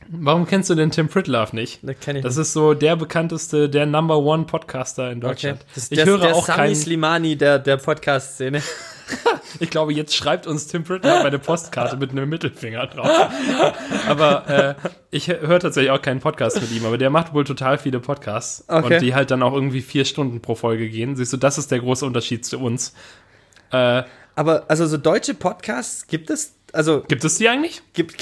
Warum 0.08 0.46
kennst 0.46 0.68
du 0.68 0.74
denn 0.74 0.90
Tim 0.90 1.08
Pritlove 1.08 1.56
nicht? 1.56 1.80
Da 1.82 1.94
kenne 1.94 2.18
ich 2.18 2.24
Das 2.24 2.36
ist 2.36 2.52
so 2.52 2.74
der 2.74 2.94
bekannteste, 2.94 3.70
der 3.70 3.86
Number 3.86 4.18
One 4.18 4.44
Podcaster 4.44 5.10
in 5.10 5.18
Okay. 5.18 5.28
Deutschland. 5.28 5.66
Das, 5.74 5.90
ich 5.90 5.96
der, 5.96 6.06
höre 6.06 6.18
der 6.18 6.34
auch 6.36 6.46
Sami 6.46 6.56
keinen. 6.58 6.74
Slimani 6.74 7.36
der, 7.36 7.58
der 7.58 7.78
Podcast-Szene. 7.78 8.62
Ich 9.60 9.70
glaube, 9.70 9.92
jetzt 9.92 10.16
schreibt 10.16 10.48
uns 10.48 10.66
Tim 10.66 10.82
Pritlove 10.82 11.24
eine 11.24 11.38
Postkarte 11.38 11.96
mit 11.96 12.10
einem 12.10 12.28
Mittelfinger 12.28 12.88
drauf. 12.88 13.08
aber 14.08 14.48
äh, 14.48 14.74
ich 15.12 15.28
höre 15.28 15.60
tatsächlich 15.60 15.92
auch 15.92 16.02
keinen 16.02 16.18
Podcast 16.20 16.60
mit 16.60 16.72
ihm, 16.72 16.84
aber 16.84 16.98
der 16.98 17.08
macht 17.10 17.32
wohl 17.34 17.44
total 17.44 17.78
viele 17.78 18.00
Podcasts 18.00 18.64
Okay. 18.68 18.94
und 18.94 19.02
die 19.02 19.14
halt 19.14 19.30
dann 19.30 19.44
auch 19.44 19.52
irgendwie 19.52 19.80
vier 19.80 20.04
Stunden 20.06 20.40
pro 20.40 20.56
Folge 20.56 20.88
gehen. 20.88 21.14
Siehst 21.14 21.32
du, 21.32 21.36
das 21.36 21.56
ist 21.58 21.70
der 21.70 21.78
große 21.78 22.04
Unterschied 22.04 22.44
zu 22.44 22.58
uns. 22.58 22.94
Äh, 23.70 24.02
Aber 24.34 24.64
also 24.66 24.86
so 24.86 24.96
deutsche 24.96 25.34
Podcasts 25.34 26.08
gibt 26.08 26.30
es, 26.30 26.54
also 26.72 27.02
gibt 27.06 27.22
es 27.24 27.36
die 27.38 27.48
eigentlich? 27.48 27.80
gibt 27.92 28.16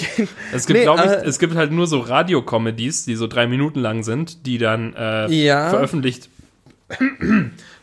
Es 0.53 0.67
gibt, 0.67 0.79
Nee, 0.81 0.85
glaube 0.85 1.03
ich, 1.05 1.11
äh, 1.11 1.25
es 1.27 1.39
gibt 1.39 1.55
halt 1.55 1.73
nur 1.73 1.87
so 1.87 2.01
Radio-Comedies, 2.01 3.07
die 3.07 3.15
so 3.17 3.27
drei 3.27 3.47
Minuten 3.47 3.81
lang 3.81 4.03
sind, 4.03 4.45
die 4.47 4.59
dann 4.59 4.95
äh, 4.95 5.29
Ja. 5.33 5.71
veröffentlicht, 5.71 6.29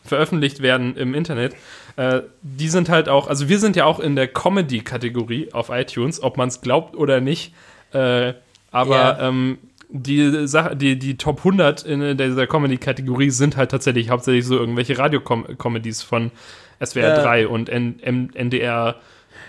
veröffentlicht 0.04 0.62
werden 0.62 0.96
im 0.96 1.14
Internet. 1.14 1.54
Äh, 1.96 2.22
die 2.42 2.68
sind 2.68 2.88
halt 2.88 3.08
auch, 3.08 3.28
also 3.28 3.48
wir 3.48 3.58
sind 3.58 3.76
ja 3.76 3.84
auch 3.84 4.00
in 4.00 4.16
der 4.16 4.28
Comedy-Kategorie 4.28 5.52
auf 5.52 5.70
iTunes, 5.70 6.22
ob 6.22 6.36
man 6.36 6.48
es 6.48 6.60
glaubt 6.60 6.96
oder 6.96 7.20
nicht. 7.20 7.52
Äh, 7.92 8.34
aber 8.70 8.96
Ja. 8.96 9.28
ähm, 9.28 9.58
die, 9.88 10.46
Sache, 10.46 10.76
die, 10.76 10.98
die 10.98 11.16
Top 11.16 11.38
100 11.38 11.82
in 11.82 12.16
dieser 12.16 12.46
Comedy-Kategorie 12.46 13.30
sind 13.30 13.56
halt 13.56 13.72
tatsächlich 13.72 14.08
hauptsächlich 14.10 14.46
so 14.46 14.56
irgendwelche 14.56 14.96
Radio-Comedies 14.96 16.02
von 16.02 16.30
SWR 16.84 17.16
Ja. 17.16 17.22
3 17.22 17.48
und 17.48 17.68
N 17.68 17.98
M 18.00 18.30
NDR 18.32 18.96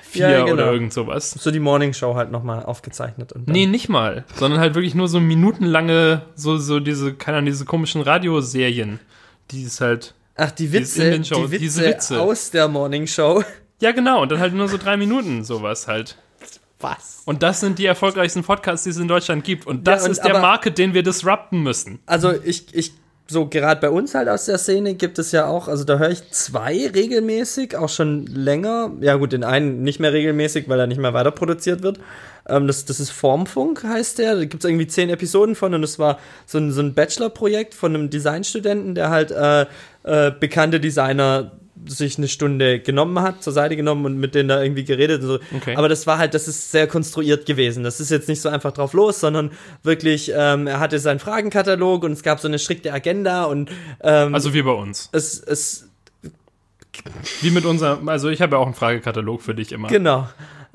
4 0.03 0.29
Ja, 0.29 0.39
genau. 0.41 0.53
oder 0.53 0.73
irgend 0.73 0.91
sowas. 0.91 1.31
so 1.31 1.51
die 1.51 1.59
Morning 1.59 1.93
Show 1.93 2.15
halt 2.15 2.31
nochmal 2.31 2.63
aufgezeichnet. 2.63 3.31
Und 3.33 3.47
Nee, 3.47 3.67
nicht 3.67 3.87
mal, 3.87 4.25
sondern 4.35 4.59
halt 4.59 4.73
wirklich 4.75 4.95
nur 4.95 5.07
so 5.07 5.19
minutenlange, 5.21 6.23
so, 6.35 6.57
so 6.57 6.79
diese, 6.79 7.13
keine 7.13 7.37
Ahnung, 7.37 7.45
diese 7.45 7.63
komischen 7.65 8.01
Radioserien, 8.01 8.99
die 9.51 9.63
es 9.63 9.79
halt, 9.79 10.13
Ach, 10.35 10.51
die 10.51 10.71
Witze, 10.71 11.03
In-den-Show, 11.03 11.47
die 11.47 11.61
Witze, 11.61 11.85
Witze. 11.85 12.19
aus 12.19 12.51
der 12.51 12.67
Morning 12.67 13.05
Show. 13.07 13.43
ja 13.81 13.91
genau, 13.91 14.21
und 14.21 14.31
dann 14.31 14.39
halt 14.39 14.53
nur 14.53 14.67
so 14.67 14.77
drei 14.77 14.97
Minuten 14.97 15.43
sowas 15.43 15.87
halt. 15.87 16.17
Was? 16.79 17.21
Und 17.25 17.43
das 17.43 17.59
sind 17.59 17.77
die 17.77 17.85
erfolgreichsten 17.85 18.43
Podcasts, 18.43 18.85
die 18.85 18.89
es 18.89 18.97
in 18.97 19.07
Deutschland 19.07 19.43
gibt. 19.43 19.67
Und 19.67 19.85
das 19.87 19.99
Ja, 20.01 20.05
und 20.05 20.11
ist 20.13 20.21
der 20.21 20.31
aber- 20.31 20.41
Market, 20.41 20.77
den 20.79 20.93
wir 20.95 21.03
disrupten 21.03 21.61
müssen. 21.61 21.99
Also 22.07 22.33
ich, 22.43 22.73
ich, 22.73 22.93
so 23.27 23.45
gerade 23.47 23.79
bei 23.79 23.89
uns 23.91 24.15
halt 24.15 24.27
aus 24.29 24.45
der 24.45 24.57
Szene 24.57 24.95
gibt 24.95 25.19
es 25.19 25.31
ja 25.31 25.45
auch, 25.45 25.67
also 25.67 25.83
da 25.83 25.99
höre 25.99 26.09
ich 26.09 26.31
zwei 26.31 26.89
regelmäßig, 26.93 27.77
auch 27.77 27.89
schon 27.89 28.25
länger. 28.25 28.91
Ja 29.01 29.15
gut, 29.15 29.31
den 29.31 29.43
einen 29.43 29.83
nicht 29.83 29.99
mehr 29.99 30.11
regelmäßig, 30.11 30.67
weil 30.69 30.79
er 30.79 30.87
nicht 30.87 30.99
mehr 30.99 31.13
weiter 31.13 31.31
produziert 31.31 31.83
wird. 31.83 31.99
Ähm, 32.51 32.67
das, 32.67 32.85
das 32.85 32.99
ist 32.99 33.11
Formfunk, 33.11 33.83
heißt 33.83 34.19
der. 34.19 34.35
Da 34.35 34.45
gibt 34.45 34.63
es 34.63 34.69
irgendwie 34.69 34.87
zehn 34.87 35.09
Episoden 35.09 35.55
von 35.55 35.73
und 35.73 35.83
es 35.83 35.97
war 35.97 36.19
so 36.45 36.57
ein, 36.57 36.71
so 36.71 36.81
ein 36.81 36.93
Bachelor-Projekt 36.93 37.73
von 37.73 37.95
einem 37.95 38.09
Designstudenten, 38.09 38.95
der 38.95 39.09
halt 39.09 39.31
äh, 39.31 39.65
äh, 40.03 40.31
bekannte 40.37 40.79
Designer 40.79 41.51
sich 41.85 42.17
eine 42.17 42.27
Stunde 42.27 42.79
genommen 42.79 43.19
hat, 43.21 43.43
zur 43.43 43.53
Seite 43.53 43.75
genommen 43.75 44.05
und 44.05 44.17
mit 44.17 44.35
denen 44.35 44.49
da 44.49 44.61
irgendwie 44.61 44.83
geredet 44.83 45.21
und 45.21 45.27
so. 45.27 45.39
Okay. 45.55 45.75
Aber 45.75 45.89
das 45.89 46.05
war 46.05 46.17
halt, 46.17 46.33
das 46.33 46.47
ist 46.47 46.71
sehr 46.71 46.87
konstruiert 46.87 47.45
gewesen. 47.45 47.83
Das 47.83 47.99
ist 47.99 48.11
jetzt 48.11 48.27
nicht 48.27 48.41
so 48.41 48.49
einfach 48.49 48.71
drauf 48.71 48.93
los, 48.93 49.19
sondern 49.19 49.51
wirklich, 49.83 50.31
ähm, 50.35 50.67
er 50.67 50.79
hatte 50.79 50.99
seinen 50.99 51.19
Fragenkatalog 51.19 52.03
und 52.03 52.11
es 52.11 52.23
gab 52.23 52.39
so 52.39 52.47
eine 52.47 52.59
strikte 52.59 52.93
Agenda 52.93 53.45
und 53.45 53.71
ähm, 54.01 54.35
Also 54.35 54.53
wie 54.53 54.61
bei 54.61 54.71
uns. 54.71 55.09
es, 55.11 55.39
es, 55.39 55.89
Wie 57.41 57.51
mit 57.51 57.65
unserem, 57.65 58.07
also 58.09 58.29
ich 58.29 58.41
habe 58.41 58.55
ja 58.55 58.61
auch 58.61 58.65
einen 58.65 58.75
Fragekatalog 58.75 59.41
für 59.41 59.55
dich 59.55 59.71
immer. 59.71 59.87
genau. 59.87 60.27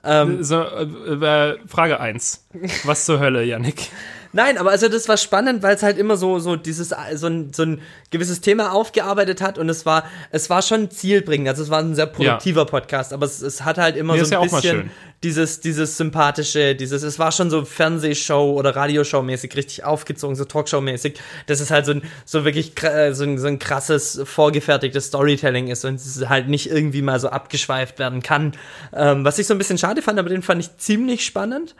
Ähm, 0.05 0.42
So, 0.44 0.62
äh, 0.62 0.82
äh, 0.84 1.59
Frage 1.66 2.01
1. 2.01 2.47
Was 2.84 3.05
zur 3.05 3.18
Hölle, 3.20 3.44
Yannick? 3.44 3.90
Nein, 4.37 4.59
aber 4.59 4.70
also 4.70 4.89
das 4.89 5.09
war 5.09 5.16
spannend, 5.16 5.62
weil 5.62 5.74
es 5.76 5.82
halt 5.82 5.97
immer 5.97 6.18
so 6.18 6.39
so 6.39 6.57
dieses 6.57 6.95
so 7.14 7.26
ein, 7.26 7.55
so 7.55 7.62
ein 7.62 7.80
gewisses 8.11 8.43
Thema 8.43 8.72
aufgearbeitet 8.72 9.41
hat 9.41 9.57
und 9.59 9.70
es 9.70 9.87
war 9.87 10.05
es 10.30 10.51
war 10.51 10.61
schon 10.61 10.91
zielbringend. 10.91 11.49
Also 11.49 11.62
es 11.62 11.70
war 11.70 11.78
ein 11.80 11.95
sehr 11.95 12.05
produktiver 12.07 12.66
Podcast, 12.66 13.14
aber 13.14 13.24
es, 13.24 13.41
es 13.41 13.64
hat 13.64 13.78
halt 13.78 13.97
immer 13.97 14.12
Nee, 14.12 14.24
so 14.24 14.32
ja 14.32 14.41
ein 14.43 14.51
mal 14.51 14.61
bisschen 14.61 14.91
dieses 15.22 15.61
dieses 15.61 15.97
sympathische, 15.97 16.74
dieses 16.74 17.03
es 17.03 17.18
war 17.18 17.32
schon 17.32 17.49
so 17.49 17.64
Fernsehshow 17.64 18.53
oder 18.53 18.76
Radioshow 18.76 19.22
mäßig 19.22 19.57
richtig 19.57 19.84
aufgezogen, 19.84 20.37
so 20.37 20.45
Talkshow 20.45 20.82
mäßig. 20.82 21.18
Das 21.47 21.62
ist 21.62 21.70
halt 21.70 21.87
so 21.87 21.93
ein 21.93 22.03
so 22.26 22.45
wirklich 22.45 22.74
kra- 22.74 23.14
so 23.14 23.24
ein, 23.24 23.39
so 23.39 23.47
ein 23.47 23.59
krasses 23.59 24.20
vorgefertigtes 24.24 25.07
Storytelling 25.07 25.68
ist 25.68 25.87
und 25.87 25.95
es 25.95 26.28
halt 26.28 26.49
nicht 26.49 26.70
irgendwie 26.70 27.01
mal 27.01 27.18
so 27.18 27.30
abgeschweift 27.30 27.99
werden 27.99 28.22
kann. 28.22 28.53
Ähm, 28.95 29.24
was 29.24 29.39
ich 29.39 29.47
so 29.47 29.55
ein 29.55 29.59
bisschen 29.59 29.78
schade 29.78 30.03
fand, 30.03 30.18
aber 30.18 30.28
den 30.28 30.43
fand 30.43 30.61
ich 30.61 30.76
ziemlich 30.76 31.24
spannend. 31.24 31.74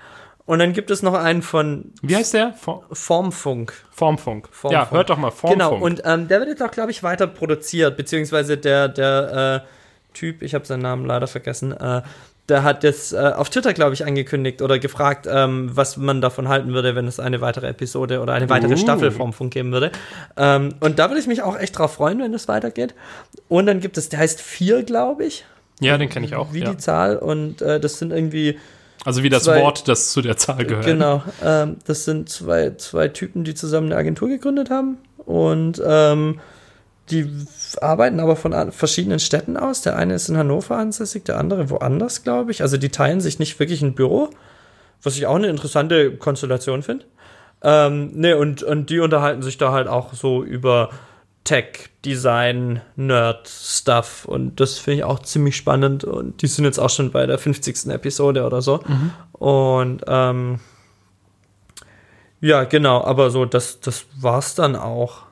Und 0.47 0.61
dann 0.61 0.72
gibt 0.72 0.90
es 0.92 1.03
noch 1.03 1.14
einen 1.14 1.42
von 1.42 1.92
Wie 2.03 2.14
heißt 2.16 2.34
der? 2.34 2.53
Form, 2.55 2.82
Formfunk. 2.92 3.72
Formfunk. 3.90 4.49
Formfunk. 4.53 4.72
Ja, 4.72 4.90
hört 4.90 5.11
doch 5.11 5.18
mal 5.18 5.30
Formfunk. 5.32 5.53
Genau, 5.70 5.76
und 5.84 6.03
ähm, 6.05 6.28
der 6.28 6.38
wird 6.38 6.51
jetzt 6.51 6.62
auch, 6.62 6.70
glaube 6.70 6.92
ich, 6.92 7.03
weiter 7.03 7.26
produziert, 7.26 7.97
beziehungsweise 7.97 8.57
der, 8.57 8.88
der 8.88 9.62
äh, 9.64 10.14
Typ, 10.14 10.42
ich 10.42 10.55
habe 10.55 10.64
seinen 10.64 10.82
Namen 10.82 11.05
leider 11.05 11.26
vergessen, 11.26 11.72
äh, 11.72 12.03
der 12.49 12.62
hat 12.62 12.84
jetzt 12.84 13.12
äh, 13.12 13.16
auf 13.16 13.51
Twitter, 13.51 13.74
glaube 13.74 13.94
ich, 13.94 14.05
angekündigt 14.07 14.62
oder 14.62 14.78
gefragt, 14.78 15.26
ähm, 15.28 15.70
was 15.74 15.97
man 15.97 16.20
davon 16.20 16.47
halten 16.47 16.72
würde, 16.72 16.94
wenn 16.94 17.09
es 17.09 17.18
eine 17.18 17.40
weitere 17.40 17.66
Episode 17.66 18.20
oder 18.20 18.34
eine 18.34 18.49
weitere 18.49 18.74
Uh. 18.74 18.76
Staffel 18.76 19.11
Formfunk 19.11 19.53
geben 19.53 19.72
würde. 19.72 19.90
Ähm, 20.36 20.76
und 20.78 21.01
da 21.01 21.11
würde 21.11 21.18
ich 21.20 21.26
mich 21.26 21.42
auch 21.42 21.59
echt 21.59 21.76
drauf 21.76 21.94
freuen, 21.94 22.20
wenn 22.20 22.32
es 22.34 22.47
weitergeht. 22.47 22.94
Und 23.49 23.66
dann 23.66 23.80
gibt 23.80 23.99
es, 23.99 24.11
der 24.11 24.20
heißt 24.20 24.40
vier, 24.40 24.84
glaube 24.84 25.24
ich, 25.24 25.44
ja, 25.80 25.99
den 25.99 26.09
kenne 26.09 26.24
ich 26.24 26.36
auch. 26.36 26.53
wie 26.53 26.61
Ja. 26.61 26.70
die 26.70 26.76
Zahl. 26.78 27.16
Und 27.18 27.62
äh, 27.62 27.80
das 27.80 27.99
sind 27.99 28.12
irgendwie 28.12 28.59
Also 29.07 29.23
wie 29.23 29.31
das 29.31 29.45
zwei- 29.45 29.63
Wort, 29.63 29.89
das 29.89 30.13
zu 30.13 30.21
der 30.21 30.37
Zahl 30.37 30.65
gehört. 30.67 30.85
Genau, 30.85 31.23
ähm, 31.43 31.77
das 31.87 32.05
sind 32.05 32.29
zwei, 32.29 32.75
zwei 32.77 33.09
Typen, 33.09 33.45
die 33.45 33.55
zusammen 33.55 33.87
eine 33.87 33.97
Agentur 33.97 34.29
gegründet 34.29 34.69
haben 34.69 34.99
und 35.25 35.81
ähm, 35.87 36.41
die 37.11 37.31
arbeiten 37.81 38.19
aber 38.19 38.35
von 38.35 38.73
verschiedenen 38.73 39.21
Städten 39.21 39.57
aus. 39.57 39.81
Der 39.83 39.97
eine 39.97 40.15
ist 40.15 40.29
in 40.29 40.37
Hannover 40.37 40.77
ansässig, 40.77 41.25
der 41.25 41.39
andere 41.39 41.71
woanders, 41.71 42.25
glaube 42.25 42.51
ich. 42.51 42.63
Also 42.63 42.79
die 42.79 42.89
teilen 42.89 43.21
sich 43.21 43.39
nicht 43.39 43.59
wirklich 43.61 43.81
ein 43.81 43.95
Büro, 43.95 44.29
was 45.05 45.17
ich 45.17 45.27
auch 45.27 45.37
eine 45.37 45.47
interessante 45.47 46.17
Konstellation 46.17 46.83
finde. 46.83 47.05
Ähm, 47.63 48.11
ne, 48.15 48.37
und, 48.37 48.65
und 48.65 48.91
die 48.91 48.99
unterhalten 48.99 49.43
sich 49.43 49.57
da 49.57 49.71
halt 49.73 49.87
auch 49.89 50.15
so 50.15 50.43
über 50.43 50.91
Tech, 51.47 51.88
Design, 52.05 52.82
Nerd-Stuff 52.97 54.26
und 54.26 54.61
das 54.61 54.78
finde 54.78 54.99
ich 54.99 55.05
auch 55.05 55.20
ziemlich 55.20 55.57
spannend 55.57 56.05
und 56.05 56.42
die 56.42 56.49
sind 56.49 56.64
jetzt 56.64 56.78
auch 56.78 56.90
schon 56.90 57.12
bei 57.12 57.24
der 57.24 57.38
50. 57.38 57.86
Episode 57.86 58.44
oder 58.44 58.61
so. 58.61 58.80
Und 59.32 60.03
ähm, 60.09 60.59
ja, 62.40 62.64
genau, 62.64 63.03
aber 63.03 63.30
so, 63.30 63.44
das, 63.44 63.80
das 63.80 64.07
war's 64.20 64.57
dann 64.57 64.76
auch 64.76 65.22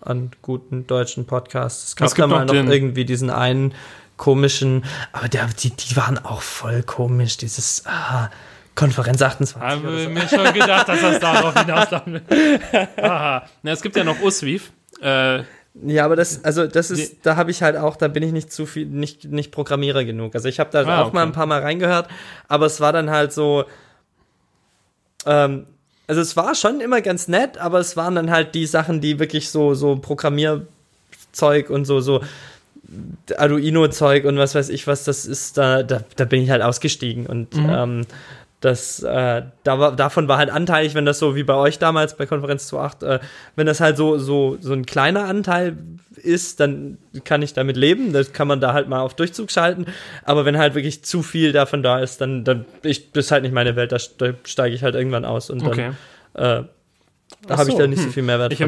an 0.00 0.30
guten 0.42 0.86
deutschen 0.86 1.26
Podcasts. 1.26 1.88
Es 1.88 1.96
gab 1.96 2.08
Es 2.08 2.14
da 2.14 2.26
mal 2.26 2.44
noch 2.44 2.54
irgendwie 2.54 3.04
diesen 3.04 3.30
einen 3.30 3.74
komischen, 4.16 4.84
aber 5.12 5.28
der, 5.28 5.46
die, 5.46 5.70
die 5.70 5.96
waren 5.96 6.18
auch 6.18 6.42
voll 6.42 6.82
komisch, 6.82 7.38
dieses 7.38 7.84
ah, 7.86 8.30
Konferenz 8.74 9.22
28 9.22 9.56
oder 9.56 9.66
Habe 9.66 10.02
so. 10.02 10.10
mir 10.10 10.28
schon 10.28 10.52
gedacht, 10.52 10.88
dass 10.88 11.00
das 11.00 11.18
darauf 11.18 11.54
hinauslaufen 11.58 12.14
will. 12.14 12.60
Aha. 12.98 13.46
Na, 13.62 13.72
es 13.72 13.80
gibt 13.80 13.96
ja 13.96 14.04
noch 14.04 14.20
Uswif. 14.20 14.70
Äh, 15.00 15.42
Ja, 15.74 16.04
aber 16.04 16.16
das, 16.16 16.44
also 16.44 16.66
das 16.66 16.90
ist, 16.90 17.16
da 17.24 17.36
habe 17.36 17.50
ich 17.50 17.62
halt 17.62 17.76
auch, 17.78 17.96
da 17.96 18.08
bin 18.08 18.22
ich 18.22 18.32
nicht 18.32 18.52
zu 18.52 18.66
viel, 18.66 18.84
nicht, 18.86 19.24
nicht 19.24 19.50
Programmierer 19.52 20.04
genug. 20.04 20.34
Also 20.34 20.48
ich 20.48 20.60
habe 20.60 20.68
da 20.70 20.82
Ah, 20.84 21.02
auch 21.02 21.12
mal 21.14 21.20
okay. 21.22 21.30
ein 21.30 21.32
paar 21.32 21.46
Mal 21.46 21.60
reingehört, 21.62 22.08
aber 22.46 22.66
es 22.66 22.80
war 22.80 22.92
dann 22.92 23.08
halt 23.10 23.32
so, 23.32 23.64
ähm, 25.24 25.66
also 26.06 26.20
es 26.20 26.36
war 26.36 26.54
schon 26.54 26.80
immer 26.80 27.00
ganz 27.00 27.26
nett, 27.28 27.56
aber 27.58 27.78
es 27.78 27.96
waren 27.96 28.14
dann 28.16 28.30
halt 28.30 28.54
die 28.54 28.66
Sachen, 28.66 29.00
die 29.00 29.18
wirklich 29.18 29.48
so, 29.50 29.72
so 29.74 29.96
Programmierzeug 29.96 31.70
und 31.70 31.86
so, 31.86 32.00
so 32.00 32.20
Arduino-Zeug 33.36 34.24
und 34.26 34.36
was 34.36 34.54
weiß 34.54 34.68
ich 34.68 34.86
was, 34.86 35.04
das 35.04 35.24
ist, 35.24 35.56
da, 35.56 35.82
da, 35.82 36.02
da 36.16 36.24
bin 36.26 36.42
ich 36.42 36.50
halt 36.50 36.62
ausgestiegen 36.62 37.26
und 37.26 37.54
Mhm. 37.56 37.70
ähm, 37.70 38.06
das, 38.62 39.02
äh, 39.02 39.42
da 39.64 39.78
war, 39.78 39.94
davon 39.94 40.28
war 40.28 40.38
halt 40.38 40.48
anteilig, 40.48 40.94
wenn 40.94 41.04
das 41.04 41.18
so 41.18 41.34
wie 41.34 41.42
bei 41.42 41.54
euch 41.54 41.78
damals 41.78 42.16
bei 42.16 42.26
Konferenz 42.26 42.72
2.8, 42.72 43.04
äh, 43.04 43.20
wenn 43.56 43.66
das 43.66 43.80
halt 43.80 43.96
so, 43.96 44.18
so, 44.18 44.56
so 44.60 44.72
ein 44.72 44.86
kleiner 44.86 45.24
Anteil 45.24 45.76
ist, 46.16 46.60
dann 46.60 46.96
kann 47.24 47.42
ich 47.42 47.54
damit 47.54 47.76
leben, 47.76 48.12
das 48.12 48.32
kann 48.32 48.46
man 48.46 48.60
da 48.60 48.72
halt 48.72 48.88
mal 48.88 49.00
auf 49.00 49.14
Durchzug 49.14 49.50
schalten, 49.50 49.86
aber 50.24 50.44
wenn 50.44 50.56
halt 50.56 50.74
wirklich 50.74 51.04
zu 51.04 51.22
viel 51.22 51.52
davon 51.52 51.82
da 51.82 51.98
ist, 51.98 52.20
dann, 52.20 52.44
dann 52.44 52.64
ich, 52.82 53.12
das 53.12 53.26
ist 53.26 53.32
halt 53.32 53.42
nicht 53.42 53.52
meine 53.52 53.74
Welt, 53.76 53.90
da 53.92 53.98
ste- 53.98 54.36
steige 54.44 54.74
ich 54.74 54.84
halt 54.84 54.94
irgendwann 54.94 55.24
aus 55.24 55.50
und 55.50 55.60
dann 55.62 55.68
okay. 55.68 55.90
äh, 56.34 56.62
Da 57.46 57.58
habe 57.58 57.68
ich 57.70 57.74
so, 57.74 57.80
da 57.80 57.86
nicht 57.88 57.98
so 57.98 58.06
hm. 58.06 58.12
viel 58.12 58.22
Mehrwert 58.22 58.52
Ich 58.52 58.60
äh, 58.60 58.64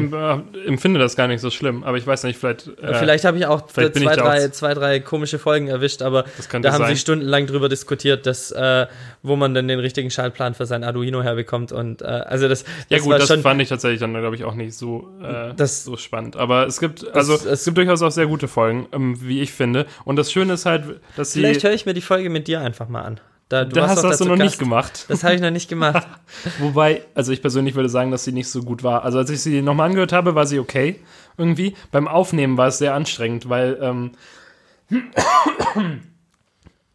empfinde 0.67 0.99
das 0.99 1.15
gar 1.15 1.27
nicht 1.27 1.39
so 1.41 1.49
schlimm, 1.49 1.83
aber 1.83 1.97
ich 1.97 2.05
weiß 2.05 2.23
nicht, 2.23 2.37
vielleicht. 2.37 2.67
Äh, 2.81 2.93
Vielleicht 2.95 3.23
habe 3.23 3.37
ich 3.37 3.45
auch 3.45 3.67
zwei 3.67 3.87
drei, 3.89 4.45
auch- 4.45 4.51
zwei, 4.51 4.73
drei 4.73 4.99
komische 4.99 5.39
Folgen 5.39 5.67
erwischt, 5.67 6.01
aber 6.01 6.23
da 6.51 6.71
haben 6.73 6.79
sein. 6.79 6.95
sie 6.95 6.99
stundenlang 6.99 7.47
drüber 7.47 7.69
diskutiert, 7.69 8.25
dass, 8.25 8.51
äh, 8.51 8.87
wo 9.23 9.35
man 9.35 9.53
denn 9.53 9.67
den 9.67 9.79
richtigen 9.79 10.11
Schaltplan 10.11 10.53
für 10.55 10.65
sein 10.65 10.83
Arduino 10.83 11.23
herbekommt. 11.23 11.71
Und 11.71 12.01
äh, 12.01 12.05
also 12.05 12.47
das, 12.49 12.63
Ja 12.89 12.97
das 12.97 13.01
gut, 13.03 13.11
war 13.13 13.19
das 13.19 13.27
schon. 13.29 13.41
fand 13.41 13.61
ich 13.61 13.69
tatsächlich 13.69 13.99
dann, 14.01 14.13
glaube 14.13 14.35
ich, 14.35 14.43
auch 14.43 14.55
nicht 14.55 14.73
so, 14.73 15.09
äh, 15.23 15.53
Das- 15.55 15.83
so 15.85 15.95
spannend. 15.97 16.35
Aber 16.35 16.67
es 16.67 16.79
gibt, 16.79 17.07
also 17.15 17.33
es- 17.33 17.45
es, 17.45 17.65
gibt 17.65 17.77
durchaus 17.77 18.01
auch 18.01 18.11
sehr 18.11 18.27
gute 18.27 18.47
Folgen, 18.47 18.87
ähm, 18.91 19.17
wie 19.21 19.41
ich 19.41 19.53
finde. 19.53 19.85
Und 20.03 20.17
das 20.17 20.31
Schöne 20.31 20.53
ist 20.53 20.65
halt, 20.65 20.83
dass 21.15 21.31
sie. 21.31 21.39
Vielleicht 21.39 21.63
höre 21.63 21.73
ich 21.73 21.85
mir 21.85 21.93
die 21.93 22.01
Folge 22.01 22.29
mit 22.29 22.47
dir 22.47 22.59
einfach 22.61 22.89
mal 22.89 23.01
an. 23.03 23.19
Da, 23.47 23.63
du 23.63 23.75
da 23.75 23.81
warst 23.81 23.97
hast 23.97 24.03
das 24.03 24.17
du 24.17 24.25
noch 24.25 24.31
Gast. 24.37 24.41
nicht 24.43 24.59
gemacht. 24.59 25.05
Das 25.07 25.23
habe 25.23 25.35
ich 25.35 25.41
noch 25.41 25.51
nicht 25.51 25.69
gemacht. 25.69 26.07
Wobei, 26.59 27.03
also 27.13 27.31
ich 27.31 27.41
persönlich 27.41 27.75
würde 27.75 27.89
sagen, 27.89 28.09
dass 28.09 28.23
sie 28.23 28.31
nicht 28.31 28.49
so 28.49 28.63
gut 28.63 28.81
war. 28.83 29.03
Also 29.03 29.19
als 29.19 29.29
ich 29.29 29.41
sie 29.41 29.61
nochmal 29.61 29.87
angehört 29.89 30.13
habe, 30.13 30.33
war 30.33 30.47
sie 30.47 30.57
okay 30.59 30.99
irgendwie. 31.37 31.75
Beim 31.91 32.07
Aufnehmen 32.07 32.57
war 32.57 32.67
es 32.69 32.79
sehr 32.79 32.95
anstrengend, 32.95 33.47
weil 33.47 33.77
ähm, 33.81 34.11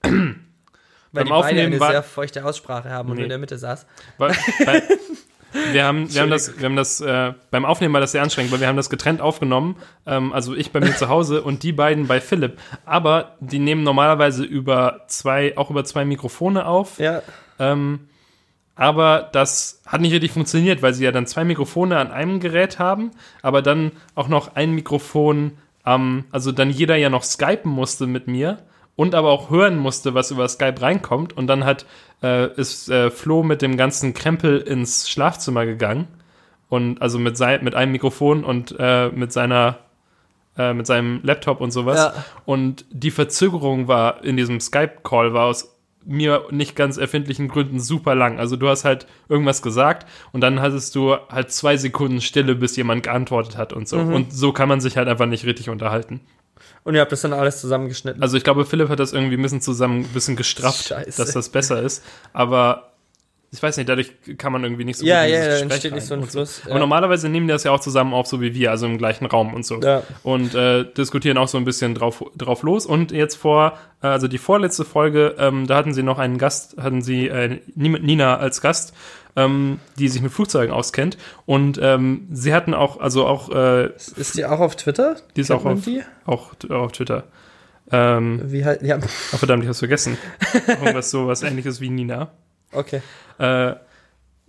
Weil 0.02 1.24
Beim 1.24 1.24
die 1.26 1.30
beide 1.30 1.34
Aufnehmen 1.34 1.66
eine 1.72 1.80
war- 1.80 1.90
sehr 1.90 2.02
feuchte 2.02 2.44
Aussprache 2.44 2.90
haben 2.90 3.10
und 3.10 3.16
Nee. 3.16 3.24
in 3.24 3.28
der 3.28 3.38
Mitte 3.38 3.58
saß. 3.58 3.86
Weil, 4.18 4.30
weil 4.64 4.82
wir 5.72 5.84
haben, 5.84 6.12
wir 6.12 6.22
haben 6.22 6.30
das, 6.30 6.58
wir 6.58 6.64
haben 6.64 6.76
das 6.76 7.00
äh, 7.00 7.32
beim 7.50 7.64
Aufnehmen 7.64 7.92
war 7.94 8.00
das 8.00 8.12
sehr 8.12 8.22
anstrengend, 8.22 8.52
weil 8.52 8.60
wir 8.60 8.68
haben 8.68 8.76
das 8.76 8.90
getrennt 8.90 9.20
aufgenommen. 9.20 9.76
Ähm, 10.06 10.32
also 10.32 10.54
ich 10.54 10.72
bei 10.72 10.80
mir 10.80 10.96
zu 10.96 11.08
Hause 11.08 11.42
und 11.42 11.62
die 11.62 11.72
beiden 11.72 12.06
bei 12.06 12.20
Philipp. 12.20 12.58
Aber 12.84 13.36
die 13.40 13.58
nehmen 13.58 13.82
normalerweise 13.82 14.44
über 14.44 15.02
zwei, 15.08 15.56
auch 15.56 15.70
über 15.70 15.84
zwei 15.84 16.04
Mikrofone 16.04 16.66
auf. 16.66 16.98
Ja. 16.98 17.22
Ähm, 17.58 18.08
aber 18.76 19.28
das 19.32 19.82
hat 19.86 20.00
nicht 20.00 20.12
richtig 20.12 20.32
funktioniert, 20.32 20.82
weil 20.82 20.94
sie 20.94 21.04
ja 21.04 21.12
dann 21.12 21.26
zwei 21.26 21.44
Mikrofone 21.44 21.98
an 21.98 22.10
einem 22.10 22.40
Gerät 22.40 22.78
haben, 22.78 23.10
aber 23.42 23.60
dann 23.60 23.92
auch 24.14 24.28
noch 24.28 24.56
ein 24.56 24.72
Mikrofon 24.72 25.58
am, 25.82 26.24
also 26.30 26.52
dann 26.52 26.70
jeder 26.70 26.96
ja 26.96 27.10
noch 27.10 27.22
skypen 27.22 27.70
musste 27.70 28.06
mit 28.06 28.26
mir 28.26 28.58
und 29.00 29.14
aber 29.14 29.30
auch 29.30 29.48
hören 29.48 29.78
musste, 29.78 30.12
was 30.12 30.30
über 30.30 30.46
Skype 30.46 30.82
reinkommt. 30.82 31.34
Und 31.34 31.46
dann 31.46 31.64
hat, 31.64 31.86
äh, 32.22 32.52
ist 32.60 32.90
äh, 32.90 33.10
Flo 33.10 33.42
mit 33.42 33.62
dem 33.62 33.78
ganzen 33.78 34.12
Krempel 34.12 34.58
ins 34.58 35.08
Schlafzimmer 35.08 35.64
gegangen 35.64 36.06
und 36.68 37.00
also 37.00 37.18
mit, 37.18 37.34
sei, 37.38 37.58
mit 37.62 37.74
einem 37.74 37.92
Mikrofon 37.92 38.44
und 38.44 38.76
äh, 38.78 39.08
mit 39.08 39.32
seiner 39.32 39.78
äh, 40.58 40.74
mit 40.74 40.86
seinem 40.86 41.20
Laptop 41.22 41.62
und 41.62 41.70
sowas. 41.70 41.96
Ja. 41.96 42.24
Und 42.44 42.84
die 42.90 43.10
Verzögerung 43.10 43.88
war 43.88 44.22
in 44.22 44.36
diesem 44.36 44.60
Skype-Call 44.60 45.32
war 45.32 45.46
aus 45.46 45.74
mir 46.04 46.44
nicht 46.50 46.76
ganz 46.76 46.98
erfindlichen 46.98 47.48
Gründen 47.48 47.80
super 47.80 48.14
lang. 48.14 48.38
Also 48.38 48.56
du 48.56 48.68
hast 48.68 48.84
halt 48.84 49.06
irgendwas 49.30 49.62
gesagt 49.62 50.06
und 50.32 50.42
dann 50.42 50.60
hattest 50.60 50.94
du 50.94 51.16
halt 51.30 51.52
zwei 51.52 51.78
Sekunden 51.78 52.20
Stille, 52.20 52.54
bis 52.54 52.76
jemand 52.76 53.04
geantwortet 53.04 53.56
hat 53.56 53.72
und 53.72 53.88
so. 53.88 53.96
Mhm. 53.96 54.12
Und 54.12 54.32
so 54.34 54.52
kann 54.52 54.68
man 54.68 54.82
sich 54.82 54.98
halt 54.98 55.08
einfach 55.08 55.26
nicht 55.26 55.46
richtig 55.46 55.70
unterhalten. 55.70 56.20
Und 56.82 56.94
ihr 56.94 57.00
habt 57.00 57.12
das 57.12 57.20
dann 57.20 57.32
alles 57.32 57.60
zusammengeschnitten. 57.60 58.22
Also 58.22 58.36
ich 58.36 58.44
glaube, 58.44 58.64
Philipp 58.64 58.88
hat 58.88 59.00
das 59.00 59.12
irgendwie 59.12 59.36
ein 59.36 59.42
bisschen 59.42 59.60
zusammen, 59.60 60.00
ein 60.00 60.08
bisschen 60.08 60.36
gestrafft, 60.36 60.88
Scheiße. 60.88 61.22
dass 61.22 61.32
das 61.32 61.48
besser 61.50 61.82
ist. 61.82 62.02
Aber 62.32 62.89
ich 63.52 63.60
weiß 63.60 63.76
nicht, 63.78 63.88
dadurch 63.88 64.12
kann 64.38 64.52
man 64.52 64.62
irgendwie 64.62 64.84
nicht 64.84 64.96
so 64.98 65.04
Ja, 65.04 65.24
in 65.24 65.32
ja, 65.32 65.38
dieses 65.38 65.46
da 65.46 65.50
Gespräch 65.50 65.72
entsteht 65.72 65.94
nicht 65.94 66.06
so 66.06 66.14
ein 66.14 66.22
Fluss, 66.24 66.62
Aber 66.64 66.74
ja. 66.74 66.78
normalerweise 66.78 67.28
nehmen 67.28 67.48
die 67.48 67.52
das 67.52 67.64
ja 67.64 67.72
auch 67.72 67.80
zusammen 67.80 68.14
auf, 68.14 68.26
so 68.28 68.40
wie 68.40 68.54
wir, 68.54 68.70
also 68.70 68.86
im 68.86 68.96
gleichen 68.96 69.26
Raum 69.26 69.54
und 69.54 69.66
so. 69.66 69.80
Ja. 69.80 70.04
Und 70.22 70.54
äh, 70.54 70.84
diskutieren 70.84 71.36
auch 71.36 71.48
so 71.48 71.58
ein 71.58 71.64
bisschen 71.64 71.94
drauf, 71.96 72.24
drauf 72.36 72.62
los. 72.62 72.86
Und 72.86 73.10
jetzt 73.10 73.34
vor, 73.34 73.76
äh, 74.02 74.06
also 74.06 74.28
die 74.28 74.38
vorletzte 74.38 74.84
Folge, 74.84 75.34
ähm, 75.38 75.66
da 75.66 75.76
hatten 75.76 75.94
sie 75.94 76.04
noch 76.04 76.18
einen 76.20 76.38
Gast, 76.38 76.76
hatten 76.80 77.02
sie 77.02 77.26
äh, 77.26 77.58
Nina 77.74 78.36
als 78.36 78.60
Gast, 78.60 78.94
ähm, 79.34 79.80
die 79.98 80.08
sich 80.08 80.22
mit 80.22 80.30
Flugzeugen 80.30 80.72
auskennt. 80.72 81.18
Und 81.44 81.78
ähm, 81.82 82.28
sie 82.30 82.54
hatten 82.54 82.72
auch, 82.72 83.00
also 83.00 83.26
auch, 83.26 83.50
äh, 83.50 83.86
Ist 84.16 84.36
die 84.36 84.44
auch 84.44 84.60
auf 84.60 84.76
Twitter? 84.76 85.16
die 85.34 85.40
ist 85.40 85.48
Kennt 85.48 85.60
auch 85.60 85.64
auf, 85.66 85.84
die? 85.84 86.02
auch 86.24 86.50
auf 86.68 86.92
Twitter. 86.92 87.24
Ähm, 87.90 88.40
Wie 88.44 88.64
halt, 88.64 88.82
ja, 88.82 88.98
oh, 89.32 89.36
verdammt, 89.36 89.64
ich 89.64 89.68
hab's 89.68 89.80
vergessen. 89.80 90.16
Irgendwas 90.68 91.10
so 91.10 91.26
was 91.26 91.42
ähnliches 91.42 91.80
wie 91.80 91.90
Nina. 91.90 92.30
okay. 92.72 93.02
Äh, 93.40 93.74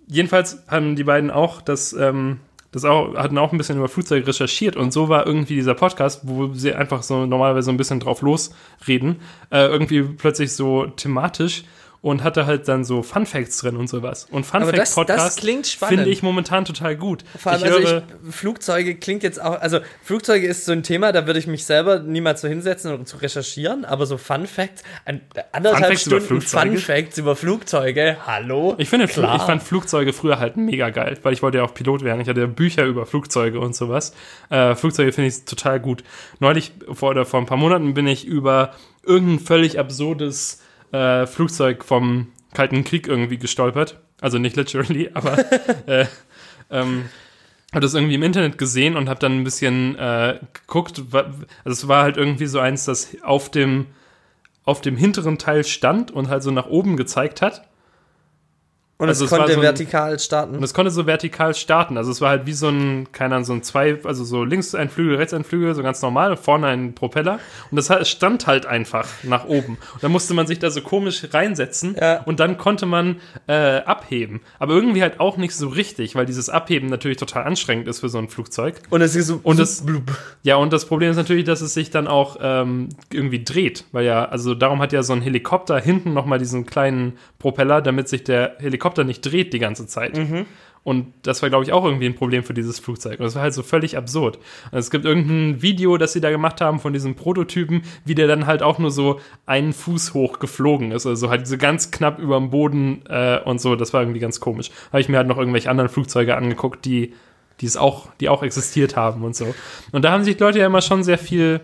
jedenfalls 0.08 0.64
haben 0.68 0.96
die 0.96 1.06
beiden 1.06 1.32
auch 1.32 1.62
das, 1.62 1.94
ähm, 1.94 2.42
das 2.72 2.86
auch, 2.86 3.16
hatten 3.16 3.38
auch 3.38 3.52
ein 3.52 3.58
bisschen 3.58 3.78
über 3.78 3.88
Flugzeuge 3.88 4.28
recherchiert 4.28 4.76
und 4.76 4.92
so 4.92 5.10
war 5.10 5.26
irgendwie 5.26 5.56
dieser 5.56 5.74
Podcast, 5.74 6.22
wo 6.24 6.54
sie 6.54 6.74
einfach 6.74 7.02
so 7.02 7.26
normalerweise 7.26 7.66
so 7.66 7.72
ein 7.72 7.78
bisschen 7.78 8.00
drauf 8.00 8.22
losreden, 8.22 9.22
äh, 9.50 9.66
irgendwie 9.68 10.04
plötzlich 10.04 10.54
so 10.54 10.86
thematisch 10.88 11.64
und 12.02 12.24
hatte 12.24 12.48
halt 12.48 12.68
dann 12.68 12.84
so 12.84 13.04
Fun 13.04 13.28
Facts 13.28 13.60
drin 13.60 13.76
und 13.78 13.88
sowas. 13.88 14.26
Und 14.32 14.44
Fun 14.44 14.62
Fact 14.64 14.78
das- 14.78 14.90
das 14.90 14.96
Podcast 14.96 15.40
finde 15.42 16.10
ich 16.10 16.24
momentan 16.24 16.66
total 16.66 16.96
gut. 16.96 17.24
Vor 17.38 17.52
allem, 17.52 17.62
ich 17.64 17.72
also 17.72 17.88
höre, 17.88 18.04
ich, 18.28 18.36
Flugzeuge 18.36 18.96
klingt 18.96 19.22
jetzt 19.22 19.40
auch, 19.40 19.62
also 19.62 19.80
Flugzeuge 20.04 20.48
ist 20.48 20.66
so 20.66 20.72
ein 20.72 20.82
Thema, 20.82 21.12
da 21.12 21.28
würde 21.28 21.38
ich 21.40 21.46
mich 21.46 21.64
selber 21.66 22.00
niemals 22.00 22.42
so 22.42 22.48
hinsetzen 22.48 22.92
und 22.94 23.08
zu 23.08 23.18
recherchieren, 23.18 23.86
aber 23.86 24.08
so 24.08 24.18
Fun 24.18 24.48
Facts, 24.48 24.82
ein, 25.06 25.22
anderthalb 25.52 25.84
Fun 25.84 25.90
Facts 25.92 26.02
Stunden? 26.02 26.42
Fun 26.42 26.78
Facts 26.80 27.18
über 27.20 27.36
Flugzeuge, 27.36 28.18
hallo? 28.26 28.74
Ich 28.80 28.90
finde, 28.90 29.08
Klar. 29.08 29.36
ich 29.36 29.44
fand 29.44 29.62
Flugzeuge 29.62 30.12
früher 30.12 30.40
halt 30.40 30.58
mega 30.58 30.90
geil, 30.90 31.20
weil 31.22 31.34
ich 31.34 31.44
wollte 31.44 31.60
ja 31.60 31.64
auch 31.64 31.74
Pilot 31.76 32.04
werden. 32.04 32.20
Ich 32.22 32.28
hatte 32.28 32.42
ja 32.42 32.48
Bücher 32.48 32.86
über 32.86 33.06
Flugzeuge 33.06 33.60
und 33.60 33.76
sowas. 33.76 34.14
Äh, 34.50 34.74
Flugzeuge 34.74 35.12
finde 35.12 35.28
ich 35.30 35.46
total 35.46 35.80
gut. 35.80 36.04
Neulich 36.40 36.72
vor 36.92 37.12
oder 37.12 37.26
vor 37.26 37.40
ein 37.40 37.46
paar 37.46 37.58
Monaten 37.58 37.94
bin 37.94 38.08
ich 38.08 38.26
über 38.26 38.74
irgendein 39.04 39.40
völlig 39.46 39.78
absurdes 39.78 40.62
äh, 40.92 41.26
Flugzeug 41.26 41.84
vom 41.84 42.28
Kalten 42.54 42.84
Krieg 42.84 43.08
irgendwie 43.08 43.38
gestolpert. 43.38 44.00
Also 44.20 44.38
nicht 44.38 44.56
literally, 44.56 45.10
aber 45.14 45.38
äh, 45.88 46.06
ähm, 46.70 47.06
habe 47.72 47.82
das 47.82 47.94
irgendwie 47.94 48.16
im 48.16 48.24
Internet 48.24 48.58
gesehen 48.58 48.98
und 48.98 49.08
habe 49.08 49.20
dann 49.20 49.40
ein 49.40 49.44
bisschen 49.44 49.98
äh, 49.98 50.40
geguckt. 50.54 51.02
Also 51.12 51.36
es 51.66 51.88
war 51.88 52.04
halt 52.04 52.18
irgendwie 52.18 52.48
so 52.48 52.60
eins, 52.60 52.86
das 52.86 53.16
auf 53.24 53.50
dem 53.50 53.88
auf 54.64 54.82
dem 54.82 54.96
hinteren 54.96 55.38
Teil 55.38 55.64
stand 55.64 56.12
und 56.12 56.30
halt 56.30 56.44
so 56.44 56.52
nach 56.52 56.68
oben 56.68 56.96
gezeigt 56.96 57.42
hat. 57.42 57.68
Und 59.02 59.10
also 59.10 59.26
es 59.26 59.32
konnte 59.32 59.52
so 59.54 59.60
ein- 59.60 59.64
vertikal 59.64 60.20
starten. 60.20 60.56
Und 60.58 60.64
es 60.64 60.74
konnte 60.74 60.92
so 60.92 61.06
vertikal 61.08 61.54
starten. 61.56 61.98
Also 61.98 62.12
es 62.12 62.22
war 62.22 62.30
halt 62.30 62.46
wie 62.46 62.54
so 62.54 62.70
ein, 62.70 63.08
keine 63.12 63.36
Ahnung, 63.36 63.46
so 63.46 63.54
ein 63.54 63.64
zwei, 63.64 63.98
also 64.04 64.24
so 64.24 64.44
links 64.44 64.76
ein 64.76 64.90
Flügel, 64.90 65.16
rechts 65.18 65.34
ein 65.34 65.44
Flügel, 65.44 65.74
so 65.76 65.82
ganz 65.84 66.02
normal, 66.02 66.38
vorne 66.38 66.68
ein 66.68 66.94
Propeller. 66.94 67.40
Und 67.72 67.76
das 67.78 68.08
stand 68.10 68.48
halt 68.48 68.66
einfach 68.66 69.08
nach 69.24 69.46
oben. 69.46 69.78
Und 69.94 70.04
dann 70.04 70.12
musste 70.12 70.34
man 70.34 70.46
sich 70.48 70.60
da 70.60 70.70
so 70.70 70.82
komisch 70.82 71.26
reinsetzen 71.32 71.96
Ja. 72.00 72.22
und 72.24 72.40
dann 72.40 72.58
konnte 72.58 72.86
man 72.86 73.18
äh, 73.48 73.78
abheben. 73.80 74.42
Aber 74.60 74.74
irgendwie 74.74 75.02
halt 75.02 75.20
auch 75.20 75.38
nicht 75.38 75.56
so 75.56 75.68
richtig, 75.68 76.16
weil 76.16 76.26
dieses 76.26 76.50
Abheben 76.50 76.88
natürlich 76.88 77.18
total 77.18 77.44
anstrengend 77.44 77.88
ist 77.88 78.02
für 78.02 78.10
so 78.10 78.20
ein 78.20 78.30
Flugzeug. 78.30 78.76
Und 78.92 79.02
es 79.02 79.16
ist 79.16 79.28
so, 79.28 79.40
Und 79.42 79.60
es- 79.60 79.86
blub. 79.86 80.04
Ja, 80.44 80.58
und 80.58 80.72
das 80.74 80.86
Problem 80.86 81.10
ist 81.12 81.18
natürlich, 81.18 81.46
dass 81.46 81.62
es 81.62 81.74
sich 81.74 81.90
dann 81.90 82.08
auch 82.08 82.38
ähm, 82.40 82.90
irgendwie 83.12 83.44
dreht, 83.44 83.86
weil 83.92 84.06
ja, 84.06 84.26
also 84.26 84.54
darum 84.54 84.80
hat 84.80 84.94
ja 84.94 85.02
so 85.02 85.14
ein 85.14 85.22
Helikopter 85.22 85.80
hinten 85.80 86.14
nochmal 86.14 86.38
diesen 86.40 86.66
kleinen 86.68 87.14
Propeller, 87.40 87.82
damit 87.82 88.08
sich 88.08 88.24
der 88.24 88.58
Helikopter 88.60 88.91
nicht 88.98 89.22
dreht 89.22 89.54
die 89.54 89.60
ganze 89.60 89.88
Zeit. 89.88 90.18
Und 90.84 91.14
das 91.22 91.44
war, 91.44 91.50
glaube 91.50 91.64
ich, 91.64 91.72
auch 91.72 91.86
irgendwie 91.86 92.08
ein 92.08 92.16
Problem 92.16 92.44
für 92.44 92.56
dieses 92.56 92.80
Flugzeug. 92.80 93.20
Und 93.20 93.26
das 93.26 93.36
war 93.36 93.44
halt 93.44 93.54
so 93.54 93.62
völlig 93.62 93.98
absurd. 93.98 94.40
Und 94.72 94.80
es 94.80 94.90
gibt 94.90 95.06
irgendein 95.06 95.62
Video, 95.62 95.98
das 95.98 96.14
sie 96.14 96.22
da 96.22 96.32
gemacht 96.32 96.60
haben 96.60 96.80
von 96.80 96.92
diesem 96.92 97.14
Prototypen, 97.14 97.84
wie 98.04 98.16
der 98.16 98.28
dann 98.28 98.48
halt 98.48 98.64
auch 98.64 98.80
nur 98.80 98.90
so 98.90 99.20
einen 99.46 99.74
Fuß 99.74 100.16
hoch 100.16 100.40
geflogen 100.40 100.92
ist. 100.92 101.06
Also 101.06 101.30
halt 101.30 101.48
so 101.48 101.58
ganz 101.58 101.92
knapp 101.92 102.18
über 102.18 102.38
dem 102.38 102.50
Boden 102.50 103.04
äh, 103.08 103.40
und 103.46 103.62
so. 103.62 103.76
Das 103.76 103.94
war 103.94 104.02
irgendwie 104.02 104.20
ganz 104.20 104.40
komisch. 104.40 104.72
Habe 104.92 105.02
ich 105.02 105.10
mir 105.10 105.18
halt 105.18 105.28
noch 105.28 105.38
irgendwelche 105.38 105.70
anderen 105.70 105.90
Flugzeuge 105.90 106.36
angeguckt, 106.36 106.84
die 106.86 107.14
die 107.62 107.68
es 107.68 107.78
auch, 107.78 108.08
die 108.20 108.28
auch 108.28 108.44
existiert 108.44 108.96
haben 108.96 109.24
und 109.24 109.36
so. 109.36 109.54
Und 109.92 110.04
da 110.04 110.12
haben 110.12 110.24
sich 110.24 110.40
Leute 110.40 110.60
ja 110.60 110.66
immer 110.66 110.82
schon 110.82 111.04
sehr 111.04 111.20
viel 111.20 111.62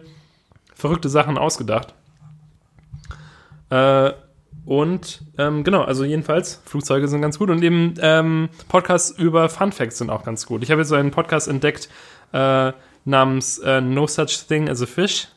verrückte 0.75 1.09
Sachen 1.09 1.39
ausgedacht. 1.39 1.95
Äh, 3.71 4.11
und 4.67 5.21
ähm, 5.37 5.63
genau, 5.63 5.83
also 5.83 6.03
jedenfalls, 6.03 6.61
Flugzeuge 6.65 7.07
sind 7.07 7.21
ganz 7.21 7.39
gut 7.39 7.49
und 7.49 7.63
eben 7.63 7.93
ähm, 8.01 8.49
Podcasts 8.67 9.11
über 9.17 9.47
Fun 9.47 9.71
Facts 9.71 9.97
sind 9.97 10.09
auch 10.09 10.25
ganz 10.25 10.45
gut. 10.45 10.61
Ich 10.61 10.71
habe 10.71 10.81
jetzt 10.81 10.89
so 10.89 10.95
einen 10.95 11.11
Podcast 11.11 11.47
entdeckt 11.47 11.87
äh, 12.33 12.73
namens 13.05 13.59
äh, 13.59 13.79
No 13.79 14.07
Such 14.07 14.45
Thing 14.45 14.67
as 14.67 14.81
a 14.81 14.85
Fish. 14.85 15.29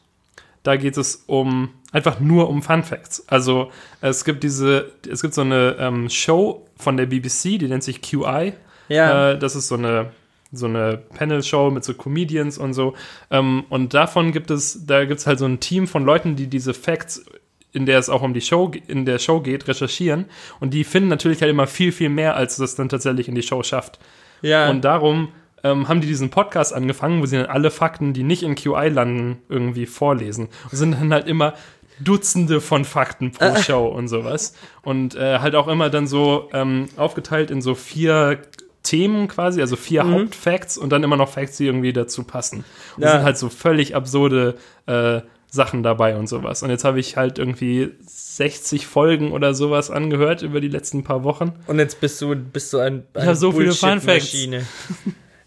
Da 0.65 0.75
geht 0.75 0.97
es 0.97 1.23
um 1.29 1.71
einfach 1.93 2.19
nur 2.19 2.49
um 2.49 2.61
Fun 2.61 2.83
Facts. 2.83 3.23
Also 3.29 3.71
es 4.01 4.25
gibt 4.25 4.43
diese, 4.43 4.91
es 5.09 5.23
gibt 5.23 5.35
so 5.35 5.43
eine 5.43 5.77
ähm, 5.79 6.11
Show 6.11 6.67
von 6.77 6.97
der 6.97 7.07
BBC, 7.07 7.61
die 7.61 7.69
nennt 7.69 7.85
sich 7.85 8.03
QI. 8.03 8.55
Ja. 8.89 9.31
Äh, 9.31 9.39
das 9.39 9.55
ist 9.55 9.69
so 9.69 9.77
eine 9.77 10.11
so 10.53 10.67
eine 10.67 10.97
Panel-Show 11.15 11.71
mit 11.71 11.85
so 11.85 11.95
Comedians 11.95 12.59
und 12.59 12.75
so. 12.75 12.95
Ähm, 13.31 13.63
und 13.69 13.95
davon 13.95 14.33
gibt 14.33 14.51
es, 14.51 14.85
da 14.85 15.05
gibt 15.05 15.21
es 15.21 15.27
halt 15.29 15.39
so 15.39 15.45
ein 15.45 15.61
Team 15.61 15.87
von 15.87 16.05
Leuten, 16.05 16.35
die 16.35 16.49
diese 16.49 16.75
Facts, 16.75 17.25
in 17.73 17.87
der 17.87 17.99
es 17.99 18.09
auch 18.09 18.23
um 18.23 18.35
die 18.35 18.41
Show, 18.41 18.71
in 18.89 19.05
der 19.05 19.19
Show 19.19 19.41
geht, 19.41 19.69
recherchieren. 19.69 20.25
Und 20.59 20.75
die 20.75 20.85
finden 20.85 21.09
natürlich 21.09 21.41
halt 21.41 21.51
immer 21.51 21.67
viel, 21.67 21.93
viel 21.93 22.09
mehr, 22.09 22.37
als 22.37 22.57
das 22.57 22.75
dann 22.75 22.89
tatsächlich 22.89 23.29
in 23.29 23.35
die 23.35 23.43
Show 23.43 23.63
schafft. 23.63 23.99
ja. 24.43 24.69
Und 24.71 24.83
darum 24.85 25.29
ähm, 25.63 25.89
haben 25.89 26.01
die 26.01 26.07
diesen 26.09 26.31
Podcast 26.31 26.73
angefangen, 26.75 27.21
wo 27.21 27.27
sie 27.27 27.37
dann 27.37 27.47
alle 27.47 27.71
Fakten, 27.71 28.13
die 28.15 28.23
nicht 28.23 28.43
in 28.43 28.55
QI 28.55 28.89
landen, 28.89 29.39
irgendwie 29.49 29.87
vorlesen. 29.87 30.49
Und 30.71 30.77
sind 30.79 30.93
dann 30.93 31.13
halt 31.13 31.27
immer 31.29 31.53
Dutzende 32.01 32.63
von 32.63 32.87
Fakten 32.87 33.31
pro 33.33 33.55
Show 33.57 33.87
und 33.87 34.09
sowas. 34.09 34.55
Und 34.83 35.15
äh, 35.17 35.39
halt 35.41 35.55
auch 35.55 35.69
immer 35.69 35.91
dann 35.91 36.07
so 36.07 36.49
ähm, 36.55 36.89
aufgeteilt 36.97 37.51
in 37.51 37.61
so 37.61 37.75
vier 37.75 38.39
Themen 38.83 39.29
quasi, 39.29 39.61
also 39.61 39.77
vier 39.77 40.05
Mhm. 40.05 40.13
Hauptfacts 40.15 40.79
und 40.79 40.91
dann 40.91 41.03
immer 41.03 41.19
noch 41.19 41.29
Facts, 41.29 41.59
die 41.59 41.67
irgendwie 41.67 41.93
dazu 41.93 42.25
passen. 42.25 42.65
Und 42.97 43.03
Ja. 43.03 43.13
sind 43.13 43.23
halt 43.25 43.37
so 43.37 43.51
völlig 43.51 43.95
absurde 43.95 44.55
äh, 44.87 45.21
Sachen 45.51 45.83
dabei 45.83 46.17
und 46.17 46.29
sowas. 46.29 46.63
Und 46.63 46.71
jetzt 46.71 46.85
habe 46.85 47.01
ich 47.01 47.17
halt 47.17 47.39
irgendwie 47.39 47.91
60 48.07 48.87
Folgen 48.87 49.33
oder 49.33 49.53
sowas 49.55 49.91
angehört 49.91 50.43
über 50.43 50.61
die 50.61 50.69
letzten 50.69 51.03
paar 51.03 51.25
Wochen. 51.25 51.53
Und 51.67 51.79
jetzt 51.79 52.01
bist 52.01 52.21
du, 52.23 52.35
bist 52.37 52.73
du 52.73 52.79
ein, 52.79 53.05
Ich 53.17 53.27
hab 53.27 53.35
so 53.35 53.53
viele 53.53 53.73
Fun 53.73 54.01
Facts. 54.01 54.35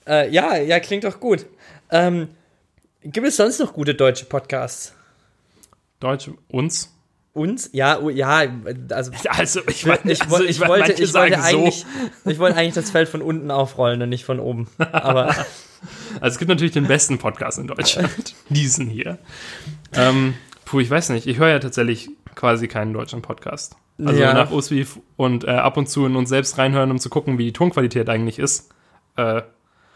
Äh, 0.06 0.30
ja, 0.32 0.58
ja, 0.58 0.82
klingt 0.82 1.06
doch 1.06 1.22
gut. 1.22 1.46
Ähm, 1.90 2.28
gibt 3.04 3.26
es 3.26 3.38
sonst 3.38 3.62
noch 3.62 3.72
gute 3.72 3.96
deutsche 3.96 4.26
Podcasts? 4.26 4.94
Deutsch, 6.02 6.30
uns. 6.50 6.94
Uns? 7.32 7.70
Ja, 7.72 8.00
ja, 8.10 8.44
also 8.90 9.12
Also, 9.30 9.62
ich, 9.68 9.86
meine, 9.86 10.12
ich, 10.12 10.22
also, 10.22 10.44
ich, 10.44 10.60
meine, 10.60 10.70
wollte, 10.72 10.92
ich, 10.92 11.00
wollte 11.00 11.08
sagen 11.08 11.36
so. 11.36 11.42
eigentlich, 11.42 11.86
ich 12.26 12.38
wollte 12.38 12.58
eigentlich 12.58 12.74
das 12.74 12.92
Feld 12.92 13.08
von 13.08 13.22
unten 13.22 13.50
aufrollen 13.50 14.02
und 14.02 14.10
nicht 14.10 14.26
von 14.26 14.42
oben. 14.42 14.68
Aber 14.78 15.34
Also 16.22 16.34
es 16.36 16.40
gibt 16.40 16.50
natürlich 16.50 16.74
den 16.74 16.88
besten 16.88 17.18
Podcast 17.18 17.60
in 17.60 17.68
Deutschland. 17.68 18.36
Diesen 18.50 18.88
hier. 18.90 19.18
Ähm, 19.94 20.34
puh, 20.66 20.80
ich 20.80 20.90
weiß 20.90 21.10
nicht. 21.10 21.28
Ich 21.28 21.38
höre 21.40 21.50
ja 21.50 21.60
tatsächlich 21.60 22.10
quasi 22.36 22.68
keinen 22.68 22.94
deutschen 22.94 23.22
Podcast. 23.22 23.76
Also 24.04 24.20
Ja. 24.20 24.34
nach 24.34 24.52
Uswif 24.52 25.00
und 25.18 25.44
äh, 25.44 25.52
ab 25.52 25.78
und 25.78 25.88
zu 25.88 26.06
in 26.06 26.16
uns 26.16 26.30
selbst 26.30 26.58
reinhören, 26.58 26.90
um 26.92 27.00
zu 27.00 27.10
gucken, 27.10 27.38
wie 27.38 27.46
die 27.46 27.54
Tonqualität 27.54 28.10
eigentlich 28.10 28.40
ist. 28.40 28.70
Äh, 29.18 29.44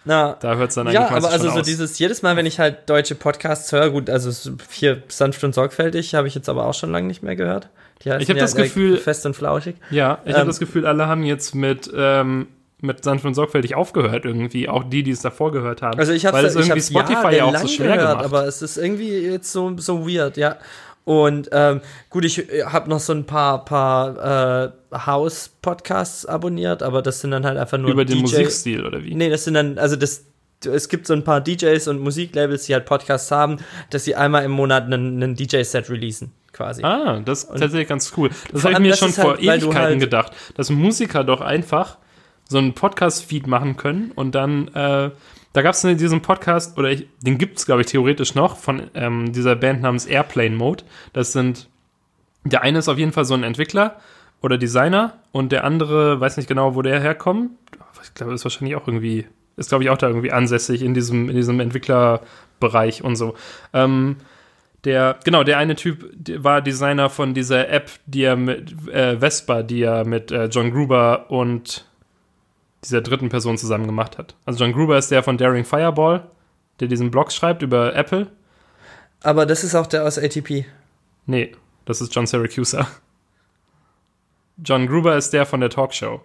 na, 0.06 0.38
da 0.40 0.56
hört 0.56 0.70
es 0.70 0.76
dann 0.76 0.88
eigentlich 0.88 1.02
ja, 1.02 1.10
aber 1.10 1.30
also 1.30 1.50
so 1.50 1.60
aus. 1.60 1.66
dieses, 1.66 2.00
jedes 2.00 2.22
Mal, 2.22 2.38
wenn 2.38 2.46
ich 2.46 2.60
halt 2.60 2.90
deutsche 2.90 3.16
Podcasts 3.16 3.72
höre, 3.74 3.90
gut, 3.90 4.10
also 4.10 4.52
hier 4.72 5.04
sanft 5.10 5.44
und 5.44 5.54
sorgfältig 5.54 6.16
habe 6.16 6.28
ich 6.30 6.36
jetzt 6.36 6.48
aber 6.48 6.66
auch 6.66 6.74
schon 6.76 6.92
lange 6.92 7.08
nicht 7.08 7.24
mehr 7.24 7.36
gehört. 7.36 7.70
Ich 8.00 8.10
hab 8.30 8.38
das 8.38 8.54
äh, 8.56 8.64
Gefühl- 8.64 8.98
fest 8.98 9.26
und 9.26 9.36
flauschig. 9.36 9.76
Ja, 9.90 10.20
ich 10.24 10.32
habe 10.34 10.42
Ähm, 10.44 10.48
das 10.48 10.60
Gefühl, 10.60 10.86
alle 10.86 11.08
haben 11.08 11.24
jetzt 11.24 11.56
mit, 11.56 11.92
ähm, 11.94 12.48
mit 12.80 13.04
sanft 13.04 13.26
und 13.26 13.34
sorgfältig 13.34 13.76
aufgehört 13.76 14.26
irgendwie. 14.26 14.70
Auch 14.70 14.84
die, 14.84 15.02
die 15.04 15.12
es 15.12 15.22
davor 15.22 15.52
gehört 15.52 15.82
haben. 15.82 15.98
Also 16.00 16.14
ich 16.14 16.26
habe 16.26 16.40
es 16.40 16.56
irgendwie 16.56 16.82
Spotify 16.82 17.36
ja 17.38 17.46
auch 17.46 17.58
so 17.58 17.68
schwer 17.68 17.98
gehört, 17.98 18.10
gemacht. 18.20 18.26
aber 18.26 18.46
es 18.46 18.62
ist 18.62 18.78
irgendwie 18.78 19.18
jetzt 19.18 19.52
so, 19.52 19.76
so 19.78 20.08
weird, 20.08 20.38
ja. 20.38 20.58
Und 21.06 21.48
ähm, 21.54 21.80
gut, 22.10 22.26
ich 22.26 22.38
habe 22.66 22.90
noch 22.90 23.00
so 23.00 23.14
ein 23.14 23.24
paar, 23.26 23.64
paar 23.64 24.66
äh, 24.92 24.98
House-Podcasts 24.98 26.26
abonniert, 26.26 26.84
aber 26.84 27.02
das 27.02 27.22
sind 27.22 27.32
dann 27.32 27.46
halt 27.46 27.58
einfach 27.58 27.78
nur 27.78 27.92
Über 27.92 28.06
den 28.06 28.18
DJ 28.18 28.22
Musikstil 28.24 28.86
oder 28.86 29.04
wie? 29.04 29.16
Nee, 29.16 29.30
das 29.30 29.46
sind 29.46 29.54
dann, 29.54 29.78
also 29.78 29.96
das, 29.96 30.26
es 30.66 30.90
gibt 30.90 31.08
so 31.08 31.14
ein 31.14 31.24
paar 31.24 31.40
DJs 31.42 31.88
und 31.88 32.00
Musiklabels, 32.00 32.66
die 32.66 32.74
halt 32.74 32.86
Podcasts 32.86 33.32
haben, 33.32 33.58
dass 33.90 34.04
sie 34.04 34.16
einmal 34.16 34.44
im 34.44 34.52
Monat 34.52 34.84
einen, 34.84 35.24
einen 35.24 35.36
DJ-Set 35.36 35.90
releasen, 35.90 36.32
quasi. 36.52 36.84
Ah, 36.84 37.22
das 37.24 37.46
ist 37.46 37.58
tatsächlich 37.58 37.88
ganz 37.88 38.12
cool. 38.18 38.30
Das 38.52 38.62
Vor 38.62 38.74
habe 38.74 38.84
ich 38.84 38.90
mir 38.90 38.96
schon 38.98 39.14
vor 39.14 39.32
halt, 39.32 39.40
du 39.40 39.44
Ewigkeiten 39.46 39.76
halt- 39.76 40.00
gedacht, 40.00 40.32
dass 40.56 40.70
Musiker 40.70 41.24
doch 41.24 41.42
einfach 41.42 41.98
so 42.48 42.58
einen 42.58 42.74
Podcast-Feed 42.74 43.48
machen 43.48 43.78
können 43.78 44.12
und 44.16 44.36
dann, 44.36 44.70
äh, 44.70 45.12
da 45.54 45.62
gab 45.62 45.74
es 45.74 45.82
diesen 45.82 46.22
Podcast, 46.22 46.78
oder 46.78 46.91
ich, 46.91 47.08
den 47.22 47.38
gibt 47.38 47.58
es, 47.58 47.66
glaube 47.66 47.82
ich, 47.82 47.88
theoretisch 47.88 48.36
noch, 48.36 48.58
von 48.58 48.89
ähm, 48.93 49.34
dieser 49.34 49.56
Band 49.56 49.82
namens 49.82 50.06
Airplane 50.06 50.56
Mode. 50.56 50.84
Das 51.14 51.34
sind, 51.34 51.68
der 52.43 52.62
eine 52.62 52.80
ist 52.80 52.89
auf 52.89 52.98
jeden 52.98 53.12
Fall 53.12 53.26
so 53.26 53.34
ein 53.34 53.43
Entwickler 53.43 54.00
oder 54.41 54.58
Designer 54.58 55.14
und 55.32 55.52
der 55.52 55.64
andere, 55.64 56.20
weiß 56.20 56.38
nicht 56.38 56.48
genau, 56.48 56.76
wo 56.76 56.82
der 56.82 57.00
herkommt. 57.00 57.52
Ich 58.04 58.14
glaube, 58.14 58.34
ist 58.34 58.45
wahrscheinlich 58.45 58.76
auch 58.76 58.88
irgendwie, 58.88 59.26
ist, 59.58 59.70
glaube 59.70 59.84
ich, 59.84 59.89
auch 59.89 59.98
da 59.98 60.08
irgendwie 60.08 60.32
ansässig 60.32 60.84
in 60.84 60.93
diesem, 60.93 61.30
in 61.30 61.36
diesem 61.36 61.60
Entwicklerbereich 61.60 63.04
und 63.04 63.16
so. 63.16 63.34
Ähm, 63.74 64.18
der, 64.84 65.18
genau, 65.24 65.43
der 65.43 65.58
eine 65.58 65.76
Typ 65.76 66.10
der 66.14 66.43
war 66.43 66.62
Designer 66.62 67.10
von 67.10 67.34
dieser 67.34 67.68
App, 67.70 67.89
die 68.06 68.24
er 68.24 68.36
mit 68.36 68.88
äh, 68.89 69.18
Vespa, 69.20 69.64
die 69.64 69.82
er 69.82 70.06
mit 70.06 70.32
äh, 70.32 70.45
John 70.45 70.72
Gruber 70.72 71.30
und 71.30 71.87
dieser 72.84 73.02
dritten 73.02 73.30
Person 73.30 73.58
zusammen 73.58 73.86
gemacht 73.86 74.18
hat. 74.18 74.36
Also 74.46 74.64
John 74.64 74.74
Gruber 74.74 74.98
ist 74.98 75.12
der 75.12 75.24
von 75.24 75.38
Daring 75.38 75.66
Fireball, 75.66 76.30
der 76.80 76.88
diesen 76.88 77.12
Blog 77.12 77.32
schreibt 77.32 77.62
über 77.62 77.96
Apple. 77.96 78.28
Aber 79.22 79.46
das 79.46 79.64
ist 79.64 79.76
auch 79.76 79.88
der 79.88 80.06
aus 80.06 80.18
ATP. 80.18 80.66
Nee, 81.26 81.56
das 81.86 82.02
ist 82.02 82.14
John 82.14 82.28
Syracuse. 82.28 82.86
John 84.58 84.88
Gruber 84.88 85.16
ist 85.18 85.32
der 85.34 85.46
von 85.46 85.60
der 85.60 85.70
Talkshow. 85.70 86.22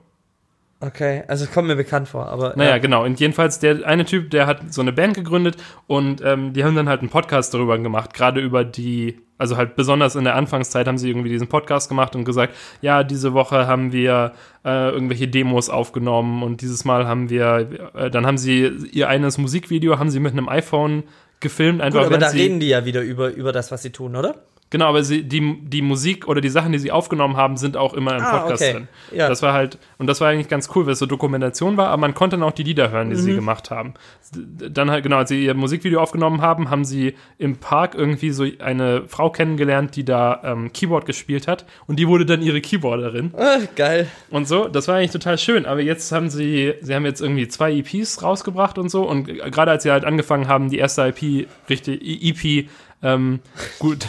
Okay, 0.83 1.22
also 1.28 1.47
kommt 1.47 1.68
mir 1.68 1.76
bekannt 1.76 2.09
vor, 2.09 2.26
aber. 2.26 2.55
Naja, 2.57 2.70
ja. 2.70 2.78
genau. 2.78 3.05
Und 3.05 3.20
jedenfalls, 3.20 3.61
der 3.61 3.87
eine 3.87 4.05
Typ, 4.05 4.30
der 4.30 4.49
hat 4.49 4.74
so 4.74 4.80
eine 4.80 4.93
Band 4.93 5.14
gegründet 5.14 5.57
und 5.87 6.20
ähm, 6.24 6.55
die 6.55 6.64
haben 6.64 6.74
dann 6.74 6.89
halt 6.89 7.03
einen 7.03 7.09
Podcast 7.09 7.55
darüber 7.55 7.78
gemacht, 7.78 8.12
gerade 8.14 8.41
über 8.41 8.64
die, 8.64 9.20
also 9.39 9.57
halt 9.57 9.76
besonders 9.76 10.16
in 10.16 10.24
der 10.24 10.35
Anfangszeit 10.35 10.89
haben 10.89 10.99
sie 10.99 11.09
irgendwie 11.09 11.28
diesen 11.28 11.47
Podcast 11.47 11.89
gemacht 11.89 12.16
und 12.16 12.24
gesagt, 12.24 12.57
ja, 12.80 13.05
diese 13.05 13.33
Woche 13.33 13.68
haben 13.68 13.93
wir 13.93 14.33
äh, 14.64 14.91
irgendwelche 14.91 15.28
Demos 15.28 15.70
aufgenommen 15.70 16.43
und 16.43 16.62
dieses 16.62 16.85
Mal 16.85 17.07
haben 17.07 17.30
wir, 17.30 17.68
äh, 17.95 18.11
dann 18.11 18.26
haben 18.26 18.39
sie 18.39 18.66
ihr 18.91 19.09
eines 19.09 19.39
Musikvideo, 19.39 20.01
haben 20.01 20.11
sie 20.11 20.18
mit 20.18 20.33
einem 20.33 20.49
iPhone 20.49 21.05
gefilmt, 21.39 21.80
einfach 21.80 22.01
Gut, 22.01 22.09
aber 22.09 22.18
da 22.18 22.28
reden 22.28 22.59
die 22.59 22.68
ja 22.68 22.85
wieder 22.85 23.03
über, 23.03 23.30
über 23.30 23.53
das, 23.53 23.70
was 23.70 23.83
sie 23.83 23.91
tun, 23.91 24.16
oder? 24.16 24.35
Genau, 24.73 24.87
aber 24.87 25.05
sie, 25.05 25.23
die, 25.23 25.59
die 25.62 25.83
Musik 25.83 26.27
oder 26.27 26.41
die 26.41 26.49
Sachen, 26.49 26.73
die 26.73 26.79
sie 26.79 26.91
aufgenommen 26.91 27.37
haben, 27.37 27.59
sind 27.59 27.77
auch 27.77 27.93
immer 27.93 28.16
im 28.16 28.23
Ah, 28.25 28.39
Podcast 28.39 28.62
okay. 28.62 28.73
drin. 28.73 28.89
Ja. 29.14 29.29
Das 29.29 29.43
war 29.43 29.53
halt, 29.53 29.77
und 29.99 30.07
das 30.07 30.20
war 30.23 30.31
eigentlich 30.31 30.49
ganz 30.49 30.70
cool, 30.75 30.87
weil 30.87 30.95
es 30.95 30.99
so 30.99 31.05
Dokumentation 31.07 31.77
war, 31.77 31.89
aber 31.89 32.01
man 32.01 32.14
konnte 32.14 32.37
dann 32.39 32.43
auch 32.43 32.53
die 32.53 32.62
Lieder 32.62 32.91
hören, 32.91 33.11
die 33.11 33.16
Mhm. 33.16 33.20
sie 33.20 33.35
gemacht 33.35 33.70
haben. 33.70 33.93
Dann 34.33 34.91
halt, 34.91 35.03
genau, 35.03 35.18
als 35.18 35.29
sie 35.29 35.45
ihr 35.45 35.53
Musikvideo 35.53 36.01
aufgenommen 36.01 36.41
haben, 36.41 36.70
haben 36.70 36.85
sie 36.87 37.14
im 37.37 37.57
Park 37.59 37.95
irgendwie 37.95 38.31
so 38.31 38.47
eine 38.61 39.03
Frau 39.09 39.29
kennengelernt, 39.29 39.95
die 39.95 40.05
da 40.07 40.41
ähm, 40.43 40.73
Keyboard 40.73 41.05
gespielt 41.05 41.47
hat 41.47 41.66
und 41.87 41.99
die 41.99 42.09
wurde 42.09 42.25
dann 42.25 42.41
ihre 42.41 42.62
Keyboarderin 42.62 43.33
Ah, 43.37 43.59
geil. 43.77 44.07
und 44.31 44.49
so. 44.49 44.68
Das 44.68 44.89
war 44.89 44.97
eigentlich 44.97 45.11
total 45.11 45.37
schön, 45.37 45.66
aber 45.66 45.83
jetzt 45.83 46.11
haben 46.12 46.31
sie, 46.31 46.73
sie 46.81 46.95
haben 46.95 47.05
jetzt 47.05 47.20
irgendwie 47.20 47.47
zwei 47.47 47.73
EPs 47.75 48.23
rausgebracht 48.23 48.79
und 48.79 48.89
so 48.91 49.07
und 49.07 49.27
gerade 49.27 49.70
als 49.70 49.83
sie 49.83 49.91
halt 49.91 50.07
angefangen 50.07 50.49
haben, 50.49 50.70
die 50.70 50.79
erste 50.79 51.03
IP, 51.14 51.47
richtig, 51.68 52.01
EP, 52.03 52.68
ähm, 53.03 53.41
gut, 53.79 54.09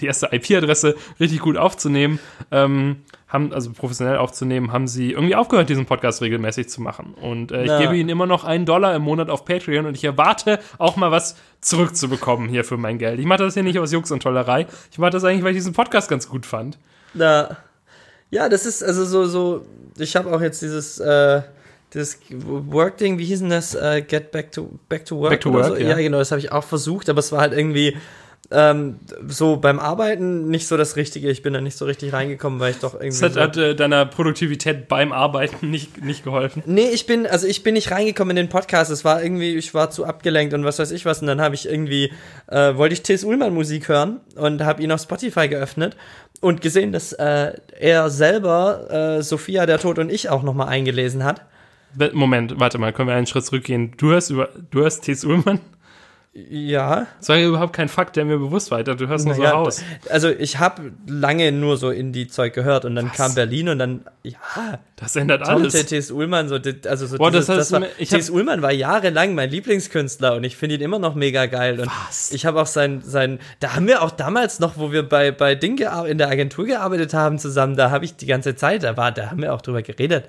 die 0.00 0.06
erste 0.06 0.28
IP-Adresse 0.32 0.96
richtig 1.20 1.40
gut 1.40 1.56
aufzunehmen, 1.56 2.18
ähm, 2.50 3.02
haben, 3.28 3.52
also 3.52 3.72
professionell 3.72 4.16
aufzunehmen, 4.16 4.72
haben 4.72 4.86
sie 4.86 5.12
irgendwie 5.12 5.34
aufgehört, 5.34 5.68
diesen 5.68 5.86
Podcast 5.86 6.22
regelmäßig 6.22 6.68
zu 6.68 6.80
machen. 6.80 7.14
Und 7.14 7.52
äh, 7.52 7.62
ich 7.62 7.68
Na. 7.68 7.80
gebe 7.80 7.96
ihnen 7.96 8.08
immer 8.08 8.26
noch 8.26 8.44
einen 8.44 8.66
Dollar 8.66 8.94
im 8.94 9.02
Monat 9.02 9.30
auf 9.30 9.44
Patreon 9.44 9.86
und 9.86 9.96
ich 9.96 10.04
erwarte 10.04 10.60
auch 10.78 10.96
mal 10.96 11.10
was 11.10 11.36
zurückzubekommen 11.60 12.48
hier 12.48 12.64
für 12.64 12.76
mein 12.76 12.98
Geld. 12.98 13.18
Ich 13.18 13.26
mache 13.26 13.42
das 13.42 13.54
hier 13.54 13.62
nicht 13.62 13.78
aus 13.78 13.92
Jux 13.92 14.10
und 14.10 14.22
Tollerei. 14.22 14.66
Ich 14.90 14.98
mache 14.98 15.10
das 15.10 15.24
eigentlich, 15.24 15.42
weil 15.42 15.50
ich 15.50 15.58
diesen 15.58 15.72
Podcast 15.72 16.08
ganz 16.08 16.28
gut 16.28 16.46
fand. 16.46 16.78
Na, 17.12 17.56
ja, 18.30 18.48
das 18.48 18.66
ist 18.66 18.82
also 18.82 19.04
so, 19.04 19.26
so, 19.26 19.64
ich 19.98 20.16
habe 20.16 20.32
auch 20.34 20.40
jetzt 20.40 20.60
dieses, 20.62 20.98
äh, 20.98 21.42
dieses 21.92 22.18
Work-Ding, 22.30 23.18
wie 23.18 23.24
hieß 23.24 23.40
denn 23.40 23.50
das? 23.50 23.74
Äh, 23.74 24.02
Get 24.02 24.32
Back 24.32 24.52
to, 24.52 24.78
back 24.88 25.04
to 25.04 25.18
Work? 25.18 25.30
Back 25.30 25.40
to 25.40 25.52
Work, 25.52 25.66
so. 25.66 25.76
ja. 25.76 25.90
ja. 25.90 25.96
genau, 25.96 26.18
das 26.18 26.30
habe 26.30 26.40
ich 26.40 26.52
auch 26.52 26.64
versucht, 26.64 27.08
aber 27.08 27.20
es 27.20 27.30
war 27.32 27.40
halt 27.40 27.52
irgendwie 27.52 27.96
ähm, 28.54 28.96
so 29.26 29.56
beim 29.56 29.78
Arbeiten 29.78 30.48
nicht 30.48 30.66
so 30.66 30.76
das 30.76 30.96
Richtige. 30.96 31.30
Ich 31.30 31.42
bin 31.42 31.52
da 31.52 31.60
nicht 31.60 31.76
so 31.76 31.84
richtig 31.84 32.12
reingekommen, 32.12 32.60
weil 32.60 32.70
ich 32.70 32.78
doch 32.78 32.94
irgendwie. 32.94 33.08
Das 33.08 33.22
hat, 33.22 33.34
so 33.34 33.40
hat 33.40 33.56
äh, 33.56 33.74
deiner 33.74 34.06
Produktivität 34.06 34.88
beim 34.88 35.12
Arbeiten 35.12 35.70
nicht, 35.70 36.02
nicht 36.02 36.24
geholfen. 36.24 36.62
Nee, 36.66 36.88
ich 36.92 37.06
bin, 37.06 37.26
also 37.26 37.46
ich 37.46 37.62
bin 37.62 37.74
nicht 37.74 37.90
reingekommen 37.90 38.36
in 38.36 38.46
den 38.46 38.48
Podcast. 38.48 38.90
Es 38.90 39.04
war 39.04 39.22
irgendwie, 39.22 39.56
ich 39.56 39.74
war 39.74 39.90
zu 39.90 40.04
abgelenkt 40.04 40.54
und 40.54 40.64
was 40.64 40.78
weiß 40.78 40.90
ich 40.92 41.04
was. 41.04 41.20
Und 41.20 41.26
dann 41.26 41.40
habe 41.40 41.54
ich 41.54 41.68
irgendwie, 41.68 42.12
äh, 42.46 42.76
wollte 42.76 42.94
ich 42.94 43.02
T.S. 43.02 43.24
Ullmann 43.24 43.52
Musik 43.52 43.88
hören 43.88 44.20
und 44.36 44.62
habe 44.62 44.82
ihn 44.82 44.92
auf 44.92 45.00
Spotify 45.00 45.48
geöffnet 45.48 45.96
und 46.40 46.60
gesehen, 46.60 46.92
dass 46.92 47.12
äh, 47.12 47.52
er 47.78 48.10
selber 48.10 49.18
äh, 49.18 49.22
Sophia, 49.22 49.66
der 49.66 49.78
Tod 49.78 49.98
und 49.98 50.10
ich 50.10 50.28
auch 50.28 50.42
nochmal 50.42 50.68
eingelesen 50.68 51.24
hat. 51.24 51.42
Moment, 52.12 52.58
warte 52.58 52.78
mal, 52.78 52.92
können 52.92 53.08
wir 53.08 53.14
einen 53.14 53.26
Schritt 53.26 53.46
zurückgehen? 53.46 53.92
Du 53.96 54.08
hörst 54.08 54.30
über, 54.30 54.48
du 54.70 54.80
hörst 54.80 55.04
T.S. 55.04 55.24
Ullmann? 55.24 55.60
Ja. 56.36 57.06
Das 57.20 57.28
war 57.28 57.36
ja 57.36 57.46
überhaupt 57.46 57.72
kein 57.74 57.88
Fakt, 57.88 58.16
der 58.16 58.24
mir 58.24 58.38
bewusst 58.38 58.72
war. 58.72 58.82
Du 58.82 59.06
hörst 59.06 59.24
nur 59.24 59.36
so 59.36 59.42
Naja, 59.42 59.54
aus. 59.54 59.82
Also 60.10 60.28
ich 60.30 60.58
habe 60.58 60.90
lange 61.06 61.52
nur 61.52 61.76
so 61.76 61.90
Indie-Zeug 61.90 62.52
gehört 62.52 62.84
und 62.84 62.96
dann 62.96 63.12
kam 63.12 63.36
Berlin 63.36 63.68
und 63.68 63.78
dann, 63.78 64.04
ja, 64.24 64.80
Das 64.96 65.14
ändert 65.14 65.44
Tom 65.44 65.62
alles. 65.62 65.86
T.S. 65.86 66.10
Ullmann, 66.10 66.48
so, 66.48 66.56
also 66.88 67.06
so 67.06 67.18
Boah, 67.18 67.30
das 67.30 67.46
dieses, 67.46 67.58
das 67.58 67.72
war, 67.72 67.80
mir- 67.80 67.88
ich 67.98 68.10
hab- 68.10 68.18
T.S. 68.18 68.30
Ullmann 68.30 68.62
war 68.62 68.72
jahrelang 68.72 69.36
mein 69.36 69.48
Lieblingskünstler 69.48 70.34
und 70.34 70.42
ich 70.42 70.56
finde 70.56 70.74
ihn 70.74 70.80
immer 70.80 70.98
noch 70.98 71.14
mega 71.14 71.46
geil. 71.46 71.78
Und 71.78 71.86
Was? 72.08 72.32
ich 72.32 72.46
habe 72.46 72.60
auch 72.60 72.66
sein, 72.66 73.00
sein, 73.04 73.38
da 73.60 73.76
haben 73.76 73.86
wir 73.86 74.02
auch 74.02 74.10
damals 74.10 74.58
noch, 74.58 74.76
wo 74.76 74.90
wir 74.90 75.08
bei, 75.08 75.30
bei 75.30 75.54
Ding 75.54 75.78
in 76.08 76.18
der 76.18 76.28
Agentur 76.30 76.64
gearbeitet 76.66 77.14
haben 77.14 77.38
zusammen, 77.38 77.76
da 77.76 77.92
habe 77.92 78.04
ich 78.06 78.16
die 78.16 78.26
ganze 78.26 78.56
Zeit, 78.56 78.82
da 78.82 78.96
war, 78.96 79.12
da 79.12 79.30
haben 79.30 79.40
wir 79.40 79.54
auch 79.54 79.62
drüber 79.62 79.82
geredet. 79.82 80.24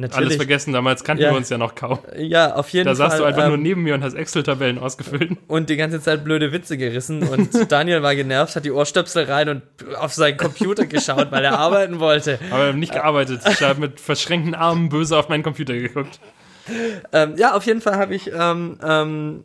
Alles 0.00 0.12
Natürlich. 0.14 0.36
vergessen, 0.36 0.72
damals 0.72 1.02
kannten 1.02 1.24
Ja. 1.24 1.30
wir 1.32 1.36
uns 1.36 1.48
ja 1.48 1.58
noch 1.58 1.74
kaum. 1.74 1.98
Ja, 2.16 2.54
auf 2.54 2.68
jeden 2.70 2.84
Da 2.86 2.94
Fall. 2.94 3.10
saßt 3.10 3.20
du 3.20 3.24
einfach 3.24 3.42
ähm, 3.42 3.48
nur 3.48 3.56
neben 3.58 3.82
mir 3.82 3.94
und 3.94 4.04
hast 4.04 4.14
Excel-Tabellen 4.14 4.78
ausgefüllt. 4.78 5.32
und 5.48 5.68
die 5.70 5.76
ganze 5.76 6.00
Zeit 6.00 6.22
blöde 6.24 6.52
Witze 6.52 6.76
gerissen 6.78 7.22
und 7.26 7.50
Daniel 7.72 8.02
war 8.02 8.14
genervt, 8.14 8.54
hat 8.54 8.64
die 8.64 8.70
Ohrstöpsel 8.70 9.24
rein 9.24 9.48
und 9.48 9.62
auf 9.96 10.14
seinen 10.14 10.36
Computer 10.36 10.86
geschaut, 10.86 11.32
weil 11.32 11.44
er 11.44 11.58
arbeiten 11.58 11.98
wollte. 11.98 12.38
Aber 12.50 12.62
wir 12.64 12.68
haben 12.68 12.78
nicht 12.78 12.92
gearbeitet. 12.92 13.40
Ich 13.50 13.60
habe 13.62 13.80
mit 13.80 13.98
verschränkten 14.00 14.54
Armen 14.54 14.88
böse 14.88 15.16
auf 15.18 15.28
meinen 15.28 15.42
Computer 15.42 15.74
geguckt. 15.74 16.20
Ähm, 17.12 17.34
ja, 17.36 17.54
auf 17.56 17.64
jeden 17.64 17.80
Fall 17.80 17.96
habe 17.96 18.14
ich 18.14 18.30
ähm, 18.32 18.78
ähm, 18.86 19.44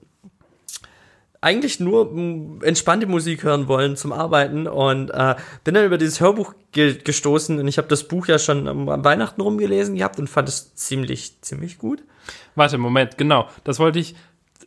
eigentlich 1.43 1.79
nur 1.79 2.09
m, 2.11 2.59
entspannte 2.63 3.05
Musik 3.05 3.43
hören 3.43 3.67
wollen 3.67 3.95
zum 3.95 4.11
Arbeiten 4.11 4.67
und 4.67 5.09
äh, 5.09 5.35
bin 5.63 5.75
dann 5.75 5.85
über 5.85 5.97
dieses 5.97 6.21
Hörbuch 6.21 6.53
ge 6.71 6.97
gestoßen 7.03 7.59
und 7.59 7.67
ich 7.67 7.77
habe 7.77 7.87
das 7.87 8.07
Buch 8.07 8.27
ja 8.27 8.39
schon 8.39 8.67
am, 8.67 8.89
am 8.89 9.03
Weihnachten 9.03 9.41
rumgelesen 9.41 9.95
gehabt 9.95 10.19
und 10.19 10.29
fand 10.29 10.49
es 10.49 10.73
ziemlich, 10.75 11.41
ziemlich 11.41 11.77
gut. 11.77 12.03
Warte, 12.55 12.77
Moment, 12.77 13.17
genau. 13.17 13.47
Das 13.63 13.79
wollte 13.79 13.99
ich. 13.99 14.15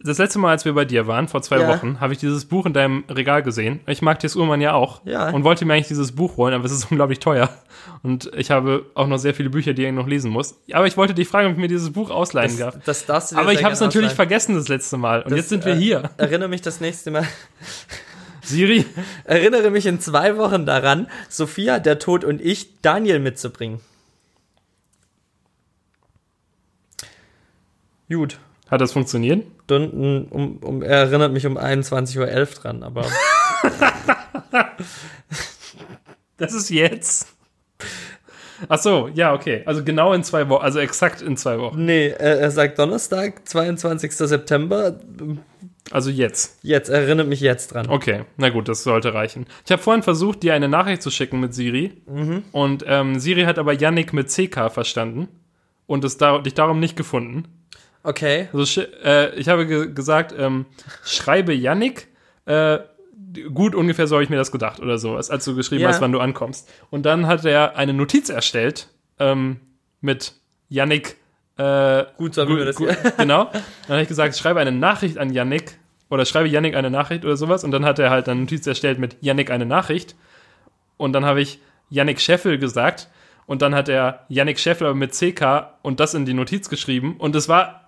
Das 0.02 0.18
letzte 0.18 0.38
Mal, 0.38 0.50
als 0.50 0.64
wir 0.64 0.74
bei 0.74 0.84
dir 0.84 1.06
waren, 1.06 1.26
vor 1.28 1.42
zwei 1.42 1.58
Ja. 1.60 1.68
Wochen, 1.68 2.00
habe 2.00 2.12
ich 2.12 2.18
dieses 2.18 2.44
Buch 2.44 2.66
in 2.66 2.72
deinem 2.72 3.04
Regal 3.08 3.42
gesehen. 3.42 3.80
Ich 3.86 4.02
mag 4.02 4.18
T.S. 4.20 4.36
Uhrmann 4.36 4.60
ja 4.60 4.72
auch. 4.74 5.00
Ja. 5.04 5.30
Und 5.30 5.42
wollte 5.44 5.64
mir 5.64 5.74
eigentlich 5.74 5.88
dieses 5.88 6.12
Buch 6.12 6.36
holen, 6.36 6.54
aber 6.54 6.64
es 6.64 6.72
ist 6.72 6.86
unglaublich 6.90 7.18
teuer. 7.18 7.48
Und 8.02 8.30
ich 8.36 8.50
habe 8.50 8.86
auch 8.94 9.06
noch 9.06 9.18
sehr 9.18 9.34
viele 9.34 9.50
Bücher, 9.50 9.72
die 9.74 9.84
ich 9.84 9.92
noch 9.92 10.06
lesen 10.06 10.30
muss. 10.30 10.56
Aber 10.72 10.86
ich 10.86 10.96
wollte 10.96 11.14
dich 11.14 11.26
fragen, 11.28 11.46
ob 11.48 11.52
ich 11.54 11.58
mir 11.58 11.68
dieses 11.68 11.92
Buch 11.92 12.10
ausleihen 12.10 12.56
darf. 12.58 12.76
Das, 12.84 13.06
darfst 13.06 13.32
du 13.32 13.36
dir 13.36 13.40
Aber 13.42 13.52
ich 13.52 13.64
habe 13.64 13.72
es 13.74 13.80
natürlich 13.80 14.06
ausleihen. 14.10 14.16
vergessen 14.16 14.54
das 14.54 14.68
letzte 14.68 14.96
Mal. 14.96 15.22
Und 15.22 15.30
Das, 15.30 15.38
jetzt 15.38 15.48
sind 15.48 15.64
wir 15.64 15.74
äh, 15.74 15.78
hier. 15.78 16.10
Erinnere 16.16 16.48
mich 16.48 16.62
das 16.62 16.80
nächste 16.80 17.10
Mal. 17.10 17.26
Siri, 18.42 18.84
Erinnere 19.24 19.70
mich 19.70 19.86
in 19.86 19.98
zwei 19.98 20.36
Wochen 20.36 20.66
daran, 20.66 21.08
Sophia, 21.28 21.80
der 21.80 21.98
Tod 21.98 22.22
und 22.22 22.40
ich 22.40 22.80
Daniel 22.80 23.18
mitzubringen. 23.18 23.80
Gut. 28.08 28.38
hat 28.70 28.80
das 28.80 28.92
funktioniert? 28.92 29.44
Stunden, 29.66 30.28
um, 30.30 30.58
um, 30.58 30.80
er 30.80 30.98
erinnert 30.98 31.32
mich 31.32 31.44
um 31.44 31.58
21.11 31.58 32.18
Uhr 32.20 32.46
dran, 32.46 32.84
aber 32.84 33.04
Das 36.36 36.54
ist 36.54 36.70
jetzt. 36.70 37.34
Ach 38.68 38.78
so, 38.78 39.10
ja, 39.12 39.34
okay. 39.34 39.62
Also 39.66 39.82
genau 39.82 40.12
in 40.12 40.22
zwei 40.22 40.48
Wochen, 40.48 40.62
also 40.62 40.78
exakt 40.78 41.20
in 41.20 41.36
zwei 41.36 41.58
Wochen. 41.58 41.84
nee, 41.84 42.08
er, 42.08 42.38
er 42.38 42.50
sagt 42.52 42.78
Donnerstag, 42.78 43.48
22. 43.48 44.12
September. 44.12 45.00
Also 45.90 46.10
jetzt. 46.10 46.58
Jetzt, 46.62 46.88
er 46.88 47.00
erinnert 47.02 47.26
mich 47.26 47.40
jetzt 47.40 47.74
dran. 47.74 47.88
Okay, 47.88 48.22
na 48.36 48.50
gut, 48.50 48.68
das 48.68 48.84
sollte 48.84 49.14
reichen. 49.14 49.46
Ich 49.64 49.72
habe 49.72 49.82
vorhin 49.82 50.04
versucht, 50.04 50.44
dir 50.44 50.54
eine 50.54 50.68
Nachricht 50.68 51.02
zu 51.02 51.10
schicken 51.10 51.40
mit 51.40 51.54
Siri. 51.54 52.02
Und 52.52 52.84
ähm, 52.86 53.18
Siri 53.18 53.42
hat 53.44 53.58
aber 53.58 53.72
Yannick 53.72 54.12
mit 54.12 54.28
CK 54.28 54.70
verstanden 54.70 55.28
und 55.86 56.04
es 56.04 56.18
da, 56.18 56.38
dich 56.38 56.54
darum 56.54 56.78
nicht 56.78 56.96
gefunden. 56.96 57.44
Okay. 58.06 58.48
Also 58.52 58.82
äh, 58.82 59.34
ich 59.34 59.48
habe 59.48 59.66
ge 59.66 59.92
gesagt, 59.92 60.32
ähm, 60.38 60.66
schreibe 61.04 61.52
Yannick. 61.52 62.06
Äh, 62.44 62.78
gut, 63.52 63.74
ungefähr 63.74 64.06
so 64.06 64.14
habe 64.14 64.22
ich 64.22 64.30
mir 64.30 64.36
das 64.36 64.52
gedacht 64.52 64.78
oder 64.78 64.96
sowas, 64.96 65.28
als 65.28 65.44
du 65.44 65.56
geschrieben 65.56 65.82
Ja. 65.82 65.88
hast, 65.88 66.00
wann 66.00 66.12
du 66.12 66.20
ankommst. 66.20 66.70
Und 66.90 67.04
dann 67.04 67.26
hat 67.26 67.44
er 67.44 67.76
eine 67.76 67.92
Notiz 67.92 68.28
erstellt 68.28 68.88
ähm, 69.18 69.56
mit 70.00 70.34
Yannick. 70.68 71.16
Äh, 71.58 72.04
Gut, 72.16 72.34
so 72.34 72.42
haben 72.42 72.56
wir 72.56 72.64
das 72.64 72.76
gut, 72.76 72.96
genau. 73.18 73.46
Dann 73.52 73.62
habe 73.88 74.02
ich 74.02 74.08
gesagt, 74.08 74.36
schreibe 74.36 74.60
eine 74.60 74.70
Nachricht 74.70 75.18
an 75.18 75.32
Yannick 75.32 75.76
oder 76.08 76.24
schreibe 76.24 76.48
Yannick 76.48 76.76
eine 76.76 76.90
Nachricht 76.90 77.24
oder 77.24 77.36
sowas. 77.36 77.64
Und 77.64 77.72
dann 77.72 77.84
hat 77.84 77.98
er 77.98 78.10
halt 78.10 78.28
eine 78.28 78.38
Notiz 78.40 78.66
erstellt 78.68 79.00
mit 79.00 79.16
Yannick 79.20 79.50
eine 79.50 79.66
Nachricht. 79.66 80.14
Und 80.96 81.12
dann 81.12 81.24
habe 81.24 81.40
ich 81.40 81.58
Yannick 81.90 82.20
Scheffel 82.20 82.58
gesagt. 82.58 83.08
Und 83.46 83.62
dann 83.62 83.74
hat 83.74 83.88
er 83.88 84.26
Yannick 84.28 84.60
Scheffel 84.60 84.86
aber 84.86 84.96
mit 84.96 85.12
CK 85.12 85.70
und 85.82 85.98
das 85.98 86.14
in 86.14 86.24
die 86.24 86.34
Notiz 86.34 86.68
geschrieben. 86.68 87.16
Und 87.18 87.34
es 87.34 87.48
war 87.48 87.85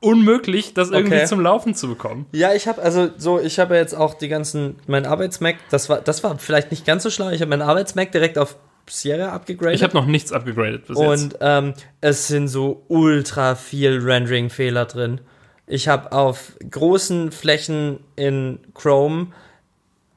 unmöglich, 0.00 0.74
das 0.74 0.90
irgendwie 0.90 1.16
Okay. 1.16 1.26
zum 1.26 1.40
Laufen 1.40 1.74
zu 1.74 1.88
bekommen. 1.88 2.26
Ja, 2.32 2.52
ich 2.54 2.66
habe 2.68 2.80
also 2.82 3.10
so, 3.16 3.38
ich 3.40 3.58
habe 3.58 3.76
jetzt 3.76 3.94
auch 3.94 4.14
die 4.14 4.28
ganzen, 4.28 4.76
mein 4.86 5.06
Arbeitsmac, 5.06 5.56
das 5.70 5.88
war, 5.88 6.00
das 6.00 6.22
war 6.24 6.38
vielleicht 6.38 6.70
nicht 6.70 6.86
ganz 6.86 7.02
so 7.02 7.10
schlau. 7.10 7.30
Ich 7.30 7.40
habe 7.40 7.50
mein 7.50 7.62
Arbeitsmac 7.62 8.10
direkt 8.12 8.38
auf 8.38 8.56
Sierra 8.88 9.28
abgegradet. 9.30 9.76
Ich 9.76 9.82
habe 9.84 9.94
noch 9.94 10.06
nichts 10.06 10.32
abgegradet 10.32 10.86
bis 10.86 10.98
jetzt. 10.98 11.22
Und 11.22 11.36
ähm, 11.40 11.74
es 12.00 12.26
sind 12.26 12.48
so 12.48 12.84
ultra 12.88 13.54
viel 13.54 13.98
Rendering-Fehler 14.02 14.86
drin. 14.86 15.20
Ich 15.66 15.86
habe 15.86 16.10
auf 16.10 16.54
großen 16.68 17.30
Flächen 17.30 18.00
in 18.16 18.58
Chrome, 18.74 19.28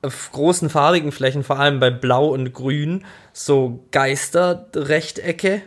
auf 0.02 0.32
großen 0.32 0.70
farbigen 0.72 1.12
Flächen, 1.12 1.44
vor 1.44 1.60
allem 1.60 1.80
bei 1.80 1.92
Blau 1.92 2.30
und 2.30 2.52
Grün, 2.54 3.06
so 3.32 3.86
Geisterrechtecke 3.92 5.62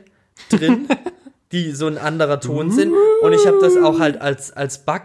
drin, 0.51 0.89
die 1.53 1.73
so 1.73 1.87
ein 1.87 1.99
anderer 1.99 2.41
Ton 2.41 2.71
sind. 2.71 2.93
Und 3.23 3.33
ich 3.33 3.47
habe 3.47 3.59
das 3.61 3.77
auch 3.77 3.99
halt 4.01 4.21
als, 4.21 4.53
als 4.53 4.79
Bug 4.79 5.03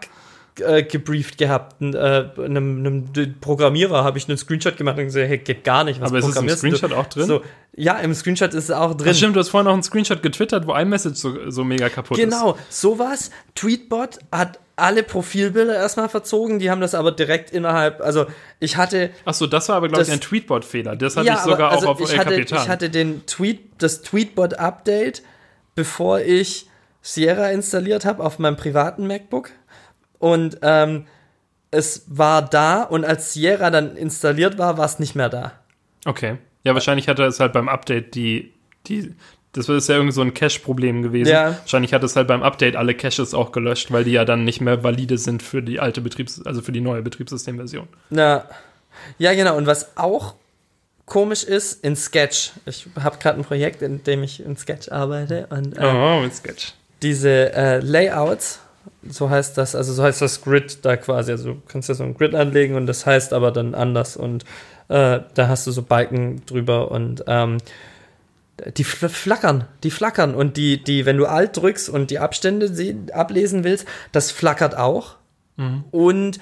äh, 0.60 0.84
gebrieft 0.84 1.38
gehabt. 1.38 1.82
N- 1.82 1.94
Äh, 1.94 2.26
einem, 2.44 2.80
einem 2.86 3.36
Programmierer 3.39 4.04
habe 4.04 4.18
ich 4.18 4.28
einen 4.28 4.38
Screenshot 4.38 4.76
gemacht 4.78 4.98
und 4.98 5.06
gesagt, 5.06 5.28
hey, 5.28 5.38
geht 5.38 5.64
gar 5.64 5.84
nicht. 5.84 6.02
Was 6.02 6.10
Aber 6.10 6.20
ist 6.20 6.26
es 6.26 6.30
im 6.30 6.34
programmierst 6.34 6.64
du? 6.64 6.68
Screenshot 6.78 6.94
auch 6.98 7.08
drin? 7.08 7.26
So, 7.28 7.42
ja, 7.76 7.98
im 8.00 8.14
Screenshot 8.14 8.54
ist 8.54 8.66
es 8.66 8.72
auch 8.72 8.94
drin. 8.96 9.08
Ach, 9.12 9.16
stimmt, 9.16 9.36
du 9.36 9.39
hast 9.39 9.50
vorhin 9.50 9.66
noch 9.66 9.74
einen 9.74 9.84
Screenshot 9.84 10.22
getwittert, 10.22 10.68
wo 10.68 10.76
iMessage 10.76 11.16
so, 11.16 11.50
so 11.50 11.64
mega 11.64 11.88
kaputt 11.89 12.18
ist. 12.18 12.24
Genau, 12.24 12.58
sowas. 12.70 13.32
Tweetbot 13.56 14.20
hat 14.32 14.60
alle 14.76 15.04
Profilbilder 15.04 15.76
erstmal 15.76 16.10
verzogen, 16.10 16.58
die 16.58 16.72
haben 16.72 16.82
das 16.82 16.96
aber 16.96 17.12
direkt 17.12 17.52
innerhalb, 17.52 18.02
also 18.02 18.26
ich 18.60 18.78
hatte 18.78 19.12
Achso, 19.26 19.46
das 19.46 19.70
war 19.70 19.76
aber, 19.76 19.89
glaube 19.89 20.02
ich, 20.02 20.08
Das- 20.08 20.16
ein 20.18 20.22
Tweetbot-Fehler. 20.22 20.96
Das 20.96 21.16
hatte 21.18 21.28
ja, 21.28 21.36
ich 21.36 21.39
sogar 21.42 21.72
also 21.72 21.88
auch 21.88 21.92
auf 21.92 22.02
ich 22.02 22.12
El 22.14 22.18
hatte, 22.20 22.30
Capitan. 22.32 22.60
ich 22.64 22.70
hatte 22.70 22.89
den 22.89 23.24
Tweet, 23.28 23.60
das 23.78 24.02
Tweetbot 24.02 24.56
Update, 24.56 25.22
bevor 25.76 26.20
ich 26.20 26.68
Sierra 27.02 27.50
installiert 27.50 28.06
habe 28.06 28.24
auf 28.24 28.40
meinem 28.40 28.58
privaten 28.58 29.08
MacBook 29.08 29.52
und 30.20 30.60
ähm, 30.62 31.06
es 31.72 32.04
war 32.08 32.42
da 32.42 32.84
und 32.84 33.06
als 33.06 33.34
Sierra 33.34 33.70
dann 33.70 33.96
installiert 33.96 34.58
war, 34.58 34.78
war 34.78 34.86
es 34.86 35.00
nicht 35.00 35.16
mehr 35.16 35.30
da. 35.30 35.54
okay. 36.06 36.38
Ja, 36.64 36.76
wahrscheinlich 36.76 37.08
hatte 37.08 37.24
es 37.24 37.40
halt 37.40 37.54
beim 37.54 37.68
Update 37.68 38.14
die, 38.14 38.54
die 38.86 39.16
das 39.54 39.68
ist 39.68 39.90
ja 39.90 39.96
irgendwie 39.96 40.14
so 40.14 40.22
ein 40.22 40.34
Cache-Problem 40.34 41.02
gewesen. 41.02 41.32
Ja. 41.32 41.58
Wahrscheinlich 41.60 41.94
hat 41.94 42.04
es 42.04 42.16
halt 42.16 42.28
beim 42.28 42.42
Update 42.42 42.76
alle 42.76 42.94
Caches 42.94 43.34
auch 43.34 43.52
gelöscht, 43.52 43.92
weil 43.92 44.04
die 44.06 44.12
ja 44.12 44.24
dann 44.24 44.46
nicht 44.46 44.62
mehr 44.62 44.84
valide 44.84 45.18
sind 45.18 45.44
für 45.44 45.62
die 45.62 45.80
alte 45.80 46.02
Betriebs-, 46.02 46.46
also 46.46 46.62
für 46.62 46.72
die 46.72 46.80
neue 46.80 47.02
Betriebssystemversion. 47.02 47.88
Na, 48.10 48.46
ja, 49.18 49.34
genau. 49.34 49.58
Und 49.58 49.68
was 49.68 49.98
auch 49.98 50.36
komisch 51.12 51.43
ist, 51.43 51.84
in 51.84 51.97
Sketch. 51.97 52.53
Ich 52.66 52.88
habe 52.97 53.18
gerade 53.18 53.38
ein 53.38 53.43
Projekt, 53.43 53.82
in 53.82 54.01
dem 54.05 54.24
ich 54.24 54.41
in 54.43 54.55
Sketch 54.55 54.89
arbeite 54.89 55.45
und 55.49 55.78
äh, 55.78 55.84
Oh, 55.86 56.22
mit 56.22 56.34
Sketch. 56.34 56.74
diese 57.01 57.53
äh, 57.53 57.80
Layouts, 57.80 58.59
so 59.09 59.30
heißt 59.30 59.57
das, 59.57 59.76
also 59.76 59.91
so 59.91 60.03
heißt 60.03 60.22
das 60.22 60.41
Grid 60.41 60.80
da 60.86 60.95
quasi. 60.95 61.32
Also 61.34 61.53
du 61.53 61.62
kannst 61.68 61.89
ja 61.89 61.95
so 61.95 62.03
ein 62.05 62.14
Grid 62.16 62.34
anlegen 62.34 62.76
und 62.76 62.88
das 62.88 63.05
heißt 63.05 63.34
aber 63.34 63.51
dann 63.51 63.76
anders 63.76 64.16
und 64.16 64.45
äh, 64.88 65.20
da 65.34 65.47
hast 65.49 65.68
du 65.68 65.72
so 65.72 65.82
Balken 65.82 66.45
drüber 66.45 66.91
und 66.91 67.26
ähm, 67.28 67.57
die 68.78 68.86
fl 68.86 69.09
flackern, 69.09 69.66
die 69.84 69.91
flackern 69.91 70.34
und 70.34 70.55
die, 70.55 70.82
die, 70.82 71.05
wenn 71.05 71.18
du 71.18 71.26
Alt 71.26 71.57
drückst 71.57 71.89
und 71.89 72.09
die 72.09 72.20
Abstände 72.20 72.72
ablesen 73.12 73.66
willst, 73.66 73.86
das 74.14 74.32
flackert 74.32 74.78
auch. 74.78 75.16
Und 75.91 76.39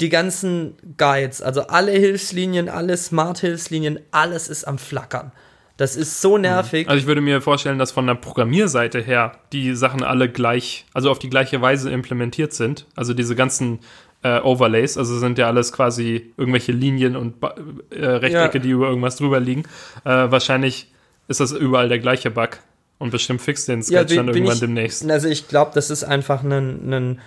die 0.00 0.08
ganzen 0.08 0.74
Guides, 0.98 1.42
also 1.42 1.62
alle 1.68 1.92
Hilfslinien, 1.92 2.68
alle 2.68 2.96
Smart-Hilfslinien, 2.96 4.00
alles 4.10 4.48
ist 4.48 4.64
am 4.66 4.78
Flackern. 4.78 5.32
Das 5.76 5.96
ist 5.96 6.20
so 6.20 6.38
nervig. 6.38 6.88
Also 6.88 7.00
ich 7.00 7.06
würde 7.06 7.20
mir 7.20 7.40
vorstellen, 7.40 7.78
dass 7.78 7.92
von 7.92 8.06
der 8.06 8.14
Programmierseite 8.14 9.00
her 9.00 9.32
die 9.52 9.74
Sachen 9.74 10.02
alle 10.02 10.28
gleich, 10.28 10.84
also 10.92 11.10
auf 11.10 11.18
die 11.18 11.30
gleiche 11.30 11.60
Weise 11.60 11.90
implementiert 11.90 12.52
sind. 12.52 12.86
Also 12.94 13.14
diese 13.14 13.34
ganzen 13.34 13.80
äh, 14.22 14.38
Overlays, 14.40 14.98
also 14.98 15.18
sind 15.18 15.38
ja 15.38 15.46
alles 15.48 15.72
quasi 15.72 16.32
irgendwelche 16.36 16.72
Linien 16.72 17.16
und 17.16 17.34
äh, 17.90 18.04
Rechtecke, 18.04 18.58
Ja. 18.58 18.62
die 18.62 18.70
über 18.70 18.88
irgendwas 18.88 19.16
drüber 19.16 19.40
liegen. 19.40 19.62
Äh, 20.04 20.10
wahrscheinlich 20.30 20.88
ist 21.28 21.40
das 21.40 21.52
überall 21.52 21.88
der 21.88 21.98
gleiche 21.98 22.30
Bug. 22.30 22.58
Und 22.98 23.10
bestimmt 23.10 23.40
fixt 23.42 23.66
den 23.66 23.82
Sketch 23.82 24.08
bin- 24.14 24.18
dann 24.18 24.28
irgendwann 24.28 24.54
ich- 24.54 24.60
demnächst. 24.60 25.10
Also 25.10 25.26
ich 25.28 25.48
glaube, 25.48 25.72
das 25.74 25.90
ist 25.90 26.04
einfach 26.04 26.44
ein, 26.44 26.92
ein 26.92 27.20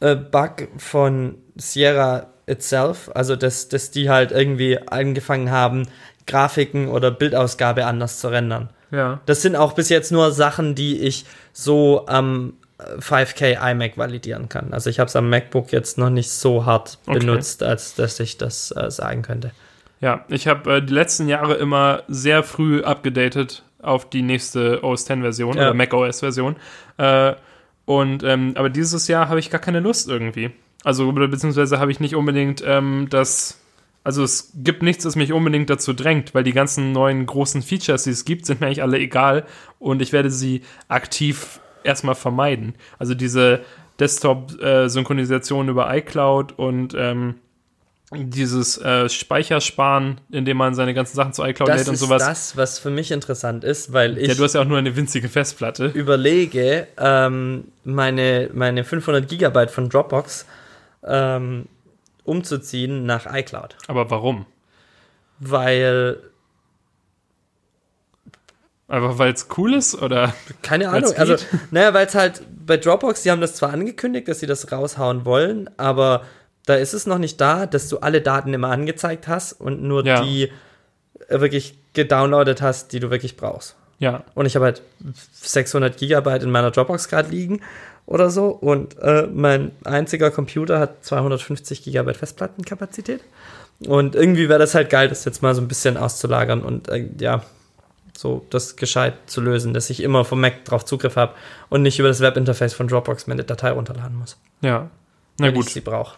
äh, 0.00 0.14
Bug 0.16 0.68
von 0.76 1.36
Sierra 1.56 2.26
itself. 2.46 3.10
Also 3.14 3.36
dass, 3.36 3.68
dass 3.68 3.90
die 3.90 4.10
halt 4.10 4.32
irgendwie 4.32 4.78
angefangen 4.88 5.50
haben, 5.50 5.88
Grafiken 6.26 6.88
oder 6.88 7.10
Bildausgabe 7.10 7.84
anders 7.86 8.20
zu 8.20 8.28
rendern. 8.28 8.70
Ja. 8.90 9.20
Das 9.26 9.42
sind 9.42 9.56
auch 9.56 9.72
bis 9.72 9.88
jetzt 9.88 10.12
nur 10.12 10.30
Sachen, 10.32 10.74
die 10.74 11.00
ich 11.00 11.24
so 11.52 12.06
am 12.06 12.54
äh, 12.78 12.98
5K 13.00 13.70
iMac 13.72 13.98
validieren 13.98 14.48
kann. 14.48 14.72
Also 14.72 14.88
ich 14.90 15.00
habe 15.00 15.08
es 15.08 15.16
am 15.16 15.28
MacBook 15.28 15.72
jetzt 15.72 15.98
noch 15.98 16.10
nicht 16.10 16.30
so 16.30 16.64
hart 16.64 16.98
Okay. 17.06 17.18
benutzt, 17.18 17.62
als 17.62 17.94
dass 17.94 18.20
ich 18.20 18.38
das 18.38 18.72
äh, 18.76 18.90
sagen 18.90 19.22
könnte. 19.22 19.50
Ja, 20.00 20.24
ich 20.28 20.46
habe 20.48 20.76
äh, 20.76 20.82
die 20.82 20.92
letzten 20.92 21.28
Jahre 21.28 21.54
immer 21.54 22.02
sehr 22.08 22.42
früh 22.42 22.82
abgedatet 22.82 23.62
auf 23.82 24.08
die 24.08 24.22
nächste 24.22 24.82
OS 24.82 25.02
X-Version 25.08 25.56
Ja. 25.56 25.62
oder 25.64 25.74
Mac 25.74 25.92
OS-Version. 25.92 26.56
Äh, 26.98 27.34
und 27.86 28.22
ähm, 28.22 28.52
aber 28.56 28.70
dieses 28.70 29.08
Jahr 29.08 29.28
habe 29.28 29.40
ich 29.40 29.50
gar 29.50 29.60
keine 29.60 29.80
Lust 29.80 30.08
irgendwie. 30.08 30.50
Also 30.84 31.10
beziehungsweise 31.12 31.78
habe 31.78 31.90
ich 31.90 32.00
nicht 32.00 32.14
unbedingt 32.14 32.62
ähm, 32.66 33.08
das. 33.10 33.60
Also 34.06 34.22
es 34.22 34.52
gibt 34.56 34.82
nichts, 34.82 35.04
das 35.04 35.16
mich 35.16 35.32
unbedingt 35.32 35.70
dazu 35.70 35.94
drängt, 35.94 36.34
weil 36.34 36.44
die 36.44 36.52
ganzen 36.52 36.92
neuen 36.92 37.24
großen 37.24 37.62
Features, 37.62 38.04
die 38.04 38.10
es 38.10 38.26
gibt, 38.26 38.44
sind 38.44 38.60
mir 38.60 38.66
eigentlich 38.66 38.82
alle 38.82 38.98
egal 38.98 39.46
und 39.78 40.02
ich 40.02 40.12
werde 40.12 40.30
sie 40.30 40.60
aktiv 40.88 41.58
erstmal 41.84 42.14
vermeiden. 42.14 42.74
Also 42.98 43.14
diese 43.14 43.62
Desktop-Synchronisation 44.00 45.68
über 45.68 45.94
iCloud 45.96 46.52
und 46.58 46.94
ähm, 46.98 47.36
dieses 48.14 48.78
äh, 48.78 49.08
Speichersparen, 49.08 50.20
indem 50.30 50.56
man 50.56 50.74
seine 50.74 50.94
ganzen 50.94 51.16
Sachen 51.16 51.32
zu 51.32 51.42
iCloud 51.44 51.68
Das 51.68 51.78
lädt 51.78 51.88
und 51.88 51.94
ist 51.94 52.00
sowas. 52.00 52.24
das, 52.24 52.56
was 52.56 52.78
für 52.78 52.90
mich 52.90 53.10
interessant 53.10 53.64
ist, 53.64 53.92
weil 53.92 54.18
ich 54.18 54.28
ja, 54.28 54.34
du 54.34 54.44
hast 54.44 54.54
ja 54.54 54.60
auch 54.60 54.66
nur 54.66 54.78
eine 54.78 54.94
winzige 54.96 55.28
Festplatte. 55.28 55.86
überlege, 55.86 56.86
ähm, 56.98 57.64
meine, 57.84 58.50
meine 58.52 58.84
500 58.84 59.28
Gigabyte 59.28 59.70
von 59.70 59.88
Dropbox 59.88 60.46
ähm, 61.06 61.66
umzuziehen 62.24 63.04
nach 63.06 63.26
iCloud. 63.32 63.76
Aber 63.88 64.10
warum? 64.10 64.46
Weil, 65.38 66.18
Einfach 68.86 69.18
weil 69.18 69.32
es 69.32 69.48
cool 69.56 69.74
ist 69.74 69.94
oder? 70.00 70.34
keine 70.62 70.88
Ahnung, 70.90 71.12
also, 71.16 71.34
geht? 71.36 71.46
naja, 71.70 71.94
weil 71.94 72.06
es 72.06 72.14
halt 72.14 72.42
bei 72.66 72.76
Dropbox, 72.76 73.22
die 73.22 73.30
haben 73.30 73.40
das 73.40 73.54
zwar 73.56 73.72
angekündigt, 73.72 74.28
dass 74.28 74.40
sie 74.40 74.46
das 74.46 74.70
raushauen 74.70 75.24
wollen, 75.24 75.68
aber 75.78 76.22
da 76.66 76.74
ist 76.76 76.94
es 76.94 77.06
noch 77.06 77.18
nicht 77.18 77.40
da, 77.40 77.66
dass 77.66 77.88
du 77.88 77.98
alle 77.98 78.20
Daten 78.20 78.52
immer 78.54 78.70
angezeigt 78.70 79.28
hast 79.28 79.52
und 79.54 79.82
nur 79.82 80.04
Ja. 80.04 80.22
die 80.22 80.50
äh, 81.28 81.40
wirklich 81.40 81.76
gedownloadet 81.92 82.62
hast, 82.62 82.92
die 82.92 83.00
du 83.00 83.10
wirklich 83.10 83.36
brauchst. 83.36 83.76
Ja. 83.98 84.24
Und 84.34 84.46
ich 84.46 84.56
habe 84.56 84.64
halt 84.66 84.82
600 85.32 85.96
Gigabyte 85.96 86.42
in 86.42 86.50
meiner 86.50 86.70
Dropbox 86.70 87.08
gerade 87.08 87.30
liegen 87.30 87.60
oder 88.06 88.30
so. 88.30 88.48
Und 88.48 88.98
äh, 88.98 89.26
mein 89.32 89.70
einziger 89.84 90.30
Computer 90.30 90.78
hat 90.78 91.04
250 91.04 91.82
Gigabyte 91.82 92.16
Festplattenkapazität. 92.16 93.20
Und 93.86 94.14
irgendwie 94.14 94.48
wäre 94.48 94.58
das 94.58 94.74
halt 94.74 94.90
geil, 94.90 95.08
das 95.08 95.24
jetzt 95.24 95.42
mal 95.42 95.54
so 95.54 95.60
ein 95.60 95.68
bisschen 95.68 95.96
auszulagern 95.96 96.62
und 96.62 96.88
äh, 96.88 97.08
ja, 97.18 97.42
so 98.16 98.46
das 98.50 98.76
gescheit 98.76 99.14
zu 99.26 99.40
lösen, 99.40 99.74
dass 99.74 99.90
ich 99.90 100.00
immer 100.02 100.24
vom 100.24 100.40
Mac 100.40 100.64
drauf 100.64 100.84
Zugriff 100.84 101.16
habe 101.16 101.34
und 101.68 101.82
nicht 101.82 101.98
über 101.98 102.06
das 102.08 102.20
Webinterface 102.20 102.72
von 102.72 102.86
Dropbox 102.86 103.26
meine 103.26 103.42
Datei 103.42 103.72
runterladen 103.72 104.16
muss. 104.16 104.36
Ja. 104.60 104.88
Na 105.38 105.46
wenn 105.48 105.54
gut. 105.54 105.66
ich 105.66 105.72
sie 105.72 105.80
brauche. 105.80 106.16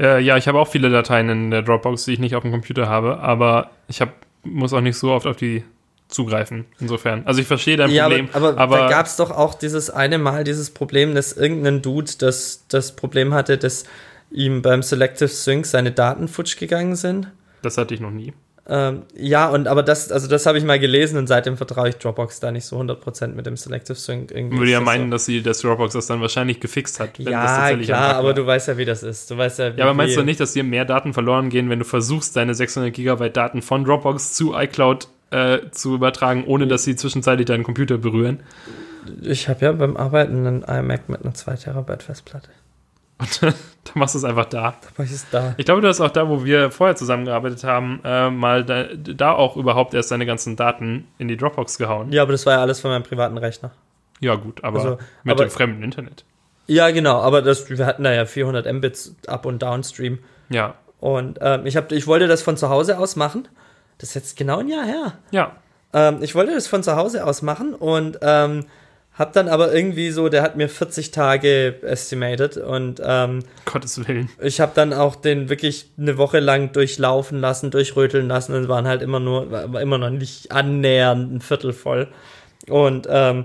Äh, 0.00 0.20
ja, 0.22 0.36
ich 0.36 0.48
habe 0.48 0.58
auch 0.58 0.68
viele 0.68 0.90
Dateien 0.90 1.28
in 1.28 1.50
der 1.50 1.62
Dropbox, 1.62 2.04
die 2.04 2.12
ich 2.14 2.18
nicht 2.18 2.34
auf 2.34 2.42
dem 2.42 2.52
Computer 2.52 2.88
habe, 2.88 3.18
aber 3.20 3.70
ich 3.88 4.00
hab, 4.00 4.12
muss 4.44 4.72
auch 4.72 4.80
nicht 4.80 4.96
so 4.96 5.12
oft 5.12 5.26
auf 5.26 5.36
die 5.36 5.64
zugreifen. 6.08 6.66
Insofern. 6.78 7.22
Also 7.26 7.40
ich 7.40 7.46
verstehe 7.46 7.76
dein 7.76 7.90
Ja, 7.90 8.04
aber, 8.06 8.16
Problem. 8.16 8.34
aber, 8.34 8.58
aber 8.58 8.78
da 8.78 8.88
gab 8.88 9.06
es 9.06 9.16
doch 9.16 9.30
auch 9.30 9.54
dieses 9.54 9.88
eine 9.90 10.18
Mal 10.18 10.44
dieses 10.44 10.70
Problem, 10.70 11.14
dass 11.14 11.32
irgendein 11.32 11.80
Dude 11.82 12.12
das, 12.18 12.64
das 12.68 12.94
Problem 12.96 13.32
hatte, 13.32 13.56
dass 13.58 13.84
ihm 14.30 14.62
beim 14.62 14.82
Selective 14.82 15.28
Sync 15.28 15.66
seine 15.66 15.92
Daten 15.92 16.28
futsch 16.28 16.56
gegangen 16.58 16.96
sind. 16.96 17.28
das 17.62 17.78
hatte 17.78 17.94
ich 17.94 18.00
noch 18.00 18.10
nie. 18.10 18.32
Ähm, 18.68 19.02
ja, 19.16 19.48
und 19.48 19.66
aber 19.66 19.82
das, 19.82 20.12
also 20.12 20.28
das 20.28 20.46
habe 20.46 20.56
ich 20.56 20.62
mal 20.62 20.78
gelesen 20.78 21.18
und 21.18 21.26
seitdem 21.26 21.56
vertraue 21.56 21.88
ich 21.88 21.96
Dropbox 21.96 22.38
da 22.38 22.52
nicht 22.52 22.64
so 22.64 22.78
100% 22.78 23.28
mit 23.28 23.44
dem 23.44 23.56
Selective 23.56 23.96
Sync. 23.96 24.30
Irgendwie 24.30 24.58
Würde 24.58 24.70
ja 24.70 24.80
meinen, 24.80 25.10
dass 25.10 25.24
sie 25.24 25.42
das 25.42 25.60
Dropbox 25.60 25.94
das 25.94 26.06
dann 26.06 26.20
wahrscheinlich 26.20 26.60
gefixt 26.60 27.00
hat. 27.00 27.18
Ja, 27.18 27.74
klar, 27.76 28.14
aber 28.14 28.34
du 28.34 28.46
weißt 28.46 28.68
ja, 28.68 28.76
wie 28.76 28.84
das 28.84 29.02
ist. 29.02 29.30
Du 29.30 29.36
weißt 29.36 29.58
ja, 29.58 29.68
Ja, 29.70 29.84
aber 29.84 29.94
meinst 29.94 30.16
du 30.16 30.22
nicht, 30.22 30.38
dass 30.38 30.52
dir 30.52 30.62
mehr 30.62 30.84
Daten 30.84 31.12
verloren 31.12 31.48
gehen, 31.48 31.70
wenn 31.70 31.80
du 31.80 31.84
versuchst, 31.84 32.36
deine 32.36 32.54
600 32.54 32.94
Gigabyte 32.94 33.36
Daten 33.36 33.62
von 33.62 33.84
Dropbox 33.84 34.34
zu 34.34 34.54
iCloud 34.54 35.08
äh, 35.32 35.58
zu 35.72 35.96
übertragen, 35.96 36.44
ohne 36.46 36.68
dass 36.68 36.84
sie 36.84 36.94
zwischenzeitlich 36.94 37.46
deinen 37.46 37.64
Computer 37.64 37.98
berühren? 37.98 38.40
Ich 39.22 39.48
habe 39.48 39.64
ja 39.64 39.72
beim 39.72 39.96
Arbeiten 39.96 40.46
einen 40.46 40.62
iMac 40.62 41.08
mit 41.08 41.22
einer 41.24 41.34
2 41.34 41.56
Terabyte 41.56 42.04
Festplatte. 42.04 42.50
Und 43.22 43.42
dann 43.42 43.54
machst 43.94 44.14
du 44.14 44.18
es 44.18 44.24
einfach 44.24 44.46
da. 44.46 44.74
Aber 44.94 45.04
ich 45.04 45.12
ist 45.12 45.26
da. 45.30 45.54
Ich 45.56 45.64
glaube, 45.64 45.80
du 45.80 45.88
hast 45.88 46.00
auch 46.00 46.10
da, 46.10 46.28
wo 46.28 46.44
wir 46.44 46.70
vorher 46.70 46.96
zusammengearbeitet 46.96 47.62
haben, 47.64 48.00
äh, 48.04 48.30
mal 48.30 48.64
da, 48.64 48.84
da 48.94 49.32
auch 49.32 49.56
überhaupt 49.56 49.94
erst 49.94 50.10
deine 50.10 50.26
ganzen 50.26 50.56
Daten 50.56 51.06
in 51.18 51.28
die 51.28 51.36
Dropbox 51.36 51.78
gehauen. 51.78 52.10
Ja, 52.12 52.22
aber 52.22 52.32
das 52.32 52.46
war 52.46 52.54
ja 52.54 52.60
alles 52.60 52.80
von 52.80 52.90
meinem 52.90 53.02
privaten 53.02 53.38
Rechner. 53.38 53.70
Ja, 54.20 54.34
gut, 54.36 54.62
aber 54.64 54.78
Also, 54.78 54.98
mit 55.24 55.32
aber- 55.34 55.44
dem 55.46 55.50
fremden 55.50 55.82
Internet. 55.82 56.24
Ja, 56.68 56.90
genau, 56.90 57.20
aber 57.20 57.42
das, 57.42 57.68
wir 57.70 57.84
hatten 57.86 58.04
da 58.04 58.12
ja 58.12 58.24
400 58.24 58.72
Mbits 58.72 59.16
Up- 59.26 59.46
und 59.46 59.60
Downstream. 59.62 60.20
Ja. 60.48 60.74
Und 61.00 61.38
ähm, 61.42 61.66
ich, 61.66 61.76
hab, 61.76 61.90
ich 61.90 62.06
wollte 62.06 62.28
das 62.28 62.40
von 62.42 62.56
zu 62.56 62.68
Hause 62.68 62.98
aus 62.98 63.16
machen. 63.16 63.48
Das 63.98 64.10
ist 64.10 64.14
jetzt 64.14 64.36
genau 64.36 64.58
ein 64.60 64.68
Jahr 64.68 64.84
her. 64.84 65.12
Ja. 65.32 65.56
Ähm, 65.92 66.18
ich 66.22 66.34
wollte 66.36 66.54
das 66.54 66.68
von 66.68 66.82
zu 66.84 66.94
Hause 66.96 67.26
aus 67.26 67.42
machen 67.42 67.74
und 67.74 68.18
ähm, 68.22 68.64
hab 69.14 69.32
dann 69.34 69.48
aber 69.48 69.74
irgendwie 69.74 70.10
so, 70.10 70.28
der 70.28 70.42
hat 70.42 70.56
mir 70.56 70.68
40 70.68 71.10
Tage 71.10 71.82
estimated 71.82 72.56
und 72.56 73.00
ähm, 73.04 73.40
Gottes 73.66 74.06
Willen. 74.06 74.30
ich 74.40 74.60
habe 74.60 74.72
dann 74.74 74.92
auch 74.92 75.16
den 75.16 75.50
wirklich 75.50 75.90
eine 75.98 76.16
Woche 76.16 76.40
lang 76.40 76.72
durchlaufen 76.72 77.40
lassen, 77.40 77.70
durchröteln 77.70 78.28
lassen 78.28 78.54
und 78.54 78.68
waren 78.68 78.86
halt 78.86 79.02
immer 79.02 79.20
nur, 79.20 79.50
war 79.50 79.80
immer 79.80 79.98
noch 79.98 80.10
nicht 80.10 80.50
annähernd 80.50 81.34
ein 81.34 81.40
Viertel 81.40 81.72
voll. 81.72 82.08
Und 82.68 83.06
ähm, 83.10 83.44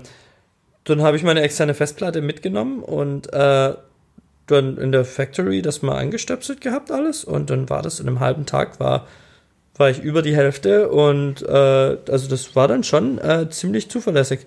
dann 0.84 1.02
habe 1.02 1.16
ich 1.16 1.22
meine 1.22 1.42
externe 1.42 1.74
Festplatte 1.74 2.22
mitgenommen 2.22 2.82
und 2.82 3.30
äh, 3.32 3.74
dann 4.46 4.78
in 4.78 4.90
der 4.90 5.04
Factory 5.04 5.60
das 5.60 5.82
mal 5.82 5.98
angestöpselt 5.98 6.62
gehabt 6.62 6.90
alles 6.90 7.24
und 7.24 7.50
dann 7.50 7.68
war 7.68 7.82
das 7.82 8.00
in 8.00 8.08
einem 8.08 8.20
halben 8.20 8.46
Tag 8.46 8.80
war 8.80 9.06
war 9.78 9.90
ich 9.90 10.02
über 10.02 10.22
die 10.22 10.36
Hälfte 10.36 10.88
und 10.88 11.42
äh, 11.42 11.96
also 12.10 12.28
das 12.28 12.56
war 12.56 12.68
dann 12.68 12.82
schon 12.82 13.18
äh, 13.18 13.48
ziemlich 13.48 13.88
zuverlässig. 13.88 14.40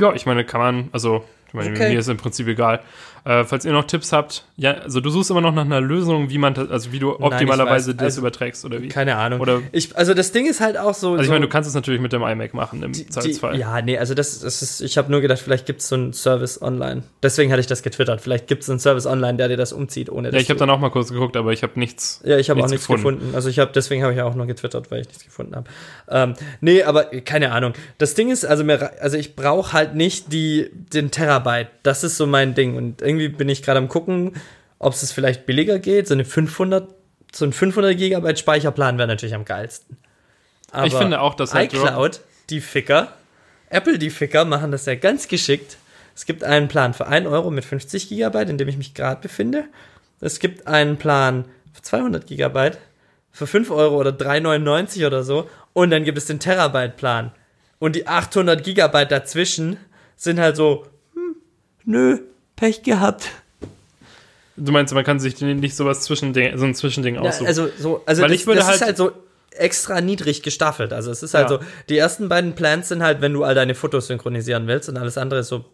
Ja, 0.00 0.12
ich 0.14 0.26
meine, 0.26 0.44
kann 0.44 0.60
man, 0.60 0.88
also, 0.92 1.24
ich 1.48 1.54
meine, 1.54 1.70
Okay. 1.70 1.90
mir 1.90 1.98
ist 1.98 2.08
im 2.08 2.16
Prinzip 2.16 2.46
egal. 2.46 2.80
Äh, 3.28 3.44
falls 3.44 3.66
ihr 3.66 3.72
noch 3.72 3.84
Tipps 3.84 4.10
habt, 4.10 4.44
ja, 4.56 4.72
also 4.72 5.00
du 5.00 5.10
suchst 5.10 5.30
immer 5.30 5.42
noch 5.42 5.54
nach 5.54 5.66
einer 5.66 5.82
Lösung, 5.82 6.30
wie 6.30 6.38
man, 6.38 6.54
das- 6.54 6.70
also 6.70 6.92
wie 6.92 6.98
du 6.98 7.10
optimalerweise 7.20 7.94
das 7.94 8.04
also- 8.04 8.20
überträgst 8.22 8.64
oder 8.64 8.80
wie. 8.80 8.88
Keine 8.88 9.16
Ahnung. 9.16 9.40
Oder- 9.40 9.60
ich, 9.70 9.94
also 9.98 10.14
das 10.14 10.32
Ding 10.32 10.46
ist 10.46 10.62
halt 10.62 10.78
auch 10.78 10.94
so. 10.94 11.10
Also 11.10 11.20
ich 11.20 11.26
so 11.26 11.32
meine, 11.34 11.44
du 11.44 11.50
kannst 11.50 11.68
es 11.68 11.74
natürlich 11.74 12.00
mit 12.00 12.14
dem 12.14 12.22
iMac 12.22 12.54
machen 12.54 12.82
im 12.82 12.94
Zweifelsfall. 12.94 13.58
ja, 13.58 13.82
nee, 13.82 13.98
also 13.98 14.14
das, 14.14 14.40
das 14.40 14.62
ist, 14.62 14.80
ich 14.80 14.96
habe 14.96 15.10
nur 15.10 15.20
gedacht, 15.20 15.40
vielleicht 15.40 15.66
gibt 15.66 15.82
es 15.82 15.88
so 15.88 15.96
einen 15.96 16.14
Service 16.14 16.62
online. 16.62 17.02
Deswegen 17.22 17.52
hatte 17.52 17.60
ich 17.60 17.66
das 17.66 17.82
getwittert. 17.82 18.22
Vielleicht 18.22 18.46
gibt 18.46 18.62
es 18.62 18.70
einen 18.70 18.78
Service 18.78 19.04
online, 19.04 19.36
der 19.36 19.48
dir 19.48 19.58
das 19.58 19.74
umzieht, 19.74 20.08
ohne 20.08 20.30
Ja, 20.32 20.38
ich 20.38 20.48
habe 20.48 20.58
dann 20.58 20.70
auch 20.70 20.80
mal 20.80 20.90
kurz 20.90 21.12
geguckt, 21.12 21.36
aber 21.36 21.52
ich 21.52 21.62
habe 21.62 21.78
nichts. 21.78 22.22
Ja, 22.24 22.38
ich 22.38 22.48
habe 22.48 22.60
auch 22.60 22.70
nichts 22.70 22.88
nichts 22.88 23.02
gefunden. 23.04 23.34
Also 23.34 23.50
ich 23.50 23.58
habe, 23.58 23.72
deswegen 23.74 24.04
habe 24.04 24.14
ich 24.14 24.22
auch 24.22 24.34
nur 24.36 24.46
getwittert, 24.46 24.90
weil 24.90 25.02
ich 25.02 25.08
nichts 25.08 25.26
gefunden 25.26 25.54
habe. 25.54 25.68
Ähm, 26.08 26.32
nee, 26.62 26.82
aber 26.82 27.04
keine 27.04 27.52
Ahnung. 27.52 27.74
Das 27.98 28.14
Ding 28.14 28.30
ist, 28.30 28.46
also 28.46 28.64
mir, 28.64 28.90
also 29.02 29.18
ich 29.18 29.36
brauche 29.36 29.74
halt 29.74 29.94
nicht 29.94 30.32
die, 30.32 30.70
den 30.94 31.10
Terabyte. 31.10 31.68
Das 31.82 32.04
ist 32.04 32.16
so 32.16 32.26
mein 32.26 32.54
Ding. 32.54 32.76
Und 32.76 33.02
irgendwie 33.02 33.17
bin 33.26 33.48
ich 33.48 33.62
gerade 33.62 33.78
am 33.78 33.88
gucken, 33.88 34.34
ob 34.78 34.92
es 34.92 35.12
vielleicht 35.12 35.46
billiger 35.46 35.80
geht. 35.80 36.06
So 36.06 36.14
eine 36.14 36.24
500, 36.24 36.88
so 37.32 37.44
ein 37.44 37.52
500 37.52 37.96
Gigabyte 37.98 38.38
Speicherplan 38.38 38.98
wäre 38.98 39.08
natürlich 39.08 39.34
am 39.34 39.44
geilsten. 39.44 39.96
Aber 40.70 40.86
Ich 40.86 40.94
finde 40.94 41.20
auch, 41.20 41.34
dass 41.34 41.54
halt 41.54 41.72
iCloud, 41.72 42.20
die 42.50 42.60
Ficker, 42.60 43.12
Apple, 43.70 43.98
die 43.98 44.10
Ficker, 44.10 44.44
machen 44.44 44.70
das 44.70 44.86
ja 44.86 44.94
ganz 44.94 45.28
geschickt. 45.28 45.76
Es 46.14 46.26
gibt 46.26 46.44
einen 46.44 46.68
Plan 46.68 46.94
für 46.94 47.06
1 47.06 47.26
Euro 47.26 47.50
mit 47.50 47.64
50 47.64 48.08
Gigabyte, 48.08 48.50
in 48.50 48.58
dem 48.58 48.68
ich 48.68 48.76
mich 48.76 48.94
gerade 48.94 49.20
befinde. 49.20 49.64
Es 50.20 50.40
gibt 50.40 50.66
einen 50.66 50.96
Plan 50.96 51.44
für 51.72 51.82
200 51.82 52.26
Gigabyte 52.26 52.78
für 53.30 53.46
5 53.46 53.70
Euro 53.70 53.96
oder 53.96 54.10
3,99 54.10 55.06
oder 55.06 55.22
so. 55.22 55.48
Und 55.72 55.90
dann 55.90 56.04
gibt 56.04 56.18
es 56.18 56.26
den 56.26 56.40
Terabyte-Plan. 56.40 57.32
Und 57.78 57.94
die 57.94 58.08
800 58.08 58.64
Gigabyte 58.64 59.12
dazwischen 59.12 59.76
sind 60.16 60.40
halt 60.40 60.56
so, 60.56 60.86
hm, 61.14 61.36
nö, 61.84 62.18
Pech 62.58 62.82
gehabt. 62.82 63.24
Du 64.56 64.72
meinst, 64.72 64.92
man 64.92 65.04
kann 65.04 65.20
sich 65.20 65.40
nicht 65.40 65.76
sowas 65.76 66.00
zwischen 66.02 66.34
so 66.34 66.64
ein 66.64 66.74
Zwischending 66.74 67.14
Ja, 67.14 67.20
aussuchen. 67.22 67.46
also 67.46 67.68
so, 67.78 68.02
also 68.06 68.22
Weil 68.22 68.28
das, 68.30 68.40
ich 68.40 68.46
würde 68.46 68.60
das 68.60 68.66
ist 68.74 68.80
halt- 68.80 68.88
halt 68.88 68.96
so 68.96 69.12
extra 69.52 70.00
niedrig 70.00 70.42
gestaffelt. 70.42 70.92
Also 70.92 71.10
es 71.10 71.22
ist 71.22 71.34
halt 71.34 71.50
Ja. 71.50 71.58
so, 71.58 71.64
die 71.88 71.96
ersten 71.96 72.28
beiden 72.28 72.54
Plans 72.54 72.88
sind 72.88 73.02
halt, 73.02 73.20
wenn 73.20 73.32
du 73.32 73.44
all 73.44 73.54
deine 73.54 73.74
Fotos 73.74 74.08
synchronisieren 74.08 74.66
willst 74.66 74.88
und 74.88 74.96
alles 74.96 75.16
andere 75.18 75.40
ist 75.40 75.48
so, 75.48 75.64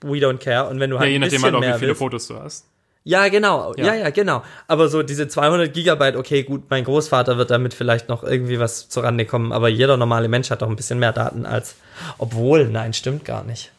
we 0.00 0.18
don't 0.18 0.38
care. 0.38 0.68
Und 0.68 0.80
wenn 0.80 0.90
du 0.90 0.96
ja, 0.96 1.00
halt 1.00 1.10
je 1.10 1.14
ein 1.16 1.20
nachdem 1.20 1.30
bisschen 1.40 1.44
halt 1.44 1.54
auch, 1.54 1.60
mehr 1.60 1.74
wie 1.74 1.78
viele 1.78 1.88
willst, 1.90 1.98
Fotos 2.00 2.26
du 2.28 2.36
hast. 2.38 2.66
ja, 3.04 3.28
genau. 3.28 3.74
Ja. 3.76 3.86
Ja. 3.86 3.94
ja, 3.94 4.10
genau. 4.10 4.42
Aber 4.66 4.88
so 4.88 5.02
diese 5.04 5.28
200 5.28 5.72
Gigabyte, 5.72 6.16
okay, 6.16 6.42
gut, 6.42 6.64
mein 6.70 6.84
Großvater 6.84 7.38
wird 7.38 7.50
damit 7.50 7.74
vielleicht 7.74 8.08
noch 8.08 8.22
irgendwie 8.24 8.58
was 8.58 8.88
zurande 8.88 9.24
kommen, 9.24 9.52
aber 9.52 9.68
jeder 9.68 9.96
normale 9.96 10.28
Mensch 10.28 10.50
hat 10.50 10.62
doch 10.62 10.68
ein 10.68 10.76
bisschen 10.76 10.98
mehr 10.98 11.12
Daten 11.12 11.46
als, 11.46 11.76
obwohl, 12.18 12.66
nein, 12.68 12.92
stimmt 12.92 13.24
gar 13.24 13.44
nicht. 13.44 13.70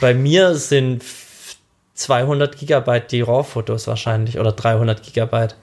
Bei 0.00 0.14
mir 0.14 0.54
sind 0.54 1.02
f- 1.02 1.56
200 1.94 2.56
Gigabyte 2.58 3.10
die 3.12 3.20
RAW-Fotos 3.22 3.86
wahrscheinlich 3.86 4.38
oder 4.38 4.52
300 4.52 5.02
Gigabyte. 5.02 5.56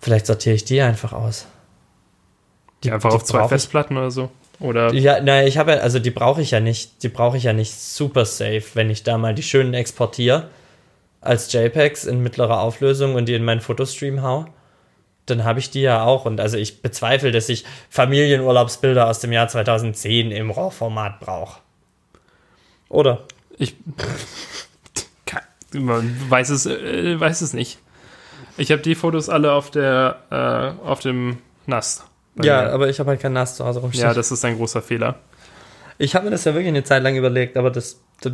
Vielleicht 0.00 0.26
sortiere 0.26 0.54
ich 0.54 0.64
die 0.64 0.80
einfach 0.80 1.12
aus. 1.12 1.46
Die 2.84 2.92
einfach 2.92 3.10
die 3.10 3.16
auf 3.16 3.24
zwei 3.24 3.38
brauch 3.38 3.46
ich- 3.46 3.50
Festplatten 3.50 3.96
oder 3.96 4.10
so. 4.10 4.30
Oder 4.60 4.92
Ja, 4.92 5.20
naja, 5.20 5.46
ich 5.46 5.56
habe 5.58 5.72
ja, 5.72 5.78
also 5.78 5.98
die 6.00 6.10
brauche 6.10 6.42
ich 6.42 6.50
ja 6.50 6.60
nicht, 6.60 7.02
die 7.02 7.08
brauche 7.08 7.36
ich 7.36 7.44
ja 7.44 7.52
nicht 7.52 7.74
super 7.74 8.24
safe, 8.24 8.64
wenn 8.74 8.90
ich 8.90 9.02
da 9.04 9.16
mal 9.18 9.34
die 9.34 9.42
schönen 9.42 9.72
exportiere 9.74 10.48
als 11.20 11.52
JPEGs 11.52 12.04
in 12.04 12.22
mittlerer 12.22 12.60
Auflösung 12.60 13.14
und 13.14 13.26
die 13.26 13.34
in 13.34 13.44
meinen 13.44 13.60
Fotostream 13.60 14.22
hau, 14.22 14.46
dann 15.26 15.44
habe 15.44 15.58
ich 15.60 15.70
die 15.70 15.82
ja 15.82 16.04
auch. 16.04 16.24
Und 16.26 16.40
also 16.40 16.56
ich 16.56 16.80
bezweifle, 16.82 17.30
dass 17.32 17.48
ich 17.48 17.64
Familienurlaubsbilder 17.90 19.08
aus 19.08 19.20
dem 19.20 19.32
Jahr 19.32 19.48
2010 19.48 20.30
im 20.32 20.50
RAW-Format 20.50 21.20
brauche. 21.20 21.60
Oder? 22.88 23.24
ich. 23.58 23.76
Man 25.74 26.16
weiß 26.30 26.48
es, 26.48 26.64
äh, 26.64 27.20
weiß 27.20 27.42
es 27.42 27.52
nicht. 27.52 27.78
Ich 28.56 28.72
habe 28.72 28.80
die 28.80 28.94
Fotos 28.94 29.28
alle 29.28 29.52
auf 29.52 29.70
der, 29.70 30.16
äh, 30.30 30.86
auf 30.86 31.00
dem 31.00 31.38
NAS. 31.66 32.04
Ja, 32.42 32.62
mir. 32.62 32.72
aber 32.72 32.88
ich 32.88 32.98
habe 33.00 33.10
halt 33.10 33.20
kein 33.20 33.34
NAS 33.34 33.56
zu 33.56 33.66
Hause 33.66 33.80
rumstehen. 33.80 34.06
ja, 34.08 34.14
das 34.14 34.30
ist 34.32 34.42
ein 34.46 34.56
großer 34.56 34.80
Fehler. 34.80 35.16
ich 35.98 36.14
habe 36.14 36.24
mir 36.26 36.30
das 36.30 36.44
ja 36.44 36.54
wirklich 36.54 36.68
eine 36.68 36.84
Zeit 36.84 37.02
lang 37.02 37.16
überlegt, 37.16 37.56
aber 37.58 37.70
das, 37.70 38.00
das, 38.22 38.32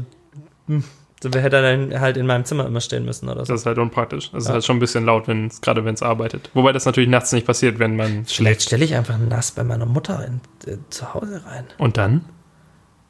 hm, 0.68 0.84
das 1.20 1.34
hätte 1.34 1.61
dann 1.62 1.98
halt 2.00 2.16
in 2.16 2.26
meinem 2.26 2.44
Zimmer 2.44 2.66
immer 2.66 2.80
stehen 2.80 3.05
müssen 3.05 3.28
oder 3.28 3.44
so. 3.44 3.52
Das 3.52 3.62
ist 3.62 3.66
halt 3.66 3.78
unpraktisch. 3.78 4.30
Das 4.30 4.44
ist 4.44 4.48
Ja. 4.48 4.55
halt 4.55 4.64
schon 4.64 4.76
ein 4.76 4.80
bisschen 4.80 5.05
laut, 5.05 5.26
wenn 5.26 5.48
gerade 5.61 5.84
wenn 5.84 5.94
es 5.94 6.02
arbeitet. 6.02 6.50
Wobei 6.55 6.70
das 6.72 6.84
natürlich 6.84 7.09
nachts 7.09 7.32
nicht 7.32 7.46
passiert, 7.46 7.80
wenn 7.80 7.96
man 7.96 8.26
Vielleicht 8.26 8.30
schläft. 8.34 8.62
stelle 8.62 8.84
ich 8.84 8.94
einfach 8.94 9.14
ein 9.16 9.26
NAS 9.28 9.50
bei 9.50 9.64
meiner 9.64 9.86
Mutter 9.86 10.24
in, 10.24 10.40
äh, 10.72 10.76
zu 10.90 11.12
Hause 11.14 11.42
rein. 11.46 11.64
Und 11.78 11.96
dann? 11.96 12.24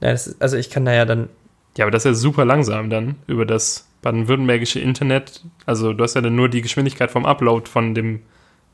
Ja, 0.05 0.11
das 0.11 0.27
ist, 0.27 0.43
also 0.43 0.59
ich 0.59 0.69
kann 0.69 0.85
da 0.85 0.93
ja 0.93 1.07
dann 1.07 1.31
Ja, 1.79 1.87
aber 1.87 1.91
das 1.91 2.05
ist 2.05 2.11
ja 2.11 2.15
super 2.15 2.45
langsam 2.45 2.91
dann 2.91 3.17
über 3.27 3.47
das 3.47 3.89
baden-württembergische 4.03 4.79
Internet. 4.79 5.43
Also 5.65 5.95
du 5.95 6.05
hast 6.05 6.15
ja 6.15 6.21
dann 6.21 6.37
nur 6.37 6.51
die 6.51 6.61
Geschwindigkeit 6.61 7.11
vom 7.11 7.25
Upload 7.25 7.71
von 7.71 7.95
dem, 7.95 8.21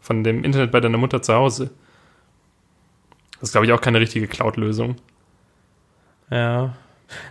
von 0.01 0.25
dem 0.25 0.43
Internet 0.43 0.73
bei 0.73 0.81
deiner 0.81 0.99
Mutter 0.99 1.23
zu 1.23 1.33
Hause. 1.33 1.71
Das 3.35 3.51
ist, 3.51 3.53
glaube 3.53 3.67
ich, 3.67 3.73
auch 3.73 3.81
keine 3.81 4.01
richtige 4.01 4.27
Cloud-Lösung. 4.27 4.97
Ja. 6.33 6.75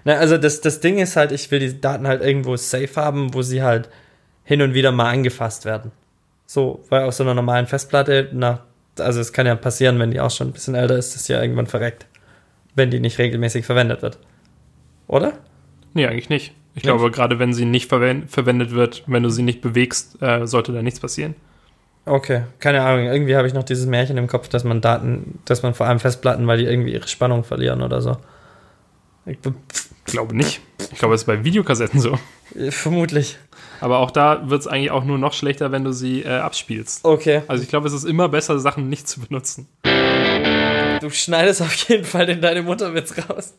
Na, 0.06 0.14
also 0.14 0.38
das, 0.38 0.62
das 0.62 0.80
Ding 0.80 0.98
ist 0.98 1.18
halt, 1.18 1.34
ich 1.34 1.52
will 1.52 1.60
die 1.60 1.82
Daten 1.82 2.08
halt 2.08 2.22
irgendwo 2.22 2.56
safe 2.56 2.96
haben, 2.96 3.34
wo 3.34 3.42
sie 3.42 3.62
halt 3.64 3.90
hin 4.46 4.62
und 4.62 4.74
wieder 4.74 4.94
mal 4.94 5.10
angefasst 5.12 5.66
werden. 5.66 5.92
So, 6.46 6.86
weil 6.90 7.04
auf 7.04 7.14
so 7.14 7.24
einer 7.24 7.34
normalen 7.34 7.68
Festplatte, 7.68 8.30
na, 8.34 8.64
also 8.98 9.20
es 9.20 9.34
kann 9.34 9.46
ja 9.46 9.56
passieren, 9.56 10.00
wenn 10.00 10.12
die 10.12 10.22
auch 10.22 10.32
schon 10.32 10.48
ein 10.48 10.54
bisschen 10.54 10.76
älter 10.76 10.98
ist, 10.98 11.16
dass 11.16 11.26
die 11.26 11.34
ja 11.34 11.42
irgendwann 11.42 11.68
verreckt. 11.68 12.08
Wenn 12.76 12.92
die 12.92 13.00
nicht 13.00 13.18
regelmäßig 13.18 13.66
verwendet 13.66 14.02
wird. 14.02 14.20
Oder? 15.08 15.34
Nee, 15.94 16.06
eigentlich 16.06 16.30
nicht. 16.30 16.54
Ich 16.76 16.76
Nicht? 16.76 16.84
glaube, 16.84 17.10
gerade 17.12 17.40
wenn 17.40 17.54
sie 17.54 17.66
nicht 17.66 17.90
verwen 17.90 18.28
verwendet 18.28 18.72
wird, 18.72 19.04
wenn 19.08 19.24
du 19.24 19.30
sie 19.30 19.42
nicht 19.42 19.62
bewegst, 19.62 20.22
äh, 20.22 20.46
sollte 20.46 20.72
da 20.72 20.82
nichts 20.82 21.00
passieren. 21.00 21.36
Okay, 22.06 22.44
keine 22.60 22.82
Ahnung. 22.82 23.06
Irgendwie 23.08 23.36
habe 23.36 23.48
ich 23.48 23.54
noch 23.54 23.64
dieses 23.64 23.86
Märchen 23.86 24.18
im 24.18 24.28
Kopf, 24.28 24.48
dass 24.50 24.64
man 24.64 24.80
Daten, 24.82 25.40
dass 25.46 25.64
man 25.64 25.74
vor 25.74 25.88
allem 25.88 26.00
Festplatten, 26.00 26.48
weil 26.48 26.58
die 26.60 26.66
irgendwie 26.66 26.94
ihre 26.94 27.08
Spannung 27.08 27.44
verlieren 27.44 27.82
oder 27.82 28.02
so. 28.02 28.18
Ich, 29.26 29.38
Ich 30.06 30.12
glaube 30.12 30.36
nicht. 30.36 30.62
Ich 30.92 30.98
glaube, 31.00 31.14
es 31.16 31.22
ist 31.22 31.28
bei 31.28 31.44
Videokassetten 31.44 32.00
so. 32.00 32.18
vermutlich. 32.70 33.38
Aber 33.82 34.00
auch 34.00 34.12
da 34.12 34.50
wird 34.50 34.62
es 34.62 34.68
eigentlich 34.68 34.92
auch 34.92 35.04
nur 35.04 35.18
noch 35.18 35.34
schlechter, 35.34 35.72
wenn 35.72 35.84
du 35.84 35.92
sie 35.92 36.24
äh, 36.24 36.30
abspielst. 36.40 37.04
Okay. 37.06 37.42
Also 37.48 37.64
ich 37.64 37.70
glaube, 37.70 37.88
es 37.88 37.94
ist 37.94 38.06
immer 38.06 38.30
besser, 38.30 38.60
Sachen 38.60 38.90
nicht 38.90 39.08
zu 39.08 39.20
benutzen. 39.22 39.68
Du 41.02 41.10
schneidest 41.10 41.62
auf 41.62 41.74
jeden 41.90 42.04
Fall 42.06 42.30
in 42.30 42.42
deine 42.42 42.62
Mutterwitz 42.62 43.14
raus. 43.30 43.54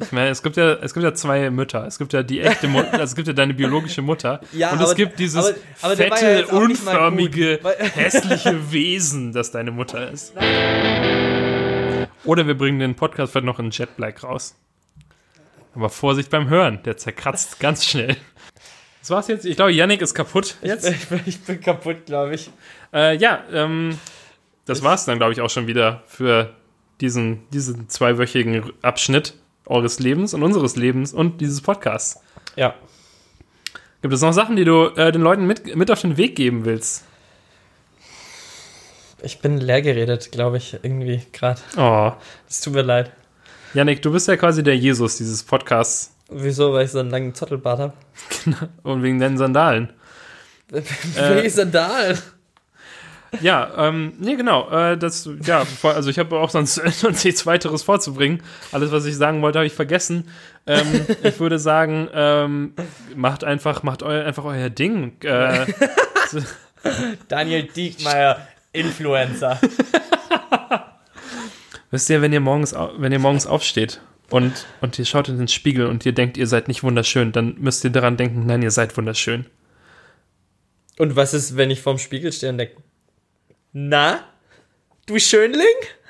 Ich 0.00 0.12
meine, 0.12 0.30
es 0.30 0.42
gibt 0.42 0.56
ja, 0.56 0.74
es 0.74 0.94
gibt 0.94 1.04
ja 1.04 1.14
zwei 1.14 1.50
Mütter. 1.50 1.86
Es 1.86 1.98
gibt 1.98 2.12
ja 2.12 2.22
die 2.22 2.40
echte 2.40 2.68
Mutter, 2.68 2.92
also 2.92 3.04
es 3.04 3.14
gibt 3.14 3.28
ja 3.28 3.34
deine 3.34 3.54
biologische 3.54 4.02
Mutter. 4.02 4.40
Ja, 4.52 4.70
und 4.72 4.78
es 4.80 4.86
aber- 4.86 4.94
gibt 4.94 5.18
dieses 5.18 5.44
aber- 5.46 5.56
aber 5.82 5.94
ja 5.94 6.14
fette, 6.16 6.44
gut, 6.50 6.62
unförmige, 6.70 7.60
hässliche 7.94 8.72
Wesen, 8.72 9.32
das 9.32 9.50
deine 9.50 9.70
Mutter 9.70 10.10
ist. 10.10 10.32
Oder 12.24 12.46
wir 12.46 12.56
bringen 12.58 12.78
den 12.80 12.94
Podcast 12.94 13.32
vielleicht 13.32 13.46
noch 13.46 13.58
in 13.58 13.70
Jet 13.70 13.96
Black 13.96 14.22
raus. 14.22 14.54
Aber 15.74 15.88
Vorsicht 15.90 16.30
beim 16.30 16.48
Hören, 16.48 16.80
der 16.84 16.96
zerkratzt 16.96 17.60
ganz 17.60 17.84
schnell. 17.84 18.16
Das 19.00 19.10
war's 19.10 19.28
jetzt. 19.28 19.44
Ich 19.46 19.56
glaube, 19.56 19.72
Yannick 19.72 20.02
ist 20.02 20.14
kaputt 20.14 20.56
jetzt. 20.62 20.88
Ich, 20.88 21.06
bin- 21.08 21.20
ich 21.24 21.40
bin 21.40 21.60
kaputt, 21.60 22.06
glaube 22.06 22.34
ich. 22.34 22.50
Äh, 22.92 23.16
ja, 23.16 23.42
ähm, 23.52 23.98
das 24.68 24.82
war's 24.82 25.04
dann, 25.04 25.18
glaube 25.18 25.32
ich, 25.32 25.40
auch 25.40 25.50
schon 25.50 25.66
wieder 25.66 26.02
für 26.06 26.54
diesen, 27.00 27.48
diesen 27.50 27.88
zweiwöchigen 27.88 28.72
Abschnitt 28.82 29.34
eures 29.66 29.98
Lebens 29.98 30.34
und 30.34 30.42
unseres 30.42 30.76
Lebens 30.76 31.12
und 31.12 31.40
dieses 31.40 31.60
Podcasts. 31.60 32.20
Ja. 32.56 32.74
Gibt 34.02 34.14
es 34.14 34.20
noch 34.20 34.32
Sachen, 34.32 34.56
die 34.56 34.64
du 34.64 34.86
äh, 34.96 35.12
den 35.12 35.22
Leuten 35.22 35.46
mit, 35.46 35.74
mit 35.76 35.90
auf 35.90 36.00
den 36.00 36.16
Weg 36.16 36.36
geben 36.36 36.64
willst? 36.64 37.04
Ich 39.22 39.40
bin 39.40 39.58
leer 39.58 39.82
geredet, 39.82 40.30
glaube 40.30 40.58
ich, 40.58 40.74
irgendwie 40.82 41.22
gerade. 41.32 41.60
Oh, 41.76 42.12
Es 42.48 42.60
tut 42.60 42.74
mir 42.74 42.82
leid. 42.82 43.12
Yannick, 43.74 44.00
du 44.02 44.12
bist 44.12 44.28
ja 44.28 44.36
quasi 44.36 44.62
der 44.62 44.76
Jesus 44.76 45.16
dieses 45.16 45.42
Podcasts 45.42 46.14
Wieso? 46.28 46.72
Weil 46.72 46.84
ich 46.84 46.90
so 46.90 46.98
einen 46.98 47.10
langen 47.10 47.34
Zottelbart 47.34 47.78
habe? 47.78 47.92
und 48.82 49.02
wegen 49.02 49.18
deinen 49.18 49.38
Sandalen. 49.38 49.92
Welche 50.68 51.50
Sandalen? 51.50 52.18
Ja, 53.40 53.88
ähm, 53.88 54.12
nee, 54.18 54.36
genau. 54.36 54.70
Äh, 54.70 54.96
das, 54.96 55.28
ja, 55.44 55.64
also 55.82 56.10
ich 56.10 56.18
habe 56.18 56.38
auch 56.38 56.50
sonst, 56.50 56.74
sonst 56.98 57.24
nichts 57.24 57.46
weiteres 57.46 57.82
vorzubringen. 57.82 58.42
Alles, 58.72 58.90
was 58.90 59.04
ich 59.04 59.16
sagen 59.16 59.42
wollte, 59.42 59.58
habe 59.58 59.66
ich 59.66 59.74
vergessen. 59.74 60.28
Ähm, 60.66 61.06
ich 61.22 61.38
würde 61.40 61.58
sagen, 61.58 62.08
ähm, 62.12 62.74
macht 63.14 63.44
einfach, 63.44 63.82
macht 63.82 64.02
eu 64.02 64.24
einfach 64.24 64.44
euer 64.44 64.70
Ding. 64.70 65.20
Äh, 65.22 65.66
Daniel 67.28 67.64
Diekmeyer, 67.64 68.46
Influencer. 68.72 69.60
wisst 71.90 72.10
ihr, 72.10 72.22
wenn 72.22 72.32
ihr 72.32 72.40
morgens, 72.40 72.74
wenn 72.96 73.12
ihr 73.12 73.18
morgens 73.18 73.46
aufsteht 73.46 74.00
und, 74.30 74.66
und 74.80 74.98
ihr 74.98 75.04
schaut 75.04 75.28
in 75.28 75.38
den 75.38 75.48
Spiegel 75.48 75.86
und 75.86 76.04
ihr 76.06 76.12
denkt, 76.12 76.36
ihr 76.36 76.46
seid 76.46 76.68
nicht 76.68 76.82
wunderschön, 76.82 77.32
dann 77.32 77.56
müsst 77.58 77.84
ihr 77.84 77.90
daran 77.90 78.16
denken, 78.16 78.46
nein, 78.46 78.62
ihr 78.62 78.70
seid 78.70 78.96
wunderschön. 78.96 79.46
Und 80.98 81.16
was 81.16 81.32
ist, 81.32 81.56
wenn 81.56 81.70
ich 81.70 81.80
vorm 81.80 81.98
Spiegel 81.98 82.32
stehe 82.32 82.52
und 82.52 82.58
denke, 82.58 82.76
na, 83.72 84.20
du 85.06 85.18
Schönling? 85.18 85.64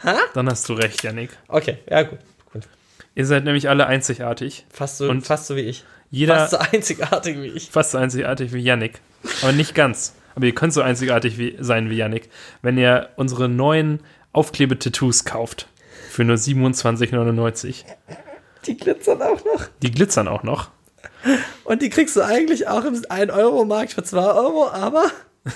Ha? 0.05 0.17
Dann 0.35 0.49
hast 0.49 0.69
du 0.69 0.75
recht, 0.75 1.03
Yannick. 1.03 1.31
Okay, 1.49 1.79
ja 1.91 2.03
gut. 2.03 2.19
gut. 2.53 2.63
Ihr 3.15 3.27
seid 3.27 3.45
nämlich 3.45 3.69
alle 3.69 3.87
einzigartig. 3.87 4.65
Fast 4.71 4.99
so, 4.99 5.09
Und 5.09 5.27
fast 5.27 5.47
so 5.47 5.57
wie 5.57 5.63
ich. 5.63 5.85
Jeder 6.11 6.37
Fast 6.37 6.51
so 6.53 6.59
einzigartig 6.59 7.37
wie 7.41 7.49
ich. 7.49 7.71
fast 7.71 7.91
so 7.93 7.99
einzigartig 7.99 8.53
wie 8.53 8.61
Yannick. 8.61 9.01
Aber 9.43 9.53
nicht 9.53 9.75
ganz. 9.75 10.15
Aber 10.35 10.47
ihr 10.47 10.55
könnt 10.55 10.73
so 10.73 10.83
einzigartig 10.83 11.37
wie, 11.37 11.57
sein 11.59 11.91
wie 11.91 11.97
Yannick, 11.97 12.31
wenn 12.63 12.79
ihr 12.79 13.11
unsere 13.17 13.49
neuen 13.49 14.01
Aufklebetattoos 14.33 15.25
kauft. 15.25 15.67
Für 16.11 16.25
nur 16.25 16.37
27,99. 16.37 17.85
Die 18.67 18.77
glitzern 18.77 19.21
auch 19.23 19.45
noch. 19.45 19.67
Die 19.83 19.91
glitzern 19.91 20.29
auch 20.29 20.43
noch. 20.43 20.71
Und 21.65 21.83
die 21.83 21.91
kriegst 21.91 22.17
du 22.17 22.23
eigentlich 22.23 22.69
auch 22.69 22.85
im 22.85 22.95
1-Euro-Markt 22.95 23.93
für 23.95 24.05
2 24.05 24.19
Euro, 24.19 24.69
aber. 24.71 25.11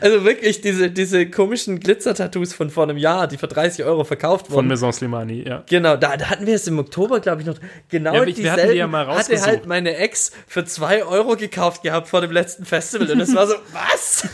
Also 0.00 0.24
wirklich, 0.24 0.60
diese, 0.60 0.90
diese 0.90 1.28
komischen 1.30 1.80
Glitzer-Tattoos 1.80 2.52
von 2.52 2.68
vor 2.70 2.82
einem 2.84 2.96
Jahr, 2.98 3.26
die 3.26 3.38
für 3.38 3.48
30 3.48 3.84
Euro 3.84 4.04
verkauft 4.04 4.46
Von 4.48 4.56
wurden. 4.56 4.68
Maison 4.68 4.92
Slimani, 4.92 5.46
ja. 5.48 5.62
Genau, 5.68 5.96
da, 5.96 6.16
da 6.16 6.26
hatten 6.30 6.46
wir 6.46 6.54
es 6.54 6.66
im 6.66 6.78
Oktober, 6.78 7.20
glaube 7.20 7.40
ich, 7.42 7.46
noch. 7.46 7.56
Genau 7.88 8.14
Ja, 8.14 8.26
wir- 8.26 8.36
wir 8.36 8.50
hatten 8.52 8.60
die 8.60 8.62
dieselben 8.66 8.76
ja 8.76 8.86
mal 8.86 9.06
hatte 9.06 9.16
rausgesucht. 9.18 9.46
halt 9.46 9.66
meine 9.66 9.96
Ex 9.96 10.32
für 10.46 10.64
2 10.64 11.04
Euro 11.04 11.36
gekauft 11.36 11.82
gehabt 11.82 12.08
vor 12.08 12.20
dem 12.20 12.32
letzten 12.32 12.64
Festival. 12.64 13.10
Und 13.10 13.20
es 13.20 13.34
war 13.34 13.46
so, 13.46 13.54
was? 13.72 14.28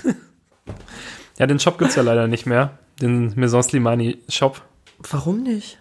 Ja, 1.39 1.47
den 1.47 1.61
Shop 1.61 1.79
gibt 1.79 1.91
es 1.91 1.97
ja 1.97 2.03
leider 2.03 2.27
nicht 2.27 2.47
mehr. 2.47 2.79
Den 3.01 3.33
Maison 3.37 3.63
Slimani 3.63 4.19
Shop. 4.29 4.61
Warum 5.11 5.43
nicht? 5.45 5.79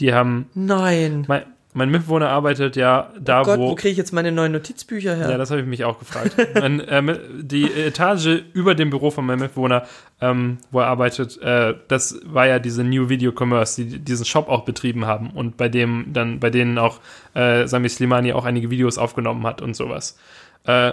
Die 0.00 0.12
haben. 0.12 0.48
Nein. 0.54 1.24
Mein, 1.28 1.42
mein 1.78 1.90
Mitbewohner 1.90 2.28
arbeitet 2.28 2.76
ja 2.76 3.10
da, 3.18 3.40
Oh 3.40 3.44
Gott, 3.44 3.58
wo. 3.58 3.70
wo 3.70 3.74
kriege 3.74 3.92
ich 3.92 3.96
jetzt 3.96 4.12
meine 4.12 4.32
neuen 4.32 4.52
Notizbücher 4.52 5.14
her? 5.14 5.30
Ja, 5.30 5.38
das 5.38 5.50
habe 5.50 5.60
ich 5.62 5.66
mich 5.66 5.84
auch 5.84 5.98
gefragt. 5.98 6.36
mein, 6.54 6.80
äh, 6.80 7.18
die 7.40 7.72
Etage 7.72 8.42
über 8.52 8.74
dem 8.74 8.90
Büro 8.90 9.10
von 9.10 9.24
meinem 9.24 9.40
Mitbewohner, 9.40 9.86
ähm, 10.20 10.58
wo 10.70 10.80
er 10.80 10.88
arbeitet, 10.88 11.40
äh, 11.40 11.74
das 11.88 12.20
war 12.26 12.46
ja 12.46 12.58
diese 12.58 12.84
New 12.84 13.08
Video 13.08 13.32
Commerce, 13.32 13.82
die 13.82 13.98
diesen 14.00 14.26
Shop 14.26 14.48
auch 14.48 14.64
betrieben 14.64 15.06
haben 15.06 15.30
und 15.30 15.56
bei 15.56 15.68
dem 15.68 16.06
dann, 16.12 16.40
bei 16.40 16.50
denen 16.50 16.76
auch 16.76 17.00
äh, 17.34 17.66
Sami 17.66 17.88
Slimani 17.88 18.32
auch 18.32 18.44
einige 18.44 18.70
Videos 18.70 18.98
aufgenommen 18.98 19.46
hat 19.46 19.62
und 19.62 19.74
sowas. 19.74 20.18
Äh, 20.64 20.92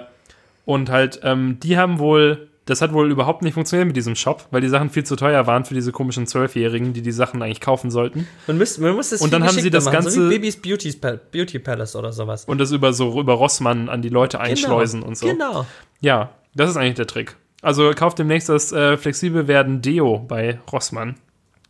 und 0.65 0.89
halt, 0.89 1.19
ähm, 1.23 1.57
die 1.61 1.77
haben 1.77 1.99
wohl, 1.99 2.47
das 2.65 2.81
hat 2.81 2.93
wohl 2.93 3.11
überhaupt 3.11 3.43
nicht 3.43 3.53
funktioniert 3.53 3.87
mit 3.87 3.95
diesem 3.95 4.15
Shop, 4.15 4.47
weil 4.51 4.61
die 4.61 4.69
Sachen 4.69 4.89
viel 4.89 5.03
zu 5.03 5.15
teuer 5.15 5.45
waren 5.45 5.65
für 5.65 5.75
diese 5.75 5.91
komischen 5.91 6.25
Zwölfjährigen, 6.25 6.93
die 6.93 7.01
die 7.01 7.11
Sachen 7.11 7.41
eigentlich 7.43 7.61
kaufen 7.61 7.91
sollten. 7.91 8.27
Man, 8.47 8.57
müsste, 8.57 8.81
man 8.81 8.95
muss 8.95 9.09
das 9.09 9.21
Und 9.21 9.31
dann 9.33 9.43
haben 9.43 9.59
sie 9.59 9.69
das 9.69 9.85
machen, 9.85 10.01
so 10.01 10.19
Ganze- 10.19 10.29
wie 10.29 10.35
Babys 10.35 10.57
Beauty, 10.57 10.91
Beauty 11.31 11.59
Palace 11.59 11.95
oder 11.95 12.11
sowas. 12.11 12.45
Und 12.45 12.57
das 12.57 12.71
über 12.71 12.91
so 12.93 13.19
über 13.19 13.33
Rossmann 13.33 13.87
an 13.87 14.01
die 14.01 14.09
Leute 14.09 14.39
einschleusen 14.39 15.03
und 15.03 15.17
so. 15.17 15.27
Genau. 15.27 15.65
Ja, 16.01 16.31
das 16.55 16.71
ist 16.71 16.77
eigentlich 16.77 16.95
der 16.95 17.07
Trick. 17.07 17.35
Also 17.61 17.91
kauft 17.95 18.19
demnächst 18.19 18.49
das 18.49 18.71
äh, 18.71 18.97
flexibel 18.97 19.47
werden 19.47 19.81
Deo 19.81 20.19
bei 20.19 20.59
Rossmann. 20.71 21.15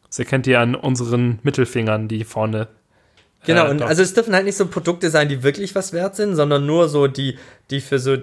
Das 0.08 0.20
erkennt 0.20 0.48
ihr 0.48 0.62
an 0.62 0.76
unseren 0.76 1.40
Mittelfingern, 1.44 2.08
die 2.08 2.24
vorne. 2.24 2.70
Genau, 3.46 3.68
äh, 3.68 3.70
und 3.70 3.82
doch. 3.82 3.88
also 3.88 4.02
es 4.02 4.14
dürfen 4.14 4.34
halt 4.34 4.46
nicht 4.46 4.58
so 4.58 4.66
Produkte 4.68 5.10
sein, 5.10 5.30
die 5.30 5.44
wirklich 5.44 5.76
was 5.76 5.94
wert 5.94 6.16
sind, 6.16 6.36
sondern 6.36 6.66
nur 6.66 6.90
so 6.90 7.08
die, 7.08 7.38
die 7.70 7.82
für 7.82 8.00
so 8.00 8.18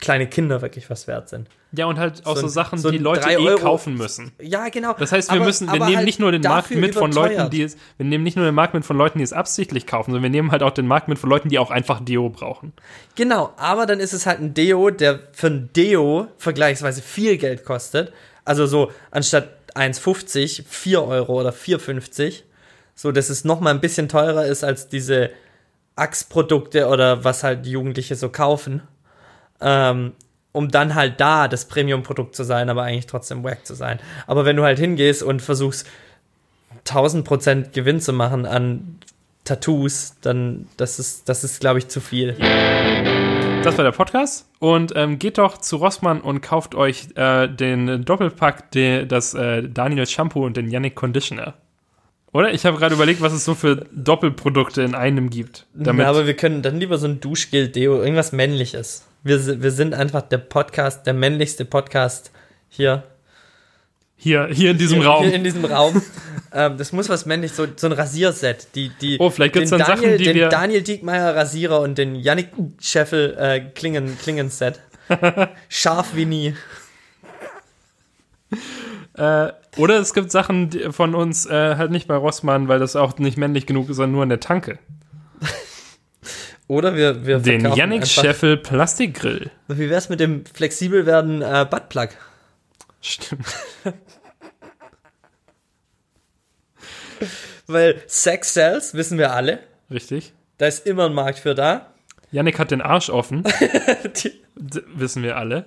kleine 0.00 0.26
Kinder 0.26 0.62
wirklich 0.62 0.88
was 0.90 1.06
wert 1.06 1.28
sind. 1.28 1.48
ja, 1.72 1.86
und 1.86 1.98
halt 1.98 2.24
auch 2.26 2.34
so 2.36 2.42
so, 2.42 2.48
Sachen, 2.48 2.78
so 2.78 2.90
die 2.90 2.98
Leute 2.98 3.28
eh 3.30 3.36
Euro- 3.36 3.60
kaufen 3.60 3.94
müssen. 3.94 4.32
Ja, 4.40 4.68
genau. 4.68 4.94
Das 4.94 5.12
heißt, 5.12 5.30
wir 5.30 5.36
Aber- 5.36 5.44
müssen, 5.46 5.66
wir 5.66 5.78
nehmen 5.80 5.96
halt 5.96 6.04
nicht 6.06 6.18
nur 6.20 6.32
den 6.32 6.42
Markt 6.42 6.70
mit 6.70 6.94
von 6.94 7.12
Leuten, 7.12 7.34
überteuert. 7.34 7.52
die 7.52 7.62
es, 7.62 7.76
wir 7.96 8.06
nehmen 8.06 8.24
nicht 8.24 8.36
nur 8.36 8.44
den 8.46 8.54
Markt 8.54 8.74
mit 8.74 8.84
von 8.84 8.96
Leuten, 8.96 9.18
die 9.18 9.24
es 9.24 9.32
absichtlich 9.32 9.86
kaufen, 9.86 10.10
sondern 10.12 10.22
wir 10.22 10.30
nehmen 10.30 10.50
halt 10.52 10.62
auch 10.62 10.70
den 10.70 10.86
Markt 10.86 11.08
mit 11.08 11.18
von 11.18 11.28
Leuten, 11.28 11.48
die 11.50 11.58
auch 11.58 11.70
einfach 11.70 12.00
Deo 12.00 12.28
brauchen. 12.30 12.72
Genau, 13.16 13.52
aber 13.56 13.86
dann 13.86 14.00
ist 14.00 14.12
es 14.12 14.24
halt 14.26 14.40
ein 14.40 14.54
Deo, 14.54 14.90
der 14.90 15.20
für 15.32 15.48
ein 15.48 15.70
Deo 15.74 16.28
vergleichsweise 16.38 17.02
viel 17.02 17.36
Geld 17.36 17.64
kostet. 17.64 18.12
Also 18.44 18.66
so 18.66 18.90
anstatt 19.10 19.48
1,50, 19.74 20.64
4 20.66 21.02
Euro 21.02 21.40
oder 21.40 21.50
4,50. 21.52 22.42
So, 22.94 23.12
dass 23.12 23.28
es 23.30 23.44
nochmal 23.44 23.74
ein 23.74 23.80
bisschen 23.80 24.08
teurer 24.08 24.46
ist 24.46 24.64
als 24.64 24.88
diese 24.88 25.30
Axe-Produkte 25.96 26.86
oder 26.88 27.24
was 27.24 27.44
halt 27.44 27.66
die 27.66 27.72
Jugendliche 27.72 28.14
so 28.16 28.28
kaufen. 28.28 28.82
Ähm, 29.60 30.12
um 30.52 30.70
dann 30.70 30.94
halt 30.94 31.20
da 31.20 31.46
das 31.46 31.66
Premium-Produkt 31.66 32.34
zu 32.34 32.42
sein, 32.42 32.68
aber 32.68 32.82
eigentlich 32.82 33.06
trotzdem 33.06 33.44
wack 33.44 33.66
zu 33.66 33.74
sein. 33.74 34.00
Aber 34.26 34.44
wenn 34.44 34.56
du 34.56 34.64
halt 34.64 34.78
hingehst 34.78 35.22
und 35.22 35.42
versuchst 35.42 35.86
1000% 36.86 37.70
Gewinn 37.72 38.00
zu 38.00 38.12
machen 38.12 38.46
an 38.46 38.98
Tattoos, 39.44 40.16
dann 40.20 40.66
das 40.76 40.98
ist, 40.98 41.28
das 41.28 41.44
ist 41.44 41.60
glaube 41.60 41.78
ich, 41.78 41.88
zu 41.88 42.00
viel. 42.00 42.34
Das 43.62 43.76
war 43.76 43.84
der 43.84 43.92
Podcast. 43.92 44.46
Und 44.58 44.92
ähm, 44.96 45.18
geht 45.18 45.38
doch 45.38 45.58
zu 45.58 45.76
Rossmann 45.76 46.20
und 46.20 46.40
kauft 46.40 46.74
euch 46.74 47.08
äh, 47.16 47.48
den 47.48 48.04
Doppelpack, 48.04 48.70
de, 48.70 49.06
das 49.06 49.34
äh, 49.34 49.62
Daniel 49.68 50.06
Shampoo 50.06 50.44
und 50.44 50.56
den 50.56 50.70
Yannick 50.70 50.94
Conditioner. 50.94 51.54
Oder? 52.32 52.52
Ich 52.52 52.66
habe 52.66 52.76
gerade 52.78 52.94
überlegt, 52.94 53.20
was 53.20 53.32
es 53.32 53.44
so 53.44 53.54
für 53.54 53.86
Doppelprodukte 53.92 54.82
in 54.82 54.94
einem 54.94 55.30
gibt. 55.30 55.66
Damit 55.74 56.04
Ja, 56.04 56.10
aber 56.10 56.26
wir 56.26 56.34
können 56.34 56.62
dann 56.62 56.78
lieber 56.78 56.98
so 56.98 57.06
ein 57.06 57.20
Duschgel-Deo, 57.20 58.00
irgendwas 58.00 58.32
männliches. 58.32 59.07
Wir, 59.24 59.62
wir 59.62 59.70
sind 59.70 59.94
einfach 59.94 60.22
der 60.22 60.38
Podcast, 60.38 61.06
der 61.06 61.14
männlichste 61.14 61.64
Podcast 61.64 62.30
hier. 62.68 63.02
hier, 64.16 64.46
hier 64.50 64.70
in 64.70 64.78
diesem 64.78 64.98
hier, 65.00 65.08
Raum. 65.08 65.24
Hier 65.24 65.34
in 65.34 65.44
diesem 65.44 65.64
Raum. 65.64 66.00
ähm, 66.52 66.78
das 66.78 66.92
muss 66.92 67.08
was 67.08 67.26
männlich, 67.26 67.52
so, 67.52 67.66
so 67.76 67.86
ein 67.88 67.92
Rasierset. 67.92 68.68
Die, 68.74 68.90
die, 69.00 69.18
Oh, 69.18 69.30
vielleicht 69.30 69.54
gibt's 69.54 69.70
den 69.70 69.78
dann 69.78 69.86
Sachen, 69.88 70.02
Daniel, 70.02 70.18
die 70.18 70.24
den 70.24 70.36
wir- 70.36 70.48
Daniel 70.48 70.82
Diekmeyer 70.82 71.34
Rasierer 71.34 71.80
und 71.80 71.98
den 71.98 72.14
Yannick 72.14 72.48
Scheffel 72.80 73.36
äh, 73.38 73.60
Klingen, 73.60 74.16
Klingenset. 74.18 74.80
Scharf 75.68 76.14
wie 76.14 76.26
nie. 76.26 76.54
Äh, 79.14 79.48
oder 79.76 79.98
es 79.98 80.14
gibt 80.14 80.30
Sachen 80.30 80.92
von 80.92 81.14
uns 81.14 81.46
äh, 81.46 81.76
halt 81.76 81.90
nicht 81.90 82.06
bei 82.08 82.14
Rossmann, 82.16 82.68
weil 82.68 82.78
das 82.78 82.94
auch 82.96 83.18
nicht 83.18 83.36
männlich 83.36 83.66
genug 83.66 83.88
ist, 83.90 83.96
sondern 83.96 84.12
nur 84.12 84.22
in 84.22 84.28
der 84.28 84.40
Tanke. 84.40 84.78
Oder 86.68 86.94
wir, 86.94 87.26
wir 87.26 87.38
Den 87.38 87.64
Yannick 87.72 88.06
Scheffel 88.06 88.58
Plastikgrill. 88.58 89.50
Wie 89.68 89.88
wär's 89.88 90.10
mit 90.10 90.20
dem 90.20 90.44
flexibel 90.44 91.06
werden 91.06 91.40
äh, 91.40 91.66
Buttplug? 91.68 92.10
Stimmt. 93.00 93.46
Weil 97.66 98.02
Sex 98.06 98.52
sells, 98.52 98.92
wissen 98.94 99.18
wir 99.18 99.32
alle. 99.32 99.60
Richtig. 99.90 100.34
Da 100.58 100.66
ist 100.66 100.86
immer 100.86 101.06
ein 101.06 101.14
Markt 101.14 101.38
für 101.38 101.54
da. 101.54 101.94
Yannick 102.30 102.58
hat 102.58 102.70
den 102.70 102.82
Arsch 102.82 103.08
offen, 103.08 103.44
wissen 104.54 105.22
wir 105.22 105.38
alle. 105.38 105.64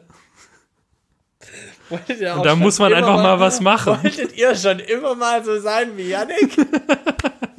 Wolltet 1.90 2.22
ihr 2.22 2.34
auch 2.34 2.38
Und 2.38 2.46
da 2.46 2.56
muss 2.56 2.78
man 2.78 2.94
einfach 2.94 3.18
mal 3.18 3.40
was 3.40 3.60
machen. 3.60 4.04
Wolltet 4.04 4.38
ihr 4.38 4.56
schon 4.56 4.78
immer 4.78 5.16
mal 5.16 5.44
so 5.44 5.60
sein 5.60 5.98
wie 5.98 6.10
Yannick? 6.10 6.56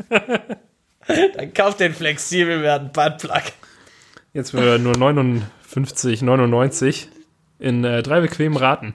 Dann 1.06 1.52
kauft 1.54 1.80
den 1.80 1.94
flexibel 1.94 2.62
werden 2.62 2.90
Buttplug. 2.92 3.42
Jetzt 4.32 4.50
für 4.52 4.78
nur 4.78 4.94
59,99 4.94 7.06
in 7.58 7.84
äh, 7.84 8.02
drei 8.02 8.20
bequemen 8.20 8.56
Raten. 8.56 8.94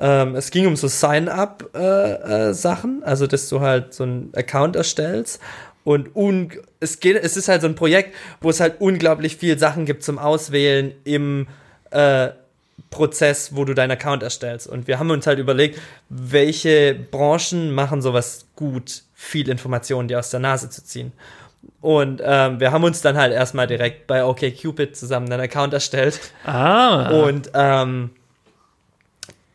ähm, 0.00 0.34
es 0.34 0.50
ging 0.50 0.66
um 0.66 0.76
so 0.76 0.88
Sign-up-Sachen, 0.88 3.02
also 3.04 3.26
dass 3.26 3.48
du 3.48 3.60
halt 3.60 3.94
so 3.94 4.04
einen 4.04 4.32
Account 4.34 4.76
erstellst 4.76 5.40
und 5.88 6.14
un 6.14 6.50
es 6.80 7.00
geht, 7.00 7.16
es 7.16 7.38
ist 7.38 7.48
halt 7.48 7.62
so 7.62 7.66
ein 7.66 7.74
Projekt, 7.74 8.14
wo 8.42 8.50
es 8.50 8.60
halt 8.60 8.78
unglaublich 8.78 9.38
viel 9.38 9.58
Sachen 9.58 9.86
gibt 9.86 10.02
zum 10.02 10.18
Auswählen 10.18 10.92
im 11.04 11.46
äh, 11.92 12.28
Prozess, 12.90 13.56
wo 13.56 13.64
du 13.64 13.72
deinen 13.72 13.92
Account 13.92 14.22
erstellst. 14.22 14.66
Und 14.66 14.86
wir 14.86 14.98
haben 14.98 15.10
uns 15.10 15.26
halt 15.26 15.38
überlegt, 15.38 15.80
welche 16.10 16.94
Branchen 16.94 17.70
machen 17.72 18.02
sowas 18.02 18.48
gut, 18.54 19.02
viel 19.14 19.48
Informationen 19.48 20.08
dir 20.08 20.18
aus 20.18 20.28
der 20.28 20.40
Nase 20.40 20.68
zu 20.68 20.84
ziehen. 20.84 21.12
Und 21.80 22.20
ähm, 22.22 22.60
wir 22.60 22.70
haben 22.70 22.84
uns 22.84 23.00
dann 23.00 23.16
halt 23.16 23.32
erstmal 23.32 23.66
direkt 23.66 24.06
bei 24.06 24.22
OkCupid 24.22 24.94
zusammen 24.94 25.32
einen 25.32 25.40
Account 25.40 25.72
erstellt. 25.72 26.20
Ah. 26.44 27.08
Und 27.22 27.50
ähm, 27.54 28.10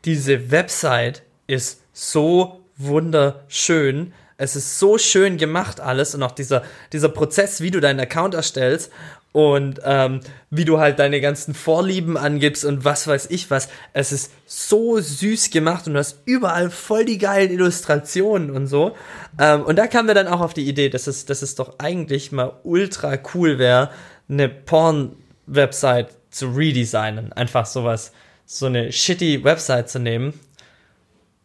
diese 0.04 0.50
Website 0.50 1.22
ist 1.46 1.84
so 1.94 2.60
wunderschön. 2.76 4.14
Es 4.44 4.58
ist 4.58 4.78
so 4.78 4.98
schön 4.98 5.38
gemacht 5.38 5.80
alles 5.80 6.14
und 6.16 6.22
auch 6.22 6.32
dieser, 6.32 6.64
dieser 6.92 7.08
Prozess, 7.08 7.62
wie 7.62 7.72
du 7.72 7.80
deinen 7.80 8.02
Account 8.02 8.34
erstellst 8.34 8.92
und 9.32 9.80
ähm, 9.86 10.20
wie 10.50 10.66
du 10.66 10.80
halt 10.80 11.00
deine 11.00 11.22
ganzen 11.22 11.54
Vorlieben 11.54 12.18
angibst 12.18 12.66
und 12.66 12.84
was 12.84 13.08
weiß 13.08 13.28
ich 13.30 13.50
was. 13.50 13.70
Es 13.94 14.12
ist 14.12 14.32
so 14.46 15.00
süß 15.00 15.50
gemacht 15.50 15.88
und 15.88 15.94
du 15.94 16.00
hast 16.00 16.18
überall 16.26 16.70
voll 16.70 17.06
die 17.06 17.20
geilen 17.20 17.52
Illustrationen 17.52 18.52
und 18.52 18.68
so. 18.68 18.98
Ähm, 19.40 19.64
und 19.64 19.78
da 19.78 19.88
kamen 19.88 20.10
wir 20.10 20.16
dann 20.16 20.28
auch 20.28 20.42
auf 20.42 20.54
die 20.54 20.68
Idee, 20.68 20.90
dass 20.90 21.08
es, 21.08 21.26
dass 21.26 21.42
es 21.42 21.56
doch 21.56 21.80
eigentlich 21.80 22.34
mal 22.34 22.52
ultra 22.64 23.18
cool 23.34 23.60
wäre, 23.60 23.92
eine 24.28 24.50
Porn-Website 24.50 26.10
zu 26.32 26.50
redesignen. 26.50 27.32
Einfach 27.32 27.66
sowas, 27.66 28.12
so 28.46 28.66
eine 28.66 28.92
shitty 28.92 29.46
Website 29.46 29.90
zu 29.90 30.00
nehmen, 30.00 30.38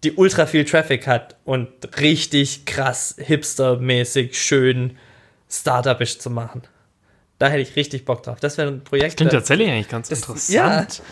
die 0.05 0.13
ultra 0.13 0.47
viel 0.47 0.65
Traffic 0.65 1.07
hat 1.07 1.37
und 1.45 1.69
richtig 2.01 2.65
krass 2.67 3.17
hipstermäßig 3.19 4.41
schön 4.41 4.97
startupisch 5.51 6.19
zu 6.19 6.31
machen. 6.31 6.63
Da 7.39 7.49
hätte 7.49 7.61
ich 7.63 7.77
richtig 7.77 8.05
Bock 8.05 8.23
drauf. 8.23 8.41
Das 8.41 8.59
wäre 8.59 8.69
ein 8.69 8.83
Projekt. 8.83 9.17
Klingt 9.17 9.33
das- 9.33 9.41
tatsächlich 9.43 9.69
eigentlich 9.71 9.89
ganz 9.89 10.09
das- 10.09 10.21
interessant. 10.21 11.03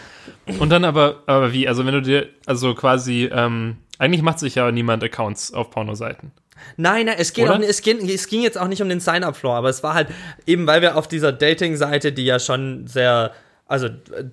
Und 0.59 0.71
dann 0.71 0.85
aber, 0.85 1.23
aber 1.27 1.53
wie? 1.53 1.69
Also 1.69 1.87
wenn 1.87 1.95
du 1.95 2.03
dir, 2.03 2.29
also 2.47 2.75
quasi, 2.75 3.29
ähm, 3.33 3.77
eigentlich 3.99 4.23
macht 4.23 4.41
sich 4.41 4.57
ja 4.57 4.71
niemand 4.73 5.03
Accounts 5.05 5.53
auf 5.55 5.71
Pornoseiten. 5.71 6.33
Nein, 6.77 7.07
nein, 7.07 7.17
es, 7.19 7.33
geht 7.33 7.49
auch, 7.49 7.61
es, 7.61 7.81
ging, 7.83 8.09
es 8.09 8.27
ging 8.29 8.43
jetzt 8.43 8.59
auch 8.59 8.67
nicht 8.67 8.83
um 8.83 8.89
den 8.89 8.99
Sign-up-Floor, 9.01 9.55
aber 9.57 9.69
es 9.69 9.83
war 9.83 9.95
halt 9.95 10.09
eben, 10.47 10.67
weil 10.67 10.83
wir 10.83 10.97
auf 10.97 11.07
dieser 11.07 11.31
Dating-Seite, 11.33 12.13
die 12.13 12.25
ja 12.25 12.39
schon 12.41 12.87
sehr, 12.89 13.33
also 13.67 13.89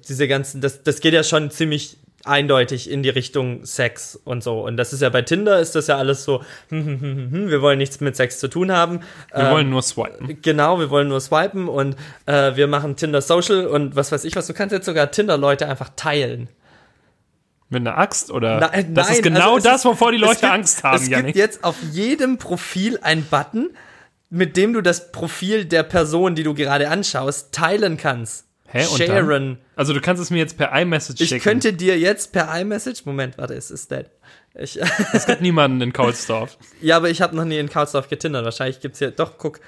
diese 0.07 0.27
ganzen, 0.27 0.61
das, 0.61 0.81
das 0.84 0.99
geht 0.99 1.13
ja 1.13 1.23
schon 1.23 1.51
ziemlich 1.51 1.97
eindeutig 2.25 2.89
in 2.89 3.03
die 3.03 3.09
Richtung 3.09 3.65
Sex 3.65 4.15
und 4.23 4.43
so. 4.43 4.61
Und 4.61 4.77
das 4.77 4.93
ist 4.93 5.01
ja 5.01 5.09
bei 5.09 5.21
Tinder, 5.23 5.59
ist 5.59 5.75
das 5.75 5.87
ja 5.87 5.97
alles 5.97 6.23
so, 6.23 6.41
hm, 6.69 6.85
hm, 6.85 7.01
hm, 7.01 7.17
hm, 7.17 7.31
hm, 7.31 7.49
wir 7.49 7.61
wollen 7.61 7.77
nichts 7.77 7.99
mit 7.99 8.15
Sex 8.15 8.39
zu 8.39 8.47
tun 8.47 8.71
haben. 8.71 9.01
Wir 9.33 9.45
Ähm, 9.45 9.51
wollen 9.51 9.69
nur 9.69 9.81
swipen. 9.81 10.41
Genau, 10.41 10.79
wir 10.79 10.89
wollen 10.89 11.07
nur 11.09 11.19
swipen 11.21 11.67
und 11.67 11.95
äh, 12.25 12.55
wir 12.55 12.67
machen 12.67 12.95
Tinder 12.95 13.21
Social 13.21 13.67
und 13.67 13.95
was 13.95 14.11
weiß 14.11 14.23
ich 14.23 14.35
was. 14.35 14.47
Du 14.47 14.53
kannst 14.53 14.71
jetzt 14.73 14.85
sogar 14.85 15.11
Tinder-Leute 15.11 15.67
einfach 15.67 15.89
teilen. 15.95 16.47
Mit 17.69 17.81
einer 17.87 17.97
Axt 17.97 18.29
oder? 18.31 18.59
Nein, 18.59 18.93
das 18.93 19.07
nein, 19.07 19.15
ist 19.17 19.23
genau 19.23 19.55
also 19.55 19.67
das, 19.69 19.77
ist- 19.77 19.85
wovor 19.85 20.11
die 20.11 20.17
Leute 20.19 20.41
gibt, 20.41 20.51
Angst 20.53 20.83
haben, 20.83 20.95
Es 20.95 21.09
Janik. 21.09 21.27
gibt 21.27 21.37
jetzt 21.37 21.63
auf 21.63 21.75
jedem 21.91 22.37
Profil 22.37 22.99
einen 23.01 23.25
Button, 23.25 23.71
mit 24.29 24.57
dem 24.57 24.73
du 24.73 24.81
das 24.81 25.11
Profil 25.11 25.65
der 25.65 25.83
Person, 25.83 26.35
die 26.35 26.43
du 26.43 26.53
gerade 26.53 26.89
anschaust, 26.89 27.51
teilen 27.53 27.97
kannst. 27.97 28.45
Hä, 28.73 28.87
und 28.87 29.07
dann? 29.07 29.57
Also 29.75 29.93
du 29.93 30.01
kannst 30.01 30.19
es 30.19 30.31
mir 30.31 30.39
jetzt 30.39 30.57
per 30.57 30.75
iMessage 30.75 31.21
Ich 31.21 31.29
schicken. 31.29 31.43
könnte 31.43 31.73
dir 31.73 31.99
jetzt 31.99 32.31
per 32.31 32.59
iMessage, 32.59 33.05
Moment, 33.05 33.37
warte, 33.37 33.53
es 33.53 33.69
ist 33.69 33.91
dead. 33.91 34.07
Ich, 34.55 34.79
Es 35.13 35.27
gibt 35.27 35.41
niemanden 35.41 35.79
in 35.81 35.93
Kaulsdorf. 35.93 36.57
ja, 36.81 36.97
aber 36.97 37.11
ich 37.11 37.21
habe 37.21 37.35
noch 37.35 37.45
nie 37.45 37.59
in 37.59 37.69
Couchdorf 37.69 38.09
getindert. 38.09 38.45
Wahrscheinlich 38.45 38.79
gibt's 38.79 38.97
hier, 38.97 39.11
doch, 39.11 39.37
guck. 39.37 39.59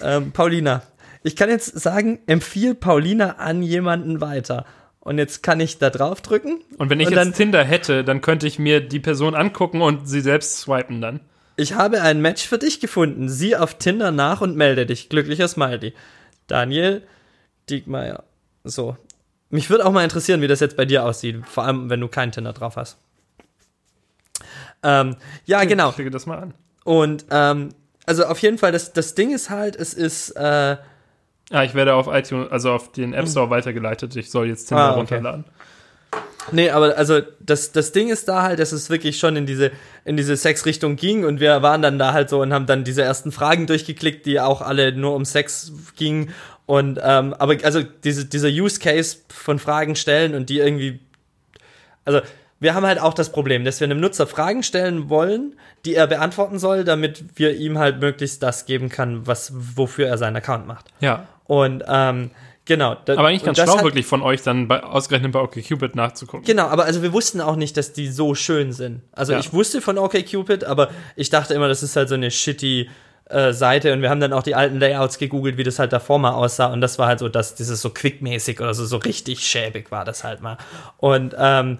Ähm, 0.00 0.32
Paulina. 0.32 0.82
Ich 1.22 1.36
kann 1.36 1.50
jetzt 1.50 1.78
sagen, 1.78 2.20
empfiehl 2.26 2.74
Paulina 2.74 3.32
an 3.32 3.62
jemanden 3.62 4.22
weiter. 4.22 4.64
Und 5.00 5.18
jetzt 5.18 5.42
kann 5.42 5.60
ich 5.60 5.76
da 5.76 5.90
drauf 5.90 6.22
drücken. 6.22 6.60
Und 6.78 6.88
wenn 6.88 7.00
ich 7.00 7.08
Und 7.08 7.14
jetzt 7.14 7.36
Tinder 7.36 7.64
hätte, 7.64 8.02
dann 8.02 8.22
könnte 8.22 8.46
ich 8.46 8.58
mir 8.58 8.80
die 8.80 9.00
Person 9.00 9.34
angucken 9.34 9.82
und 9.82 10.08
sie 10.08 10.22
selbst 10.22 10.58
swipen 10.58 11.02
dann. 11.02 11.20
Ich 11.56 11.74
habe 11.74 12.00
ein 12.00 12.22
Match 12.22 12.46
für 12.46 12.56
dich 12.58 12.80
gefunden. 12.80 13.28
Sieh 13.28 13.56
auf 13.56 13.74
Tinder 13.74 14.10
nach 14.10 14.40
und 14.40 14.56
melde 14.56 14.86
dich. 14.86 15.10
Glücklicher 15.10 15.48
Smiley. 15.48 15.92
Daniel 16.46 17.02
Diekmeyer. 17.68 18.24
So. 18.70 18.96
Mich 19.50 19.70
würde 19.70 19.86
auch 19.86 19.92
mal 19.92 20.04
interessieren, 20.04 20.40
wie 20.42 20.46
das 20.46 20.60
jetzt 20.60 20.76
bei 20.76 20.84
dir 20.84 21.04
aussieht. 21.04 21.46
Vor 21.46 21.64
allem, 21.64 21.88
wenn 21.88 22.00
du 22.00 22.08
keinen 22.08 22.32
Tinder 22.32 22.52
drauf 22.52 22.76
hast. 22.76 22.98
Ähm, 24.82 25.16
ja, 25.46 25.64
genau. 25.64 25.88
Ich 25.90 25.94
klicke 25.96 26.10
das 26.10 26.26
mal 26.26 26.38
an. 26.38 26.54
Und 26.84 27.26
ähm, 27.30 27.70
also 28.06 28.24
auf 28.26 28.38
jeden 28.40 28.58
Fall, 28.58 28.72
das, 28.72 28.92
das 28.92 29.14
Ding 29.14 29.34
ist 29.34 29.50
halt, 29.50 29.76
es 29.76 29.94
ist, 29.94 30.30
äh, 30.30 30.76
Ah, 31.50 31.64
ich 31.64 31.74
werde 31.74 31.94
auf 31.94 32.08
iTunes, 32.08 32.50
also 32.50 32.72
auf 32.72 32.92
den 32.92 33.14
App 33.14 33.26
Store 33.26 33.48
weitergeleitet. 33.48 34.14
Ich 34.16 34.30
soll 34.30 34.48
jetzt 34.48 34.66
Tinder 34.68 34.84
Ah, 34.84 34.90
okay. 34.90 34.98
runterladen. 34.98 35.44
Nee, 36.52 36.70
aber 36.70 36.96
also 36.96 37.20
das, 37.40 37.72
das 37.72 37.92
Ding 37.92 38.08
ist 38.08 38.28
da 38.28 38.42
halt, 38.42 38.58
dass 38.58 38.72
es 38.72 38.90
wirklich 38.90 39.18
schon 39.18 39.36
in 39.36 39.46
diese, 39.46 39.70
in 40.04 40.16
diese 40.16 40.36
Sexrichtung 40.36 40.96
ging 40.96 41.24
und 41.24 41.40
wir 41.40 41.62
waren 41.62 41.82
dann 41.82 41.98
da 41.98 42.12
halt 42.12 42.30
so 42.30 42.40
und 42.40 42.52
haben 42.52 42.66
dann 42.66 42.84
diese 42.84 43.02
ersten 43.02 43.32
Fragen 43.32 43.66
durchgeklickt, 43.66 44.26
die 44.26 44.40
auch 44.40 44.60
alle 44.60 44.92
nur 44.92 45.14
um 45.14 45.24
Sex 45.24 45.72
gingen. 45.96 46.32
Und 46.66 47.00
ähm, 47.02 47.34
aber 47.38 47.56
also 47.62 47.82
diese, 47.82 48.26
dieser 48.26 48.48
Use 48.48 48.78
Case 48.78 49.18
von 49.28 49.58
Fragen 49.58 49.96
stellen 49.96 50.34
und 50.34 50.50
die 50.50 50.58
irgendwie. 50.58 51.00
Also 52.04 52.20
wir 52.60 52.74
haben 52.74 52.86
halt 52.86 53.00
auch 53.00 53.14
das 53.14 53.30
Problem, 53.30 53.64
dass 53.64 53.80
wir 53.80 53.86
einem 53.86 54.00
Nutzer 54.00 54.26
Fragen 54.26 54.62
stellen 54.62 55.08
wollen, 55.08 55.54
die 55.84 55.94
er 55.94 56.06
beantworten 56.06 56.58
soll, 56.58 56.84
damit 56.84 57.24
wir 57.36 57.54
ihm 57.56 57.78
halt 57.78 58.00
möglichst 58.00 58.42
das 58.42 58.66
geben 58.66 58.88
kann, 58.88 59.26
was 59.26 59.52
wofür 59.54 60.08
er 60.08 60.18
seinen 60.18 60.36
Account 60.36 60.66
macht. 60.66 60.86
Ja. 61.00 61.26
Und 61.44 61.84
ähm, 61.86 62.30
genau. 62.68 62.94
da- 63.04 63.14
Aber 63.14 63.26
eigentlich 63.26 63.42
ganz 63.42 63.58
schlau 63.58 63.78
hat- 63.78 63.84
wirklich 63.84 64.06
von 64.06 64.22
euch, 64.22 64.42
dann 64.42 64.68
bei, 64.68 64.84
ausgerechnet 64.84 65.32
bei 65.32 65.40
OkCupid 65.40 65.96
nachzugucken. 65.96 66.44
Genau, 66.46 66.66
aber 66.68 66.84
also 66.84 67.02
wir 67.02 67.12
wussten 67.12 67.40
auch 67.40 67.56
nicht, 67.56 67.76
dass 67.76 67.92
die 67.92 68.06
so 68.08 68.36
schön 68.36 68.72
sind. 68.72 69.00
Also 69.10 69.32
Ja. 69.32 69.40
ich 69.40 69.52
wusste 69.52 69.80
von 69.80 69.98
OkCupid, 69.98 70.62
aber 70.62 70.90
ich 71.16 71.30
dachte 71.30 71.54
immer, 71.54 71.66
das 71.66 71.82
ist 71.82 71.96
halt 71.96 72.08
so 72.08 72.14
eine 72.14 72.30
shitty 72.30 72.88
äh, 73.30 73.52
Seite 73.52 73.92
und 73.92 74.00
wir 74.00 74.08
haben 74.08 74.20
dann 74.20 74.32
auch 74.32 74.42
die 74.42 74.54
alten 74.54 74.78
Layouts 74.78 75.18
gegoogelt, 75.18 75.58
wie 75.58 75.62
das 75.64 75.78
halt 75.78 75.92
davor 75.92 76.18
mal 76.18 76.30
aussah 76.32 76.66
und 76.72 76.80
das 76.80 76.98
war 76.98 77.08
halt 77.08 77.18
so, 77.18 77.28
dass 77.28 77.54
dieses 77.54 77.82
so 77.82 77.90
quickmäßig 77.90 78.58
oder 78.60 78.72
so, 78.72 78.86
so 78.86 78.96
richtig 78.98 79.40
schäbig 79.40 79.90
war 79.90 80.06
das 80.06 80.24
halt 80.24 80.40
mal. 80.40 80.56
Und 80.96 81.34
ähm, 81.38 81.78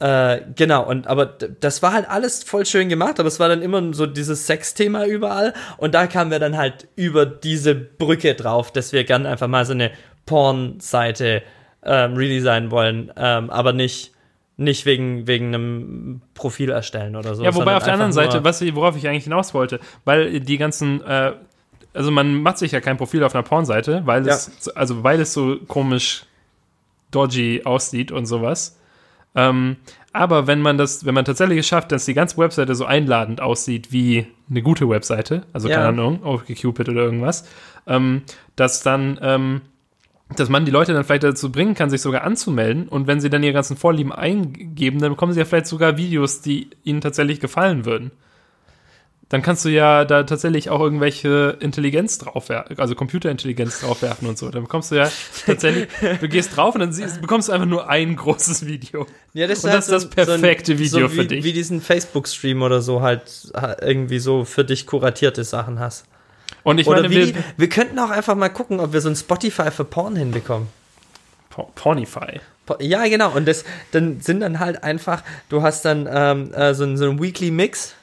äh, 0.00 0.40
genau, 0.56 0.84
und 0.88 1.06
aber 1.08 1.26
das 1.26 1.82
war 1.82 1.92
halt 1.92 2.08
alles 2.08 2.42
voll 2.44 2.64
schön 2.66 2.88
gemacht, 2.88 3.18
aber 3.20 3.26
es 3.28 3.38
war 3.40 3.48
dann 3.48 3.62
immer 3.62 3.94
so 3.94 4.06
dieses 4.06 4.46
Sexthema 4.46 5.04
überall 5.04 5.54
und 5.76 5.94
da 5.94 6.06
kamen 6.08 6.30
wir 6.32 6.38
dann 6.40 6.56
halt 6.56 6.86
über 6.96 7.26
diese 7.26 7.74
Brücke 7.76 8.34
drauf, 8.34 8.72
dass 8.72 8.92
wir 8.92 9.02
gern 9.04 9.26
einfach 9.26 9.46
mal 9.48 9.64
so 9.66 9.72
eine 9.72 9.90
Porn-Seite 10.28 11.42
ähm, 11.82 12.14
redesignen 12.14 12.70
wollen, 12.70 13.10
ähm, 13.16 13.50
aber 13.50 13.72
nicht, 13.72 14.12
nicht 14.56 14.84
wegen, 14.86 15.26
wegen 15.26 15.54
einem 15.54 16.20
Profil 16.34 16.70
erstellen 16.70 17.16
oder 17.16 17.34
so. 17.34 17.42
Ja, 17.44 17.54
wobei 17.54 17.76
auf 17.76 17.84
der 17.84 17.94
anderen 17.94 18.12
Seite, 18.12 18.44
was, 18.44 18.60
worauf 18.74 18.96
ich 18.96 19.08
eigentlich 19.08 19.24
hinaus 19.24 19.54
wollte, 19.54 19.80
weil 20.04 20.40
die 20.40 20.58
ganzen, 20.58 21.00
äh, 21.02 21.32
also 21.94 22.10
man 22.10 22.42
macht 22.42 22.58
sich 22.58 22.72
ja 22.72 22.80
kein 22.80 22.96
Profil 22.96 23.24
auf 23.24 23.34
einer 23.34 23.42
Pornseite, 23.44 24.02
weil 24.04 24.26
es, 24.28 24.68
also 24.76 25.02
weil 25.02 25.20
es 25.20 25.32
so 25.32 25.56
komisch 25.66 26.24
dodgy 27.10 27.62
aussieht 27.64 28.12
und 28.12 28.26
sowas. 28.26 28.78
Ähm, 29.34 29.76
aber 30.12 30.46
wenn 30.46 30.60
man 30.60 30.78
das, 30.78 31.04
wenn 31.04 31.14
man 31.14 31.24
tatsächlich 31.24 31.58
es 31.58 31.66
schafft, 31.68 31.92
dass 31.92 32.04
die 32.04 32.14
ganze 32.14 32.36
Webseite 32.38 32.74
so 32.74 32.84
einladend 32.84 33.40
aussieht 33.40 33.92
wie 33.92 34.26
eine 34.50 34.62
gute 34.62 34.88
Webseite, 34.88 35.42
also 35.52 35.68
Ja. 35.68 35.76
keine 35.76 35.88
Ahnung, 35.88 36.22
OkCupid 36.24 36.88
oder 36.88 37.02
irgendwas, 37.02 37.46
ähm, 37.86 38.22
dass 38.56 38.82
dann, 38.82 39.18
ähm, 39.22 39.60
dass 40.36 40.48
man 40.48 40.64
die 40.64 40.70
Leute 40.70 40.92
dann 40.92 41.04
vielleicht 41.04 41.24
dazu 41.24 41.50
bringen 41.50 41.74
kann, 41.74 41.90
sich 41.90 42.02
sogar 42.02 42.22
anzumelden 42.22 42.88
und 42.88 43.06
wenn 43.06 43.20
sie 43.20 43.30
dann 43.30 43.42
ihre 43.42 43.54
ganzen 43.54 43.76
Vorlieben 43.76 44.12
eingeben, 44.12 45.00
dann 45.00 45.10
bekommen 45.10 45.32
sie 45.32 45.38
ja 45.40 45.44
vielleicht 45.46 45.66
sogar 45.66 45.96
Videos, 45.96 46.40
die 46.42 46.68
ihnen 46.84 47.00
tatsächlich 47.00 47.40
gefallen 47.40 47.84
würden. 47.84 48.10
Dann 49.30 49.42
kannst 49.42 49.62
du 49.66 49.68
ja 49.68 50.06
da 50.06 50.22
tatsächlich 50.22 50.70
auch 50.70 50.80
irgendwelche 50.80 51.58
Intelligenz 51.60 52.16
draufwerfen, 52.16 52.78
also 52.78 52.94
Computerintelligenz 52.94 53.80
draufwerfen 53.82 54.26
und 54.26 54.38
so. 54.38 54.48
Dann 54.48 54.62
bekommst 54.62 54.90
du 54.90 54.94
ja 54.94 55.10
tatsächlich, 55.44 55.86
du 56.18 56.28
gehst 56.28 56.56
drauf 56.56 56.74
und 56.74 56.80
dann 56.80 56.92
siehst, 56.94 57.20
bekommst 57.20 57.48
du 57.48 57.52
einfach 57.52 57.66
nur 57.66 57.90
ein 57.90 58.16
großes 58.16 58.64
Video. 58.64 59.06
Ja, 59.34 59.46
das 59.46 59.62
Und 59.64 59.70
das 59.74 59.86
ist 59.86 59.92
das 59.92 60.08
perfekte 60.08 60.78
Video 60.78 61.08
so 61.08 61.08
für 61.08 61.24
wie, 61.24 61.26
dich. 61.26 61.44
Wie 61.44 61.52
diesen 61.52 61.82
Facebook-Stream 61.82 62.62
oder 62.62 62.80
so 62.80 63.02
halt 63.02 63.52
ha- 63.54 63.76
irgendwie 63.82 64.18
so 64.18 64.46
für 64.46 64.64
dich 64.64 64.86
kuratierte 64.86 65.44
Sachen 65.44 65.78
hast. 65.78 66.06
Und 66.62 66.78
ich 66.78 66.86
Oder 66.86 67.02
meine, 67.02 67.14
wir, 67.14 67.26
die, 67.26 67.34
wir 67.56 67.68
könnten 67.68 67.98
auch 67.98 68.10
einfach 68.10 68.34
mal 68.34 68.48
gucken, 68.48 68.80
ob 68.80 68.92
wir 68.92 69.00
so 69.00 69.08
ein 69.08 69.16
Spotify 69.16 69.70
für 69.70 69.84
Porn 69.84 70.16
hinbekommen. 70.16 70.68
Por- 71.50 71.70
Pornify. 71.74 72.40
Po- 72.66 72.76
Ja, 72.80 73.06
genau. 73.08 73.30
Und 73.34 73.46
das 73.48 73.64
dann 73.92 74.20
sind 74.20 74.40
dann 74.40 74.58
halt 74.60 74.82
einfach, 74.84 75.22
du 75.48 75.62
hast 75.62 75.84
dann 75.84 76.08
ähm, 76.10 76.52
äh, 76.52 76.74
so, 76.74 76.96
so 76.96 77.08
ein 77.10 77.20
Weekly 77.22 77.50
Mix 77.50 77.94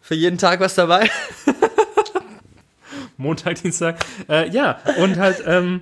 für 0.00 0.14
jeden 0.14 0.38
Tag 0.38 0.60
was 0.60 0.74
dabei. 0.74 1.10
Montag, 3.16 3.60
Dienstag. 3.62 3.96
Äh, 4.28 4.50
ja, 4.50 4.78
und 4.98 5.16
halt, 5.16 5.42
ähm, 5.46 5.80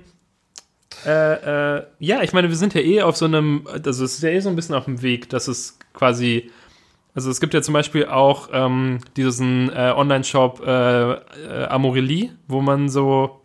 äh, 1.05 1.77
äh, 1.77 1.83
ja, 1.99 2.21
ich 2.23 2.33
meine, 2.33 2.49
wir 2.49 2.55
sind 2.55 2.73
ja 2.73 2.81
eh 2.81 3.01
auf 3.01 3.17
so 3.17 3.25
einem, 3.25 3.67
also 3.71 4.05
es 4.05 4.13
ist 4.15 4.23
ja 4.23 4.29
eh 4.29 4.39
so 4.39 4.49
ein 4.49 4.55
bisschen 4.55 4.75
auf 4.75 4.85
dem 4.85 5.01
Weg, 5.01 5.29
dass 5.29 5.47
es 5.47 5.77
quasi, 5.93 6.49
also 7.15 7.31
es 7.31 7.39
gibt 7.39 7.53
ja 7.53 7.61
zum 7.61 7.73
Beispiel 7.73 8.05
auch 8.05 8.49
ähm, 8.51 8.99
diesen 9.17 9.69
äh, 9.71 9.93
Online-Shop 9.95 10.61
äh, 10.65 11.11
äh, 11.13 11.17
Amorelie, 11.69 12.31
wo 12.47 12.61
man 12.61 12.89
so 12.89 13.41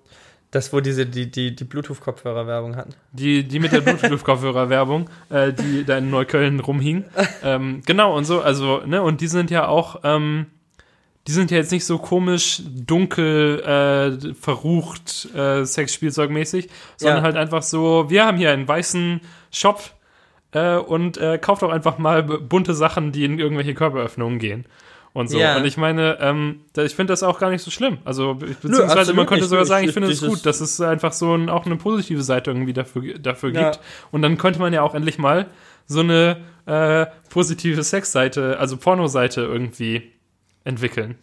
Das, 0.51 0.73
wo 0.73 0.81
diese, 0.81 1.07
die, 1.07 1.31
die, 1.31 1.55
die 1.55 1.65
Bluetooth-Kopfhörer-Werbung 1.65 2.75
hatten. 2.77 2.95
die, 3.13 3.45
die 3.45 3.61
mit 3.61 3.71
der 3.73 3.81
Bluetooth-Kopfhörer-Werbung, 3.83 5.09
äh, 5.31 5.53
die 5.53 5.85
da 5.85 5.99
in 5.99 6.11
Neukölln 6.11 6.59
rumhing. 6.61 7.05
ähm, 7.45 7.83
genau, 7.87 8.17
und 8.17 8.25
so, 8.25 8.41
also, 8.41 8.83
ne, 8.85 9.01
und 9.03 9.21
die 9.21 9.29
sind 9.29 9.51
ja 9.51 9.69
auch, 9.69 10.01
ähm, 10.03 10.47
die 11.29 11.33
sind 11.33 11.51
ja 11.53 11.59
jetzt 11.59 11.71
nicht 11.71 11.85
so 11.85 11.99
komisch, 11.99 12.63
dunkel, 12.67 13.61
äh, 13.61 14.35
verrucht, 14.35 15.29
äh, 15.35 15.65
Sexspielzeugmäßig, 15.65 16.69
sondern 16.97 17.19
Ja. 17.19 17.23
halt 17.25 17.37
einfach 17.37 17.63
so, 17.63 18.11
wir 18.11 18.25
haben 18.25 18.39
hier 18.39 18.51
einen 18.51 18.67
weißen 18.67 19.21
Shop 19.53 19.81
äh, 20.53 20.77
und 20.77 21.17
äh, 21.19 21.39
kauft 21.39 21.63
doch 21.63 21.71
einfach 21.71 21.99
mal 21.99 22.23
bunte 22.23 22.75
Sachen, 22.75 23.13
die 23.13 23.25
in 23.25 23.39
irgendwelche 23.39 23.75
Körperöffnungen 23.75 24.39
gehen. 24.39 24.65
Und 25.13 25.29
so. 25.29 25.39
Ja. 25.41 25.57
Und 25.57 25.65
ich 25.65 25.77
meine, 25.77 26.19
ähm, 26.21 26.61
ich 26.77 26.95
finde 26.95 27.13
das 27.13 27.25
auch 27.25 27.41
gar 27.41 27.51
nicht 27.51 27.63
so 27.63 27.71
schlimm. 27.73 27.99
Also, 28.05 28.35
be- 28.35 28.47
beziehungsweise 28.47 28.93
absolut 28.93 29.17
man 29.17 29.27
könnte 29.27 29.43
nicht. 29.43 29.51
sogar 29.51 29.63
Ich- 29.65 29.69
sagen, 29.69 29.85
ich 29.89 29.93
finde 29.93 30.09
es 30.09 30.21
gut, 30.25 30.47
dass 30.47 30.61
es 30.61 30.81
einfach 30.81 31.13
so 31.13 31.35
ein, 31.35 31.49
auch 31.49 31.67
eine 31.67 31.75
positive 31.77 32.23
Seite 32.23 32.53
irgendwie 32.53 32.73
dafür, 32.73 33.19
dafür 33.19 33.51
Ja. 33.51 33.71
gibt. 33.73 33.81
Und 34.13 34.23
dann 34.23 34.39
könnte 34.39 34.61
man 34.61 34.73
ja 34.73 34.83
auch 34.83 34.95
endlich 34.95 35.19
mal 35.19 35.47
so 35.87 36.01
eine 36.01 36.37
äh, 36.67 37.07
positive 37.31 37.83
Sexseite, 37.83 38.59
also 38.61 38.77
Pornoseite 38.77 39.41
irgendwie 39.41 40.13
entwickeln. 40.63 41.17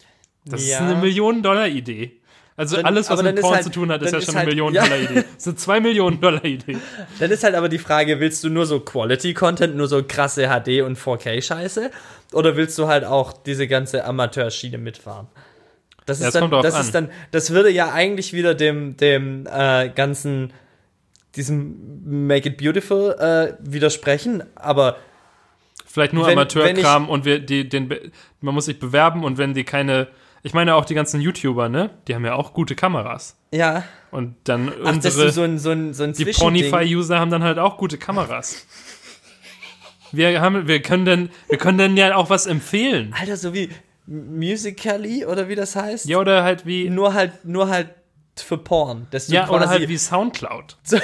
Das 0.44 0.68
Ja. 0.68 0.76
ist 0.76 0.82
eine 0.82 0.96
Millionen-Dollar-Idee. 1.00 2.12
Also 2.58 2.76
Dann- 2.76 2.84
alles, 2.86 3.08
was 3.08 3.22
mit 3.22 3.40
Porn 3.40 3.54
halt- 3.54 3.64
zu 3.64 3.70
tun 3.70 3.90
hat, 3.92 4.02
ist 4.02 4.12
ja 4.12 4.18
ist 4.18 4.26
schon 4.26 4.34
halt- 4.34 4.42
eine 4.42 4.50
Millionen-Dollar-Idee. 4.50 5.14
Das 5.14 5.36
ist 5.36 5.46
eine 5.46 5.56
Zwei-Millionen-Dollar-Idee. 5.56 6.76
Dann 7.20 7.30
ist 7.30 7.44
halt 7.44 7.54
aber 7.54 7.68
die 7.68 7.78
Frage, 7.78 8.18
willst 8.20 8.42
du 8.44 8.50
nur 8.50 8.66
so 8.66 8.80
Quality-Content, 8.80 9.76
nur 9.76 9.86
so 9.88 10.02
krasse 10.02 10.48
HD- 10.48 10.82
und 10.82 10.98
4K-Scheiße? 10.98 11.90
Oder 12.32 12.56
willst 12.56 12.76
du 12.76 12.88
halt 12.88 13.04
auch 13.04 13.32
diese 13.32 13.68
ganze 13.68 14.04
Amateurschiene 14.04 14.76
mitfahren? 14.76 15.28
Das, 16.04 16.20
Ja, 16.20 16.26
ist 16.28 16.34
dann, 16.34 16.50
das 16.50 16.74
an. 16.74 16.80
ist 16.80 16.94
dann, 16.94 17.10
das 17.30 17.50
würde 17.50 17.70
ja 17.70 17.92
eigentlich 17.92 18.32
wieder 18.32 18.54
dem, 18.54 18.96
dem 18.96 19.46
äh, 19.46 19.88
ganzen, 19.90 20.52
diesem 21.36 22.26
Make 22.26 22.48
It 22.48 22.56
Beautiful 22.58 23.12
äh, 23.20 23.54
widersprechen, 23.60 24.42
aber 24.56 24.96
Vielleicht 25.86 26.12
nur 26.12 26.28
Amateurkram 26.28 27.08
und 27.08 27.24
wir, 27.24 27.38
die, 27.38 27.68
den, 27.68 27.88
man 28.40 28.54
muss 28.54 28.66
sich 28.66 28.78
bewerben 28.78 29.22
und 29.24 29.38
wenn 29.38 29.54
die 29.54 29.64
keine, 29.64 30.08
ich 30.42 30.54
meine 30.54 30.74
auch 30.74 30.84
die 30.84 30.94
ganzen 30.94 31.20
YouTuber, 31.20 31.68
ne? 31.68 31.90
Die 32.06 32.14
haben 32.14 32.24
ja 32.24 32.34
auch 32.34 32.52
gute 32.52 32.74
Kameras. 32.74 33.36
ja, 33.52 33.84
Und 34.10 34.36
dann 34.44 34.72
ach, 34.84 34.92
unsere, 34.92 35.30
so 35.30 35.42
ein, 35.42 35.58
so 35.58 35.70
ein, 35.70 35.94
so 35.94 36.04
ein 36.04 36.12
die 36.12 36.24
Pornify-User 36.24 37.18
haben 37.18 37.30
dann 37.30 37.42
halt 37.42 37.58
auch 37.58 37.76
gute 37.76 37.98
Kameras. 37.98 38.66
Wir 40.12 40.40
haben, 40.40 40.66
wir 40.66 40.80
können 40.80 41.04
dann, 41.04 41.30
wir 41.48 41.58
können 41.58 41.78
dann 41.78 41.96
ja 41.96 42.14
auch 42.16 42.30
was 42.30 42.46
empfehlen. 42.46 43.14
Alter, 43.18 43.36
so 43.36 43.52
wie 43.52 43.70
Musically 44.06 45.26
oder 45.26 45.48
wie 45.48 45.54
das 45.54 45.76
heißt? 45.76 46.06
Ja, 46.06 46.18
oder 46.18 46.42
halt 46.42 46.64
wie, 46.64 46.88
Nur 46.88 47.12
halt, 47.12 47.44
nur 47.44 47.68
halt 47.68 47.90
für 48.36 48.56
Porn. 48.56 49.06
Dass 49.10 49.28
ja, 49.28 49.50
oder 49.50 49.68
halt 49.68 49.88
wie 49.88 49.98
Soundcloud. 49.98 50.76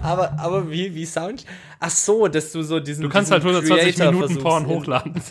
Aber, 0.00 0.36
aber 0.40 0.70
wie, 0.70 0.92
wie 0.94 1.06
Sound? 1.06 1.44
Ach 1.78 1.90
so, 1.90 2.26
dass 2.26 2.50
du 2.50 2.62
so 2.62 2.80
diesen. 2.80 3.02
Du 3.02 3.08
kannst 3.08 3.30
diesen 3.30 3.44
halt 3.44 3.64
120 3.64 3.96
Creator 3.96 4.12
Minuten 4.12 4.38
Porn 4.42 4.66
hochladen. 4.66 5.22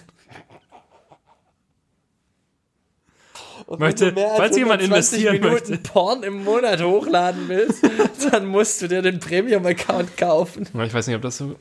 Und 3.71 3.79
Möchte- 3.79 4.07
wenn 4.07 4.15
du 4.15 4.19
mehr 4.19 4.29
als 4.31 4.37
falls 4.37 4.57
jemand 4.57 4.81
120 4.81 5.19
investieren 5.19 5.41
Minuten 5.41 5.71
möchte. 5.71 5.89
Porn 5.89 6.23
im 6.23 6.43
Monat 6.43 6.81
hochladen 6.83 7.47
willst, 7.47 7.81
dann 8.31 8.45
musst 8.47 8.81
du 8.81 8.89
dir 8.89 9.01
den 9.01 9.21
Premium-Account 9.21 10.17
kaufen. 10.17 10.67
Ich 10.83 10.93
weiß 10.93 11.07
nicht, 11.07 11.15
ob 11.15 11.21
das 11.21 11.37
so. 11.37 11.55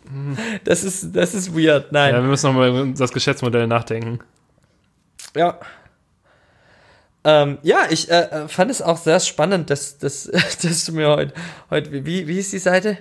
Das 0.64 0.82
ist, 0.82 1.14
das 1.14 1.34
ist 1.34 1.54
weird. 1.56 1.92
Nein. 1.92 2.12
Ja, 2.12 2.20
wir 2.20 2.28
müssen 2.28 2.46
nochmal 2.48 2.70
über 2.70 2.84
das 2.86 3.12
Geschäftsmodell 3.12 3.68
nachdenken. 3.68 4.18
Ja. 5.36 5.60
Ähm, 7.22 7.58
ja, 7.62 7.82
ich 7.90 8.10
äh, 8.10 8.22
äh, 8.22 8.48
fand 8.48 8.72
es 8.72 8.82
auch 8.82 8.96
sehr 8.96 9.20
spannend, 9.20 9.70
dass, 9.70 9.98
dass, 9.98 10.24
dass 10.62 10.86
du 10.86 10.92
mir 10.92 11.08
heute, 11.10 11.32
heute 11.70 11.92
wie, 11.92 12.26
wie 12.26 12.34
hieß 12.34 12.50
die 12.50 12.58
Seite? 12.58 12.98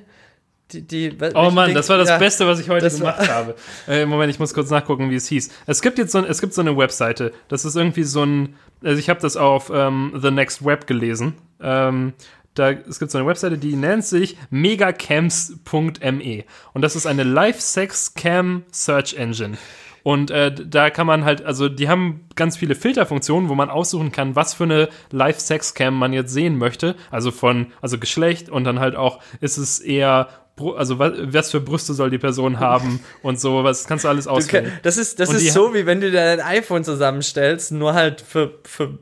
Die, 0.71 0.81
die, 0.85 1.17
Oh 1.33 1.49
Mann, 1.51 1.73
das 1.73 1.89
war 1.89 1.97
das 1.97 2.09
ja, 2.09 2.17
Beste, 2.17 2.45
was 2.47 2.59
ich 2.59 2.69
heute 2.69 2.89
gemacht 2.89 3.27
habe. 3.29 3.55
Äh, 3.87 4.05
Moment, 4.05 4.31
ich 4.31 4.39
muss 4.39 4.53
kurz 4.53 4.69
nachgucken, 4.69 5.09
wie 5.09 5.15
es 5.15 5.27
hieß. 5.27 5.49
Es 5.65 5.81
gibt 5.81 5.97
jetzt 5.97 6.11
so, 6.11 6.19
ein, 6.19 6.25
es 6.25 6.41
gibt 6.41 6.53
so 6.53 6.61
eine 6.61 6.77
Webseite. 6.77 7.33
Das 7.47 7.65
ist 7.65 7.75
irgendwie 7.75 8.03
so 8.03 8.23
ein. 8.23 8.55
Also 8.83 8.99
ich 8.99 9.09
habe 9.09 9.19
das 9.19 9.35
auf 9.35 9.71
ähm, 9.73 10.13
The 10.21 10.31
Next 10.31 10.63
Web 10.63 10.87
gelesen. 10.87 11.33
Ähm, 11.61 12.13
da, 12.53 12.71
es 12.71 12.99
gibt 12.99 13.11
so 13.11 13.17
eine 13.17 13.27
Webseite, 13.27 13.57
die 13.57 13.75
nennt 13.75 14.05
sich 14.05 14.37
megacams.me. 14.49 16.43
Und 16.73 16.81
das 16.81 16.95
ist 16.95 17.05
eine 17.05 17.23
Live-Sex-Cam 17.23 18.63
Search 18.71 19.15
Engine. 19.15 19.57
Und 20.03 20.31
äh, 20.31 20.53
da 20.53 20.89
kann 20.89 21.07
man 21.07 21.25
halt, 21.25 21.43
also 21.45 21.69
die 21.69 21.89
haben 21.89 22.25
ganz 22.35 22.57
viele 22.57 22.75
Filterfunktionen, 22.75 23.49
wo 23.49 23.55
man 23.55 23.69
aussuchen 23.69 24.11
kann, 24.11 24.35
was 24.35 24.53
für 24.53 24.63
eine 24.63 24.89
Live-Sex-Cam 25.11 25.95
man 25.95 26.13
jetzt 26.13 26.33
sehen 26.33 26.57
möchte. 26.57 26.95
Also 27.11 27.31
von, 27.31 27.67
also 27.81 27.97
Geschlecht 27.97 28.49
und 28.49 28.63
dann 28.63 28.79
halt 28.79 28.95
auch, 28.95 29.21
ist 29.41 29.57
es 29.57 29.79
eher, 29.79 30.29
also 30.75 30.99
was, 30.99 31.51
für 31.51 31.59
Brüste 31.61 31.93
soll 31.93 32.09
die 32.09 32.17
Person 32.17 32.59
haben 32.59 32.99
und 33.23 33.39
so, 33.39 33.63
was 33.63 33.85
kannst 33.87 34.05
du 34.05 34.09
alles 34.09 34.25
Du 34.25 34.31
auswählen. 34.31 34.65
kann- 34.65 34.79
Das 34.83 34.97
ist, 34.97 35.19
das 35.19 35.29
Und 35.29 35.35
ist 35.37 35.53
so, 35.53 35.73
wie 35.73 35.85
wenn 35.85 36.01
du 36.01 36.11
dein 36.11 36.39
iPhone 36.41 36.83
zusammenstellst, 36.83 37.71
nur 37.71 37.93
halt 37.93 38.21
für, 38.21 38.53
für 38.65 38.97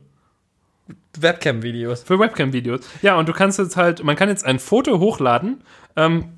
Webcam-Videos. 1.18 2.02
Für 2.04 2.18
Webcam-Videos. 2.18 2.80
Ja, 3.02 3.16
und 3.18 3.28
du 3.28 3.32
kannst 3.32 3.58
jetzt 3.58 3.76
halt, 3.76 4.04
man 4.04 4.16
kann 4.16 4.28
jetzt 4.28 4.44
ein 4.44 4.58
Foto 4.58 4.98
hochladen 5.00 5.62
ähm, 5.96 6.32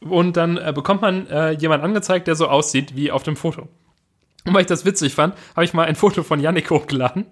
und 0.00 0.36
dann 0.36 0.56
äh, 0.56 0.72
bekommt 0.74 1.02
man 1.02 1.26
äh, 1.28 1.50
jemand 1.52 1.82
angezeigt, 1.82 2.26
der 2.28 2.34
so 2.34 2.48
aussieht 2.48 2.94
wie 2.96 3.10
auf 3.10 3.22
dem 3.22 3.36
Foto. 3.36 3.68
Und 4.44 4.54
weil 4.54 4.60
ich 4.62 4.66
das 4.66 4.84
witzig 4.84 5.14
fand, 5.14 5.34
habe 5.56 5.64
ich 5.64 5.74
mal 5.74 5.84
ein 5.86 5.96
Foto 5.96 6.22
von 6.22 6.40
Yannick 6.40 6.70
hochgeladen, 6.70 7.26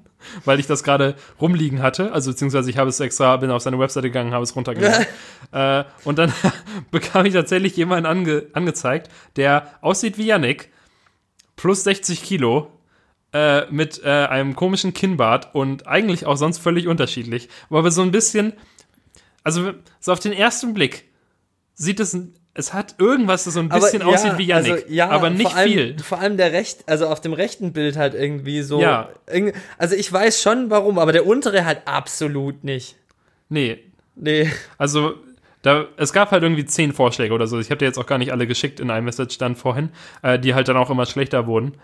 weil 0.44 0.60
ich 0.60 0.66
das 0.66 0.82
gerade 0.82 1.14
rumliegen 1.40 1.82
hatte. 1.82 2.12
Also 2.12 2.30
beziehungsweise 2.30 2.70
ich 2.70 2.78
habe 2.78 2.90
es 2.90 3.00
extra, 3.00 3.36
bin 3.36 3.50
auf 3.50 3.62
seine 3.62 3.78
Webseite 3.78 4.08
gegangen, 4.08 4.32
habe 4.32 4.44
es 4.44 4.54
runtergeladen. 4.54 5.06
äh, 5.52 5.84
und 6.04 6.18
dann 6.18 6.32
bekam 6.90 7.26
ich 7.26 7.34
tatsächlich 7.34 7.76
jemanden 7.76 8.06
ange 8.06 8.46
angezeigt, 8.52 9.10
der 9.36 9.74
aussieht 9.80 10.18
wie 10.18 10.26
Yannick, 10.26 10.70
plus 11.56 11.84
60 11.84 12.22
Kilo, 12.22 12.70
äh, 13.32 13.70
mit 13.70 14.02
äh, 14.04 14.08
einem 14.08 14.56
komischen 14.56 14.94
Kinnbart 14.94 15.54
und 15.54 15.86
eigentlich 15.86 16.26
auch 16.26 16.36
sonst 16.36 16.58
völlig 16.58 16.86
unterschiedlich. 16.88 17.48
Aber 17.68 17.90
so 17.90 18.02
ein 18.02 18.10
bisschen, 18.10 18.52
also 19.42 19.72
so 20.00 20.12
auf 20.12 20.20
den 20.20 20.32
ersten 20.32 20.74
Blick 20.74 21.10
sieht 21.74 22.00
es, 22.00 22.16
es 22.56 22.72
hat 22.72 22.94
irgendwas, 22.98 23.44
das 23.44 23.54
so 23.54 23.60
ein 23.60 23.68
bisschen 23.68 24.02
Aber 24.02 24.10
ja, 24.12 24.16
aussieht 24.16 24.38
wie 24.38 24.46
Yannick, 24.46 24.72
also, 24.72 24.84
ja, 24.88 25.10
aber 25.10 25.30
nicht 25.30 25.42
vor 25.42 25.56
allem, 25.56 25.70
viel. 25.70 25.96
Vor 25.98 26.18
allem 26.18 26.36
der 26.36 26.52
recht, 26.52 26.84
also 26.86 27.06
auf 27.06 27.20
dem 27.20 27.34
rechten 27.34 27.72
Bild 27.72 27.96
halt 27.96 28.14
irgendwie 28.14 28.62
so. 28.62 28.80
Ja. 28.80 29.10
Also 29.78 29.94
ich 29.94 30.10
weiß 30.10 30.40
schon 30.40 30.70
warum, 30.70 30.98
aber 30.98 31.12
der 31.12 31.26
untere 31.26 31.64
halt 31.64 31.82
absolut 31.84 32.64
nicht. 32.64 32.96
Nee, 33.48 33.78
Nee. 34.18 34.50
also 34.78 35.14
da, 35.60 35.84
es 35.96 36.12
gab 36.12 36.30
halt 36.30 36.42
irgendwie 36.42 36.64
zehn 36.64 36.92
Vorschläge 36.92 37.34
oder 37.34 37.46
so. 37.46 37.58
Ich 37.58 37.70
habe 37.70 37.78
dir 37.78 37.86
jetzt 37.86 37.98
auch 37.98 38.06
gar 38.06 38.18
nicht 38.18 38.32
alle 38.32 38.46
geschickt 38.46 38.80
in 38.80 38.88
iMessage 38.88 39.36
dann 39.36 39.56
vorhin, 39.56 39.90
äh, 40.22 40.38
die 40.38 40.54
halt 40.54 40.68
dann 40.68 40.76
auch 40.76 40.90
immer 40.90 41.06
schlechter 41.06 41.46
wurden. 41.46 41.74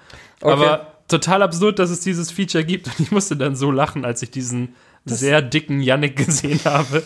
Aber 0.40 0.93
total 1.09 1.43
absurd, 1.43 1.78
dass 1.78 1.90
es 1.90 2.01
dieses 2.01 2.31
Feature 2.31 2.65
gibt 2.65 2.86
und 2.86 3.01
ich 3.01 3.11
musste 3.11 3.36
dann 3.36 3.57
so 3.57 3.70
lachen, 3.70 4.05
als 4.05 4.23
ich 4.23 4.31
diesen 4.31 4.74
sehr 5.05 5.43
dicken 5.43 5.81
Yannick 5.81 6.16
gesehen 6.16 6.61
habe 6.65 7.03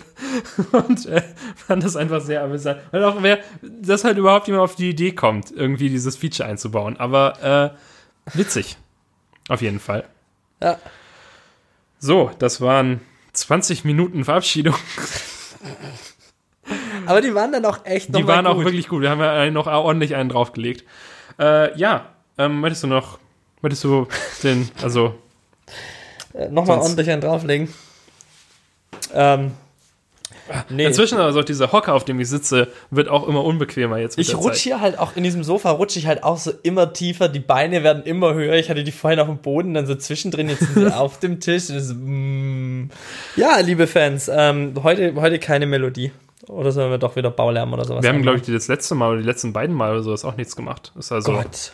und 0.72 1.06
äh, 1.06 1.22
fand 1.54 1.82
das 1.82 1.96
einfach 1.96 2.20
sehr 2.20 2.42
amüsant. 2.42 2.80
Weil 2.90 3.04
auch 3.04 3.22
wer, 3.22 3.38
dass 3.62 4.04
halt 4.04 4.18
überhaupt 4.18 4.46
jemand 4.48 4.64
auf 4.64 4.76
die 4.76 4.90
Idee 4.90 5.12
kommt, 5.12 5.50
irgendwie 5.50 5.88
dieses 5.88 6.16
Feature 6.16 6.48
einzubauen. 6.48 6.96
Aber 6.98 7.74
äh, 8.34 8.36
witzig. 8.38 8.76
Auf 9.48 9.62
jeden 9.62 9.80
Fall. 9.80 10.04
Ja. 10.62 10.78
So, 11.98 12.30
das 12.38 12.60
waren 12.60 13.00
20 13.32 13.84
Minuten 13.84 14.24
Verabschiedung. 14.24 14.74
Aber 17.06 17.20
die 17.20 17.34
waren 17.34 17.52
dann 17.52 17.64
auch 17.64 17.84
echt 17.84 18.10
noch 18.10 18.18
Die 18.20 18.26
waren 18.26 18.46
auch 18.46 18.56
gut. 18.56 18.64
wirklich 18.66 18.88
gut. 18.88 19.02
Wir 19.02 19.10
haben 19.10 19.20
ja 19.20 19.50
noch 19.50 19.66
ordentlich 19.66 20.14
einen 20.16 20.28
draufgelegt. 20.28 20.84
Äh, 21.38 21.78
ja, 21.78 22.06
ähm, 22.38 22.60
möchtest 22.60 22.82
du 22.82 22.88
noch, 22.88 23.18
möchtest 23.62 23.84
du 23.84 24.08
den, 24.42 24.68
also, 24.82 25.14
Äh, 26.34 26.48
Nochmal 26.48 26.78
ordentlich 26.78 27.08
einen 27.10 27.20
drauflegen. 27.20 27.72
Ähm. 29.14 29.52
Nee. 30.68 30.84
inzwischen 30.84 31.18
also 31.18 31.40
auch 31.40 31.44
dieser 31.44 31.72
Hocker, 31.72 31.94
auf 31.94 32.04
dem 32.04 32.20
ich 32.20 32.28
sitze, 32.28 32.68
wird 32.90 33.08
auch 33.08 33.26
immer 33.26 33.44
unbequemer 33.44 33.98
jetzt 33.98 34.18
Ich 34.18 34.36
rutsche 34.36 34.62
hier 34.62 34.80
halt 34.80 34.98
auch 34.98 35.16
in 35.16 35.24
diesem 35.24 35.42
Sofa, 35.42 35.70
rutsche 35.70 35.98
ich 35.98 36.06
halt 36.06 36.22
auch 36.22 36.38
so 36.38 36.52
immer 36.62 36.92
tiefer, 36.92 37.28
die 37.28 37.40
Beine 37.40 37.82
werden 37.82 38.04
immer 38.04 38.34
höher. 38.34 38.54
Ich 38.54 38.70
hatte 38.70 38.84
die 38.84 38.92
vorhin 38.92 39.18
auf 39.18 39.26
dem 39.26 39.38
Boden, 39.38 39.74
dann 39.74 39.86
so 39.86 39.94
zwischendrin, 39.94 40.48
jetzt 40.48 40.60
sind 40.60 40.74
sie 40.74 40.96
auf 40.96 41.18
dem 41.18 41.40
Tisch. 41.40 41.70
Ist, 41.70 41.94
mm. 41.94 42.90
Ja, 43.36 43.58
liebe 43.60 43.86
Fans, 43.86 44.30
ähm, 44.32 44.74
heute, 44.82 45.14
heute 45.16 45.38
keine 45.38 45.66
Melodie. 45.66 46.12
Oder 46.48 46.70
sollen 46.70 46.90
wir 46.90 46.98
doch 46.98 47.16
wieder 47.16 47.30
Baulärm 47.30 47.72
oder 47.72 47.84
sowas 47.84 48.04
Wir 48.04 48.10
haben, 48.10 48.22
glaube 48.22 48.38
ich, 48.38 48.44
das 48.44 48.68
letzte 48.68 48.94
Mal 48.94 49.10
oder 49.10 49.20
die 49.20 49.26
letzten 49.26 49.52
beiden 49.52 49.74
Mal 49.74 49.92
oder 49.92 50.02
sowas 50.02 50.24
auch 50.24 50.36
nichts 50.36 50.54
gemacht. 50.54 50.92
Ist 50.96 51.10
also, 51.10 51.32
Gott. 51.32 51.72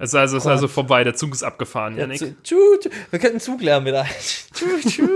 ist 0.00 0.14
also, 0.14 0.36
ist 0.36 0.42
Gott. 0.42 0.52
also 0.52 0.66
vorbei, 0.66 1.04
der 1.04 1.14
Zug 1.14 1.32
ist 1.32 1.44
abgefahren, 1.44 1.94
Ja, 1.94 2.00
Janik. 2.00 2.18
zu, 2.18 2.34
tschu, 2.42 2.56
tschu. 2.80 2.88
Wir 3.10 3.18
könnten 3.20 3.38
Zuglärm 3.38 3.84
wieder. 3.84 4.04
Tschu, 4.52 4.66
tschu. 4.88 5.08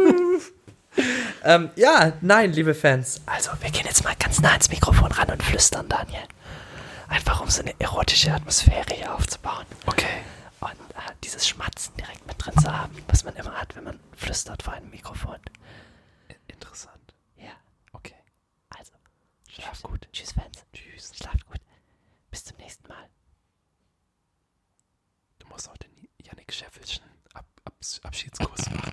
ähm, 1.45 1.71
ja, 1.77 2.13
nein, 2.21 2.53
liebe 2.53 2.75
Fans. 2.75 3.21
Also, 3.27 3.51
wir 3.61 3.71
gehen 3.71 3.85
jetzt 3.87 4.05
mal 4.05 4.15
ganz 4.19 4.41
nah 4.41 4.55
ins 4.55 4.69
Mikrofon 4.69 5.11
ran 5.13 5.31
und 5.31 5.43
flüstern, 5.43 5.89
Daniel. 5.89 6.23
Einfach 7.09 7.41
um 7.41 7.51
so 7.51 7.61
eine 7.63 7.79
erotische 7.79 8.33
Atmosphäre 8.33 8.95
hier 8.95 9.15
aufzubauen. 9.15 9.67
Okay. 9.87 10.23
Und 10.61 10.71
äh, 10.71 11.13
dieses 11.25 11.47
Schmatzen 11.47 11.95
direkt 11.97 12.27
mit 12.27 12.37
drin 12.45 12.57
zu 12.59 12.73
haben, 12.73 12.95
was 13.09 13.25
man 13.25 13.35
immer 13.37 13.53
hat, 13.53 13.75
wenn 13.77 13.85
man 13.85 14.01
flüstert 14.17 14.63
vor 14.63 14.73
einem 14.75 14.91
Mikrofon. 14.91 15.37
Interessant. 16.49 17.15
Ja, 17.37 17.51
Okay. 17.93 18.15
also, 18.71 18.93
schlaf 19.49 19.83
gut. 19.83 20.09
Tschüss, 20.13 20.33
Fans. 20.33 20.65
Tschüss. 20.73 21.13
Schlaft 21.17 21.45
gut. 21.47 21.61
Bis 22.31 22.45
zum 22.45 22.57
nächsten 22.57 22.89
Mal. 22.89 23.09
Du 25.39 25.47
musst 25.49 25.69
auch 25.69 25.77
den 25.77 25.91
Janik 26.23 26.53
Scheffelschen 26.53 27.03
Ab 27.35 27.45
Abs 27.65 28.01
Abschiedskuss 28.03 28.71
machen. 28.71 28.93